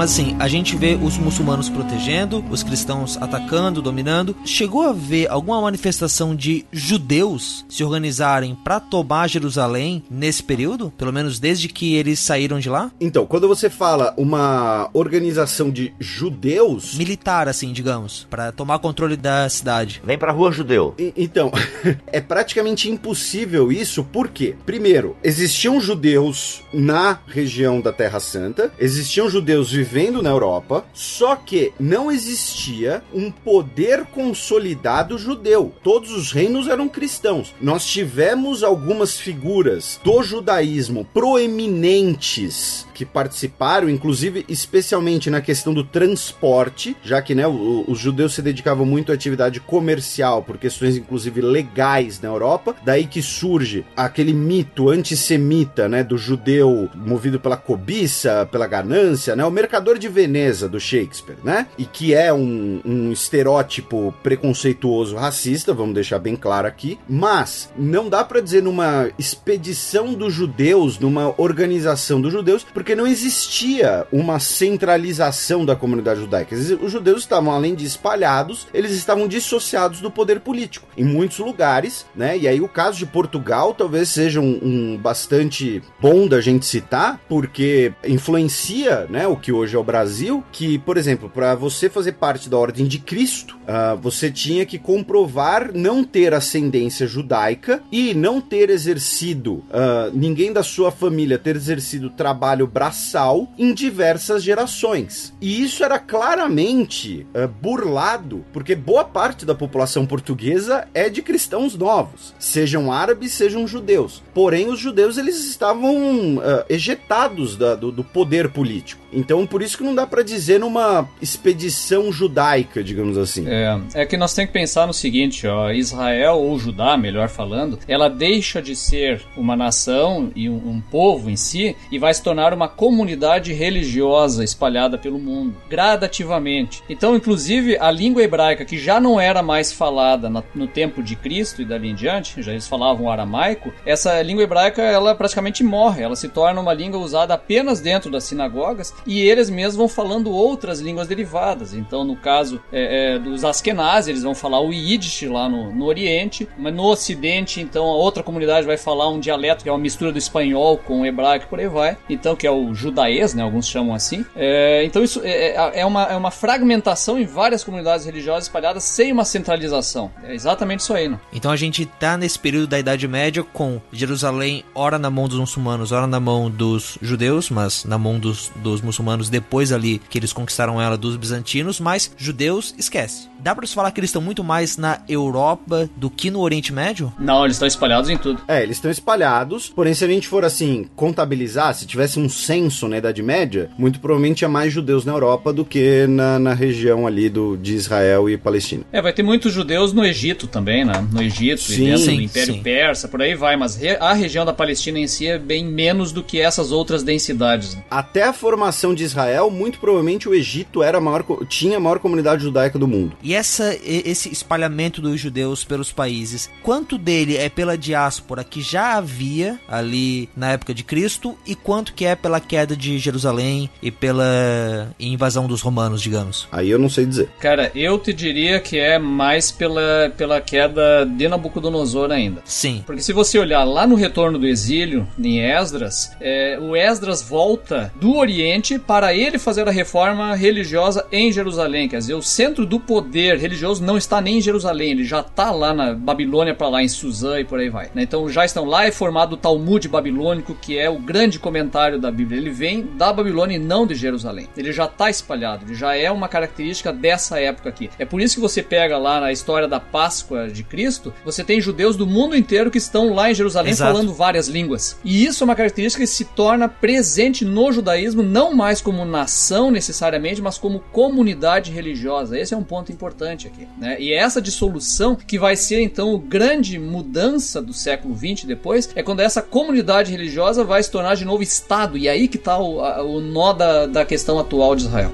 Mas 0.00 0.12
assim, 0.12 0.34
a 0.38 0.48
gente 0.48 0.76
vê 0.76 0.94
os 0.94 1.18
muçulmanos 1.18 1.68
protegendo, 1.68 2.42
os 2.50 2.62
cristãos 2.62 3.18
atacando, 3.18 3.82
dominando. 3.82 4.34
Chegou 4.46 4.80
a 4.80 4.94
ver 4.94 5.30
alguma 5.30 5.60
manifestação 5.60 6.34
de 6.34 6.64
judeus 6.72 7.66
se 7.68 7.84
organizarem 7.84 8.54
para 8.64 8.80
tomar 8.80 9.28
Jerusalém 9.28 10.02
nesse 10.10 10.42
período? 10.42 10.90
Pelo 10.96 11.12
menos 11.12 11.38
desde 11.38 11.68
que 11.68 11.96
eles 11.96 12.18
saíram 12.18 12.58
de 12.58 12.70
lá? 12.70 12.90
Então, 12.98 13.26
quando 13.26 13.46
você 13.46 13.68
fala 13.68 14.14
uma 14.16 14.88
organização 14.94 15.70
de 15.70 15.92
judeus. 16.00 16.94
Militar, 16.94 17.46
assim, 17.46 17.70
digamos, 17.70 18.26
para 18.30 18.52
tomar 18.52 18.78
controle 18.78 19.18
da 19.18 19.46
cidade. 19.50 20.00
Vem 20.02 20.16
pra 20.16 20.32
rua 20.32 20.50
judeu. 20.50 20.94
E, 20.98 21.12
então, 21.14 21.52
é 22.06 22.22
praticamente 22.22 22.88
impossível 22.88 23.70
isso, 23.70 24.02
porque, 24.10 24.56
primeiro, 24.64 25.14
existiam 25.22 25.78
judeus 25.78 26.62
na 26.72 27.18
região 27.26 27.82
da 27.82 27.92
Terra 27.92 28.18
Santa, 28.18 28.72
existiam 28.78 29.28
judeus 29.28 29.70
vivendo 29.70 29.89
vivendo 29.90 30.22
na 30.22 30.30
Europa, 30.30 30.84
só 30.94 31.34
que 31.34 31.72
não 31.80 32.12
existia 32.12 33.02
um 33.12 33.28
poder 33.28 34.04
consolidado 34.06 35.18
judeu. 35.18 35.74
Todos 35.82 36.12
os 36.12 36.30
reinos 36.30 36.68
eram 36.68 36.88
cristãos. 36.88 37.52
Nós 37.60 37.84
tivemos 37.84 38.62
algumas 38.62 39.18
figuras 39.18 40.00
do 40.04 40.22
judaísmo 40.22 41.04
proeminentes 41.12 42.86
que 42.94 43.04
participaram, 43.04 43.88
inclusive 43.88 44.44
especialmente 44.46 45.30
na 45.30 45.40
questão 45.40 45.72
do 45.72 45.82
transporte, 45.82 46.94
já 47.02 47.22
que 47.22 47.34
né, 47.34 47.46
os 47.48 47.98
judeus 47.98 48.34
se 48.34 48.42
dedicavam 48.42 48.84
muito 48.84 49.10
à 49.10 49.14
atividade 49.14 49.58
comercial 49.58 50.42
por 50.42 50.58
questões 50.58 50.98
inclusive 50.98 51.40
legais 51.40 52.20
na 52.20 52.28
Europa. 52.28 52.76
Daí 52.84 53.06
que 53.06 53.22
surge 53.22 53.86
aquele 53.96 54.34
mito 54.34 54.90
antissemita, 54.90 55.88
né, 55.88 56.04
do 56.04 56.18
judeu 56.18 56.90
movido 56.94 57.40
pela 57.40 57.56
cobiça, 57.56 58.46
pela 58.52 58.66
ganância, 58.66 59.34
né, 59.34 59.44
o 59.46 59.50
mercador 59.80 59.98
de 59.98 60.08
Veneza 60.08 60.68
do 60.68 60.78
Shakespeare, 60.78 61.38
né, 61.42 61.66
e 61.78 61.84
que 61.84 62.14
é 62.14 62.32
um, 62.32 62.80
um 62.84 63.12
estereótipo 63.12 64.14
preconceituoso 64.22 65.16
racista, 65.16 65.72
vamos 65.72 65.94
deixar 65.94 66.18
bem 66.18 66.36
claro 66.36 66.68
aqui. 66.68 66.98
Mas 67.08 67.70
não 67.76 68.08
dá 68.08 68.22
para 68.22 68.40
dizer 68.40 68.62
numa 68.62 69.10
expedição 69.18 70.12
dos 70.12 70.34
judeus, 70.34 70.98
numa 70.98 71.34
organização 71.40 72.20
dos 72.20 72.32
judeus, 72.32 72.66
porque 72.74 72.90
porque 72.90 72.96
não 72.96 73.06
existia 73.06 74.04
uma 74.10 74.40
centralização 74.40 75.64
da 75.64 75.76
comunidade 75.76 76.18
judaica. 76.18 76.56
Os 76.56 76.90
judeus 76.90 77.20
estavam, 77.20 77.52
além 77.52 77.76
de 77.76 77.84
espalhados, 77.84 78.66
eles 78.74 78.90
estavam 78.90 79.28
dissociados 79.28 80.00
do 80.00 80.10
poder 80.10 80.40
político 80.40 80.88
em 80.96 81.04
muitos 81.04 81.38
lugares, 81.38 82.04
né? 82.16 82.36
E 82.36 82.48
aí 82.48 82.60
o 82.60 82.68
caso 82.68 82.98
de 82.98 83.06
Portugal 83.06 83.74
talvez 83.74 84.08
seja 84.08 84.40
um, 84.40 84.58
um 84.60 84.96
bastante 84.96 85.80
bom 86.00 86.26
da 86.26 86.40
gente 86.40 86.66
citar, 86.66 87.20
porque 87.28 87.92
influencia, 88.04 89.06
né, 89.08 89.28
o 89.28 89.36
que 89.36 89.52
hoje 89.52 89.69
é 89.76 89.78
o 89.80 89.84
Brasil, 89.84 90.44
que, 90.52 90.78
por 90.78 90.96
exemplo, 90.96 91.28
para 91.28 91.54
você 91.54 91.88
fazer 91.88 92.12
parte 92.12 92.48
da 92.48 92.56
Ordem 92.56 92.86
de 92.86 92.98
Cristo, 92.98 93.56
uh, 93.62 93.96
você 94.00 94.30
tinha 94.30 94.66
que 94.66 94.78
comprovar 94.78 95.70
não 95.74 96.04
ter 96.04 96.34
ascendência 96.34 97.06
judaica 97.06 97.82
e 97.90 98.14
não 98.14 98.40
ter 98.40 98.70
exercido, 98.70 99.54
uh, 99.54 100.10
ninguém 100.12 100.52
da 100.52 100.62
sua 100.62 100.90
família 100.90 101.38
ter 101.38 101.56
exercido 101.56 102.10
trabalho 102.10 102.66
braçal 102.66 103.48
em 103.58 103.72
diversas 103.72 104.42
gerações. 104.42 105.32
E 105.40 105.62
isso 105.62 105.84
era 105.84 105.98
claramente 105.98 107.26
uh, 107.34 107.48
burlado, 107.48 108.44
porque 108.52 108.74
boa 108.74 109.04
parte 109.04 109.44
da 109.44 109.54
população 109.54 110.06
portuguesa 110.06 110.88
é 110.94 111.08
de 111.08 111.22
cristãos 111.22 111.76
novos, 111.76 112.34
sejam 112.38 112.92
árabes, 112.92 113.32
sejam 113.32 113.66
judeus. 113.66 114.22
Porém, 114.34 114.68
os 114.68 114.78
judeus 114.78 115.18
eles 115.18 115.44
estavam 115.44 116.36
uh, 116.36 116.64
ejetados 116.68 117.56
da, 117.56 117.74
do, 117.74 117.92
do 117.92 118.04
poder 118.04 118.50
político. 118.50 119.00
Então, 119.12 119.46
por 119.46 119.62
isso 119.62 119.76
que 119.76 119.84
não 119.84 119.94
dá 119.94 120.06
para 120.06 120.22
dizer 120.22 120.60
numa 120.60 121.08
expedição 121.20 122.12
judaica, 122.12 122.82
digamos 122.82 123.18
assim. 123.18 123.44
É, 123.48 123.80
é 123.94 124.06
que 124.06 124.16
nós 124.16 124.34
temos 124.34 124.48
que 124.48 124.58
pensar 124.58 124.86
no 124.86 124.92
seguinte, 124.92 125.46
ó, 125.46 125.70
Israel 125.70 126.38
ou 126.38 126.58
Judá, 126.58 126.96
melhor 126.96 127.28
falando, 127.28 127.78
ela 127.88 128.08
deixa 128.08 128.60
de 128.62 128.76
ser 128.76 129.22
uma 129.36 129.56
nação 129.56 130.30
e 130.34 130.48
um, 130.48 130.54
um 130.54 130.80
povo 130.80 131.30
em 131.30 131.36
si 131.36 131.76
e 131.90 131.98
vai 131.98 132.12
se 132.12 132.22
tornar 132.22 132.52
uma 132.52 132.68
comunidade 132.68 133.52
religiosa 133.52 134.44
espalhada 134.44 134.96
pelo 134.96 135.18
mundo, 135.18 135.56
gradativamente. 135.68 136.82
Então, 136.88 137.16
inclusive, 137.16 137.76
a 137.78 137.90
língua 137.90 138.22
hebraica, 138.22 138.64
que 138.64 138.78
já 138.78 139.00
não 139.00 139.20
era 139.20 139.42
mais 139.42 139.72
falada 139.72 140.28
na, 140.28 140.42
no 140.54 140.66
tempo 140.66 141.02
de 141.02 141.16
Cristo 141.16 141.62
e 141.62 141.64
dali 141.64 141.90
em 141.90 141.94
diante, 141.94 142.42
já 142.42 142.52
eles 142.52 142.68
falavam 142.68 143.10
aramaico, 143.10 143.72
essa 143.84 144.20
língua 144.22 144.44
hebraica, 144.44 144.82
ela 144.82 145.14
praticamente 145.14 145.62
morre, 145.62 146.02
ela 146.02 146.16
se 146.16 146.28
torna 146.28 146.60
uma 146.60 146.72
língua 146.72 147.00
usada 147.00 147.34
apenas 147.34 147.80
dentro 147.80 148.10
das 148.10 148.24
sinagogas 148.24 148.94
e 149.06 149.20
eles 149.20 149.50
mesmos 149.50 149.76
vão 149.76 149.88
falando 149.88 150.30
outras 150.30 150.80
línguas 150.80 151.08
derivadas. 151.08 151.74
Então, 151.74 152.04
no 152.04 152.16
caso 152.16 152.60
é, 152.72 153.14
é, 153.14 153.18
dos 153.18 153.44
Askenazi, 153.44 154.10
eles 154.10 154.22
vão 154.22 154.34
falar 154.34 154.60
o 154.60 154.72
Yiddish 154.72 155.22
lá 155.22 155.48
no, 155.48 155.72
no 155.72 155.86
Oriente, 155.86 156.48
mas 156.58 156.74
no 156.74 156.84
Ocidente, 156.84 157.60
então, 157.60 157.86
a 157.86 157.94
outra 157.94 158.22
comunidade 158.22 158.66
vai 158.66 158.76
falar 158.76 159.08
um 159.08 159.20
dialeto 159.20 159.62
que 159.62 159.68
é 159.68 159.72
uma 159.72 159.78
mistura 159.78 160.12
do 160.12 160.18
espanhol 160.18 160.78
com 160.78 161.00
o 161.00 161.06
hebraico 161.06 161.46
por 161.48 161.58
aí 161.58 161.68
vai. 161.68 161.96
Então, 162.08 162.36
que 162.36 162.46
é 162.46 162.50
o 162.50 162.74
judaês, 162.74 163.34
né? 163.34 163.42
Alguns 163.42 163.68
chamam 163.68 163.94
assim. 163.94 164.24
É, 164.36 164.84
então 164.84 165.02
isso 165.02 165.20
é, 165.24 165.54
é, 165.54 165.80
é, 165.80 165.86
uma, 165.86 166.04
é 166.04 166.16
uma 166.16 166.30
fragmentação 166.30 167.18
em 167.18 167.24
várias 167.24 167.64
comunidades 167.64 168.06
religiosas 168.06 168.44
espalhadas 168.44 168.84
sem 168.84 169.12
uma 169.12 169.24
centralização. 169.24 170.10
É 170.24 170.34
exatamente 170.34 170.80
isso 170.80 170.92
aí, 170.92 171.08
né? 171.08 171.18
Então 171.32 171.50
a 171.50 171.56
gente 171.56 171.86
tá 171.86 172.16
nesse 172.16 172.38
período 172.38 172.66
da 172.66 172.78
Idade 172.78 173.06
Média 173.06 173.42
com 173.42 173.80
Jerusalém 173.92 174.64
ora 174.74 174.98
na 174.98 175.10
mão 175.10 175.28
dos 175.28 175.38
muçulmanos, 175.38 175.92
ora 175.92 176.06
na 176.06 176.20
mão 176.20 176.50
dos 176.50 176.98
judeus, 177.00 177.50
mas 177.50 177.84
na 177.84 177.98
mão 177.98 178.18
dos, 178.18 178.50
dos 178.56 178.80
muçulmanos 178.80 178.89
depois 179.30 179.72
ali 179.72 180.00
que 180.10 180.18
eles 180.18 180.32
conquistaram 180.32 180.80
ela 180.80 180.98
dos 180.98 181.16
bizantinos, 181.16 181.78
mas 181.78 182.10
judeus 182.16 182.74
esquece. 182.76 183.29
Dá 183.42 183.54
para 183.54 183.66
se 183.66 183.74
falar 183.74 183.90
que 183.90 184.00
eles 184.00 184.10
estão 184.10 184.22
muito 184.22 184.42
mais 184.44 184.76
na 184.76 185.00
Europa 185.08 185.88
do 185.96 186.10
que 186.10 186.30
no 186.30 186.40
Oriente 186.40 186.72
Médio? 186.72 187.12
Não, 187.18 187.44
eles 187.44 187.56
estão 187.56 187.66
espalhados 187.68 188.10
em 188.10 188.16
tudo. 188.16 188.42
É, 188.46 188.62
eles 188.62 188.76
estão 188.76 188.90
espalhados, 188.90 189.68
porém 189.68 189.94
se 189.94 190.04
a 190.04 190.08
gente 190.08 190.28
for 190.28 190.44
assim 190.44 190.86
contabilizar, 190.96 191.74
se 191.74 191.86
tivesse 191.86 192.18
um 192.18 192.28
censo 192.28 192.86
na 192.88 192.98
Idade 192.98 193.22
Média, 193.22 193.70
muito 193.78 193.98
provavelmente 194.00 194.38
tinha 194.38 194.48
mais 194.48 194.72
judeus 194.72 195.04
na 195.04 195.12
Europa 195.12 195.52
do 195.52 195.64
que 195.64 196.06
na, 196.06 196.38
na 196.38 196.54
região 196.54 197.06
ali 197.06 197.28
do, 197.28 197.56
de 197.56 197.74
Israel 197.74 198.28
e 198.28 198.36
Palestina. 198.36 198.84
É, 198.92 199.00
vai 199.02 199.12
ter 199.12 199.22
muitos 199.22 199.52
judeus 199.52 199.92
no 199.92 200.04
Egito 200.04 200.46
também, 200.46 200.84
né? 200.84 201.06
No 201.12 201.22
Egito, 201.22 201.62
Sim, 201.62 201.82
e 201.82 201.86
dentro 201.86 202.02
sim, 202.04 202.16
do 202.16 202.22
Império 202.22 202.54
sim. 202.54 202.62
Persa, 202.62 203.08
por 203.08 203.20
aí 203.22 203.34
vai, 203.34 203.56
mas 203.56 203.76
re- 203.76 203.96
a 204.00 204.12
região 204.12 204.44
da 204.44 204.52
Palestina 204.52 204.98
em 204.98 205.06
si 205.06 205.26
é 205.26 205.38
bem 205.38 205.64
menos 205.64 206.12
do 206.12 206.22
que 206.22 206.40
essas 206.40 206.72
outras 206.72 207.02
densidades. 207.02 207.74
né? 207.74 207.82
Até 207.90 208.22
a 208.24 208.32
formação 208.32 208.94
de 208.94 209.02
Israel, 209.04 209.50
muito 209.50 209.78
provavelmente 209.78 210.28
o 210.28 210.34
Egito 210.34 210.82
era 210.82 210.98
a 210.98 211.00
maior, 211.00 211.24
tinha 211.48 211.76
a 211.76 211.80
maior 211.80 211.98
comunidade 211.98 212.42
judaica 212.42 212.78
do 212.78 212.86
mundo. 212.88 213.16
E 213.22 213.29
essa, 213.34 213.74
e- 213.74 214.02
esse 214.06 214.30
espalhamento 214.32 215.00
dos 215.00 215.20
judeus 215.20 215.64
pelos 215.64 215.92
países, 215.92 216.50
quanto 216.62 216.96
dele 216.98 217.36
é 217.36 217.48
pela 217.48 217.76
diáspora 217.76 218.44
que 218.44 218.60
já 218.60 218.94
havia 218.96 219.58
ali 219.68 220.28
na 220.36 220.52
época 220.52 220.72
de 220.74 220.82
Cristo 220.82 221.36
e 221.46 221.54
quanto 221.54 221.94
que 221.94 222.04
é 222.04 222.14
pela 222.14 222.40
queda 222.40 222.76
de 222.76 222.98
Jerusalém 222.98 223.70
e 223.82 223.90
pela 223.90 224.94
invasão 224.98 225.46
dos 225.46 225.60
romanos, 225.60 226.00
digamos? 226.02 226.48
Aí 226.50 226.70
eu 226.70 226.78
não 226.78 226.88
sei 226.88 227.06
dizer. 227.06 227.28
Cara, 227.40 227.70
eu 227.74 227.98
te 227.98 228.12
diria 228.12 228.60
que 228.60 228.78
é 228.78 228.98
mais 228.98 229.50
pela, 229.50 230.12
pela 230.16 230.40
queda 230.40 231.04
de 231.04 231.28
Nabucodonosor 231.28 232.10
ainda. 232.10 232.42
Sim. 232.44 232.82
Porque 232.86 233.02
se 233.02 233.12
você 233.12 233.38
olhar 233.38 233.64
lá 233.64 233.86
no 233.86 233.94
retorno 233.94 234.38
do 234.38 234.46
exílio, 234.46 235.06
em 235.18 235.40
Esdras, 235.40 236.12
é, 236.20 236.58
o 236.60 236.74
Esdras 236.76 237.22
volta 237.22 237.92
do 238.00 238.16
Oriente 238.16 238.78
para 238.78 239.14
ele 239.14 239.38
fazer 239.38 239.68
a 239.68 239.72
reforma 239.72 240.34
religiosa 240.34 241.06
em 241.12 241.32
Jerusalém. 241.32 241.88
Quer 241.88 241.98
dizer, 241.98 242.14
o 242.14 242.22
centro 242.22 242.64
do 242.66 242.80
poder 242.80 243.19
religioso 243.34 243.84
não 243.84 243.96
está 243.96 244.20
nem 244.20 244.38
em 244.38 244.40
Jerusalém, 244.40 244.90
ele 244.90 245.04
já 245.04 245.20
está 245.20 245.50
lá 245.50 245.72
na 245.72 245.94
Babilônia 245.94 246.54
para 246.54 246.68
lá, 246.68 246.82
em 246.82 246.88
Suzã 246.88 247.40
e 247.40 247.44
por 247.44 247.58
aí 247.58 247.68
vai. 247.68 247.90
né? 247.94 248.02
Então 248.02 248.28
já 248.28 248.44
estão 248.44 248.64
lá, 248.64 248.86
é 248.86 248.90
formado 248.90 249.34
o 249.34 249.36
Talmud 249.36 249.86
babilônico, 249.88 250.54
que 250.54 250.78
é 250.78 250.88
o 250.88 250.98
grande 250.98 251.38
comentário 251.38 251.98
da 251.98 252.10
Bíblia. 252.10 252.40
Ele 252.40 252.50
vem 252.50 252.82
da 252.96 253.12
Babilônia 253.12 253.56
e 253.56 253.58
não 253.58 253.86
de 253.86 253.94
Jerusalém. 253.94 254.48
Ele 254.56 254.72
já 254.72 254.84
está 254.84 255.10
espalhado, 255.10 255.64
ele 255.66 255.74
já 255.74 255.94
é 255.94 256.10
uma 256.10 256.28
característica 256.28 256.92
dessa 256.92 257.40
época 257.40 257.68
aqui. 257.68 257.90
É 257.98 258.04
por 258.04 258.20
isso 258.20 258.34
que 258.36 258.40
você 258.40 258.62
pega 258.62 258.98
lá 258.98 259.20
na 259.20 259.32
história 259.32 259.68
da 259.68 259.80
Páscoa 259.80 260.48
de 260.48 260.62
Cristo, 260.62 261.12
você 261.24 261.42
tem 261.44 261.60
judeus 261.60 261.96
do 261.96 262.06
mundo 262.06 262.36
inteiro 262.36 262.70
que 262.70 262.78
estão 262.78 263.14
lá 263.14 263.30
em 263.30 263.34
Jerusalém 263.34 263.72
Exato. 263.72 263.92
falando 263.92 264.12
várias 264.12 264.48
línguas. 264.48 264.98
E 265.04 265.24
isso 265.24 265.42
é 265.42 265.44
uma 265.44 265.56
característica 265.56 266.02
que 266.02 266.10
se 266.10 266.24
torna 266.24 266.68
presente 266.68 267.44
no 267.44 267.72
judaísmo, 267.72 268.22
não 268.22 268.54
mais 268.54 268.80
como 268.80 269.04
nação 269.04 269.70
necessariamente, 269.70 270.42
mas 270.42 270.58
como 270.58 270.80
comunidade 270.92 271.70
religiosa. 271.70 272.38
Esse 272.38 272.54
é 272.54 272.56
um 272.56 272.62
ponto 272.62 272.92
importante 272.92 273.09
aqui. 273.46 273.66
Né? 273.78 274.00
E 274.00 274.12
essa 274.12 274.40
dissolução 274.40 275.14
que 275.16 275.38
vai 275.38 275.56
ser 275.56 275.82
então 275.82 276.18
grande 276.18 276.78
mudança 276.78 277.60
do 277.60 277.72
século 277.72 278.16
XX 278.16 278.44
depois, 278.44 278.88
é 278.94 279.02
quando 279.02 279.20
essa 279.20 279.42
comunidade 279.42 280.10
religiosa 280.10 280.64
vai 280.64 280.82
se 280.82 280.90
tornar 280.90 281.16
de 281.16 281.24
novo 281.24 281.42
Estado. 281.42 281.96
E 281.96 282.08
aí 282.08 282.28
que 282.28 282.36
está 282.36 282.58
o, 282.58 282.80
o 282.80 283.20
nó 283.20 283.52
da, 283.52 283.86
da 283.86 284.04
questão 284.04 284.38
atual 284.38 284.74
de 284.74 284.82
Israel. 284.82 285.12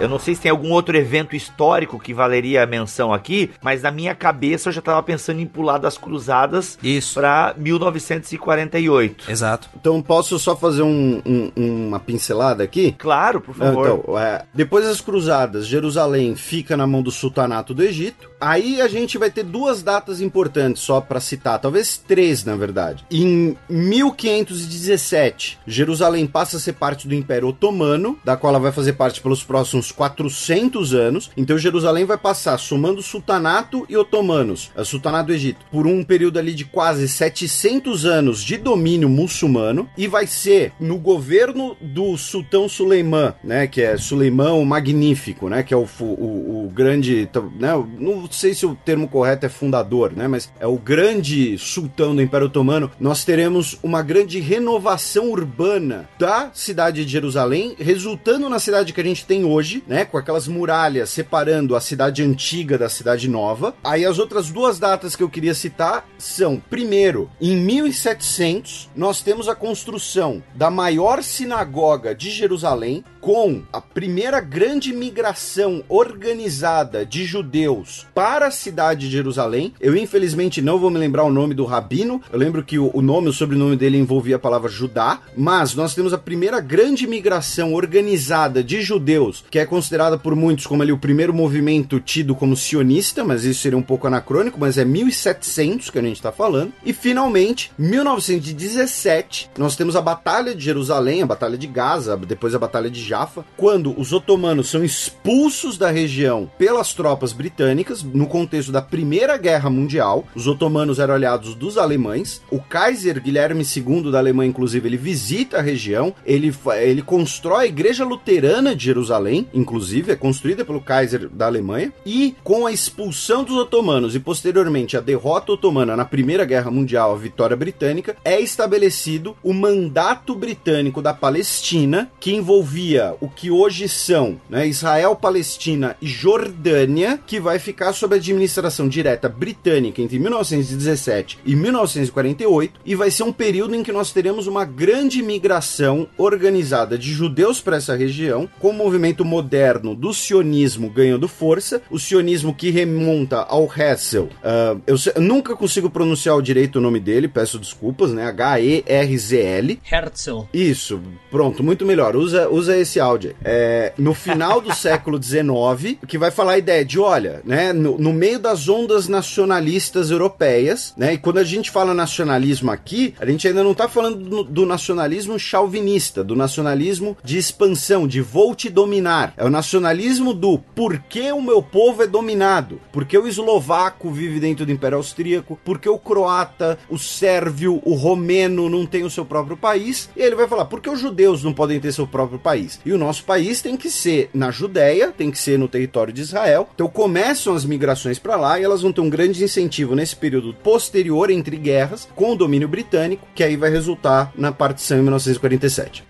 Eu 0.00 0.08
não 0.08 0.18
sei 0.18 0.34
se 0.34 0.40
tem 0.40 0.50
algum 0.50 0.70
outro 0.72 0.96
evento 0.96 1.36
histórico 1.36 1.98
que 1.98 2.12
valeria 2.14 2.62
a 2.62 2.66
menção 2.66 3.12
aqui, 3.12 3.50
mas 3.62 3.82
na 3.82 3.90
minha 3.90 4.14
cabeça 4.14 4.68
eu 4.68 4.72
já 4.72 4.80
tava 4.80 5.02
pensando 5.02 5.40
em 5.40 5.46
pular 5.46 5.78
das 5.78 5.96
cruzadas 5.98 6.78
Isso. 6.82 7.14
pra 7.14 7.54
1948. 7.56 9.30
Exato. 9.30 9.68
Então 9.78 10.00
posso 10.02 10.38
só 10.38 10.56
fazer 10.56 10.82
um- 10.82 11.20
um- 11.26 11.52
uma 11.88 12.00
pincelada 12.00 12.64
aqui? 12.64 12.92
Claro, 12.98 13.40
por 13.40 13.54
favor. 13.54 14.00
Então, 14.00 14.18
é, 14.18 14.44
depois 14.54 14.84
das 14.84 15.00
cruzadas, 15.00 15.66
Jerusalém 15.66 16.34
fica 16.34 16.76
na 16.76 16.86
mão 16.86 17.02
do 17.02 17.10
sultanato 17.10 17.74
do 17.74 17.82
Egito. 17.82 18.28
Aí 18.40 18.80
a 18.80 18.88
gente 18.88 19.18
vai 19.18 19.30
ter 19.30 19.42
duas 19.44 19.82
datas 19.82 20.20
importantes 20.20 20.82
só 20.82 21.00
para 21.00 21.20
citar, 21.20 21.58
talvez 21.58 21.98
três 21.98 22.44
na 22.44 22.56
verdade. 22.56 23.04
Em 23.10 23.56
1517, 23.68 25.58
Jerusalém 25.66 26.26
passa 26.26 26.56
a 26.56 26.60
ser 26.60 26.72
parte 26.74 27.06
do 27.06 27.14
Império 27.14 27.48
Otomano, 27.48 28.18
da 28.24 28.36
qual 28.36 28.50
ela 28.52 28.58
vai 28.62 28.72
fazer 28.72 28.94
parte 28.94 29.20
pelos 29.20 29.42
próximos 29.42 29.89
400 29.92 30.94
anos. 30.94 31.30
Então 31.36 31.58
Jerusalém 31.58 32.04
vai 32.04 32.18
passar, 32.18 32.58
somando 32.58 33.02
sultanato 33.02 33.84
e 33.88 33.96
otomanos, 33.96 34.70
a 34.76 34.84
sultanato 34.84 35.28
do 35.28 35.32
Egito, 35.32 35.64
por 35.70 35.86
um 35.86 36.04
período 36.04 36.38
ali 36.38 36.54
de 36.54 36.64
quase 36.64 37.08
700 37.08 38.04
anos 38.04 38.42
de 38.42 38.56
domínio 38.56 39.08
muçulmano 39.08 39.88
e 39.96 40.06
vai 40.06 40.26
ser 40.26 40.72
no 40.80 40.98
governo 40.98 41.76
do 41.80 42.16
sultão 42.16 42.68
Suleimã, 42.68 43.34
né, 43.42 43.66
que 43.66 43.82
é 43.82 43.96
Suleimão 43.96 44.64
Magnífico, 44.64 45.48
né, 45.48 45.62
que 45.62 45.74
é 45.74 45.76
o, 45.76 45.86
o, 46.00 46.66
o 46.66 46.70
grande, 46.72 47.28
né, 47.58 47.70
não 47.98 48.30
sei 48.30 48.54
se 48.54 48.66
o 48.66 48.74
termo 48.74 49.08
correto 49.08 49.46
é 49.46 49.48
fundador, 49.48 50.12
né, 50.14 50.28
mas 50.28 50.52
é 50.58 50.66
o 50.66 50.76
grande 50.76 51.58
sultão 51.58 52.14
do 52.14 52.22
Império 52.22 52.46
Otomano. 52.46 52.90
Nós 52.98 53.24
teremos 53.24 53.78
uma 53.82 54.02
grande 54.02 54.40
renovação 54.40 55.30
urbana 55.30 56.08
da 56.18 56.50
cidade 56.52 57.04
de 57.04 57.10
Jerusalém, 57.10 57.74
resultando 57.78 58.48
na 58.48 58.58
cidade 58.58 58.92
que 58.92 59.00
a 59.00 59.04
gente 59.04 59.24
tem 59.24 59.44
hoje, 59.44 59.79
né, 59.86 60.04
com 60.04 60.18
aquelas 60.18 60.46
muralhas 60.48 61.10
separando 61.10 61.76
a 61.76 61.80
cidade 61.80 62.22
antiga 62.22 62.78
da 62.78 62.88
cidade 62.88 63.28
nova. 63.28 63.74
Aí 63.82 64.04
as 64.04 64.18
outras 64.18 64.50
duas 64.50 64.78
datas 64.78 65.14
que 65.16 65.22
eu 65.22 65.28
queria 65.28 65.54
citar 65.54 66.08
são, 66.18 66.60
primeiro, 66.70 67.30
em 67.40 67.56
1700, 67.56 68.90
nós 68.94 69.22
temos 69.22 69.48
a 69.48 69.54
construção 69.54 70.42
da 70.54 70.70
maior 70.70 71.22
sinagoga 71.22 72.14
de 72.14 72.30
Jerusalém, 72.30 73.04
com 73.20 73.62
a 73.72 73.80
primeira 73.80 74.40
grande 74.40 74.92
migração 74.92 75.84
organizada 75.88 77.04
de 77.04 77.24
judeus 77.24 78.06
para 78.14 78.46
a 78.46 78.50
cidade 78.50 79.06
de 79.06 79.12
Jerusalém. 79.12 79.74
Eu 79.80 79.96
infelizmente 79.96 80.62
não 80.62 80.78
vou 80.78 80.90
me 80.90 80.98
lembrar 80.98 81.24
o 81.24 81.32
nome 81.32 81.54
do 81.54 81.64
rabino. 81.64 82.20
Eu 82.32 82.38
lembro 82.38 82.64
que 82.64 82.78
o, 82.78 83.02
nome, 83.02 83.28
o 83.28 83.32
sobrenome 83.32 83.76
dele 83.76 83.98
envolvia 83.98 84.36
a 84.36 84.38
palavra 84.38 84.70
Judá, 84.70 85.20
mas 85.36 85.74
nós 85.74 85.94
temos 85.94 86.12
a 86.12 86.18
primeira 86.18 86.60
grande 86.60 87.06
migração 87.06 87.74
organizada 87.74 88.64
de 88.64 88.80
judeus, 88.80 89.44
que 89.50 89.58
é 89.58 89.66
considerada 89.66 90.16
por 90.16 90.34
muitos 90.34 90.66
como 90.66 90.82
ali 90.82 90.92
o 90.92 90.98
primeiro 90.98 91.34
movimento 91.34 92.00
tido 92.00 92.34
como 92.34 92.56
sionista, 92.56 93.22
mas 93.22 93.44
isso 93.44 93.60
seria 93.60 93.78
um 93.78 93.82
pouco 93.82 94.06
anacrônico, 94.06 94.58
mas 94.58 94.78
é 94.78 94.84
1700 94.84 95.90
que 95.90 95.98
a 95.98 96.02
gente 96.02 96.16
está 96.16 96.32
falando. 96.32 96.72
E 96.84 96.92
finalmente, 96.92 97.70
1917, 97.78 99.50
nós 99.58 99.76
temos 99.76 99.96
a 99.96 100.00
Batalha 100.00 100.54
de 100.54 100.64
Jerusalém, 100.64 101.22
a 101.22 101.26
Batalha 101.26 101.58
de 101.58 101.66
Gaza, 101.66 102.16
depois 102.16 102.54
a 102.54 102.58
Batalha 102.58 102.88
de 102.88 103.09
Jaffa, 103.10 103.44
quando 103.56 103.98
os 103.98 104.12
otomanos 104.12 104.70
são 104.70 104.84
expulsos 104.84 105.76
da 105.76 105.90
região 105.90 106.48
pelas 106.56 106.94
tropas 106.94 107.32
britânicas, 107.32 108.04
no 108.04 108.28
contexto 108.28 108.70
da 108.70 108.80
Primeira 108.80 109.36
Guerra 109.36 109.68
Mundial. 109.68 110.24
Os 110.32 110.46
otomanos 110.46 111.00
eram 111.00 111.14
aliados 111.14 111.56
dos 111.56 111.76
alemães. 111.76 112.40
O 112.52 112.60
Kaiser 112.60 113.20
Guilherme 113.20 113.64
II 113.64 114.12
da 114.12 114.18
Alemanha, 114.18 114.50
inclusive, 114.50 114.88
ele 114.88 114.96
visita 114.96 115.58
a 115.58 115.60
região, 115.62 116.14
ele, 116.24 116.54
ele 116.80 117.02
constrói 117.02 117.64
a 117.64 117.68
Igreja 117.68 118.04
Luterana 118.04 118.76
de 118.76 118.84
Jerusalém, 118.84 119.48
inclusive, 119.52 120.12
é 120.12 120.16
construída 120.16 120.64
pelo 120.64 120.80
Kaiser 120.80 121.28
da 121.28 121.46
Alemanha, 121.46 121.92
e 122.06 122.36
com 122.44 122.64
a 122.64 122.72
expulsão 122.72 123.42
dos 123.42 123.56
otomanos 123.56 124.14
e 124.14 124.20
posteriormente 124.20 124.96
a 124.96 125.00
derrota 125.00 125.52
otomana 125.52 125.96
na 125.96 126.04
Primeira 126.04 126.44
Guerra 126.44 126.70
Mundial, 126.70 127.12
a 127.12 127.18
vitória 127.18 127.56
britânica, 127.56 128.16
é 128.24 128.40
estabelecido 128.40 129.36
o 129.42 129.52
mandato 129.52 130.32
britânico 130.36 131.02
da 131.02 131.12
Palestina, 131.12 132.08
que 132.20 132.32
envolvia 132.32 132.99
o 133.20 133.28
que 133.28 133.50
hoje 133.50 133.88
são 133.88 134.40
né, 134.48 134.66
Israel, 134.66 135.16
Palestina 135.16 135.96
e 136.00 136.06
Jordânia, 136.06 137.18
que 137.26 137.40
vai 137.40 137.58
ficar 137.58 137.92
sob 137.92 138.14
a 138.14 138.18
administração 138.18 138.88
direta 138.88 139.28
britânica 139.28 140.02
entre 140.02 140.18
1917 140.18 141.38
e 141.44 141.56
1948, 141.56 142.80
e 142.84 142.94
vai 142.94 143.10
ser 143.10 143.22
um 143.22 143.32
período 143.32 143.74
em 143.74 143.82
que 143.82 143.92
nós 143.92 144.12
teremos 144.12 144.46
uma 144.46 144.64
grande 144.64 145.22
migração 145.22 146.08
organizada 146.18 146.98
de 146.98 147.12
judeus 147.12 147.60
para 147.60 147.76
essa 147.76 147.94
região, 147.94 148.48
com 148.58 148.70
o 148.70 148.74
movimento 148.74 149.24
moderno 149.24 149.94
do 149.94 150.12
sionismo 150.12 150.90
ganhando 150.90 151.28
força, 151.28 151.82
o 151.90 151.98
sionismo 151.98 152.54
que 152.54 152.70
remonta 152.70 153.38
ao 153.38 153.70
Hessel. 153.74 154.28
Ah, 154.42 154.76
eu, 154.86 154.96
eu 155.14 155.22
nunca 155.22 155.54
consigo 155.54 155.88
pronunciar 155.88 156.36
o 156.36 156.42
direito 156.42 156.76
o 156.76 156.80
nome 156.82 156.98
dele, 156.98 157.28
peço 157.28 157.58
desculpas, 157.58 158.12
né? 158.12 158.24
H-E-R-Z-L. 158.24 159.80
Herzl. 159.90 160.40
Isso, 160.52 161.00
pronto, 161.30 161.62
muito 161.62 161.84
melhor. 161.84 162.16
Usa, 162.16 162.48
usa 162.48 162.76
esse 162.76 162.89
esse 162.90 162.98
áudio. 162.98 163.34
É, 163.44 163.92
no 163.96 164.12
final 164.12 164.60
do 164.60 164.74
século 164.74 165.22
XIX, 165.22 165.98
que 166.06 166.18
vai 166.18 166.30
falar 166.30 166.52
a 166.52 166.58
ideia 166.58 166.84
de, 166.84 166.98
olha, 166.98 167.40
né, 167.44 167.72
no, 167.72 167.96
no, 167.96 168.12
meio 168.12 168.38
das 168.38 168.68
ondas 168.68 169.06
nacionalistas 169.06 170.10
europeias, 170.10 170.92
né, 170.96 171.14
e 171.14 171.18
quando 171.18 171.38
a 171.38 171.44
gente 171.44 171.70
fala 171.70 171.94
nacionalismo 171.94 172.70
aqui, 172.70 173.14
a 173.20 173.26
gente 173.26 173.46
ainda 173.46 173.62
não 173.62 173.74
tá 173.74 173.88
falando 173.88 174.16
do, 174.16 174.44
do 174.44 174.66
nacionalismo 174.66 175.38
chauvinista, 175.38 176.24
do 176.24 176.34
nacionalismo 176.34 177.16
de 177.22 177.38
expansão, 177.38 178.06
de 178.06 178.20
vou 178.20 178.54
te 178.54 178.68
dominar. 178.68 179.32
É 179.36 179.44
o 179.44 179.50
nacionalismo 179.50 180.34
do 180.34 180.58
porquê 180.58 181.32
o 181.32 181.40
meu 181.40 181.62
povo 181.62 182.02
é 182.02 182.06
dominado, 182.06 182.80
porque 182.92 183.16
o 183.16 183.26
eslovaco 183.26 184.10
vive 184.10 184.40
dentro 184.40 184.66
do 184.66 184.72
Império 184.72 184.98
Austríaco, 184.98 185.58
porque 185.64 185.88
o 185.88 185.98
croata, 185.98 186.78
o 186.88 186.98
sérvio, 186.98 187.80
o 187.84 187.94
romeno 187.94 188.68
não 188.68 188.84
tem 188.84 189.04
o 189.04 189.10
seu 189.10 189.24
próprio 189.24 189.56
país, 189.56 190.10
e 190.16 190.22
ele 190.22 190.34
vai 190.34 190.48
falar, 190.48 190.64
porque 190.64 190.90
os 190.90 190.98
judeus 190.98 191.44
não 191.44 191.52
podem 191.52 191.78
ter 191.78 191.92
seu 191.92 192.06
próprio 192.06 192.38
país? 192.38 192.79
E 192.84 192.92
o 192.92 192.98
nosso 192.98 193.24
país 193.24 193.60
tem 193.60 193.76
que 193.76 193.90
ser 193.90 194.30
na 194.32 194.50
Judéia, 194.50 195.12
tem 195.16 195.30
que 195.30 195.38
ser 195.38 195.58
no 195.58 195.68
território 195.68 196.12
de 196.12 196.20
Israel. 196.20 196.68
Então 196.74 196.88
começam 196.88 197.54
as 197.54 197.64
migrações 197.64 198.18
para 198.18 198.36
lá 198.36 198.58
e 198.58 198.64
elas 198.64 198.82
vão 198.82 198.92
ter 198.92 199.00
um 199.00 199.10
grande 199.10 199.42
incentivo 199.42 199.94
nesse 199.94 200.16
período 200.16 200.54
posterior 200.54 201.30
entre 201.30 201.56
guerras 201.56 202.08
com 202.14 202.32
o 202.32 202.36
domínio 202.36 202.68
britânico, 202.68 203.26
que 203.34 203.44
aí 203.44 203.56
vai 203.56 203.70
resultar 203.70 204.32
na 204.36 204.52
partição 204.52 204.98
em 204.98 205.02
1947. 205.02 206.04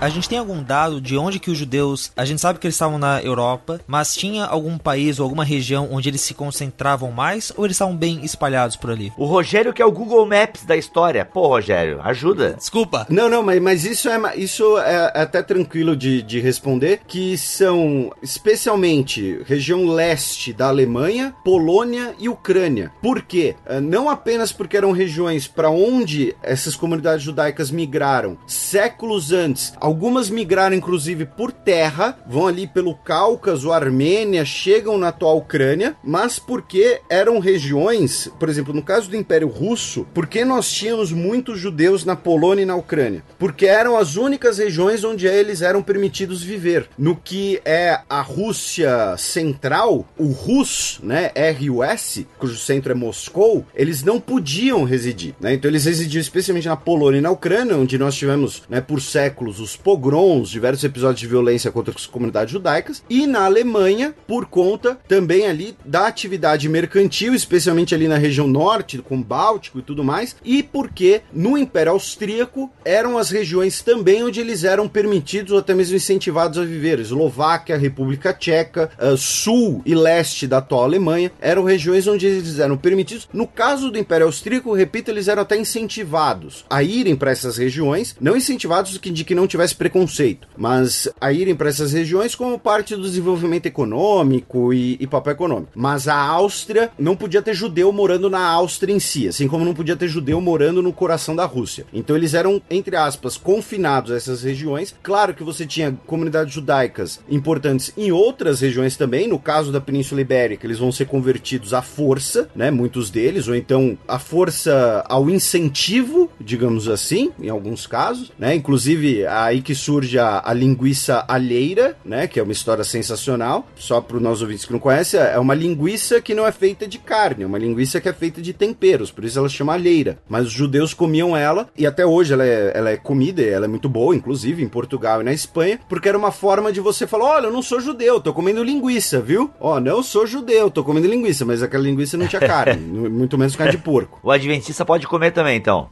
A 0.00 0.08
gente 0.08 0.28
tem 0.28 0.38
algum 0.38 0.62
dado 0.62 1.00
de 1.00 1.16
onde 1.16 1.40
que 1.40 1.50
os 1.50 1.58
judeus, 1.58 2.12
a 2.16 2.24
gente 2.24 2.40
sabe 2.40 2.60
que 2.60 2.66
eles 2.68 2.76
estavam 2.76 2.98
na 2.98 3.20
Europa, 3.20 3.80
mas 3.84 4.14
tinha 4.14 4.44
algum 4.44 4.78
país 4.78 5.18
ou 5.18 5.24
alguma 5.24 5.44
região 5.44 5.88
onde 5.90 6.08
eles 6.08 6.20
se 6.20 6.34
concentravam 6.34 7.10
mais 7.10 7.52
ou 7.56 7.64
eles 7.64 7.74
estavam 7.74 7.96
bem 7.96 8.24
espalhados 8.24 8.76
por 8.76 8.92
ali? 8.92 9.12
O 9.16 9.24
Rogério 9.24 9.72
que 9.72 9.82
é 9.82 9.84
o 9.84 9.90
Google 9.90 10.24
Maps 10.24 10.64
da 10.64 10.76
história. 10.76 11.24
Pô, 11.24 11.48
Rogério, 11.48 12.00
ajuda. 12.04 12.54
Desculpa. 12.54 13.08
Não, 13.10 13.28
não, 13.28 13.42
mas, 13.42 13.60
mas 13.60 13.84
isso, 13.84 14.08
é, 14.08 14.36
isso 14.36 14.78
é 14.78 15.20
até 15.20 15.42
tranquilo 15.42 15.96
de, 15.96 16.22
de 16.22 16.38
responder, 16.38 17.00
que 17.04 17.36
são 17.36 18.12
especialmente 18.22 19.42
região 19.46 19.84
leste 19.84 20.52
da 20.52 20.68
Alemanha, 20.68 21.34
Polônia 21.44 22.14
e 22.20 22.28
Ucrânia. 22.28 22.92
Por 23.02 23.22
quê? 23.22 23.56
É, 23.66 23.80
não 23.80 24.08
apenas 24.08 24.52
porque 24.52 24.76
eram 24.76 24.92
regiões 24.92 25.48
para 25.48 25.70
onde 25.70 26.36
essas 26.40 26.76
comunidades 26.76 27.24
judaicas 27.24 27.72
migraram 27.72 28.38
séculos 28.46 29.32
antes, 29.32 29.72
Algumas 29.88 30.28
migraram 30.28 30.76
inclusive 30.76 31.24
por 31.24 31.50
terra, 31.50 32.18
vão 32.26 32.46
ali 32.46 32.66
pelo 32.66 32.94
Cáucaso, 32.94 33.72
Armênia, 33.72 34.44
chegam 34.44 34.98
na 34.98 35.08
atual 35.08 35.38
Ucrânia, 35.38 35.96
mas 36.04 36.38
porque 36.38 37.00
eram 37.08 37.38
regiões, 37.38 38.30
por 38.38 38.50
exemplo, 38.50 38.74
no 38.74 38.82
caso 38.82 39.08
do 39.08 39.16
Império 39.16 39.48
Russo, 39.48 40.06
porque 40.12 40.44
nós 40.44 40.70
tínhamos 40.70 41.10
muitos 41.10 41.58
judeus 41.58 42.04
na 42.04 42.14
Polônia 42.14 42.64
e 42.64 42.66
na 42.66 42.76
Ucrânia? 42.76 43.24
Porque 43.38 43.64
eram 43.64 43.96
as 43.96 44.16
únicas 44.16 44.58
regiões 44.58 45.04
onde 45.04 45.26
eles 45.26 45.62
eram 45.62 45.82
permitidos 45.82 46.42
viver. 46.42 46.86
No 46.98 47.16
que 47.16 47.58
é 47.64 47.98
a 48.10 48.20
Rússia 48.20 49.16
central, 49.16 50.06
o 50.18 50.26
Rus, 50.26 51.00
né, 51.02 51.32
RUS, 51.58 52.26
cujo 52.38 52.58
centro 52.58 52.92
é 52.92 52.94
Moscou, 52.94 53.64
eles 53.74 54.02
não 54.02 54.20
podiam 54.20 54.84
residir, 54.84 55.34
né? 55.40 55.54
Então 55.54 55.70
eles 55.70 55.86
residiam 55.86 56.20
especialmente 56.20 56.68
na 56.68 56.76
Polônia 56.76 57.20
e 57.20 57.22
na 57.22 57.30
Ucrânia, 57.30 57.74
onde 57.74 57.96
nós 57.96 58.14
tivemos, 58.14 58.64
né, 58.68 58.82
por 58.82 59.00
séculos 59.00 59.58
os 59.58 59.77
pogroms, 59.78 60.50
diversos 60.50 60.84
episódios 60.84 61.20
de 61.20 61.26
violência 61.26 61.72
contra 61.72 61.94
as 61.94 62.06
comunidades 62.06 62.52
judaicas, 62.52 63.02
e 63.08 63.26
na 63.26 63.44
Alemanha, 63.44 64.14
por 64.26 64.46
conta 64.46 64.98
também 65.08 65.46
ali 65.46 65.76
da 65.84 66.06
atividade 66.06 66.68
mercantil, 66.68 67.34
especialmente 67.34 67.94
ali 67.94 68.08
na 68.08 68.18
região 68.18 68.46
norte, 68.46 68.98
com 68.98 69.22
Báltico 69.22 69.78
e 69.78 69.82
tudo 69.82 70.04
mais, 70.04 70.36
e 70.44 70.62
porque 70.62 71.22
no 71.32 71.56
Império 71.56 71.92
Austríaco 71.92 72.70
eram 72.84 73.18
as 73.18 73.30
regiões 73.30 73.82
também 73.82 74.24
onde 74.24 74.40
eles 74.40 74.64
eram 74.64 74.88
permitidos 74.88 75.52
ou 75.52 75.58
até 75.58 75.74
mesmo 75.74 75.96
incentivados 75.96 76.58
a 76.58 76.64
viver. 76.64 76.98
Eslováquia, 76.98 77.76
República 77.76 78.32
Tcheca, 78.32 78.90
uh, 78.98 79.16
sul 79.16 79.82
e 79.84 79.94
leste 79.94 80.46
da 80.46 80.58
atual 80.58 80.84
Alemanha 80.84 81.30
eram 81.40 81.64
regiões 81.64 82.06
onde 82.06 82.26
eles 82.26 82.58
eram 82.58 82.76
permitidos. 82.76 83.28
No 83.32 83.46
caso 83.46 83.90
do 83.90 83.98
Império 83.98 84.26
Austríaco, 84.26 84.74
repito, 84.74 85.10
eles 85.10 85.28
eram 85.28 85.42
até 85.42 85.56
incentivados 85.56 86.64
a 86.68 86.82
irem 86.82 87.16
para 87.16 87.30
essas 87.30 87.56
regiões, 87.56 88.16
não 88.20 88.36
incentivados 88.36 88.98
de 88.98 89.24
que 89.24 89.34
não 89.34 89.46
tivessem 89.46 89.67
tivesse 89.68 89.76
preconceito, 89.76 90.48
mas 90.56 91.08
a 91.20 91.32
irem 91.32 91.54
para 91.54 91.68
essas 91.68 91.92
regiões 91.92 92.34
como 92.34 92.58
parte 92.58 92.94
do 92.96 93.02
desenvolvimento 93.02 93.66
econômico 93.66 94.72
e, 94.72 94.96
e, 95.00 95.06
papel 95.06 95.34
econômico. 95.34 95.72
Mas 95.74 96.08
a 96.08 96.16
Áustria 96.16 96.90
não 96.98 97.16
podia 97.16 97.42
ter 97.42 97.54
judeu 97.54 97.92
morando 97.92 98.30
na 98.30 98.40
Áustria 98.40 98.94
em 98.94 99.00
si, 99.00 99.28
assim 99.28 99.48
como 99.48 99.64
não 99.64 99.74
podia 99.74 99.96
ter 99.96 100.08
judeu 100.08 100.40
morando 100.40 100.82
no 100.82 100.92
coração 100.92 101.34
da 101.34 101.44
Rússia. 101.44 101.86
Então 101.92 102.16
eles 102.16 102.34
eram, 102.34 102.60
entre 102.70 102.96
aspas, 102.96 103.36
confinados 103.36 104.10
a 104.12 104.16
essas 104.16 104.42
regiões. 104.42 104.94
Claro 105.02 105.34
que 105.34 105.44
você 105.44 105.66
tinha 105.66 105.96
comunidades 106.06 106.54
judaicas 106.54 107.20
importantes 107.28 107.92
em 107.96 108.10
outras 108.10 108.60
regiões 108.60 108.96
também, 108.96 109.28
no 109.28 109.38
caso 109.38 109.72
da 109.72 109.80
Península 109.80 110.20
Ibérica, 110.20 110.66
eles 110.66 110.78
vão 110.78 110.92
ser 110.92 111.06
convertidos 111.06 111.74
à 111.74 111.82
força, 111.82 112.48
né? 112.54 112.70
Muitos 112.70 113.10
deles, 113.10 113.48
ou 113.48 113.54
então 113.54 113.98
a 114.06 114.18
força 114.18 115.04
ao 115.08 115.28
incentivo, 115.28 116.30
digamos 116.40 116.88
assim, 116.88 117.32
em 117.40 117.48
alguns 117.48 117.86
casos, 117.86 118.32
né? 118.38 118.54
Inclusive 118.54 119.26
a 119.26 119.52
que 119.60 119.74
surge 119.74 120.18
a, 120.18 120.42
a 120.44 120.52
linguiça 120.52 121.24
alheira, 121.28 121.96
né? 122.04 122.26
Que 122.26 122.40
é 122.40 122.42
uma 122.42 122.52
história 122.52 122.84
sensacional. 122.84 123.66
Só 123.76 124.00
para 124.00 124.16
os 124.16 124.22
nossos 124.22 124.42
ouvintes 124.42 124.64
que 124.64 124.72
não 124.72 124.78
conhecem, 124.78 125.20
é 125.20 125.38
uma 125.38 125.54
linguiça 125.54 126.20
que 126.20 126.34
não 126.34 126.46
é 126.46 126.52
feita 126.52 126.86
de 126.86 126.98
carne, 126.98 127.44
é 127.44 127.46
uma 127.46 127.58
linguiça 127.58 128.00
que 128.00 128.08
é 128.08 128.12
feita 128.12 128.40
de 128.40 128.52
temperos, 128.52 129.10
por 129.10 129.24
isso 129.24 129.38
ela 129.38 129.48
chama 129.48 129.72
alheira. 129.72 130.18
Mas 130.28 130.46
os 130.46 130.52
judeus 130.52 130.94
comiam 130.94 131.36
ela 131.36 131.68
e 131.76 131.86
até 131.86 132.04
hoje 132.04 132.32
ela 132.32 132.44
é, 132.44 132.72
ela 132.74 132.90
é 132.90 132.96
comida, 132.96 133.42
ela 133.42 133.64
é 133.64 133.68
muito 133.68 133.88
boa, 133.88 134.14
inclusive 134.14 134.62
em 134.62 134.68
Portugal 134.68 135.20
e 135.20 135.24
na 135.24 135.32
Espanha, 135.32 135.80
porque 135.88 136.08
era 136.08 136.18
uma 136.18 136.30
forma 136.30 136.72
de 136.72 136.80
você 136.80 137.06
falar: 137.06 137.36
olha, 137.36 137.46
eu 137.46 137.52
não 137.52 137.62
sou 137.62 137.80
judeu, 137.80 138.20
tô 138.20 138.32
comendo 138.32 138.62
linguiça, 138.62 139.20
viu? 139.20 139.50
Ó, 139.60 139.80
não 139.80 140.02
sou 140.02 140.26
judeu, 140.26 140.70
tô 140.70 140.84
comendo 140.84 141.06
linguiça, 141.06 141.44
mas 141.44 141.62
aquela 141.62 141.84
linguiça 141.84 142.16
não 142.16 142.26
tinha 142.26 142.40
carne, 142.40 142.80
muito 143.08 143.38
menos 143.38 143.56
carne 143.56 143.72
de 143.72 143.78
porco. 143.78 144.18
O 144.22 144.30
adventista 144.30 144.84
pode 144.84 145.06
comer 145.06 145.32
também, 145.32 145.56
então? 145.56 145.88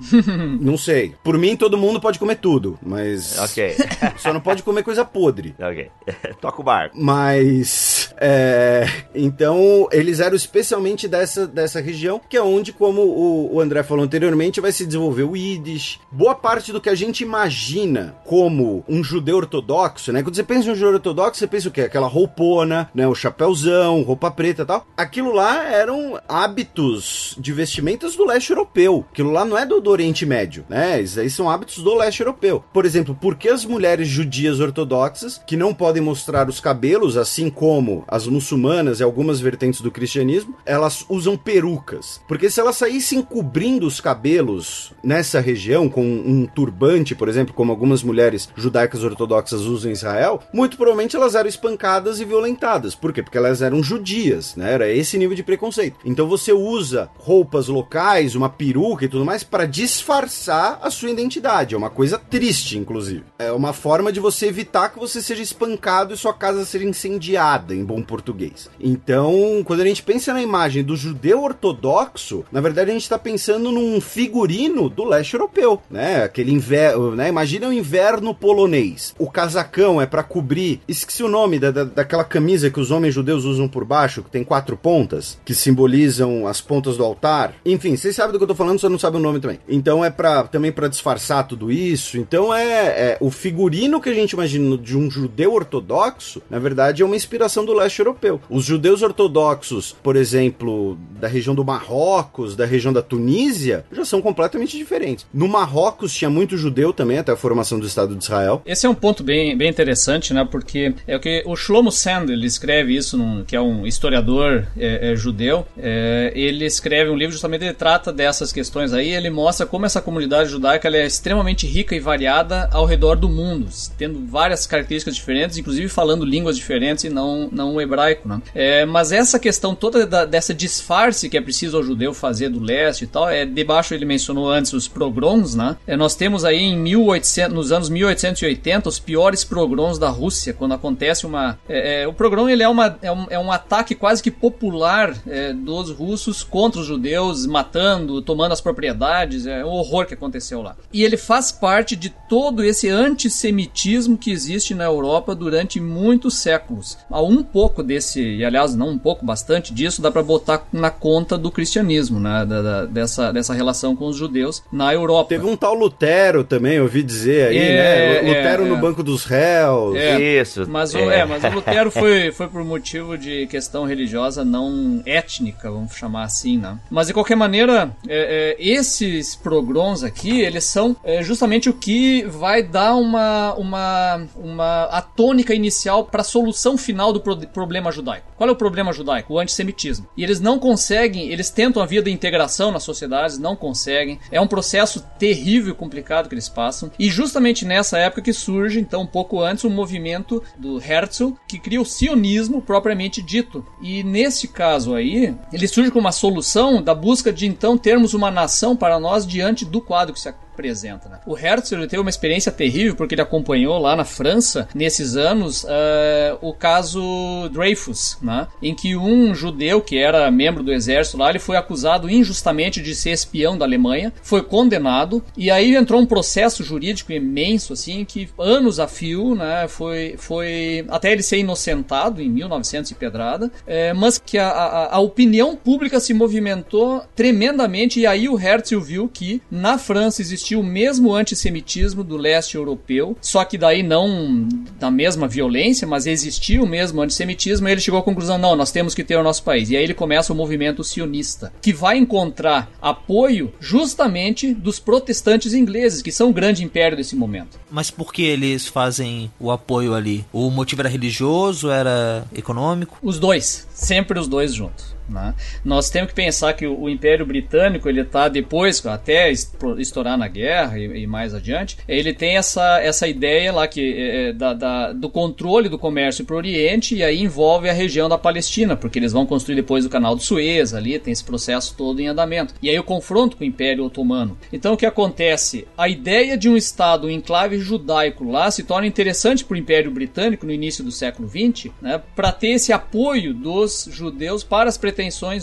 não 0.61 0.77
sei. 0.77 1.15
Por 1.23 1.39
mim, 1.39 1.57
todo 1.57 1.79
mundo 1.79 2.01
pode 2.01 2.19
comer 2.19 2.37
tudo, 2.37 2.79
mas 2.83 3.39
Ok. 3.57 3.77
Só 4.19 4.33
não 4.33 4.41
pode 4.41 4.63
comer 4.63 4.83
coisa 4.83 5.05
podre. 5.05 5.55
Ok. 5.59 5.91
Toca 6.41 6.61
o 6.61 6.65
barco. 6.65 6.97
Mas. 7.01 8.15
É, 8.19 8.87
então, 9.15 9.89
eles 9.91 10.21
eram 10.21 10.37
especialmente 10.37 11.09
dessa, 11.09 11.47
dessa 11.47 11.81
região, 11.81 12.21
que 12.29 12.37
é 12.37 12.43
onde, 12.43 12.73
como 12.73 13.03
o, 13.03 13.55
o 13.55 13.61
André 13.61 13.83
falou 13.83 14.05
anteriormente, 14.05 14.61
vai 14.61 14.73
se 14.73 14.87
desenvolver 14.87 15.25
o 15.25 15.37
Yiddish. 15.37 15.99
Boa 16.11 16.35
parte 16.35 16.73
do 16.73 16.81
que 16.81 16.89
a 16.89 16.95
gente 16.95 17.23
imagina 17.23 18.17
como 18.25 18.85
um 18.89 19.03
judeu 19.03 19.37
ortodoxo, 19.37 20.13
né? 20.13 20.23
Quando 20.23 20.37
você 20.37 20.43
pensa 20.43 20.69
em 20.69 20.73
um 20.73 20.75
judeu 20.75 20.95
ortodoxo, 20.95 21.39
você 21.39 21.47
pensa 21.47 21.69
o 21.69 21.73
quê? 21.73 21.83
Aquela 21.83 22.07
roupona, 22.07 22.91
né? 22.95 23.07
O 23.07 23.15
chapéuzão, 23.15 24.03
roupa 24.03 24.31
preta 24.31 24.63
e 24.63 24.67
tal. 24.67 24.87
Aquilo 24.97 25.33
lá 25.33 25.65
eram 25.65 26.19
hábitos 26.29 27.35
de 27.39 27.53
vestimentas 27.53 28.17
do 28.17 28.27
leste 28.27 28.51
europeu. 28.51 29.05
Aquilo 29.11 29.31
lá 29.31 29.45
não 29.45 29.57
é 29.57 29.65
do, 29.65 29.81
do 29.81 29.91
Oriente 29.91 30.27
Médio, 30.27 30.65
né? 30.69 31.01
Isso 31.01 31.21
aí 31.21 31.31
são 31.31 31.51
hábitos 31.51 31.83
do 31.83 31.95
leste 31.95 32.21
europeu. 32.21 32.65
Por 32.73 32.85
exemplo, 32.85 33.15
por 33.15 33.37
que 33.37 33.46
as 33.49 33.65
mulheres 33.65 34.09
judias 34.09 34.61
ortodoxas, 34.61 35.41
que 35.47 35.57
não 35.57 35.75
podem 35.75 36.03
mostrar 36.03 36.49
os 36.49 36.61
cabelos, 36.61 37.17
assim 37.17 37.51
como 37.51 38.05
as 38.09 38.27
muçulmanas 38.27 39.01
e 39.01 39.03
algumas 39.03 39.41
vertentes 39.41 39.81
do 39.81 39.91
cristianismo, 39.91 40.55
elas 40.65 41.05
usam 41.09 41.37
perucas. 41.37 42.21
Porque 42.27 42.51
se 42.51 42.61
elas 42.61 42.77
saíssem 42.77 43.23
cobrindo 43.23 43.87
os 43.87 44.01
cabelos 44.01 44.93
nessa 45.03 45.41
região, 45.41 45.89
com 45.89 46.05
um 46.05 46.47
turbante, 46.47 47.15
por 47.15 47.29
exemplo, 47.29 47.55
como 47.55 47.71
algumas 47.71 48.03
mulheres 48.03 48.49
judaicas 48.57 49.03
ortodoxas 49.03 49.63
usam 49.63 49.91
em 49.91 49.95
Israel, 49.95 50.41
muito 50.53 50.77
provavelmente 50.77 51.17
elas 51.17 51.35
eram 51.35 51.49
espancadas 51.49 52.21
e 52.21 52.25
violentadas. 52.25 52.95
Por 52.95 53.13
quê? 53.13 53.23
Porque 53.23 53.39
elas 53.39 53.63
eram 53.63 53.83
judias, 53.83 54.57
né? 54.57 54.73
Era 54.73 54.91
esse 54.91 55.19
nível 55.19 55.37
de 55.37 55.43
preconceito. 55.43 55.99
Então 56.05 56.27
você 56.29 56.53
usa 56.53 57.11
roupas 57.19 57.69
locais, 57.69 58.35
uma 58.35 58.49
peruca 58.49 59.05
e 59.05 59.09
tudo 59.09 59.25
mais, 59.25 59.43
para 59.43 59.67
disfarçar 59.67 60.79
a 60.83 60.91
sua 60.91 61.11
identidade. 61.11 61.75
É 61.75 61.79
uma 61.79 61.91
coisa 61.91 62.19
triste, 62.19 62.79
inclusive. 62.79 63.25
É 63.39 63.53
uma 63.53 63.75
forma 63.75 64.11
de 64.11 64.19
você 64.19 64.47
evitar 64.47 64.89
que 64.89 64.99
você 64.99 65.21
seja 65.21 65.43
espancado 65.43 66.15
e 66.15 66.17
sua 66.17 66.33
casa 66.33 66.65
seja 66.65 66.87
incendiada, 66.87 67.75
em 67.75 67.85
bom 67.85 68.01
português. 68.01 68.71
Então, 68.81 69.63
quando 69.65 69.83
a 69.83 69.85
gente 69.85 70.03
pensa 70.03 70.33
na 70.33 70.41
imagem 70.41 70.83
do 70.83 70.97
judeu 70.97 71.43
ortodoxo, 71.43 72.45
na 72.51 72.63
verdade 72.63 72.91
a 72.91 72.95
gente 72.95 73.03
está 73.03 73.19
pensando 73.19 73.71
num 73.71 74.01
figurino 74.01 74.89
do 74.89 75.05
leste 75.05 75.35
europeu, 75.35 75.83
né? 75.91 76.25
Aquele 76.25 76.51
inverno, 76.51 77.15
né? 77.15 77.29
Imagina 77.29 77.69
o 77.69 77.73
inverno 77.73 78.35
polonês. 78.35 79.15
O 79.19 79.31
casacão 79.31 80.01
é 80.01 80.07
para 80.07 80.23
cobrir, 80.23 80.81
esqueci 80.89 81.23
o 81.23 81.29
nome 81.29 81.59
da, 81.59 81.71
da, 81.71 81.85
daquela 81.85 82.25
camisa 82.25 82.71
que 82.71 82.81
os 82.81 82.91
homens 82.91 83.15
judeus 83.15 83.45
usam 83.45 83.69
por 83.69 83.85
baixo, 83.85 84.23
que 84.23 84.31
tem 84.31 84.45
quatro 84.45 84.79
pontas, 84.79 85.39
que 85.45 85.55
simbolizam 85.55 86.47
as 86.47 86.63
pontas 86.63 86.97
do 86.97 87.05
altar. 87.05 87.55
Enfim, 87.67 87.97
vocês 87.97 88.17
sabem 88.17 88.33
do 88.33 88.39
que 88.39 88.45
eu 88.45 88.49
tô 88.49 88.55
falando, 88.55 88.79
só 88.79 88.89
não 88.89 88.99
sabem 88.99 89.21
o 89.21 89.23
nome 89.23 89.41
também. 89.41 89.61
Então 89.69 90.03
é 90.03 90.09
para 90.09 90.45
também 90.45 90.73
para 90.73 90.89
disfarçar 90.89 91.47
tudo 91.47 91.71
isso. 91.71 92.17
Então 92.17 92.55
é, 92.55 92.87
é 92.87 93.19
o 93.27 93.31
figurino 93.31 94.01
que 94.01 94.09
a 94.09 94.15
gente 94.15 94.33
imagina 94.33 94.79
de 94.79 94.97
um 94.97 95.11
judeu 95.11 95.53
ortodoxo, 95.53 96.41
na 96.49 96.61
verdade, 96.61 97.03
é 97.03 97.05
uma 97.05 97.17
inspiração 97.17 97.65
do 97.65 97.73
leste 97.73 97.99
europeu. 97.99 98.41
Os 98.49 98.65
judeus 98.65 99.03
ortodoxos, 99.03 99.97
por 100.01 100.15
exemplo, 100.15 100.97
da 101.19 101.27
região 101.27 101.53
do 101.53 101.65
Marrocos, 101.65 102.55
da 102.55 102.65
região 102.65 102.93
da 102.93 103.03
Tunísia, 103.03 103.85
já 103.91 104.05
são 104.05 104.23
completamente 104.23 104.79
diferentes. 104.79 105.27
No 105.35 105.49
Marrocos 105.49 106.15
tinha 106.15 106.31
muito 106.31 106.57
judeu 106.57 106.93
também, 106.93 107.19
até 107.19 107.33
a 107.33 107.37
formação 107.37 107.81
do 107.81 107.87
Estado 107.87 108.15
de 108.15 108.23
Israel. 108.23 108.63
Esse 108.65 108.87
é 108.87 108.89
um 108.89 108.95
ponto 108.95 109.25
bem, 109.25 109.57
bem 109.57 109.69
interessante, 109.69 110.33
né? 110.33 110.47
Porque 110.49 110.95
é 111.05 111.17
o 111.17 111.21
que 111.21 111.43
o 111.47 111.57
Shlomo 111.57 111.91
Sand, 111.91 112.27
ele 112.29 112.47
escreve 112.47 112.97
isso, 112.97 113.19
num, 113.19 113.43
que 113.43 113.57
é 113.57 113.61
um 113.61 113.85
historiador 113.85 114.69
é, 114.79 115.11
é, 115.11 115.17
judeu. 115.17 115.67
É, 115.77 116.33
ele 116.33 116.65
escreve 116.65 117.11
um 117.11 117.17
livro 117.17 117.33
justamente 117.33 117.65
ele 117.65 117.75
trata 117.75 118.13
dessas 118.13 118.53
questões 118.53 118.93
aí. 118.93 119.13
Ele 119.13 119.31
mostra 119.31 119.67
como 119.67 119.85
essa 119.85 120.01
comunidade 120.01 120.51
judaica 120.51 120.87
é 120.97 121.05
extremamente 121.05 121.67
rica 121.67 121.97
e 121.97 121.99
variada 121.99 122.71
ao 122.73 122.87
redor 122.87 123.16
do 123.17 123.29
mundo, 123.29 123.67
tendo 123.97 124.27
várias 124.27 124.67
características 124.67 125.15
diferentes, 125.15 125.57
inclusive 125.57 125.89
falando 125.89 126.25
línguas 126.25 126.57
diferentes 126.57 127.05
e 127.05 127.09
não, 127.09 127.49
não 127.51 127.75
o 127.75 127.81
hebraico, 127.81 128.29
né? 128.29 128.41
É, 128.55 128.85
mas 128.85 129.13
essa 129.13 129.39
questão 129.39 129.75
toda 129.75 130.07
da, 130.07 130.25
dessa 130.25 130.55
disfarce 130.55 131.29
que 131.29 131.37
é 131.37 131.41
preciso 131.41 131.77
ao 131.77 131.83
judeu 131.83 132.13
fazer 132.15 132.49
do 132.49 132.61
leste 132.61 133.05
e 133.05 133.07
tal, 133.07 133.29
é 133.29 133.45
debaixo 133.45 133.95
ele 133.95 134.05
mencionou 134.05 134.51
antes 134.51 134.73
os 134.73 134.89
pogroms, 134.89 135.55
né? 135.55 135.77
É, 135.87 135.97
nós 135.97 136.15
temos 136.15 136.45
aí 136.45 136.59
em 136.59 136.77
1800, 136.77 137.55
nos 137.55 137.73
anos 137.73 137.89
1880 137.89 138.89
os 138.89 138.99
piores 138.99 139.45
pogroms 139.45 139.99
da 139.99 140.09
Rússia, 140.09 140.53
quando 140.53 140.75
acontece 140.75 141.27
uma 141.27 141.59
é, 141.69 142.03
é, 142.03 142.09
o 142.09 142.13
pogrom 142.13 142.49
ele 142.49 142.63
é, 142.63 142.69
uma, 142.69 142.99
é, 143.03 143.13
um, 143.13 143.27
é 143.31 143.39
um 143.39 143.51
ataque 143.51 143.95
quase 143.95 144.23
que 144.23 144.31
popular 144.31 145.17
é, 145.27 145.53
dos 145.53 145.91
russos 145.91 146.43
contra 146.43 146.81
os 146.81 146.87
judeus, 146.87 147.47
matando, 147.47 148.23
tomando 148.23 148.53
as 148.53 148.61
propriedades, 148.61 149.47
é 149.47 149.65
um 149.65 149.69
horror 149.69 150.07
que 150.07 150.15
aconteceu 150.15 150.63
lá. 150.63 150.77
E 150.93 151.05
ele 151.05 151.17
faz 151.17 151.53
parte 151.53 151.97
de 151.97 152.11
todo 152.29 152.65
esse 152.65 152.89
antissemitismo 153.07 154.17
que 154.17 154.31
existe 154.31 154.75
na 154.75 154.85
Europa 154.85 155.35
durante 155.35 155.81
muitos 155.81 156.39
séculos. 156.39 156.99
Há 157.11 157.23
um 157.23 157.43
pouco 157.43 157.83
desse, 157.83 158.21
e 158.21 158.45
aliás, 158.45 158.75
não 158.75 158.91
um 158.91 158.99
pouco, 158.99 159.25
bastante 159.25 159.73
disso, 159.73 160.03
dá 160.03 160.11
para 160.11 160.23
botar 160.23 160.67
na 160.73 160.91
conta 160.91 161.39
do 161.39 161.51
cristianismo, 161.51 162.19
né? 162.21 162.45
Da, 162.45 162.63
da, 162.63 162.85
dessa, 162.87 163.33
dessa 163.33 163.55
relação 163.55 163.95
com 163.97 164.07
os 164.07 164.17
judeus 164.17 164.63
na 164.73 164.93
Europa. 164.93 165.29
Teve 165.31 165.47
um 165.47 165.57
tal 165.57 165.75
Lutero 165.75 166.45
também, 166.45 166.81
ouvi 166.81 167.03
dizer 167.03 167.49
aí, 167.49 167.59
É, 167.59 168.23
né? 168.23 168.29
Lutero 168.29 168.65
é, 168.65 168.69
no 168.69 168.77
é. 168.77 168.79
banco 168.79 169.03
dos 169.03 169.25
réus. 169.25 169.97
É, 169.97 170.41
Isso. 170.41 170.67
Mas 170.69 170.95
o, 170.95 170.99
é, 170.99 171.25
mas 171.25 171.43
o 171.45 171.49
Lutero 171.49 171.91
foi, 171.91 172.33
foi 172.33 172.49
por 172.49 172.65
motivo 172.65 173.17
de 173.17 173.47
questão 173.47 173.85
religiosa, 173.85 174.45
não 174.45 175.03
étnica, 175.07 175.71
vamos 175.71 175.95
chamar 175.95 176.25
assim, 176.25 176.59
né? 176.59 176.79
Mas 176.91 177.07
de 177.07 177.15
qualquer 177.15 177.37
maneira, 177.37 177.91
é, 178.09 178.57
é, 178.57 178.57
esses 178.59 179.37
pogroms 179.37 180.03
aqui, 180.03 180.41
eles 180.41 180.65
são 180.65 180.97
é, 181.05 181.23
justamente 181.23 181.69
o 181.69 181.73
que 181.73 182.25
vai 182.25 182.63
dar 182.63 182.96
uma, 182.97 183.55
uma, 183.55 184.27
uma 184.37 184.85
a 184.85 185.03
tônica 185.03 185.55
inicial 185.55 186.05
para 186.05 186.21
a 186.21 186.25
solução 186.25 186.77
final 186.77 187.13
do 187.13 187.21
pro- 187.21 187.37
problema 187.49 187.93
judaico. 187.93 188.27
Qual 188.37 188.49
é 188.49 188.53
o 188.53 188.57
problema 188.57 188.93
judaico? 188.93 189.35
O 189.35 189.39
antissemitismo. 189.39 190.07
E 190.17 190.23
eles 190.23 190.41
não 190.41 190.59
conseguem, 190.59 191.31
eles 191.31 191.51
tentam 191.51 191.83
a 191.83 191.87
via 191.87 192.03
da 192.03 192.11
integração 192.11 192.71
nas 192.71 192.83
sociedades, 192.83 193.39
não 193.39 193.57
conseguem. 193.57 194.19
É 194.31 194.41
um 194.41 194.47
processo 194.47 195.05
terrível 195.19 195.73
e 195.73 195.77
complicado 195.77 196.29
que 196.29 196.35
eles 196.35 196.49
passam. 196.49 196.91
E 196.99 197.09
justamente 197.09 197.65
nessa 197.65 197.99
época 197.99 198.23
que 198.23 198.33
surge, 198.33 198.81
então 198.81 199.03
um 199.03 199.07
pouco 199.07 199.41
antes, 199.41 199.65
o 199.65 199.71
movimento 199.71 200.43
do 200.57 200.81
Herzl, 200.81 201.33
que 201.47 201.59
cria 201.59 201.81
o 201.81 201.87
sionismo 201.87 202.61
propriamente 202.63 203.23
dito. 203.23 203.65
E 203.83 204.03
nesse 204.03 204.49
caso 204.49 204.95
aí, 204.95 205.35
ele 205.53 205.69
surge 205.69 205.91
como 205.91 206.07
uma 206.07 206.13
solução 206.13 206.83
da 206.83 206.95
busca 206.95 207.33
de 207.33 207.47
então 207.47 207.77
termos 207.77 208.15
uma 208.15 208.31
nação 208.31 208.77
para 208.77 209.01
nós 209.01 209.27
diante 209.27 209.65
do 209.65 209.81
quadro 209.81 210.15
que 210.15 210.21
se 210.21 210.29
apresenta. 210.57 211.09
Né? 211.09 211.19
O 211.27 211.37
Herzl 211.37 211.77
ele 211.77 211.87
teve 211.87 212.01
uma 212.01 212.11
experiência 212.11 212.51
terrível 212.51 212.97
porque 212.97 213.15
ele 213.15 213.23
acompanhou 213.23 213.79
lá 213.79 213.95
na 213.95 214.05
França, 214.05 214.67
nesses 214.75 215.17
anos, 215.17 215.67
eh, 215.69 216.37
o 216.41 216.55
caso 216.55 217.49
Dreyfus, 217.53 218.17
né? 218.23 218.49
em 218.63 218.75
que 218.75 218.97
um 218.97 219.35
judeu 219.35 219.83
que 219.83 219.99
era 219.99 220.31
membro 220.31 220.63
do 220.63 220.73
exército 220.73 221.19
lá, 221.19 221.29
ele 221.29 221.39
foi 221.39 221.57
acusado 221.57 222.09
injustamente 222.09 222.81
de 222.83 222.95
ser 222.95 223.11
espião 223.11 223.59
da 223.59 223.67
Alemanha, 223.67 224.13
foi 224.23 224.43
condenado 224.43 225.23
e 225.37 225.51
aí 225.51 225.77
entrou 225.77 226.01
um 226.01 226.07
processo 226.07 226.65
jurídico 226.65 227.13
imenso 227.13 227.75
assim 227.75 228.05
que 228.05 228.29
anos 228.39 228.81
a 228.81 228.89
fio, 228.89 229.35
né, 229.35 229.67
foi 229.69 230.15
foi 230.17 230.85
até 230.89 231.13
ele 231.13 231.23
ser 231.23 231.39
inocentado 231.39 232.23
em 232.23 232.29
1900 232.29 232.91
e 232.91 232.95
pedrada, 232.95 233.51
eh, 233.67 233.93
mas 233.93 234.19
que 234.19 234.39
a, 234.39 234.49
a, 234.49 234.97
a 234.97 234.99
opinião 235.01 235.55
pública 235.55 236.01
se 236.01 236.15
movimentou 236.15 237.03
tremendamente 237.15 238.01
e 238.01 238.07
aí 238.07 238.29
o 238.29 238.39
Herzl 238.39 238.81
viu 238.81 239.09
que 239.09 239.43
na 239.51 239.77
França 239.79 240.23
existia 240.23 240.46
o 240.55 240.63
mesmo 240.63 241.15
antissemitismo 241.15 242.05
do 242.05 242.17
leste 242.17 242.57
europeu, 242.57 243.17
só 243.21 243.45
que 243.45 243.59
daí 243.59 243.83
não 243.83 244.47
da 244.79 244.91
mesma 244.91 245.27
violência, 245.27 245.87
mas 245.87 246.07
existia 246.07 246.63
o 246.63 246.67
mesmo 246.67 247.03
antissemitismo, 247.03 247.69
e 247.69 247.73
ele 247.73 247.81
chegou 247.81 247.99
à 247.99 248.03
conclusão, 248.03 248.39
não, 248.39 248.55
nós 248.55 248.71
temos 248.71 248.95
que 248.95 249.03
ter 249.03 249.17
o 249.17 249.23
nosso 249.23 249.43
país. 249.43 249.71
E 249.71 249.77
aí 249.77 249.83
ele 249.83 249.95
começa 249.95 250.33
o 250.33 250.37
movimento 250.37 250.85
sionista, 250.85 251.53
que 251.61 251.73
vai 251.73 251.97
encontrar 251.97 252.71
apoio 252.81 253.53
justamente 253.59 254.55
dos 254.55 254.79
protestantes 254.79 255.55
ingleses, 255.55 256.03
que 256.03 256.13
são 256.13 256.31
o 256.31 256.33
grande 256.33 256.63
império 256.63 256.97
desse 256.97 257.17
momento. 257.17 257.59
Mas 257.71 257.91
por 257.91 258.13
que 258.13 258.23
eles 258.23 258.67
fazem 258.67 259.31
o 259.41 259.51
apoio 259.51 259.95
ali? 259.95 260.25
O 260.33 260.51
motivo 260.51 260.83
era 260.83 260.89
religioso, 260.89 261.71
era 261.71 262.27
econômico? 262.35 262.99
Os 263.03 263.19
dois, 263.19 263.67
sempre 263.73 264.19
os 264.19 264.29
dois 264.29 264.55
juntos. 264.55 264.96
Né? 265.09 265.35
Nós 265.65 265.89
temos 265.89 266.11
que 266.11 266.17
pensar 266.17 266.53
que 266.55 266.67
o, 266.67 266.89
Império 266.89 267.25
Britânico 267.25 267.89
ele 267.89 268.01
está 268.01 268.29
depois 268.29 268.85
até 268.87 269.31
estourar 269.31 270.19
na 270.19 270.27
guerra 270.29 270.79
e, 270.79 271.03
e 271.03 271.07
mais 271.07 271.35
adiante 271.35 271.79
ele 271.87 272.13
tem 272.13 272.37
essa, 272.37 272.81
essa 272.81 273.07
ideia 273.07 273.53
lá 273.53 273.69
que 273.69 273.95
é, 273.95 274.29
é, 274.29 274.33
da, 274.33 274.53
da- 274.53 274.93
do 274.93 275.09
controle 275.09 275.69
do 275.69 275.79
comércio 275.79 276.25
para 276.25 276.35
o 276.35 276.39
Oriente 276.39 276.97
e 276.97 277.05
aí 277.05 277.21
envolve 277.23 277.69
a 277.69 277.73
região 277.73 278.09
da 278.09 278.19
Palestina 278.19 278.77
porque 278.77 278.99
eles 278.99 279.13
vão 279.13 279.27
construir 279.27 279.55
depois 279.57 279.85
o 279.85 279.91
Canal 279.91 280.17
do 280.17 280.23
Suez 280.23 280.75
ali 280.75 280.99
tem 280.99 281.13
esse 281.13 281.25
processo 281.25 281.75
todo 281.77 282.01
em 282.01 282.09
andamento. 282.09 282.55
E 282.61 282.69
aí 282.69 282.79
o 282.79 282.85
confronto 282.85 283.37
com 283.37 283.45
o 283.45 283.47
Império 283.47 283.85
Otomano. 283.85 284.37
Então 284.53 284.75
o 284.75 284.77
que 284.77 284.87
acontece? 284.87 285.67
A 285.77 285.89
ideia 285.89 286.37
de 286.37 286.49
um 286.49 286.57
estado 286.57 287.07
um 287.07 287.11
enclave 287.11 287.59
judaico 287.59 288.25
lá 288.29 288.51
se 288.51 288.65
torna 288.65 288.87
interessante 288.87 289.45
para 289.45 289.55
o 289.55 289.59
Império 289.59 289.91
Britânico 289.91 290.47
no 290.47 290.53
início 290.53 290.83
do 290.83 290.91
século 290.91 291.29
XX 291.29 291.71
né, 291.81 292.01
para 292.15 292.33
ter 292.33 292.49
esse 292.49 292.73
apoio 292.73 293.33
dos 293.33 293.89
judeus 293.91 294.43
para 294.43 294.69
as 294.69 294.77
pretensões 294.77 294.96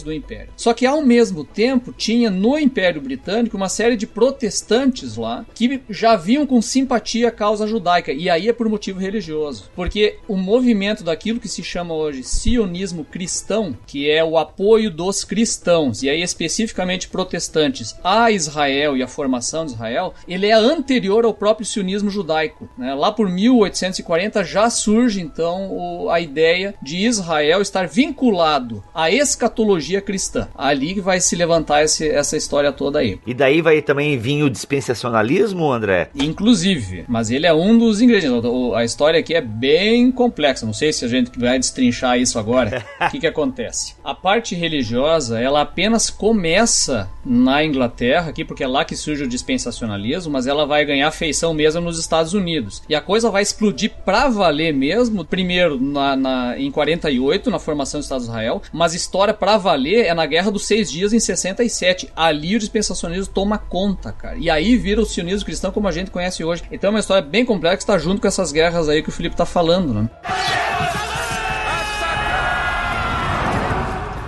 do 0.03 0.13
Império. 0.13 0.51
Só 0.55 0.73
que 0.73 0.85
ao 0.85 1.01
mesmo 1.01 1.43
tempo 1.43 1.93
tinha 1.93 2.29
no 2.29 2.57
Império 2.57 3.01
Britânico 3.01 3.57
uma 3.57 3.69
série 3.69 3.95
de 3.95 4.07
protestantes 4.07 5.15
lá 5.15 5.45
que 5.53 5.81
já 5.89 6.15
vinham 6.15 6.45
com 6.45 6.61
simpatia 6.61 7.27
à 7.27 7.31
causa 7.31 7.67
judaica 7.67 8.11
e 8.11 8.29
aí 8.29 8.49
é 8.49 8.53
por 8.53 8.69
motivo 8.69 8.99
religioso, 8.99 9.69
porque 9.75 10.17
o 10.27 10.35
movimento 10.35 11.03
daquilo 11.03 11.39
que 11.39 11.47
se 11.47 11.63
chama 11.63 11.93
hoje 11.93 12.23
sionismo 12.23 13.03
cristão, 13.03 13.77
que 13.85 14.09
é 14.09 14.23
o 14.23 14.37
apoio 14.37 14.89
dos 14.89 15.23
cristãos 15.23 16.03
e 16.03 16.09
aí 16.09 16.21
especificamente 16.21 17.07
protestantes 17.07 17.95
a 18.03 18.31
Israel 18.31 18.97
e 18.97 19.03
a 19.03 19.07
formação 19.07 19.65
de 19.65 19.73
Israel, 19.73 20.13
ele 20.27 20.47
é 20.47 20.53
anterior 20.53 21.25
ao 21.25 21.33
próprio 21.33 21.65
sionismo 21.65 22.09
judaico. 22.09 22.69
né? 22.77 22.93
Lá 22.93 23.11
por 23.11 23.29
1840 23.29 24.43
já 24.43 24.69
surge 24.69 25.21
então 25.21 26.09
a 26.09 26.19
ideia 26.19 26.75
de 26.81 26.97
Israel 26.97 27.61
estar 27.61 27.87
vinculado 27.87 28.83
à 28.93 29.11
escatologia 29.47 30.01
cristã. 30.01 30.47
Ali 30.55 30.93
que 30.93 31.01
vai 31.01 31.19
se 31.19 31.35
levantar 31.35 31.83
esse- 31.83 32.07
essa 32.09 32.37
história 32.37 32.71
toda 32.71 32.99
aí. 32.99 33.19
E 33.27 33.33
daí 33.33 33.61
vai 33.61 33.81
também 33.81 34.17
vir 34.17 34.43
o 34.43 34.49
dispensacionalismo, 34.49 35.71
André? 35.71 36.09
Inclusive, 36.15 37.03
mas 37.07 37.29
ele 37.29 37.45
é 37.45 37.53
um 37.53 37.77
dos 37.77 38.01
ingredientes. 38.01 38.49
A 38.75 38.83
história 38.83 39.19
aqui 39.19 39.33
é 39.33 39.41
bem 39.41 40.11
complexa. 40.11 40.65
Não 40.65 40.73
sei 40.73 40.93
se 40.93 41.03
a 41.03 41.07
gente 41.07 41.37
vai 41.37 41.59
destrinchar 41.59 42.17
isso 42.19 42.39
agora. 42.39 42.83
O 43.03 43.11
que, 43.13 43.19
que 43.19 43.27
acontece? 43.27 43.95
A 44.03 44.15
parte 44.15 44.55
religiosa, 44.55 45.39
ela 45.39 45.61
apenas 45.61 46.09
começa 46.09 47.09
na 47.25 47.63
Inglaterra, 47.63 48.29
aqui, 48.29 48.43
porque 48.45 48.63
é 48.63 48.67
lá 48.67 48.83
que 48.85 48.95
surge 48.95 49.23
o 49.23 49.27
dispensacionalismo, 49.27 50.31
mas 50.31 50.47
ela 50.47 50.65
vai 50.65 50.85
ganhar 50.85 51.11
feição 51.11 51.53
mesmo 51.53 51.81
nos 51.81 51.99
Estados 51.99 52.33
Unidos. 52.33 52.81
E 52.87 52.95
a 52.95 53.01
coisa 53.01 53.29
vai 53.29 53.43
explodir 53.43 53.91
pra 54.05 54.29
valer 54.29 54.73
mesmo, 54.73 55.23
primeiro 55.25 55.79
na, 55.79 56.15
na- 56.15 56.57
em 56.57 56.71
48, 56.71 57.51
na 57.51 57.59
formação 57.59 57.99
do 57.99 58.03
Estado 58.03 58.21
de 58.21 58.27
Israel, 58.27 58.61
mas 58.71 58.93
história 59.33 59.35
pra 59.35 59.57
valer 59.57 60.05
é 60.05 60.13
na 60.13 60.25
Guerra 60.25 60.51
dos 60.51 60.65
Seis 60.65 60.91
Dias 60.91 61.11
em 61.11 61.19
67. 61.19 62.09
Ali 62.15 62.55
o 62.55 62.59
dispensacionalismo 62.59 63.33
toma 63.33 63.57
conta, 63.57 64.11
cara. 64.11 64.37
E 64.37 64.49
aí 64.49 64.77
vira 64.77 65.01
o 65.01 65.05
sionismo 65.05 65.45
cristão 65.45 65.71
como 65.71 65.87
a 65.87 65.91
gente 65.91 66.11
conhece 66.11 66.43
hoje. 66.43 66.63
Então 66.71 66.89
é 66.89 66.91
uma 66.91 66.99
história 66.99 67.21
bem 67.21 67.43
complexa 67.43 67.73
está 67.83 67.97
junto 67.97 68.21
com 68.21 68.27
essas 68.27 68.51
guerras 68.51 68.87
aí 68.87 69.01
que 69.01 69.09
o 69.09 69.11
Felipe 69.11 69.35
tá 69.35 69.45
falando, 69.45 69.93
né? 69.93 70.09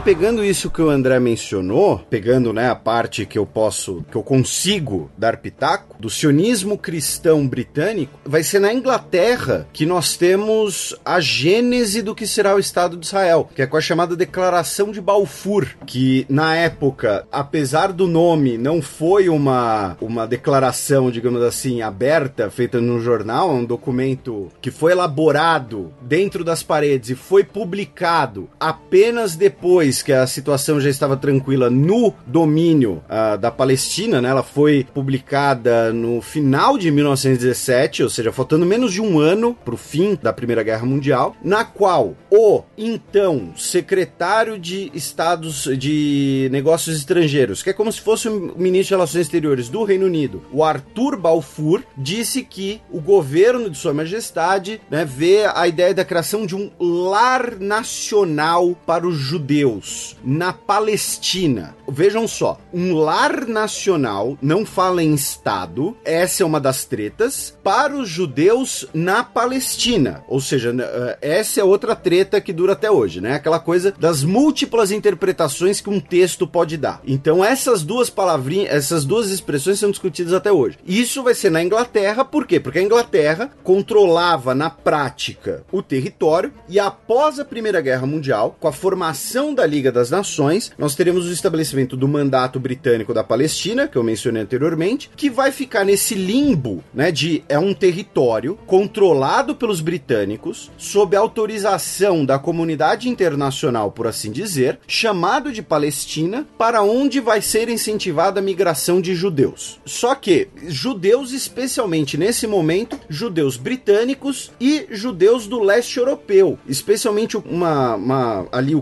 Pegando 0.05 0.45
isso 0.45 0.69
que 0.69 0.83
o 0.83 0.89
André 0.91 1.19
mencionou, 1.19 1.97
pegando 1.97 2.53
né, 2.53 2.69
a 2.69 2.75
parte 2.75 3.25
que 3.25 3.39
eu 3.39 3.45
posso, 3.45 4.05
que 4.11 4.15
eu 4.15 4.21
consigo 4.21 5.09
dar 5.17 5.37
pitaco, 5.37 5.95
do 5.99 6.11
sionismo 6.11 6.77
cristão 6.77 7.47
britânico, 7.47 8.19
vai 8.23 8.43
ser 8.43 8.59
na 8.59 8.71
Inglaterra 8.71 9.67
que 9.73 9.83
nós 9.83 10.15
temos 10.15 10.95
a 11.03 11.19
gênese 11.19 12.03
do 12.03 12.13
que 12.13 12.27
será 12.27 12.53
o 12.53 12.59
Estado 12.59 12.97
de 12.97 13.07
Israel, 13.07 13.49
que 13.55 13.63
é 13.63 13.65
com 13.65 13.77
a 13.77 13.81
chamada 13.81 14.15
Declaração 14.15 14.91
de 14.91 15.01
Balfour, 15.01 15.65
que 15.87 16.27
na 16.29 16.55
época, 16.55 17.25
apesar 17.31 17.91
do 17.91 18.05
nome, 18.05 18.59
não 18.59 18.83
foi 18.83 19.27
uma, 19.27 19.97
uma 19.99 20.27
declaração, 20.27 21.09
digamos 21.09 21.41
assim, 21.41 21.81
aberta, 21.81 22.51
feita 22.51 22.79
no 22.79 22.99
jornal, 22.99 23.49
é 23.49 23.53
um 23.53 23.65
documento 23.65 24.51
que 24.61 24.69
foi 24.69 24.91
elaborado 24.91 25.91
dentro 25.99 26.43
das 26.43 26.61
paredes 26.61 27.09
e 27.09 27.15
foi 27.15 27.43
publicado 27.43 28.47
apenas 28.59 29.35
depois 29.35 29.94
que 30.01 30.11
a 30.11 30.25
situação 30.27 30.79
já 30.79 30.89
estava 30.89 31.17
tranquila 31.17 31.69
no 31.69 32.13
domínio 32.25 33.03
uh, 33.05 33.37
da 33.37 33.51
Palestina, 33.51 34.21
né? 34.21 34.29
Ela 34.29 34.43
foi 34.43 34.85
publicada 34.93 35.91
no 35.93 36.21
final 36.21 36.77
de 36.77 36.91
1917, 36.91 38.03
ou 38.03 38.09
seja, 38.09 38.31
faltando 38.31 38.65
menos 38.65 38.93
de 38.93 39.01
um 39.01 39.19
ano 39.19 39.53
para 39.53 39.73
o 39.73 39.77
fim 39.77 40.17
da 40.21 40.33
Primeira 40.33 40.63
Guerra 40.63 40.85
Mundial, 40.85 41.35
na 41.43 41.63
qual 41.63 42.15
o 42.29 42.63
então 42.77 43.53
secretário 43.55 44.59
de 44.59 44.91
Estados 44.93 45.63
de 45.77 46.49
Negócios 46.51 46.97
Estrangeiros, 46.97 47.63
que 47.63 47.69
é 47.69 47.73
como 47.73 47.91
se 47.91 48.01
fosse 48.01 48.27
o 48.27 48.53
ministro 48.57 48.89
de 48.89 48.93
Relações 48.95 49.21
Exteriores 49.21 49.69
do 49.69 49.83
Reino 49.83 50.05
Unido, 50.05 50.43
o 50.51 50.63
Arthur 50.63 51.17
Balfour, 51.17 51.83
disse 51.97 52.43
que 52.43 52.81
o 52.91 52.99
governo 52.99 53.69
de 53.69 53.77
Sua 53.77 53.93
Majestade 53.93 54.81
né, 54.89 55.05
vê 55.05 55.45
a 55.53 55.67
ideia 55.67 55.93
da 55.93 56.05
criação 56.05 56.45
de 56.45 56.55
um 56.55 56.71
lar 56.79 57.57
nacional 57.59 58.75
para 58.85 59.07
os 59.07 59.15
judeus 59.15 59.84
na 60.23 60.51
Palestina. 60.51 61.75
Vejam 61.87 62.27
só, 62.27 62.59
um 62.73 62.93
lar 62.95 63.47
nacional, 63.47 64.37
não 64.41 64.65
fala 64.65 65.03
em 65.03 65.13
Estado, 65.13 65.95
essa 66.03 66.43
é 66.43 66.45
uma 66.45 66.59
das 66.59 66.85
tretas, 66.85 67.55
para 67.63 67.95
os 67.95 68.09
judeus 68.09 68.87
na 68.93 69.23
Palestina. 69.23 70.23
Ou 70.27 70.39
seja, 70.39 70.75
eh, 70.77 71.17
essa 71.21 71.61
é 71.61 71.63
outra 71.63 71.95
treta 71.95 72.41
que 72.41 72.53
dura 72.53 72.73
até 72.73 72.89
hoje, 72.89 73.21
né? 73.21 73.35
Aquela 73.35 73.59
coisa 73.59 73.93
das 73.97 74.23
múltiplas 74.23 74.91
interpretações 74.91 75.79
que 75.81 75.89
um 75.89 75.99
texto 75.99 76.47
pode 76.47 76.77
dar. 76.77 77.01
Então, 77.05 77.43
essas 77.43 77.83
duas 77.83 78.09
palavrinhas, 78.09 78.73
essas 78.73 79.05
duas 79.05 79.29
expressões 79.29 79.79
são 79.79 79.91
discutidas 79.91 80.33
até 80.33 80.51
hoje. 80.51 80.77
Isso 80.85 81.23
vai 81.23 81.33
ser 81.33 81.51
na 81.51 81.63
Inglaterra, 81.63 82.25
por 82.25 82.47
quê? 82.47 82.59
Porque 82.59 82.79
a 82.79 82.83
Inglaterra 82.83 83.51
controlava 83.63 84.55
na 84.55 84.69
prática 84.69 85.63
o 85.71 85.81
território 85.81 86.53
e 86.67 86.79
após 86.79 87.39
a 87.39 87.45
Primeira 87.45 87.81
Guerra 87.81 88.05
Mundial, 88.05 88.55
com 88.59 88.67
a 88.67 88.73
formação 88.73 89.53
da 89.53 89.65
Liga 89.75 89.91
das 89.91 90.09
Nações, 90.09 90.71
nós 90.77 90.95
teremos 90.95 91.25
o 91.25 91.31
estabelecimento 91.33 91.97
do 91.97 92.07
mandato 92.07 92.61
britânico 92.61 93.13
da 93.13 93.25
Palestina, 93.25 93.89
que 93.89 93.97
eu 93.97 94.03
mencionei 94.03 94.41
anteriormente, 94.41 95.11
que 95.17 95.29
vai 95.29 95.51
ficar 95.51 95.83
nesse 95.83 96.15
limbo, 96.15 96.81
né, 96.93 97.11
de 97.11 97.43
é 97.49 97.59
um 97.59 97.73
território 97.73 98.57
controlado 98.65 99.53
pelos 99.53 99.81
britânicos 99.81 100.71
sob 100.77 101.13
autorização 101.17 102.23
da 102.23 102.39
comunidade 102.39 103.09
internacional, 103.09 103.91
por 103.91 104.07
assim 104.07 104.31
dizer, 104.31 104.79
chamado 104.87 105.51
de 105.51 105.61
Palestina, 105.61 106.47
para 106.57 106.81
onde 106.81 107.19
vai 107.19 107.41
ser 107.41 107.67
incentivada 107.67 108.39
a 108.39 108.43
migração 108.43 109.01
de 109.01 109.13
judeus. 109.13 109.77
Só 109.85 110.15
que 110.15 110.47
judeus 110.67 111.33
especialmente 111.33 112.17
nesse 112.17 112.47
momento, 112.47 112.97
judeus 113.09 113.57
britânicos 113.57 114.53
e 114.57 114.87
judeus 114.89 115.47
do 115.47 115.59
leste 115.59 115.99
europeu, 115.99 116.57
especialmente 116.65 117.35
uma, 117.35 117.95
uma 117.95 118.47
ali 118.53 118.73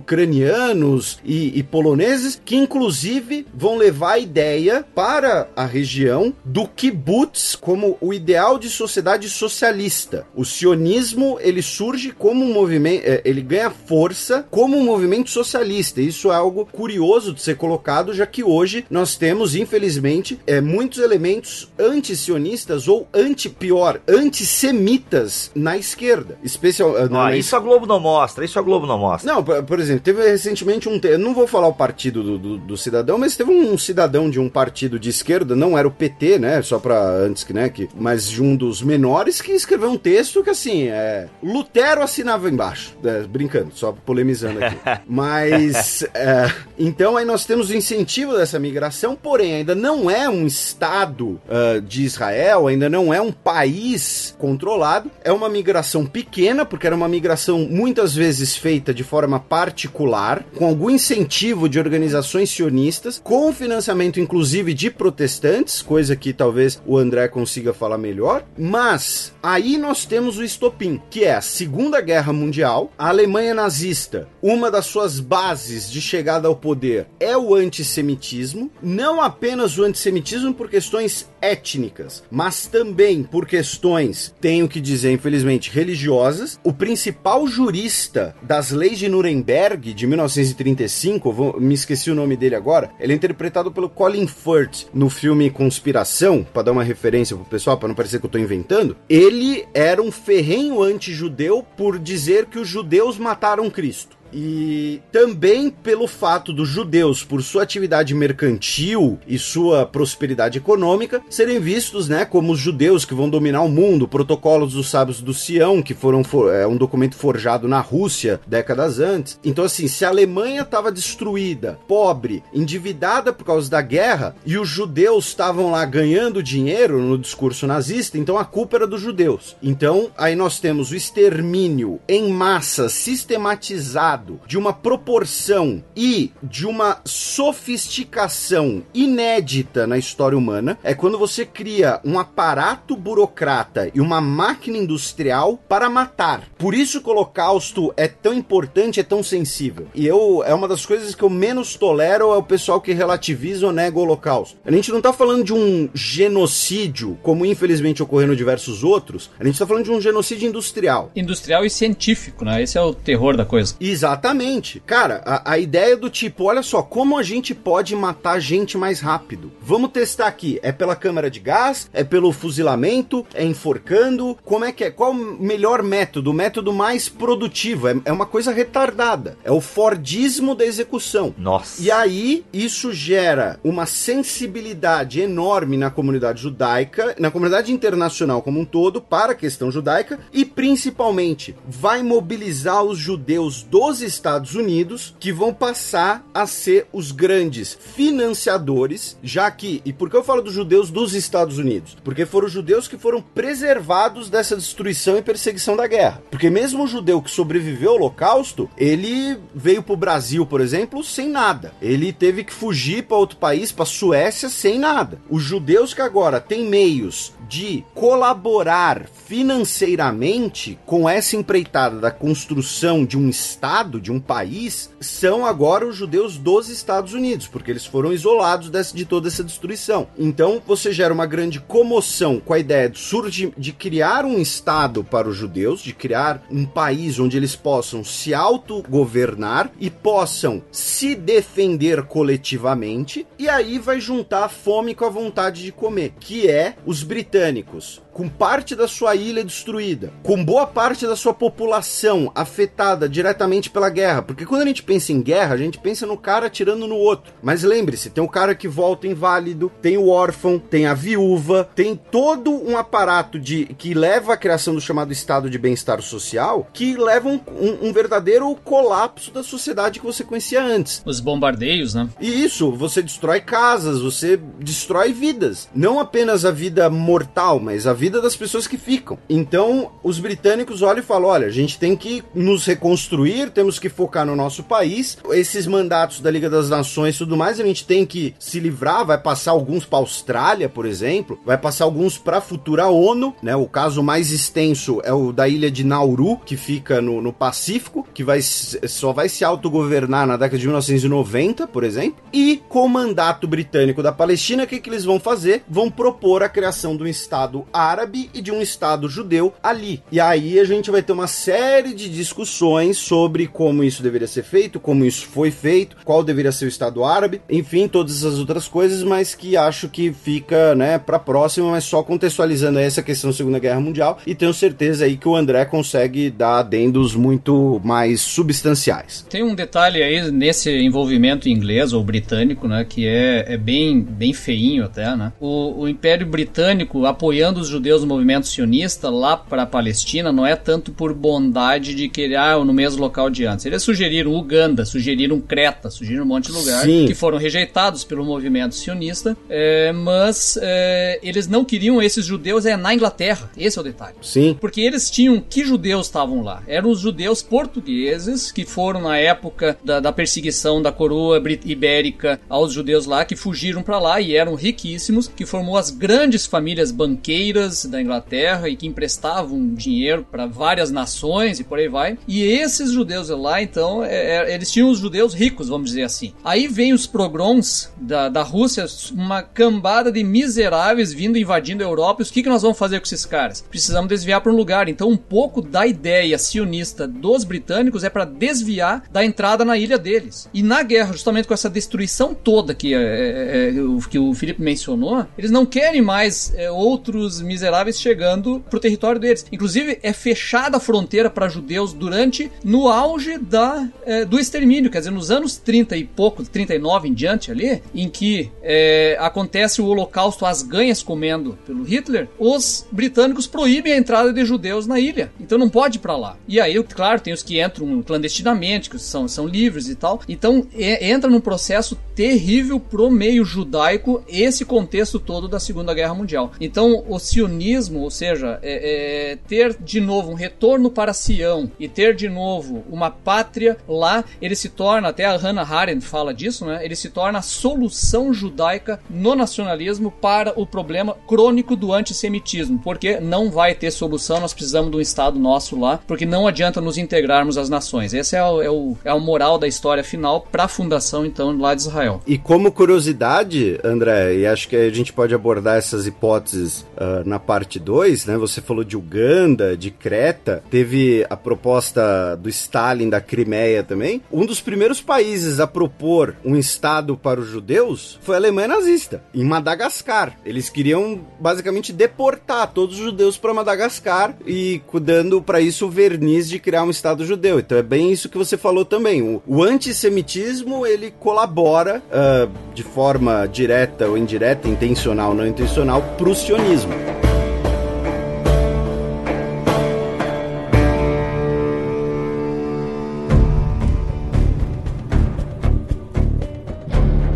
e, 1.24 1.58
e 1.58 1.64
poloneses, 1.64 2.40
que 2.44 2.56
inclusive 2.56 3.46
vão 3.54 3.78
levar 3.78 4.14
a 4.14 4.20
ideia 4.20 4.86
para 4.96 5.48
a 5.56 5.66
região 5.66 6.34
do 6.44 6.68
kibbutz 6.68 7.56
como 7.56 7.98
o 8.02 8.14
ideal 8.14 8.58
de 8.58 8.70
sociedade 8.70 9.30
socialista. 9.30 10.26
O 10.36 10.44
sionismo 10.46 11.38
ele 11.42 11.62
surge 11.62 12.12
como 12.12 12.44
um 12.44 12.54
movimento, 12.54 13.04
é, 13.06 13.22
ele 13.26 13.42
ganha 13.42 13.70
força 13.70 14.46
como 14.50 14.78
um 14.78 14.84
movimento 14.84 15.30
socialista. 15.30 16.02
Isso 16.02 16.32
é 16.32 16.36
algo 16.36 16.66
curioso 16.66 17.34
de 17.34 17.42
ser 17.42 17.56
colocado, 17.56 18.14
já 18.14 18.26
que 18.26 18.44
hoje 18.44 18.86
nós 18.90 19.16
temos, 19.16 19.56
infelizmente, 19.56 20.40
é, 20.46 20.60
muitos 20.62 21.00
elementos 21.00 21.72
anti-sionistas 21.78 22.88
ou 22.88 23.08
anti-pior, 23.14 24.00
antissemitas 24.08 25.52
na 25.56 25.78
esquerda. 25.78 26.38
Especial, 26.44 26.96
ah, 26.98 27.08
na, 27.08 27.36
isso 27.36 27.56
a 27.56 27.60
Globo 27.60 27.86
não 27.86 28.00
mostra, 28.00 28.46
isso 28.46 28.60
a 28.60 28.62
Globo 28.62 28.86
não 28.86 28.98
mostra. 28.98 29.32
Não, 29.32 29.44
por, 29.44 29.64
por 29.64 29.80
exemplo, 29.80 30.02
teve 30.04 30.22
recentemente 30.64 30.90
um. 30.90 31.00
Eu 31.04 31.20
não 31.20 31.34
vou 31.34 31.46
falar 31.46 31.68
o 31.68 31.74
partido 31.74 32.24
do, 32.24 32.38
do, 32.38 32.58
do, 32.58 32.78
cidadão, 32.78 33.18
mas 33.18 33.36
teve 33.36 33.52
um 33.52 33.78
cidadão 33.78 34.30
de 34.30 34.40
um 34.40 34.50
partido 34.50 34.98
de 34.98 35.10
esquerda, 35.10 35.56
não 35.56 35.78
era 35.78 35.88
o 35.88 35.92
PT, 35.92 36.40
né? 36.40 36.62
Só 36.62 36.80
pra 36.80 37.00
antes 37.00 37.44
que, 37.44 37.54
né? 37.54 37.70
Que, 37.70 37.90
mas 37.96 38.30
de 38.30 38.42
um 38.42 38.56
dos 38.56 38.82
menores 38.82 39.42
que 39.42 39.52
escreveu 39.52 39.90
um 39.90 39.98
texto 39.98 40.44
que 40.44 40.50
assim, 40.50 40.88
é. 40.88 41.28
Lutero 41.42 42.02
assinava 42.02 42.50
embaixo. 42.50 42.96
É, 43.04 43.22
brincando, 43.24 43.72
só 43.74 43.92
polemizando 43.92 44.64
aqui. 44.64 44.78
mas. 45.08 46.04
É, 46.14 46.52
então 46.78 47.18
aí 47.18 47.26
nós 47.26 47.46
temos 47.46 47.70
o 47.70 47.76
incentivo 47.76 48.36
dessa 48.36 48.60
migração, 48.60 49.16
porém 49.16 49.56
ainda 49.56 49.76
não 49.76 50.10
é 50.10 50.30
um 50.30 50.48
Estado 50.48 51.40
uh, 51.48 51.82
de 51.82 52.04
Israel, 52.04 52.68
ainda 52.68 52.90
não 52.90 53.14
é 53.14 53.22
um 53.22 53.32
país 53.32 54.36
controlado, 54.38 55.12
é 55.24 55.32
uma 55.32 55.50
migração 55.50 56.06
pequena, 56.06 56.66
porque 56.66 56.88
era 56.88 56.96
uma 56.96 57.08
migração 57.08 57.60
muitas 57.60 58.16
vezes 58.16 58.56
feita 58.56 58.94
de 58.94 59.04
forma 59.04 59.40
particular, 59.40 60.46
com 60.56 60.66
algum 60.66 60.90
incentivo 60.90 61.68
de 61.68 61.80
organizações 61.80 62.50
sionistas, 62.50 63.20
com 63.24 63.54
financiamento 63.54 64.20
inclusive 64.20 64.74
de 64.74 64.90
protestantes, 64.90 65.82
coisa 65.82 66.16
que 66.16 66.34
talvez 66.34 66.82
o 66.86 66.98
André 66.98 67.28
consiga 67.28 67.74
falar 67.74 67.98
melhor, 67.98 68.44
mas 68.58 69.34
aí 69.42 69.78
nós 69.78 70.06
temos 70.06 70.38
o 70.38 70.44
estopim, 70.44 71.02
que 71.10 71.24
é 71.24 71.36
a 71.36 71.42
Segunda 71.42 72.02
Guerra 72.02 72.34
Mundial, 72.34 72.92
a 72.98 73.10
Alemanha 73.10 73.54
nazista, 73.54 74.28
uma 74.42 74.70
das 74.70 74.86
suas 74.86 75.20
bases 75.20 75.90
de 75.90 76.02
chegada 76.02 76.48
ao 76.48 76.56
poder 76.56 77.08
é 77.20 77.38
o 77.38 77.56
antissemitismo, 77.56 78.72
não 78.82 79.22
apenas 79.22 79.78
o 79.78 79.84
antissemitismo 79.84 80.54
por 80.54 80.70
questões 80.70 81.28
étnicas, 81.44 82.24
mas 82.32 82.66
também 82.68 83.22
por 83.22 83.46
questões, 83.46 84.34
tenho 84.40 84.68
que 84.68 84.80
dizer, 84.80 85.12
infelizmente, 85.12 85.70
religiosas. 85.70 86.58
O 86.64 86.72
principal 86.72 87.46
jurista 87.46 88.34
das 88.42 88.72
leis 88.72 88.98
de 88.98 89.10
Nuremberg 89.10 89.94
de 89.94 90.08
1935, 90.08 91.32
vou, 91.32 91.60
me 91.60 91.74
esqueci 91.74 92.10
o 92.10 92.16
nome 92.16 92.38
dele 92.38 92.56
agora, 92.56 92.92
ele 93.00 93.12
é 93.12 93.16
interpretado 93.16 93.72
pelo 93.72 93.90
Colin 93.90 94.26
Firth 94.26 94.88
no 94.94 95.10
filme 95.10 95.50
Conspiração, 95.50 96.46
para 96.54 96.64
dar 96.64 96.72
uma 96.72 96.84
referência 96.84 97.36
pro 97.36 97.46
pessoal, 97.46 97.78
para 97.78 97.90
não 97.90 97.96
parecer 97.96 98.20
que 98.20 98.26
eu 98.26 98.30
tô 98.30 98.38
inventando. 98.38 98.96
Ele 99.10 99.66
era 99.74 100.02
um 100.02 100.12
ferrenho 100.12 100.82
anti-judeu 100.82 101.66
por 101.76 102.00
dizer 102.00 102.46
que 102.46 102.60
os 102.60 102.68
judeus 102.68 103.18
mataram 103.18 103.70
Cristo. 103.70 104.23
E 104.34 105.02
também 105.12 105.70
pelo 105.70 106.08
fato 106.08 106.52
dos 106.52 106.68
judeus, 106.68 107.24
por 107.24 107.42
sua 107.44 107.64
atividade 107.64 108.16
mercantil 108.16 109.20
e 109.28 109.38
sua 109.38 109.86
prosperidade 109.86 110.58
econômica, 110.58 111.22
serem 111.30 111.60
vistos 111.60 112.10
né, 112.10 112.26
como 112.26 112.52
os 112.52 112.60
judeus 112.60 113.06
que 113.06 113.14
vão 113.14 113.30
dominar 113.30 113.62
o 113.62 113.70
mundo, 113.70 114.08
protocolos 114.08 114.74
dos 114.74 114.90
sábios 114.90 115.22
do 115.22 115.34
Sião, 115.34 115.82
que 115.82 115.94
foram 115.94 116.24
é, 116.52 116.66
um 116.66 116.76
documento 116.76 117.16
forjado 117.16 117.68
na 117.68 117.80
Rússia 117.80 118.42
décadas 118.48 119.00
antes. 119.00 119.40
Então, 119.44 119.64
assim, 119.64 119.88
se 119.88 120.04
a 120.04 120.10
Alemanha 120.10 120.62
estava 120.62 120.92
destruída, 120.92 121.78
pobre, 121.88 122.44
endividada 122.54 123.32
por 123.32 123.46
causa 123.46 123.70
da 123.70 123.82
guerra, 123.82 124.36
e 124.46 124.58
os 124.58 124.68
judeus 124.68 125.28
estavam 125.28 125.72
lá 125.72 125.86
ganhando 125.86 126.42
dinheiro 126.42 127.00
no 127.00 127.18
discurso 127.18 127.68
nazista, 127.68 128.18
então 128.18 128.38
a 128.38 128.46
culpa 128.46 128.78
era 128.78 128.88
dos 128.88 129.02
judeus. 129.02 129.56
Então, 129.62 130.10
aí 130.18 130.36
nós 130.36 130.60
temos 130.60 130.92
o 130.92 130.96
extermínio 130.96 132.00
em 132.08 132.32
massa 132.32 132.90
sistematizado 132.90 134.23
de 134.48 134.58
uma 134.58 134.74
proporção 134.74 135.84
e 135.96 136.32
de 136.42 136.66
uma 136.66 137.02
sofisticação 137.06 138.84
inédita 138.94 139.86
na 139.86 139.98
história 139.98 140.38
humana 140.38 140.78
é 140.84 140.94
quando 140.94 141.18
você 141.18 141.46
cria 141.46 142.00
um 142.04 142.18
aparato 142.18 142.96
burocrata 142.96 143.92
e 143.94 144.00
uma 144.00 144.22
máquina 144.22 144.78
industrial 144.78 145.58
para 145.68 145.90
matar. 145.90 146.44
Por 146.58 146.74
isso 146.74 147.02
que 147.02 147.10
o 147.10 147.12
Holocausto 147.12 147.94
é 147.98 148.08
tão 148.08 148.34
importante, 148.34 149.00
é 149.00 149.04
tão 149.04 149.22
sensível. 149.22 149.88
E 149.94 150.06
eu 150.06 150.44
é 150.46 150.54
uma 150.54 150.68
das 150.68 150.86
coisas 150.86 151.14
que 151.14 151.24
eu 151.24 151.30
menos 151.30 151.76
tolero 151.76 152.34
é 152.34 152.38
o 152.38 152.44
pessoal 152.44 152.82
que 152.82 152.94
relativiza 152.94 153.66
ou 153.66 153.72
nega 153.72 153.98
o 153.98 154.02
Holocausto. 154.02 154.58
A 154.66 154.72
gente 154.72 154.90
não 154.92 154.98
está 154.98 155.12
falando 155.12 155.44
de 155.44 155.54
um 155.54 155.90
genocídio, 155.94 157.18
como 157.22 157.46
infelizmente 157.46 158.02
ocorreu 158.02 158.34
em 158.34 158.36
diversos 158.36 158.84
outros, 158.84 159.30
a 159.40 159.44
gente 159.44 159.56
está 159.56 159.68
falando 159.68 159.86
de 159.86 159.92
um 159.92 160.02
genocídio 160.02 160.48
industrial. 160.48 161.12
Industrial 161.16 161.66
e 161.66 161.70
científico, 161.70 162.46
né? 162.46 162.62
Esse 162.62 162.78
é 162.78 162.82
o 162.82 162.94
terror 162.94 163.36
da 163.36 163.46
coisa. 163.46 163.76
Exato 163.80 164.13
Exatamente. 164.14 164.80
Cara, 164.86 165.22
a, 165.26 165.54
a, 165.54 165.58
ideia 165.58 165.98
do 165.98 166.10
tipo, 166.10 166.44
olha 166.44 166.62
só, 166.62 166.84
como 166.84 167.18
a 167.18 167.24
gente 167.24 167.56
pode 167.56 167.96
matar 167.96 168.40
gente 168.40 168.78
mais 168.78 169.00
rápido? 169.00 169.52
Vamos 169.60 169.92
testar 169.92 170.28
aqui. 170.28 170.60
É 170.62 170.72
pela 170.72 170.96
câmara 170.96 171.32
de 171.32 171.40
gás? 171.40 171.90
É 171.92 172.04
pelo 172.04 172.32
fuzilamento? 172.32 173.26
É 173.34 173.44
enforcando? 173.44 174.38
Como 174.44 174.66
é 174.66 174.72
que 174.72 174.84
é? 174.84 174.92
Qual 174.92 175.12
o 175.12 175.16
melhor 175.16 175.82
método? 175.82 176.30
O 176.30 176.34
método 176.34 176.72
mais 176.72 177.10
produtivo? 177.10 177.88
É, 177.88 177.96
é 178.06 178.12
uma 178.12 178.26
coisa 178.26 178.52
retardada. 178.52 179.38
É 179.44 179.52
o 179.52 179.60
Fordismo 179.60 180.54
da 180.54 180.66
execução. 180.66 181.34
Nossa. 181.38 181.82
E 181.82 181.90
aí, 181.90 182.46
isso 182.54 182.94
gera 182.94 183.60
uma 183.64 183.88
sensibilidade 183.88 185.22
enorme 185.22 185.76
na 185.76 185.90
comunidade 185.90 186.42
judaica, 186.42 187.16
na 187.18 187.32
comunidade 187.32 187.72
internacional 187.72 188.42
como 188.42 188.60
um 188.60 188.66
todo, 188.66 189.02
para 189.02 189.32
a 189.32 189.36
questão 189.36 189.72
judaica, 189.72 190.20
e 190.32 190.46
principalmente 190.46 191.56
vai 191.68 192.04
mobilizar 192.04 192.84
os 192.84 193.00
judeus 193.00 193.64
dos 193.64 194.03
Estados 194.04 194.54
Unidos, 194.54 195.16
que 195.20 195.32
vão 195.32 195.54
passar 195.54 196.24
a 196.34 196.46
ser 196.46 196.88
os 196.94 197.12
grandes 197.12 197.78
financiadores, 197.96 199.18
já 199.24 199.50
que, 199.50 199.82
e 199.84 199.92
por 199.92 200.10
que 200.10 200.16
eu 200.16 200.24
falo 200.24 200.42
dos 200.42 200.54
judeus 200.54 200.92
dos 200.92 201.16
Estados 201.16 201.58
Unidos? 201.58 201.98
Porque 202.04 202.26
foram 202.26 202.48
os 202.48 202.54
judeus 202.54 202.88
que 202.88 202.98
foram 202.98 203.22
preservados 203.22 204.30
dessa 204.30 204.56
destruição 204.56 205.18
e 205.18 205.22
perseguição 205.22 205.76
da 205.76 205.88
guerra. 205.88 206.22
Porque 206.30 206.50
mesmo 206.50 206.84
o 206.84 206.88
judeu 206.88 207.22
que 207.22 207.32
sobreviveu 207.32 207.92
ao 207.92 207.96
Holocausto, 207.96 208.70
ele 208.78 209.38
veio 209.56 209.82
para 209.82 209.94
o 209.94 209.98
Brasil, 209.98 210.46
por 210.46 210.62
exemplo, 210.62 211.04
sem 211.04 211.30
nada. 211.30 211.74
Ele 211.82 212.12
teve 212.12 212.44
que 212.44 212.54
fugir 212.54 213.04
para 213.04 213.18
outro 213.18 213.38
país, 213.38 213.72
para 213.72 213.86
Suécia, 213.86 214.50
sem 214.50 214.78
nada. 214.78 215.22
Os 215.30 215.42
judeus 215.42 215.94
que 215.94 216.02
agora 216.02 216.40
têm 216.40 216.66
meios 216.66 217.34
de 217.48 217.84
colaborar 217.94 219.08
financeiramente 219.26 220.80
com 220.86 221.08
essa 221.08 221.36
empreitada 221.36 222.00
da 222.00 222.12
construção 222.12 223.06
de 223.06 223.18
um 223.18 223.30
Estado, 223.30 223.93
de 224.00 224.12
um 224.12 224.20
país, 224.20 224.90
são 225.00 225.46
agora 225.46 225.88
os 225.88 225.96
judeus 225.96 226.38
dos 226.38 226.70
Estados 226.70 227.14
Unidos, 227.14 227.48
porque 227.48 227.72
eles 227.72 227.86
foram 227.86 228.14
isolados 228.14 228.70
desse, 228.70 228.96
de 228.96 229.06
toda 229.06 229.28
essa 229.28 229.44
destruição. 229.44 230.08
Então 230.18 230.62
você 230.66 230.92
gera 230.92 231.14
uma 231.14 231.26
grande 231.26 231.60
comoção 231.60 232.40
com 232.40 232.54
a 232.54 232.60
ideia 232.60 232.90
de, 232.90 233.00
surgir, 233.00 233.54
de 233.58 233.72
criar 233.72 234.26
um 234.26 234.40
Estado 234.40 235.04
para 235.04 235.28
os 235.28 235.36
judeus, 235.36 235.82
de 235.82 235.94
criar 235.94 236.44
um 236.50 236.66
país 236.66 237.20
onde 237.20 237.38
eles 237.38 237.56
possam 237.56 238.04
se 238.04 238.34
autogovernar 238.34 239.72
e 239.80 239.90
possam 239.90 240.64
se 240.72 241.16
defender 241.16 242.04
coletivamente, 242.04 243.26
e 243.38 243.48
aí 243.50 243.80
vai 243.80 244.00
juntar 244.00 244.46
a 244.46 244.50
fome 244.50 244.94
com 244.96 245.06
a 245.06 245.10
vontade 245.10 245.64
de 245.64 245.72
comer, 245.72 246.14
que 246.20 246.48
é 246.48 246.76
os 246.86 247.04
britânicos 247.04 248.02
com 248.14 248.30
parte 248.30 248.76
da 248.76 248.88
sua 248.88 249.16
ilha 249.16 249.44
destruída, 249.44 250.14
com 250.22 250.44
boa 250.44 250.68
parte 250.68 251.06
da 251.08 251.16
sua 251.16 251.34
população 251.34 252.32
afetada 252.36 253.10
diretamente 253.10 253.70
pela 253.70 253.90
guerra. 253.90 254.22
Porque 254.22 254.46
quando 254.46 254.62
a 254.62 254.68
gente 254.68 254.84
pensa 254.84 255.12
em 255.12 255.22
guerra, 255.22 255.56
a 255.56 255.58
gente 255.58 255.80
pensa 255.80 256.06
no 256.06 256.18
cara 256.18 256.46
atirando 256.46 256.88
no 256.88 256.96
outro. 256.96 257.34
Mas 257.42 257.64
lembre-se, 257.64 258.10
tem 258.10 258.24
o 258.24 258.30
cara 258.30 258.56
que 258.56 258.68
volta 258.68 259.08
inválido, 259.08 259.72
tem 259.82 259.98
o 259.98 260.10
órfão, 260.10 260.60
tem 260.60 260.86
a 260.86 260.94
viúva, 260.94 261.70
tem 261.76 261.96
todo 261.96 262.52
um 262.52 262.78
aparato 262.78 263.40
de 263.40 263.66
que 263.78 263.94
leva 263.94 264.34
à 264.34 264.38
criação 264.38 264.76
do 264.76 264.82
chamado 264.82 265.12
estado 265.12 265.50
de 265.50 265.58
bem-estar 265.58 266.02
social, 266.02 266.68
que 266.72 266.96
leva 266.96 267.28
um, 267.28 267.40
um, 267.60 267.88
um 267.88 267.94
verdadeiro 267.94 268.54
colapso 268.64 269.32
da 269.32 269.44
sociedade 269.44 270.00
que 270.00 270.06
você 270.06 270.24
conhecia 270.24 270.64
antes. 270.64 271.02
Os 271.06 271.20
bombardeios, 271.20 271.94
né? 271.94 272.08
E 272.20 272.44
isso, 272.44 272.72
você 272.72 273.02
destrói 273.02 273.42
casas, 273.42 274.02
você 274.02 274.40
destrói 274.60 275.12
vidas. 275.12 275.68
Não 275.74 276.00
apenas 276.00 276.46
a 276.46 276.52
vida 276.52 276.90
mortal, 276.90 277.60
mas 277.60 277.88
a 277.88 277.94
vida 277.94 278.03
das 278.10 278.36
pessoas 278.36 278.68
que 278.68 278.78
ficam. 278.78 279.18
Então, 279.30 279.92
os 280.04 280.20
britânicos 280.20 280.82
olham 280.82 281.00
e 281.00 281.06
falam: 281.06 281.30
olha, 281.30 281.48
a 281.48 281.52
gente 281.52 281.80
tem 281.80 281.96
que 281.96 282.24
nos 282.34 282.66
reconstruir, 282.66 283.50
temos 283.52 283.80
que 283.80 283.90
focar 283.90 284.26
no 284.26 284.36
nosso 284.36 284.64
país. 284.64 285.18
Esses 285.32 285.66
mandatos 285.66 286.20
da 286.20 286.30
Liga 286.30 286.50
das 286.50 286.70
Nações 286.70 287.16
e 287.16 287.18
tudo 287.20 287.38
mais, 287.38 287.60
a 287.60 287.64
gente 287.64 287.86
tem 287.86 288.06
que 288.06 288.36
se 288.40 288.60
livrar. 288.60 289.06
Vai 289.06 289.18
passar 289.18 289.52
alguns 289.52 289.86
para 289.86 290.00
Austrália, 290.00 290.68
por 290.68 290.86
exemplo, 290.86 291.40
vai 291.46 291.58
passar 291.58 291.86
alguns 291.86 292.18
para 292.18 292.38
a 292.38 292.42
futura 292.42 292.88
ONU, 292.88 293.36
né? 293.42 293.56
O 293.56 293.68
caso 293.68 294.04
mais 294.04 294.32
extenso 294.32 295.02
é 295.04 295.14
o 295.14 295.32
da 295.32 295.48
ilha 295.48 295.72
de 295.72 295.84
Nauru, 295.84 296.38
que 296.46 296.58
fica 296.58 297.02
no, 297.02 297.22
no 297.22 297.34
Pacífico, 297.34 298.08
que 298.14 298.24
vai, 298.24 298.42
só 298.42 299.14
vai 299.14 299.30
se 299.30 299.44
autogovernar 299.44 300.28
na 300.28 300.38
década 300.38 300.58
de 300.58 300.66
1990, 300.66 301.68
por 301.68 301.84
exemplo. 301.84 302.24
E 302.32 302.62
com 302.70 302.86
o 302.86 302.90
mandato 302.90 303.48
britânico 303.48 304.04
da 304.04 304.12
Palestina, 304.12 304.64
o 304.64 304.68
que, 304.68 304.80
que 304.80 304.90
eles 304.90 305.06
vão 305.06 305.20
fazer? 305.20 305.64
Vão 305.70 305.90
propor 305.90 306.44
a 306.44 306.50
criação 306.50 306.96
de 306.96 307.04
um 307.04 307.08
Estado 307.08 307.66
árabe 307.72 307.93
árabe 307.94 308.30
e 308.34 308.42
de 308.42 308.52
um 308.52 308.62
Estado 308.62 309.08
judeu 309.08 309.54
ali. 309.62 310.02
E 310.12 310.20
aí 310.20 310.60
a 310.60 310.64
gente 310.64 310.90
vai 310.90 311.04
ter 311.04 311.14
uma 311.14 311.28
série 311.28 311.94
de 311.94 312.10
discussões 312.10 312.98
sobre 312.98 313.48
como 313.48 313.84
isso 313.84 314.02
deveria 314.02 314.28
ser 314.28 314.44
feito, 314.44 314.80
como 314.80 315.06
isso 315.06 315.28
foi 315.28 315.52
feito, 315.52 315.96
qual 316.04 316.24
deveria 316.24 316.52
ser 316.52 316.66
o 316.66 316.68
Estado 316.68 317.04
árabe, 317.04 317.42
enfim, 317.50 317.88
todas 317.88 318.26
as 318.26 318.40
outras 318.40 318.68
coisas, 318.68 319.04
mas 319.04 319.36
que 319.36 319.56
acho 319.56 319.88
que 319.88 320.12
fica, 320.12 320.74
né, 320.74 320.98
para 320.98 321.20
próxima, 321.20 321.72
mas 321.72 321.84
só 321.84 322.02
contextualizando 322.02 322.80
essa 322.80 323.04
questão 323.04 323.30
da 323.30 323.36
Segunda 323.36 323.60
Guerra 323.60 323.80
Mundial 323.80 324.18
e 324.26 324.34
tenho 324.34 324.54
certeza 324.54 325.06
aí 325.06 325.16
que 325.16 325.28
o 325.28 325.36
André 325.36 325.66
consegue 325.66 326.30
dar 326.32 326.60
adendos 326.60 327.16
muito 327.16 327.80
mais 327.84 328.22
substanciais. 328.22 329.26
Tem 329.30 329.44
um 329.44 329.54
detalhe 329.54 330.02
aí 330.02 330.32
nesse 330.32 330.72
envolvimento 330.72 331.48
inglês 331.48 331.94
ou 331.94 332.04
britânico, 332.04 332.68
né, 332.68 332.86
que 332.88 333.08
é, 333.08 333.54
é 333.54 333.58
bem, 333.58 334.02
bem 334.02 334.34
feinho 334.34 334.86
até, 334.86 335.16
né? 335.16 335.32
O, 335.40 335.82
o 335.82 335.88
Império 335.88 336.26
Britânico 336.26 337.06
apoiando 337.06 337.60
os 337.60 337.68
judeus 337.68 337.83
no 338.02 338.08
movimento 338.08 338.48
sionista 338.48 339.10
lá 339.10 339.36
para 339.36 339.64
a 339.64 339.66
Palestina 339.66 340.32
não 340.32 340.46
é 340.46 340.56
tanto 340.56 340.92
por 340.92 341.14
bondade 341.14 341.94
de 341.94 342.10
querer 342.10 342.36
ah, 342.36 342.58
no 342.64 342.74
mesmo 342.74 343.02
local 343.02 343.30
de 343.30 343.46
antes. 343.46 343.66
Eles 343.66 343.84
sugeriram 343.84 344.34
Uganda, 344.34 344.86
sugeriram 344.86 345.40
Creta, 345.40 345.90
sugeriram 345.90 346.24
um 346.24 346.28
monte 346.28 346.48
de 346.48 346.54
lugar 346.54 346.84
Sim. 346.84 347.06
que 347.06 347.14
foram 347.14 347.38
rejeitados 347.38 348.04
pelo 348.04 348.26
movimento 348.26 348.76
sionista, 348.76 349.36
é, 349.50 349.92
mas 349.92 350.58
é, 350.62 351.20
eles 351.22 351.48
não 351.48 351.66
queriam 351.66 352.02
esses 352.02 352.26
judeus 352.26 352.66
é 352.66 352.78
na 352.78 352.94
Inglaterra. 352.94 353.50
Esse 353.58 353.78
é 353.78 353.82
o 353.82 353.84
detalhe. 353.84 354.16
Sim. 354.22 354.58
Porque 354.60 354.82
eles 354.82 355.10
tinham 355.10 355.40
que 355.40 355.66
judeus 355.66 356.08
estavam 356.08 356.42
lá? 356.42 356.64
Eram 356.68 356.90
os 356.90 357.00
judeus 357.00 357.42
portugueses 357.42 358.52
que 358.52 358.66
foram 358.66 359.02
na 359.02 359.18
época 359.18 359.78
da, 359.84 360.00
da 360.00 360.12
perseguição 360.12 360.82
da 360.82 360.92
coroa 360.92 361.42
ibérica 361.66 362.40
aos 362.50 362.74
judeus 362.74 363.06
lá 363.06 363.26
que 363.26 363.36
fugiram 363.36 363.82
para 363.82 364.00
lá 364.00 364.22
e 364.22 364.36
eram 364.36 364.56
riquíssimos, 364.56 365.28
que 365.28 365.46
formou 365.46 365.78
as 365.78 365.90
grandes 365.90 366.46
famílias 366.46 366.92
banqueiras 366.92 367.73
da 367.88 368.02
Inglaterra 368.02 368.70
e 368.70 368.76
que 368.76 368.88
emprestavam 368.88 369.74
dinheiro 369.74 370.26
para 370.30 370.46
várias 370.46 370.92
nações 370.92 371.60
e 371.60 371.64
por 371.64 371.80
aí 371.80 371.88
vai. 371.88 372.18
E 372.28 372.44
esses 372.44 372.92
judeus 372.92 373.30
lá, 373.30 373.62
então, 373.62 374.04
é, 374.04 374.52
é, 374.52 374.54
eles 374.54 374.72
tinham 374.72 374.90
os 374.90 375.00
judeus 375.00 375.34
ricos, 375.34 375.70
vamos 375.70 375.90
dizer 375.90 376.04
assim. 376.04 376.34
Aí 376.44 376.68
vem 376.68 376.94
os 376.94 377.08
pogroms 377.08 377.92
da, 377.98 378.30
da 378.30 378.44
Rússia, 378.44 378.86
uma 379.12 379.42
cambada 379.42 380.12
de 380.12 380.24
miseráveis 380.24 381.14
vindo 381.14 381.38
invadindo 381.38 381.84
a 381.84 381.88
Europa. 381.88 382.22
E 382.22 382.26
o 382.26 382.32
que, 382.32 382.44
que 382.44 382.50
nós 382.50 382.62
vamos 382.62 382.78
fazer 382.78 383.00
com 383.00 383.06
esses 383.06 383.26
caras? 383.26 383.62
Precisamos 383.62 384.10
desviar 384.10 384.42
para 384.42 384.52
um 384.52 384.56
lugar. 384.56 384.88
Então, 384.88 385.10
um 385.10 385.18
pouco 385.18 385.62
da 385.62 385.86
ideia 385.86 386.38
sionista 386.38 387.08
dos 387.08 387.44
britânicos 387.44 388.04
é 388.04 388.10
para 388.10 388.26
desviar 388.26 389.04
da 389.12 389.24
entrada 389.24 389.66
na 389.66 389.78
ilha 389.78 389.98
deles. 389.98 390.50
E 390.54 390.62
na 390.62 390.84
guerra, 390.84 391.14
justamente 391.14 391.48
com 391.48 391.54
essa 391.54 391.70
destruição 391.70 392.34
toda 392.34 392.74
que, 392.74 392.94
é, 392.94 392.98
é, 392.98 393.70
é 393.70 393.74
que 394.10 394.20
o 394.20 394.34
Felipe 394.34 394.62
mencionou, 394.62 395.26
eles 395.38 395.52
não 395.52 395.66
querem 395.66 396.02
mais 396.02 396.54
é, 396.56 396.70
outros 396.72 397.42
miseráveis 397.42 397.63
chegando 397.98 398.64
pro 398.70 398.80
território 398.80 399.20
deles. 399.20 399.46
Inclusive, 399.52 400.00
é 400.02 400.14
fechada 400.14 400.78
a 400.78 400.80
fronteira 400.80 401.30
para 401.30 401.48
judeus 401.48 401.94
durante, 401.94 402.52
no 402.64 402.88
auge 402.88 403.38
da, 403.38 403.88
é, 404.06 404.26
do 404.26 404.40
extermínio, 404.40 404.90
quer 404.90 405.00
dizer, 405.00 405.12
nos 405.12 405.32
anos 405.32 405.58
30 405.58 405.98
e 405.98 406.04
pouco, 406.04 406.44
39 406.44 407.08
em 407.08 407.14
diante 407.14 407.52
ali, 407.52 407.82
em 407.94 408.10
que 408.10 408.52
é, 408.62 409.18
acontece 409.20 409.82
o 409.82 409.86
holocausto, 409.86 410.46
as 410.46 410.62
ganhas 410.62 411.02
comendo 411.04 411.58
pelo 411.66 411.84
Hitler, 411.84 412.28
os 412.38 412.86
britânicos 412.92 413.48
proíbem 413.48 413.94
a 413.94 413.98
entrada 413.98 414.34
de 414.34 414.46
judeus 414.46 414.88
na 414.88 415.00
ilha. 415.00 415.32
Então 415.40 415.58
não 415.58 415.70
pode 415.70 415.98
ir 415.98 416.02
pra 416.02 416.18
lá. 416.18 416.38
E 416.48 416.60
aí, 416.60 416.82
claro, 416.84 417.20
tem 417.20 417.34
os 417.34 417.44
que 417.44 417.62
entram 417.62 418.02
clandestinamente, 418.02 418.90
que 418.90 419.00
são, 419.00 419.28
são 419.28 419.48
livres 419.48 419.88
e 419.88 419.96
tal. 419.96 420.22
Então 420.28 420.68
é, 420.74 421.10
entra 421.10 421.30
num 421.30 421.42
processo 421.42 421.98
terrível 422.16 422.80
pro 422.80 423.10
meio 423.10 423.44
judaico 423.44 424.24
esse 424.28 424.66
contexto 424.66 425.20
todo 425.20 425.48
da 425.48 425.60
Segunda 425.60 425.94
Guerra 425.94 426.14
Mundial. 426.14 426.52
Então, 426.60 427.04
o 427.08 427.20
sionismo, 427.20 427.53
ou 428.02 428.12
seja, 428.12 428.60
é, 428.62 429.32
é, 429.32 429.38
ter 429.48 429.76
de 429.80 430.00
novo 430.00 430.32
um 430.32 430.36
retorno 430.36 430.90
para 430.90 431.14
Sião 431.14 431.72
e 431.80 431.88
ter 431.88 432.16
de 432.16 432.30
novo 432.30 432.84
uma 432.90 433.10
pátria 433.10 433.78
lá, 433.88 434.24
ele 434.42 434.56
se 434.56 434.70
torna, 434.70 435.10
até 435.10 435.26
a 435.26 435.36
Hannah 435.36 435.68
Arendt 435.68 436.06
fala 436.06 436.34
disso, 436.34 436.66
né? 436.66 436.84
Ele 436.84 436.96
se 436.96 437.10
torna 437.10 437.40
a 437.40 437.42
solução 437.42 438.34
judaica 438.34 439.00
no 439.10 439.36
nacionalismo 439.36 440.12
para 440.12 440.54
o 440.60 440.66
problema 440.66 441.16
crônico 441.28 441.76
do 441.76 441.94
antissemitismo, 441.94 442.80
porque 442.84 443.20
não 443.20 443.50
vai 443.50 443.76
ter 443.76 443.92
solução, 443.92 444.40
nós 444.40 444.54
precisamos 444.54 444.92
de 444.92 444.98
um 444.98 445.02
Estado 445.02 445.40
nosso 445.40 445.80
lá, 445.80 446.00
porque 446.08 446.26
não 446.26 446.48
adianta 446.48 446.82
nos 446.82 446.98
integrarmos 446.98 447.58
às 447.58 447.70
nações. 447.70 448.14
Esse 448.14 448.36
é 448.36 448.44
o, 448.44 448.62
é 448.62 448.70
o, 448.70 448.98
é 449.04 449.14
o 449.14 449.20
moral 449.20 449.58
da 449.58 449.68
história 449.68 450.04
final 450.04 450.42
para 450.52 450.66
a 450.66 450.68
fundação, 450.68 451.26
então, 451.26 451.58
lá 451.58 451.74
de 451.76 451.82
Israel. 451.82 452.22
E 452.26 452.38
como 452.38 452.72
curiosidade, 452.72 453.80
André, 453.84 454.38
e 454.38 454.48
acho 454.48 454.68
que 454.68 454.76
a 454.76 454.90
gente 454.90 455.14
pode 455.14 455.34
abordar 455.34 455.78
essas 455.78 456.08
hipóteses 456.08 456.82
uh, 456.98 457.28
na 457.28 457.40
parte 457.46 457.80
2, 457.80 458.26
né? 458.26 458.38
Você 458.38 458.62
falou 458.62 458.84
de 458.84 458.98
Uganda, 458.98 459.78
de 459.78 459.92
Creta, 459.92 460.64
teve 460.70 461.26
a 461.30 461.38
proposta 461.38 462.36
do 462.36 462.50
Stalin 462.50 463.10
da 463.10 463.22
Crimeia 463.22 463.84
também. 463.84 464.22
Um 464.32 464.46
dos 464.46 464.62
primeiros 464.62 465.02
países 465.02 465.60
a 465.60 465.68
propor 465.68 466.36
um 466.44 466.56
estado 466.56 467.18
para 467.18 467.40
os 467.40 467.48
judeus 467.48 468.20
foi 468.22 468.36
a 468.36 468.38
Alemanha 468.40 468.70
nazista, 468.70 469.24
em 469.34 469.44
Madagascar. 469.44 470.38
Eles 470.46 470.70
queriam 470.70 471.20
basicamente 471.40 471.92
deportar 471.92 472.72
todos 472.72 472.98
os 472.98 473.04
judeus 473.04 473.38
para 473.38 473.54
Madagascar 473.54 474.36
e 474.46 474.82
dando 475.02 475.42
para 475.42 475.60
isso 475.60 475.88
o 475.88 475.90
verniz 475.90 476.50
de 476.50 476.60
criar 476.60 476.84
um 476.84 476.90
estado 476.90 477.26
judeu. 477.26 477.60
Então 477.60 477.78
é 477.78 477.84
bem 477.84 478.12
isso 478.12 478.30
que 478.30 478.38
você 478.38 478.58
falou 478.58 478.86
também. 478.86 479.22
O, 479.22 479.42
o 479.46 479.64
antissemitismo 479.64 480.86
ele 480.86 481.12
colabora 481.12 482.02
uh, 482.08 482.52
de 482.74 482.84
forma 482.84 483.46
direta 483.48 484.08
ou 484.08 484.18
indireta, 484.18 484.68
intencional 484.68 485.30
ou 485.30 485.36
não 485.36 485.48
intencional, 485.48 486.02
para 486.18 486.30
o 486.30 486.36
sionismo. 486.36 486.94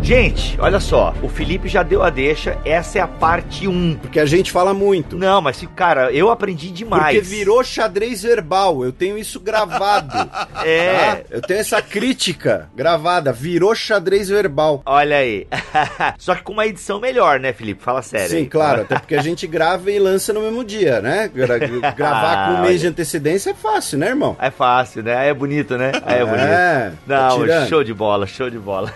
Gente, 0.08 0.58
olha 0.58 0.80
só, 0.80 1.14
o 1.22 1.28
Felipe 1.28 1.68
já 1.68 1.82
deu 1.82 2.02
a 2.02 2.08
deixa, 2.08 2.56
essa 2.64 2.98
é 2.98 3.02
a 3.02 3.06
parte 3.06 3.68
1. 3.68 3.96
Porque 3.96 4.18
a 4.18 4.24
gente 4.24 4.50
fala 4.50 4.72
muito. 4.72 5.18
Não, 5.18 5.42
mas, 5.42 5.62
cara, 5.76 6.10
eu 6.10 6.30
aprendi 6.30 6.70
demais. 6.70 7.14
Porque 7.14 7.20
virou 7.20 7.62
xadrez 7.62 8.22
verbal, 8.22 8.82
eu 8.82 8.90
tenho 8.90 9.18
isso 9.18 9.38
gravado. 9.38 10.16
é. 10.64 10.96
Tá? 10.96 11.20
Eu 11.28 11.42
tenho 11.42 11.60
essa 11.60 11.82
crítica 11.82 12.70
gravada, 12.74 13.34
virou 13.34 13.74
xadrez 13.74 14.30
verbal. 14.30 14.80
Olha 14.86 15.18
aí. 15.18 15.46
Só 16.16 16.34
que 16.34 16.42
com 16.42 16.54
uma 16.54 16.66
edição 16.66 16.98
melhor, 16.98 17.38
né, 17.38 17.52
Felipe? 17.52 17.82
Fala 17.82 18.00
sério. 18.00 18.30
Sim, 18.30 18.36
aí. 18.36 18.46
claro, 18.46 18.80
até 18.88 18.98
porque 18.98 19.14
a 19.14 19.20
gente 19.20 19.46
grava 19.46 19.90
e 19.90 19.98
lança 19.98 20.32
no 20.32 20.40
mesmo 20.40 20.64
dia, 20.64 21.02
né? 21.02 21.28
Gra 21.28 21.58
gravar 21.94 22.46
com 22.46 22.54
um 22.54 22.62
mês 22.62 22.80
de 22.80 22.86
antecedência 22.86 23.50
é 23.50 23.54
fácil, 23.54 23.98
né, 23.98 24.08
irmão? 24.08 24.34
É 24.40 24.50
fácil, 24.50 25.02
né? 25.02 25.28
É 25.28 25.34
bonito, 25.34 25.76
né? 25.76 25.92
É, 26.06 26.20
é 26.20 26.24
bonito. 26.24 26.40
É, 26.40 26.92
Não, 27.06 27.46
tá 27.46 27.66
show 27.66 27.84
de 27.84 27.92
bola, 27.92 28.26
show 28.26 28.48
de 28.48 28.58
bola. 28.58 28.90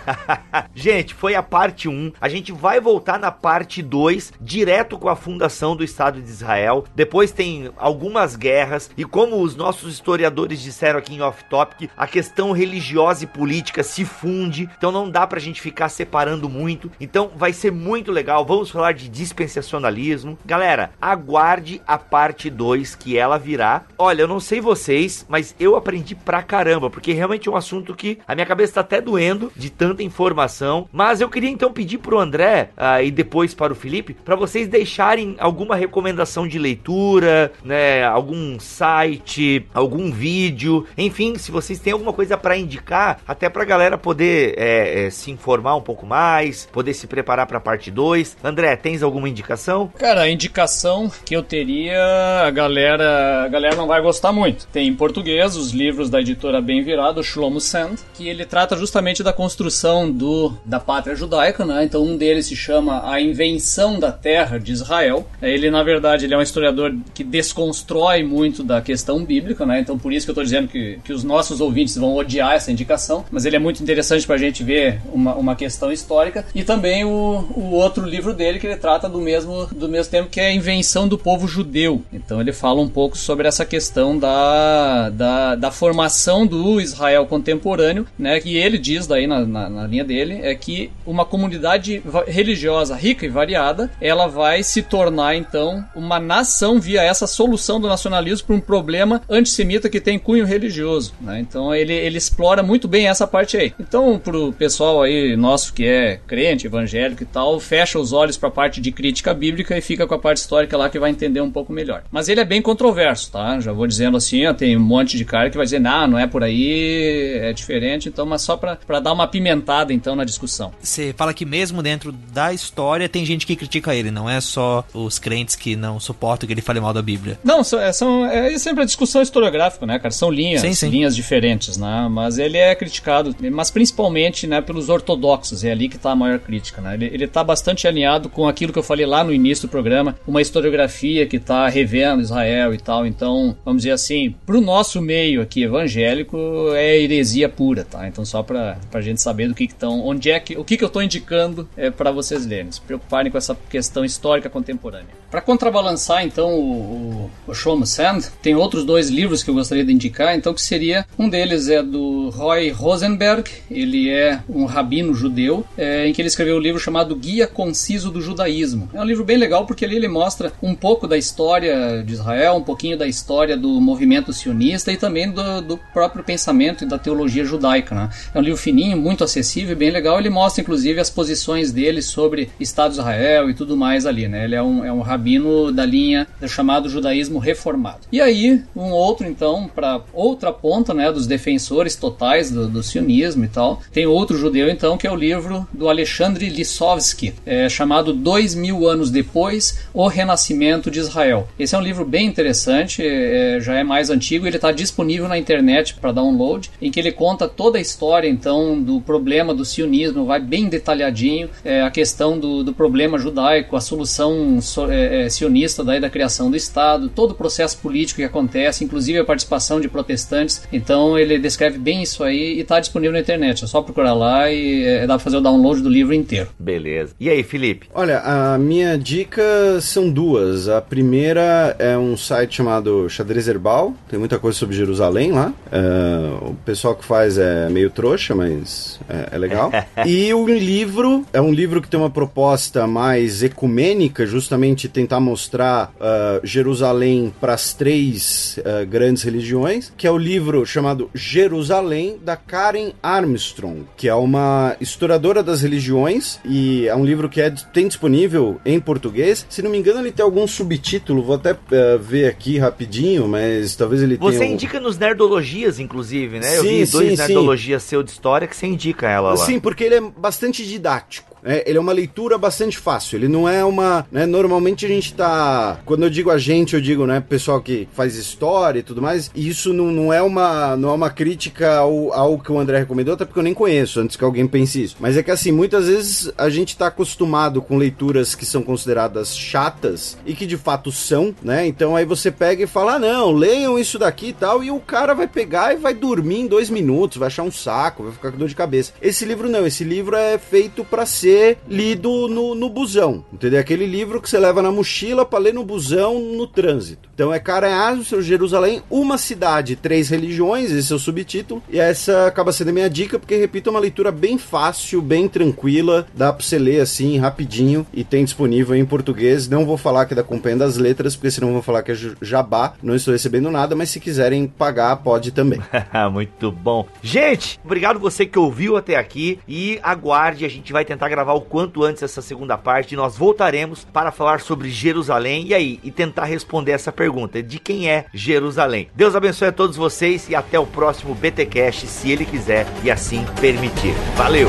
gente, 0.73 1.02
gente, 1.03 1.13
foi 1.13 1.35
a 1.35 1.43
parte 1.43 1.87
1. 1.87 2.13
A 2.19 2.29
gente 2.29 2.51
vai 2.51 2.79
voltar 2.79 3.19
na 3.19 3.31
parte 3.31 3.81
2, 3.81 4.33
direto 4.39 4.97
com 4.97 5.09
a 5.09 5.15
fundação 5.15 5.75
do 5.75 5.83
Estado 5.83 6.21
de 6.21 6.29
Israel. 6.29 6.85
Depois 6.95 7.31
tem 7.31 7.69
algumas 7.77 8.35
guerras 8.35 8.89
e 8.97 9.03
como 9.03 9.41
os 9.41 9.55
nossos 9.55 9.93
historiadores 9.93 10.61
disseram 10.61 10.99
aqui 10.99 11.13
em 11.13 11.21
Off 11.21 11.43
Topic, 11.45 11.89
a 11.95 12.07
questão 12.07 12.51
religiosa 12.51 13.25
e 13.25 13.27
política 13.27 13.83
se 13.83 14.05
funde, 14.05 14.69
então 14.77 14.91
não 14.91 15.09
dá 15.09 15.27
pra 15.27 15.39
gente 15.39 15.61
ficar 15.61 15.89
separando 15.89 16.49
muito. 16.49 16.89
Então 16.99 17.31
vai 17.35 17.51
ser 17.51 17.71
muito 17.71 18.11
legal. 18.11 18.45
Vamos 18.45 18.71
falar 18.71 18.93
de 18.93 19.09
dispensacionalismo. 19.09 20.37
Galera, 20.45 20.91
aguarde 21.01 21.81
a 21.85 21.97
parte 21.97 22.49
2 22.49 22.95
que 22.95 23.17
ela 23.17 23.37
virá. 23.37 23.83
Olha, 23.97 24.21
eu 24.21 24.27
não 24.27 24.39
sei 24.39 24.61
vocês, 24.61 25.25
mas 25.27 25.53
eu 25.59 25.75
aprendi 25.75 26.15
pra 26.15 26.41
caramba, 26.41 26.89
porque 26.89 27.11
realmente 27.11 27.49
é 27.49 27.51
um 27.51 27.57
assunto 27.57 27.93
que 27.93 28.19
a 28.25 28.33
minha 28.33 28.47
cabeça 28.47 28.75
tá 28.75 28.81
até 28.81 29.01
doendo 29.01 29.51
de 29.55 29.69
tanta 29.69 30.01
informação. 30.01 30.87
Mas 30.93 31.19
eu 31.19 31.27
queria 31.27 31.49
então 31.49 31.73
pedir 31.73 31.97
pro 31.97 32.19
André 32.19 32.69
uh, 32.77 33.03
e 33.03 33.09
depois 33.09 33.55
para 33.55 33.73
o 33.73 33.75
Felipe 33.75 34.13
para 34.13 34.35
vocês 34.35 34.67
deixarem 34.67 35.35
alguma 35.39 35.75
recomendação 35.75 36.47
de 36.47 36.59
leitura, 36.59 37.51
né, 37.65 38.03
algum 38.03 38.59
site, 38.59 39.65
algum 39.73 40.11
vídeo, 40.11 40.85
enfim, 40.95 41.35
se 41.35 41.51
vocês 41.51 41.79
têm 41.79 41.93
alguma 41.93 42.13
coisa 42.13 42.37
para 42.37 42.55
indicar, 42.55 43.19
até 43.27 43.49
pra 43.49 43.65
galera 43.65 43.97
poder 43.97 44.53
é, 44.55 45.05
é, 45.05 45.09
se 45.09 45.31
informar 45.31 45.75
um 45.75 45.81
pouco 45.81 46.05
mais, 46.05 46.67
poder 46.71 46.93
se 46.93 47.07
preparar 47.07 47.47
para 47.47 47.57
a 47.57 47.61
parte 47.61 47.89
2. 47.89 48.37
André, 48.43 48.75
tens 48.75 49.01
alguma 49.01 49.27
indicação? 49.27 49.91
Cara, 49.97 50.21
a 50.21 50.29
indicação 50.29 51.11
que 51.25 51.35
eu 51.35 51.41
teria, 51.41 52.43
a 52.45 52.51
galera, 52.51 53.45
a 53.45 53.47
galera 53.47 53.75
não 53.75 53.87
vai 53.87 53.99
gostar 53.99 54.31
muito. 54.31 54.67
Tem 54.67 54.87
em 54.87 54.95
português 54.95 55.55
os 55.55 55.71
livros 55.71 56.09
da 56.11 56.21
editora 56.21 56.61
Bem 56.61 56.83
Virado, 56.83 57.23
Shlomo 57.23 57.59
Sand, 57.59 57.95
que 58.13 58.27
ele 58.27 58.45
trata 58.45 58.77
justamente 58.77 59.23
da 59.23 59.33
construção 59.33 60.11
do 60.11 60.53
da 60.63 60.82
pátria 60.83 61.15
judaica, 61.15 61.65
né? 61.65 61.83
Então 61.83 62.03
um 62.03 62.17
deles 62.17 62.47
se 62.47 62.55
chama 62.55 63.09
A 63.09 63.21
Invenção 63.21 63.99
da 63.99 64.11
Terra 64.11 64.57
de 64.57 64.71
Israel. 64.71 65.27
Ele, 65.41 65.69
na 65.71 65.83
verdade, 65.83 66.25
ele 66.25 66.33
é 66.33 66.37
um 66.37 66.41
historiador 66.41 66.95
que 67.13 67.23
desconstrói 67.23 68.23
muito 68.23 68.63
da 68.63 68.81
questão 68.81 69.23
bíblica, 69.23 69.65
né? 69.65 69.79
Então 69.79 69.97
por 69.97 70.11
isso 70.11 70.25
que 70.25 70.31
eu 70.31 70.33
estou 70.33 70.43
dizendo 70.43 70.67
que, 70.67 70.99
que 71.03 71.13
os 71.13 71.23
nossos 71.23 71.61
ouvintes 71.61 71.95
vão 71.95 72.15
odiar 72.15 72.53
essa 72.53 72.71
indicação, 72.71 73.25
mas 73.31 73.45
ele 73.45 73.55
é 73.55 73.59
muito 73.59 73.81
interessante 73.81 74.25
para 74.25 74.35
a 74.35 74.39
gente 74.39 74.63
ver 74.63 74.99
uma, 75.11 75.35
uma 75.35 75.55
questão 75.55 75.91
histórica. 75.91 76.45
E 76.53 76.63
também 76.63 77.05
o, 77.05 77.09
o 77.55 77.71
outro 77.71 78.05
livro 78.05 78.33
dele 78.33 78.59
que 78.59 78.67
ele 78.67 78.77
trata 78.77 79.07
do 79.07 79.19
mesmo, 79.19 79.67
do 79.67 79.87
mesmo 79.87 80.11
tempo, 80.11 80.29
que 80.29 80.39
é 80.39 80.47
a 80.47 80.53
Invenção 80.53 81.07
do 81.07 81.17
Povo 81.17 81.47
Judeu. 81.47 82.01
Então 82.11 82.41
ele 82.41 82.51
fala 82.51 82.81
um 82.81 82.89
pouco 82.89 83.17
sobre 83.17 83.47
essa 83.47 83.65
questão 83.65 84.17
da, 84.17 85.09
da, 85.09 85.55
da 85.55 85.71
formação 85.71 86.45
do 86.45 86.79
Israel 86.81 87.25
contemporâneo, 87.25 88.05
né? 88.17 88.39
Que 88.39 88.57
ele 88.57 88.77
diz 88.77 89.07
daí 89.07 89.27
na, 89.27 89.45
na, 89.45 89.69
na 89.69 89.87
linha 89.87 90.03
dele, 90.03 90.39
é 90.41 90.53
que 90.55 90.72
uma 91.05 91.25
comunidade 91.25 92.01
religiosa 92.27 92.95
rica 92.95 93.25
e 93.25 93.29
variada, 93.29 93.91
ela 93.99 94.27
vai 94.27 94.63
se 94.63 94.81
tornar 94.81 95.35
então 95.35 95.83
uma 95.95 96.19
nação 96.19 96.79
via 96.79 97.01
essa 97.01 97.27
solução 97.27 97.79
do 97.79 97.87
nacionalismo 97.87 98.47
para 98.47 98.55
um 98.55 98.59
problema 98.59 99.21
antissemita 99.29 99.89
que 99.89 99.99
tem 99.99 100.19
cunho 100.19 100.45
religioso. 100.45 101.13
Né? 101.21 101.39
Então 101.39 101.73
ele, 101.73 101.93
ele 101.93 102.17
explora 102.17 102.63
muito 102.63 102.87
bem 102.87 103.07
essa 103.07 103.27
parte 103.27 103.57
aí. 103.57 103.73
Então, 103.79 104.19
pro 104.19 104.53
pessoal 104.53 105.01
aí 105.01 105.35
nosso 105.35 105.73
que 105.73 105.85
é 105.85 106.19
crente, 106.27 106.67
evangélico 106.67 107.23
e 107.23 107.25
tal, 107.25 107.59
fecha 107.59 107.99
os 107.99 108.13
olhos 108.13 108.37
para 108.37 108.49
a 108.49 108.51
parte 108.51 108.79
de 108.79 108.91
crítica 108.91 109.33
bíblica 109.33 109.77
e 109.77 109.81
fica 109.81 110.07
com 110.07 110.13
a 110.13 110.19
parte 110.19 110.37
histórica 110.37 110.77
lá 110.77 110.89
que 110.89 110.99
vai 110.99 111.11
entender 111.11 111.41
um 111.41 111.51
pouco 111.51 111.73
melhor. 111.73 112.03
Mas 112.11 112.29
ele 112.29 112.39
é 112.39 112.45
bem 112.45 112.61
controverso, 112.61 113.31
tá? 113.31 113.59
Já 113.59 113.71
vou 113.71 113.87
dizendo 113.87 114.17
assim, 114.17 114.45
ó, 114.45 114.53
tem 114.53 114.77
um 114.77 114.79
monte 114.79 115.17
de 115.17 115.25
cara 115.25 115.49
que 115.49 115.57
vai 115.57 115.65
dizer, 115.65 115.79
não, 115.79 116.07
não 116.07 116.19
é 116.19 116.27
por 116.27 116.43
aí, 116.43 117.37
é 117.41 117.53
diferente, 117.53 118.09
então, 118.09 118.25
mas 118.25 118.41
só 118.41 118.55
para 118.57 118.99
dar 118.99 119.13
uma 119.13 119.27
pimentada 119.27 119.93
então 119.93 120.15
na 120.15 120.23
discussão 120.23 120.62
você 120.81 121.13
fala 121.17 121.33
que 121.33 121.45
mesmo 121.45 121.81
dentro 121.81 122.11
da 122.11 122.53
história 122.53 123.09
tem 123.09 123.25
gente 123.25 123.45
que 123.45 123.55
critica 123.55 123.95
ele, 123.95 124.11
não 124.11 124.29
é 124.29 124.39
só 124.39 124.85
os 124.93 125.19
crentes 125.19 125.55
que 125.55 125.75
não 125.75 125.99
suportam 125.99 126.47
que 126.47 126.53
ele 126.53 126.61
fale 126.61 126.79
mal 126.79 126.93
da 126.93 127.01
Bíblia. 127.01 127.39
Não, 127.43 127.63
são, 127.63 127.79
é, 127.79 127.91
são 127.91 128.25
é 128.25 128.57
sempre 128.57 128.83
a 128.83 128.85
discussão 128.85 129.21
historiográfica, 129.21 129.85
né, 129.85 129.99
cara? 129.99 130.11
São 130.11 130.29
linhas, 130.29 130.61
sim, 130.61 130.73
sim. 130.73 130.89
linhas 130.89 131.15
diferentes, 131.15 131.77
né? 131.77 132.07
Mas 132.09 132.37
ele 132.37 132.57
é 132.57 132.73
criticado, 132.75 133.35
mas 133.51 133.71
principalmente, 133.71 134.47
né, 134.47 134.61
pelos 134.61 134.89
ortodoxos, 134.89 135.63
é 135.63 135.71
ali 135.71 135.89
que 135.89 135.95
está 135.95 136.11
a 136.11 136.15
maior 136.15 136.39
crítica, 136.39 136.81
né? 136.81 136.93
Ele, 136.95 137.05
ele 137.05 137.27
tá 137.27 137.43
bastante 137.43 137.87
alinhado 137.87 138.29
com 138.29 138.47
aquilo 138.47 138.71
que 138.71 138.79
eu 138.79 138.83
falei 138.83 139.05
lá 139.05 139.23
no 139.23 139.33
início 139.33 139.67
do 139.67 139.71
programa, 139.71 140.15
uma 140.27 140.41
historiografia 140.41 141.25
que 141.25 141.37
está 141.37 141.67
revendo 141.67 142.21
Israel 142.21 142.73
e 142.73 142.77
tal, 142.77 143.05
então, 143.05 143.55
vamos 143.63 143.83
dizer 143.83 143.93
assim, 143.93 144.35
pro 144.45 144.61
nosso 144.61 145.01
meio 145.01 145.41
aqui 145.41 145.63
evangélico 145.63 146.37
é 146.73 146.97
heresia 146.99 147.49
pura, 147.49 147.83
tá? 147.83 148.07
Então 148.07 148.25
só 148.25 148.43
pra, 148.43 148.77
pra 148.91 149.01
gente 149.01 149.21
saber 149.21 149.47
do 149.47 149.55
que 149.55 149.65
estão, 149.65 150.05
onde 150.05 150.31
é 150.31 150.39
que, 150.43 150.57
o 150.57 150.63
que 150.63 150.77
que 150.77 150.83
eu 150.83 150.87
estou 150.87 151.01
indicando 151.01 151.67
é, 151.75 151.89
para 151.89 152.11
vocês 152.11 152.45
lerem, 152.45 152.71
se 152.71 152.81
preocuparem 152.81 153.31
com 153.31 153.37
essa 153.37 153.57
questão 153.69 154.05
histórica 154.05 154.49
contemporânea. 154.49 155.07
Para 155.31 155.41
contrabalançar, 155.41 156.23
então, 156.23 156.53
o, 156.53 157.31
o, 157.47 157.53
Shlomo 157.53 157.87
Sand, 157.87 158.21
tem 158.41 158.53
outros 158.53 158.85
dois 158.85 159.09
livros 159.09 159.41
que 159.41 159.49
eu 159.49 159.53
gostaria 159.55 159.83
de 159.83 159.91
indicar, 159.91 160.35
então, 160.35 160.53
que 160.53 160.61
seria, 160.61 161.05
um 161.17 161.27
deles 161.27 161.69
é 161.69 161.81
do 161.81 162.29
Roy 162.29 162.69
Rosenberg, 162.69 163.49
ele 163.71 164.09
é 164.09 164.39
um 164.47 164.65
rabino 164.65 165.13
judeu, 165.13 165.65
é, 165.77 166.07
em 166.07 166.13
que 166.13 166.21
ele 166.21 166.27
escreveu 166.27 166.57
um 166.57 166.59
livro 166.59 166.79
chamado 166.79 167.15
Guia 167.15 167.47
Conciso 167.47 168.11
do 168.11 168.21
Judaísmo. 168.21 168.89
É 168.93 169.01
um 169.01 169.05
livro 169.05 169.23
bem 169.23 169.37
legal 169.37 169.65
porque 169.65 169.85
ali 169.85 169.95
ele 169.95 170.07
mostra 170.07 170.53
um 170.61 170.75
pouco 170.75 171.07
da 171.07 171.17
história 171.17 172.03
de 172.03 172.13
Israel, 172.13 172.55
um 172.55 172.63
pouquinho 172.63 172.97
da 172.97 173.07
história 173.07 173.57
do 173.57 173.81
movimento 173.81 174.31
sionista 174.33 174.91
e 174.91 174.97
também 174.97 175.31
do, 175.31 175.61
do 175.61 175.77
próprio 175.93 176.23
pensamento 176.23 176.83
e 176.83 176.87
da 176.87 176.99
teologia 176.99 177.43
judaica. 177.43 177.95
Né? 177.95 178.09
É 178.33 178.37
um 178.37 178.41
livro 178.41 178.59
fininho, 178.59 178.97
muito 178.97 179.23
acessível, 179.23 179.75
bem 179.75 179.89
legal, 179.89 180.19
ele 180.19 180.29
mostra 180.33 180.61
inclusive 180.61 180.99
as 180.99 181.09
posições 181.09 181.71
dele 181.71 182.01
sobre 182.01 182.49
Estado 182.59 182.93
de 182.93 182.99
Israel 182.99 183.49
e 183.49 183.53
tudo 183.53 183.77
mais 183.77 184.05
ali, 184.05 184.27
né? 184.27 184.43
Ele 184.43 184.55
é 184.55 184.61
um, 184.61 184.83
é 184.83 184.91
um 184.91 185.01
rabino 185.01 185.71
da 185.71 185.85
linha 185.85 186.27
do 186.41 186.49
chamado 186.49 186.89
judaísmo 186.89 187.39
reformado. 187.39 188.01
E 188.11 188.19
aí, 188.19 188.61
um 188.75 188.91
outro 188.91 189.27
então, 189.27 189.69
para 189.73 190.01
outra 190.13 190.51
ponta, 190.51 190.93
né, 190.93 191.11
dos 191.11 191.27
defensores 191.27 191.95
totais 191.95 192.49
do, 192.49 192.67
do, 192.67 192.83
sionismo 192.83 193.45
e 193.45 193.47
tal, 193.47 193.81
tem 193.91 194.05
outro 194.05 194.37
judeu 194.37 194.69
então, 194.69 194.97
que 194.97 195.07
é 195.07 195.11
o 195.11 195.15
livro 195.15 195.67
do 195.71 195.87
Alexandre 195.87 196.49
Lissovsky, 196.49 197.33
é, 197.45 197.69
chamado 197.69 198.13
Dois 198.13 198.55
Mil 198.55 198.87
Anos 198.87 199.11
Depois, 199.11 199.79
O 199.93 200.07
Renascimento 200.07 200.89
de 200.89 200.99
Israel. 200.99 201.47
Esse 201.57 201.75
é 201.75 201.77
um 201.77 201.81
livro 201.81 202.05
bem 202.05 202.25
interessante, 202.25 203.03
é, 203.05 203.59
já 203.61 203.75
é 203.75 203.83
mais 203.83 204.09
antigo, 204.09 204.47
ele 204.47 204.55
está 204.55 204.71
disponível 204.71 205.27
na 205.27 205.37
internet 205.37 205.95
para 205.95 206.11
download, 206.11 206.71
em 206.81 206.91
que 206.91 206.99
ele 206.99 207.11
conta 207.11 207.47
toda 207.47 207.77
a 207.77 207.81
história 207.81 208.27
então 208.27 208.81
do 208.81 208.99
problema 209.01 209.53
do 209.53 209.65
sionismo 209.65 210.22
vai 210.25 210.39
bem 210.39 210.69
detalhadinho 210.69 211.49
é, 211.63 211.81
a 211.81 211.91
questão 211.91 212.37
do, 212.37 212.63
do 212.63 212.73
problema 212.73 213.17
judaico, 213.17 213.75
a 213.75 213.81
solução 213.81 214.61
so, 214.61 214.89
é, 214.89 215.25
é, 215.25 215.29
sionista 215.29 215.83
daí 215.83 215.99
da 215.99 216.09
criação 216.09 216.49
do 216.49 216.57
Estado, 216.57 217.09
todo 217.09 217.31
o 217.31 217.35
processo 217.35 217.77
político 217.77 218.17
que 218.17 218.23
acontece, 218.23 218.83
inclusive 218.83 219.19
a 219.19 219.25
participação 219.25 219.79
de 219.79 219.87
protestantes. 219.87 220.63
Então 220.71 221.17
ele 221.17 221.37
descreve 221.37 221.77
bem 221.77 222.01
isso 222.01 222.23
aí 222.23 222.55
e 222.55 222.61
está 222.61 222.79
disponível 222.79 223.13
na 223.13 223.19
internet. 223.19 223.63
É 223.63 223.67
só 223.67 223.81
procurar 223.81 224.13
lá 224.13 224.51
e 224.51 224.83
é, 224.83 225.01
dá 225.07 225.15
para 225.15 225.19
fazer 225.19 225.37
o 225.37 225.41
download 225.41 225.81
do 225.81 225.89
livro 225.89 226.13
inteiro. 226.13 226.49
Beleza. 226.59 227.13
E 227.19 227.29
aí, 227.29 227.43
Felipe? 227.43 227.87
Olha, 227.93 228.19
a 228.19 228.57
minha 228.57 228.97
dica 228.97 229.43
são 229.81 230.09
duas. 230.09 230.67
A 230.67 230.81
primeira 230.81 231.75
é 231.79 231.97
um 231.97 232.15
site 232.17 232.55
chamado 232.55 233.09
Xadrez 233.09 233.47
Herbal. 233.47 233.93
Tem 234.09 234.19
muita 234.19 234.39
coisa 234.39 234.57
sobre 234.57 234.75
Jerusalém 234.75 235.31
lá. 235.31 235.53
Uh, 235.67 236.51
o 236.51 236.55
pessoal 236.65 236.95
que 236.95 237.05
faz 237.05 237.37
é 237.37 237.69
meio 237.69 237.89
trouxa, 237.89 238.35
mas 238.35 238.99
é, 239.09 239.35
é 239.35 239.37
legal. 239.37 239.71
e 240.05 240.12
o 240.33 240.47
livro 240.47 241.25
é 241.33 241.41
um 241.41 241.51
livro 241.51 241.81
que 241.81 241.87
tem 241.87 241.99
uma 241.99 242.09
proposta 242.09 242.85
mais 242.85 243.41
ecumênica, 243.41 244.25
justamente 244.25 244.87
tentar 244.87 245.19
mostrar 245.19 245.91
uh, 245.95 246.45
Jerusalém 246.45 247.33
para 247.39 247.53
as 247.53 247.73
três 247.73 248.59
uh, 248.59 248.85
grandes 248.85 249.23
religiões, 249.23 249.91
que 249.97 250.05
é 250.05 250.11
o 250.11 250.17
livro 250.17 250.65
chamado 250.65 251.09
Jerusalém 251.15 252.17
da 252.21 252.35
Karen 252.35 252.91
Armstrong, 253.01 253.85
que 253.97 254.07
é 254.07 254.13
uma 254.13 254.75
historiadora 254.79 255.41
das 255.41 255.61
religiões 255.61 256.39
e 256.45 256.87
é 256.87 256.95
um 256.95 257.05
livro 257.05 257.27
que 257.27 257.41
é, 257.41 257.49
tem 257.49 257.87
disponível 257.87 258.59
em 258.65 258.79
português. 258.79 259.45
Se 259.49 259.61
não 259.61 259.71
me 259.71 259.77
engano, 259.77 259.99
ele 259.99 260.11
tem 260.11 260.23
algum 260.23 260.45
subtítulo, 260.45 261.23
vou 261.23 261.35
até 261.35 261.53
uh, 261.53 261.99
ver 261.99 262.27
aqui 262.27 262.59
rapidinho, 262.59 263.27
mas 263.27 263.75
talvez 263.75 264.03
ele 264.03 264.17
você 264.17 264.37
tenha. 264.37 264.47
Você 264.47 264.53
indica 264.53 264.79
nos 264.79 264.97
Nerdologias, 264.97 265.79
inclusive, 265.79 266.39
né? 266.39 266.47
Sim, 266.47 266.55
Eu 266.57 266.63
vi 266.63 266.85
dois 266.85 267.09
sim, 267.09 267.15
Nerdologias 267.15 267.83
seu 267.83 268.03
de 268.03 268.11
história 268.11 268.47
que 268.47 268.55
você 268.55 268.67
indica 268.67 269.09
ela 269.09 269.29
lá. 269.29 269.37
Sim, 269.37 269.59
porque 269.59 269.83
ele 269.83 269.95
é 269.95 270.02
bastante 270.11 270.63
didático. 270.63 271.32
É, 271.43 271.63
ele 271.67 271.77
é 271.77 271.81
uma 271.81 271.91
leitura 271.91 272.37
bastante 272.37 272.77
fácil. 272.77 273.17
Ele 273.17 273.27
não 273.27 273.47
é 273.47 273.63
uma. 273.63 274.05
Né, 274.11 274.25
normalmente 274.25 274.85
a 274.85 274.89
gente 274.89 275.13
tá. 275.13 275.79
Quando 275.85 276.03
eu 276.03 276.09
digo 276.09 276.31
a 276.31 276.37
gente, 276.37 276.73
eu 276.73 276.81
digo, 276.81 277.05
né, 277.05 277.19
pessoal 277.19 277.61
que 277.61 277.87
faz 277.93 278.15
história 278.15 278.79
e 278.79 278.83
tudo 278.83 279.01
mais. 279.01 279.29
E 279.35 279.47
isso 279.47 279.73
não, 279.73 279.91
não 279.91 280.13
é 280.13 280.21
uma 280.21 280.75
não 280.75 280.89
é 280.89 280.93
uma 280.93 281.09
crítica 281.09 281.77
ao, 281.77 282.13
ao 282.13 282.39
que 282.39 282.51
o 282.51 282.59
André 282.59 282.79
recomendou, 282.79 283.13
até 283.13 283.25
porque 283.25 283.39
eu 283.39 283.43
nem 283.43 283.53
conheço, 283.53 283.99
antes 283.99 284.15
que 284.15 284.23
alguém 284.23 284.47
pense 284.47 284.81
isso. 284.81 284.95
Mas 284.99 285.17
é 285.17 285.23
que 285.23 285.31
assim, 285.31 285.51
muitas 285.51 285.87
vezes 285.87 286.31
a 286.37 286.49
gente 286.49 286.77
tá 286.77 286.87
acostumado 286.87 287.61
com 287.61 287.77
leituras 287.77 288.35
que 288.35 288.45
são 288.45 288.61
consideradas 288.61 289.35
chatas 289.35 290.17
e 290.25 290.33
que 290.33 290.45
de 290.45 290.57
fato 290.57 290.91
são, 290.91 291.35
né? 291.41 291.67
Então 291.67 291.95
aí 291.95 292.05
você 292.05 292.31
pega 292.31 292.63
e 292.63 292.67
fala: 292.67 292.95
ah, 292.95 292.99
não, 292.99 293.31
leiam 293.31 293.77
isso 293.77 293.99
daqui 293.99 294.27
e 294.27 294.33
tal. 294.33 294.63
E 294.63 294.71
o 294.71 294.79
cara 294.79 295.13
vai 295.13 295.27
pegar 295.27 295.73
e 295.73 295.77
vai 295.77 295.93
dormir 295.93 296.41
em 296.41 296.47
dois 296.47 296.69
minutos, 296.69 297.17
vai 297.17 297.27
achar 297.27 297.43
um 297.43 297.51
saco, 297.51 298.03
vai 298.03 298.13
ficar 298.13 298.31
com 298.31 298.37
dor 298.37 298.47
de 298.47 298.55
cabeça. 298.55 298.93
Esse 299.01 299.25
livro 299.25 299.49
não, 299.49 299.67
esse 299.67 299.83
livro 299.83 300.15
é 300.15 300.37
feito 300.37 300.83
para 300.83 301.05
ser 301.05 301.32
ser 301.33 301.57
lido 301.67 302.27
no, 302.27 302.53
no 302.53 302.69
busão, 302.69 303.25
entendeu? 303.33 303.59
Aquele 303.59 303.87
livro 303.87 304.21
que 304.21 304.29
você 304.29 304.37
leva 304.37 304.61
na 304.61 304.71
mochila 304.71 305.25
para 305.25 305.39
ler 305.39 305.53
no 305.53 305.63
busão 305.63 306.19
no 306.19 306.45
trânsito. 306.45 307.09
Então 307.13 307.33
é 307.33 307.39
Caranhas, 307.39 308.07
seu 308.07 308.21
Jerusalém, 308.21 308.81
uma 308.89 309.17
cidade, 309.17 309.75
três 309.75 310.09
religiões, 310.09 310.71
esse 310.71 310.91
é 310.91 310.95
o 310.95 310.99
subtítulo. 310.99 311.61
E 311.69 311.79
essa 311.79 312.27
acaba 312.27 312.51
sendo 312.51 312.69
a 312.69 312.73
minha 312.73 312.89
dica, 312.89 313.19
porque, 313.19 313.35
repito, 313.35 313.69
é 313.69 313.71
uma 313.71 313.79
leitura 313.79 314.11
bem 314.11 314.37
fácil, 314.37 315.01
bem 315.01 315.27
tranquila, 315.27 316.07
dá 316.15 316.33
pra 316.33 316.43
você 316.43 316.57
ler 316.57 316.81
assim, 316.81 317.17
rapidinho, 317.17 317.85
e 317.93 318.03
tem 318.03 318.23
disponível 318.23 318.75
em 318.75 318.85
português. 318.85 319.47
Não 319.47 319.65
vou 319.65 319.77
falar 319.77 320.05
que 320.05 320.15
da 320.15 320.23
Companhia 320.23 320.59
das 320.59 320.77
Letras, 320.77 321.15
porque 321.15 321.31
senão 321.31 321.53
vou 321.53 321.61
falar 321.61 321.83
que 321.83 321.91
é 321.91 321.95
jabá, 322.21 322.73
não 322.81 322.95
estou 322.95 323.11
recebendo 323.11 323.51
nada, 323.51 323.75
mas 323.75 323.89
se 323.89 323.99
quiserem 323.99 324.47
pagar, 324.47 324.95
pode 324.97 325.31
também. 325.31 325.59
Muito 326.11 326.51
bom. 326.51 326.87
Gente, 327.01 327.59
obrigado 327.63 327.99
você 327.99 328.25
que 328.25 328.39
ouviu 328.39 328.75
até 328.75 328.95
aqui 328.95 329.39
e 329.47 329.79
aguarde, 329.83 330.45
a 330.45 330.49
gente 330.49 330.73
vai 330.73 330.83
tentar 330.83 331.09
gravar 331.09 331.33
o 331.33 331.41
quanto 331.41 331.83
antes 331.83 332.01
essa 332.01 332.21
segunda 332.21 332.57
parte 332.57 332.93
e 332.93 332.97
nós 332.97 333.17
voltaremos 333.17 333.85
para 333.93 334.11
falar 334.11 334.41
sobre 334.41 334.69
Jerusalém 334.69 335.47
e 335.47 335.53
aí 335.53 335.79
e 335.83 335.91
tentar 335.91 336.25
responder 336.25 336.71
essa 336.71 336.91
pergunta 337.03 337.43
de 337.43 337.59
quem 337.59 337.89
é 337.89 338.05
Jerusalém. 338.13 338.87
Deus 338.95 339.13
abençoe 339.13 339.49
a 339.49 339.51
todos 339.51 339.75
vocês 339.75 340.29
e 340.29 340.35
até 340.35 340.57
o 340.57 340.65
próximo 340.65 341.13
BTcast, 341.13 341.85
se 341.85 342.09
ele 342.09 342.25
quiser 342.25 342.65
e 342.81 342.89
assim 342.89 343.25
permitir. 343.41 343.93
Valeu. 344.15 344.47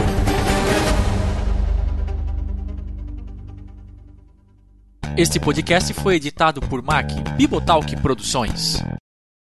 Este 5.16 5.40
podcast 5.40 5.92
foi 5.94 6.14
editado 6.14 6.60
por 6.60 6.80
Mac 6.80 7.10
Bibotalk 7.36 7.96
Produções. 8.00 8.82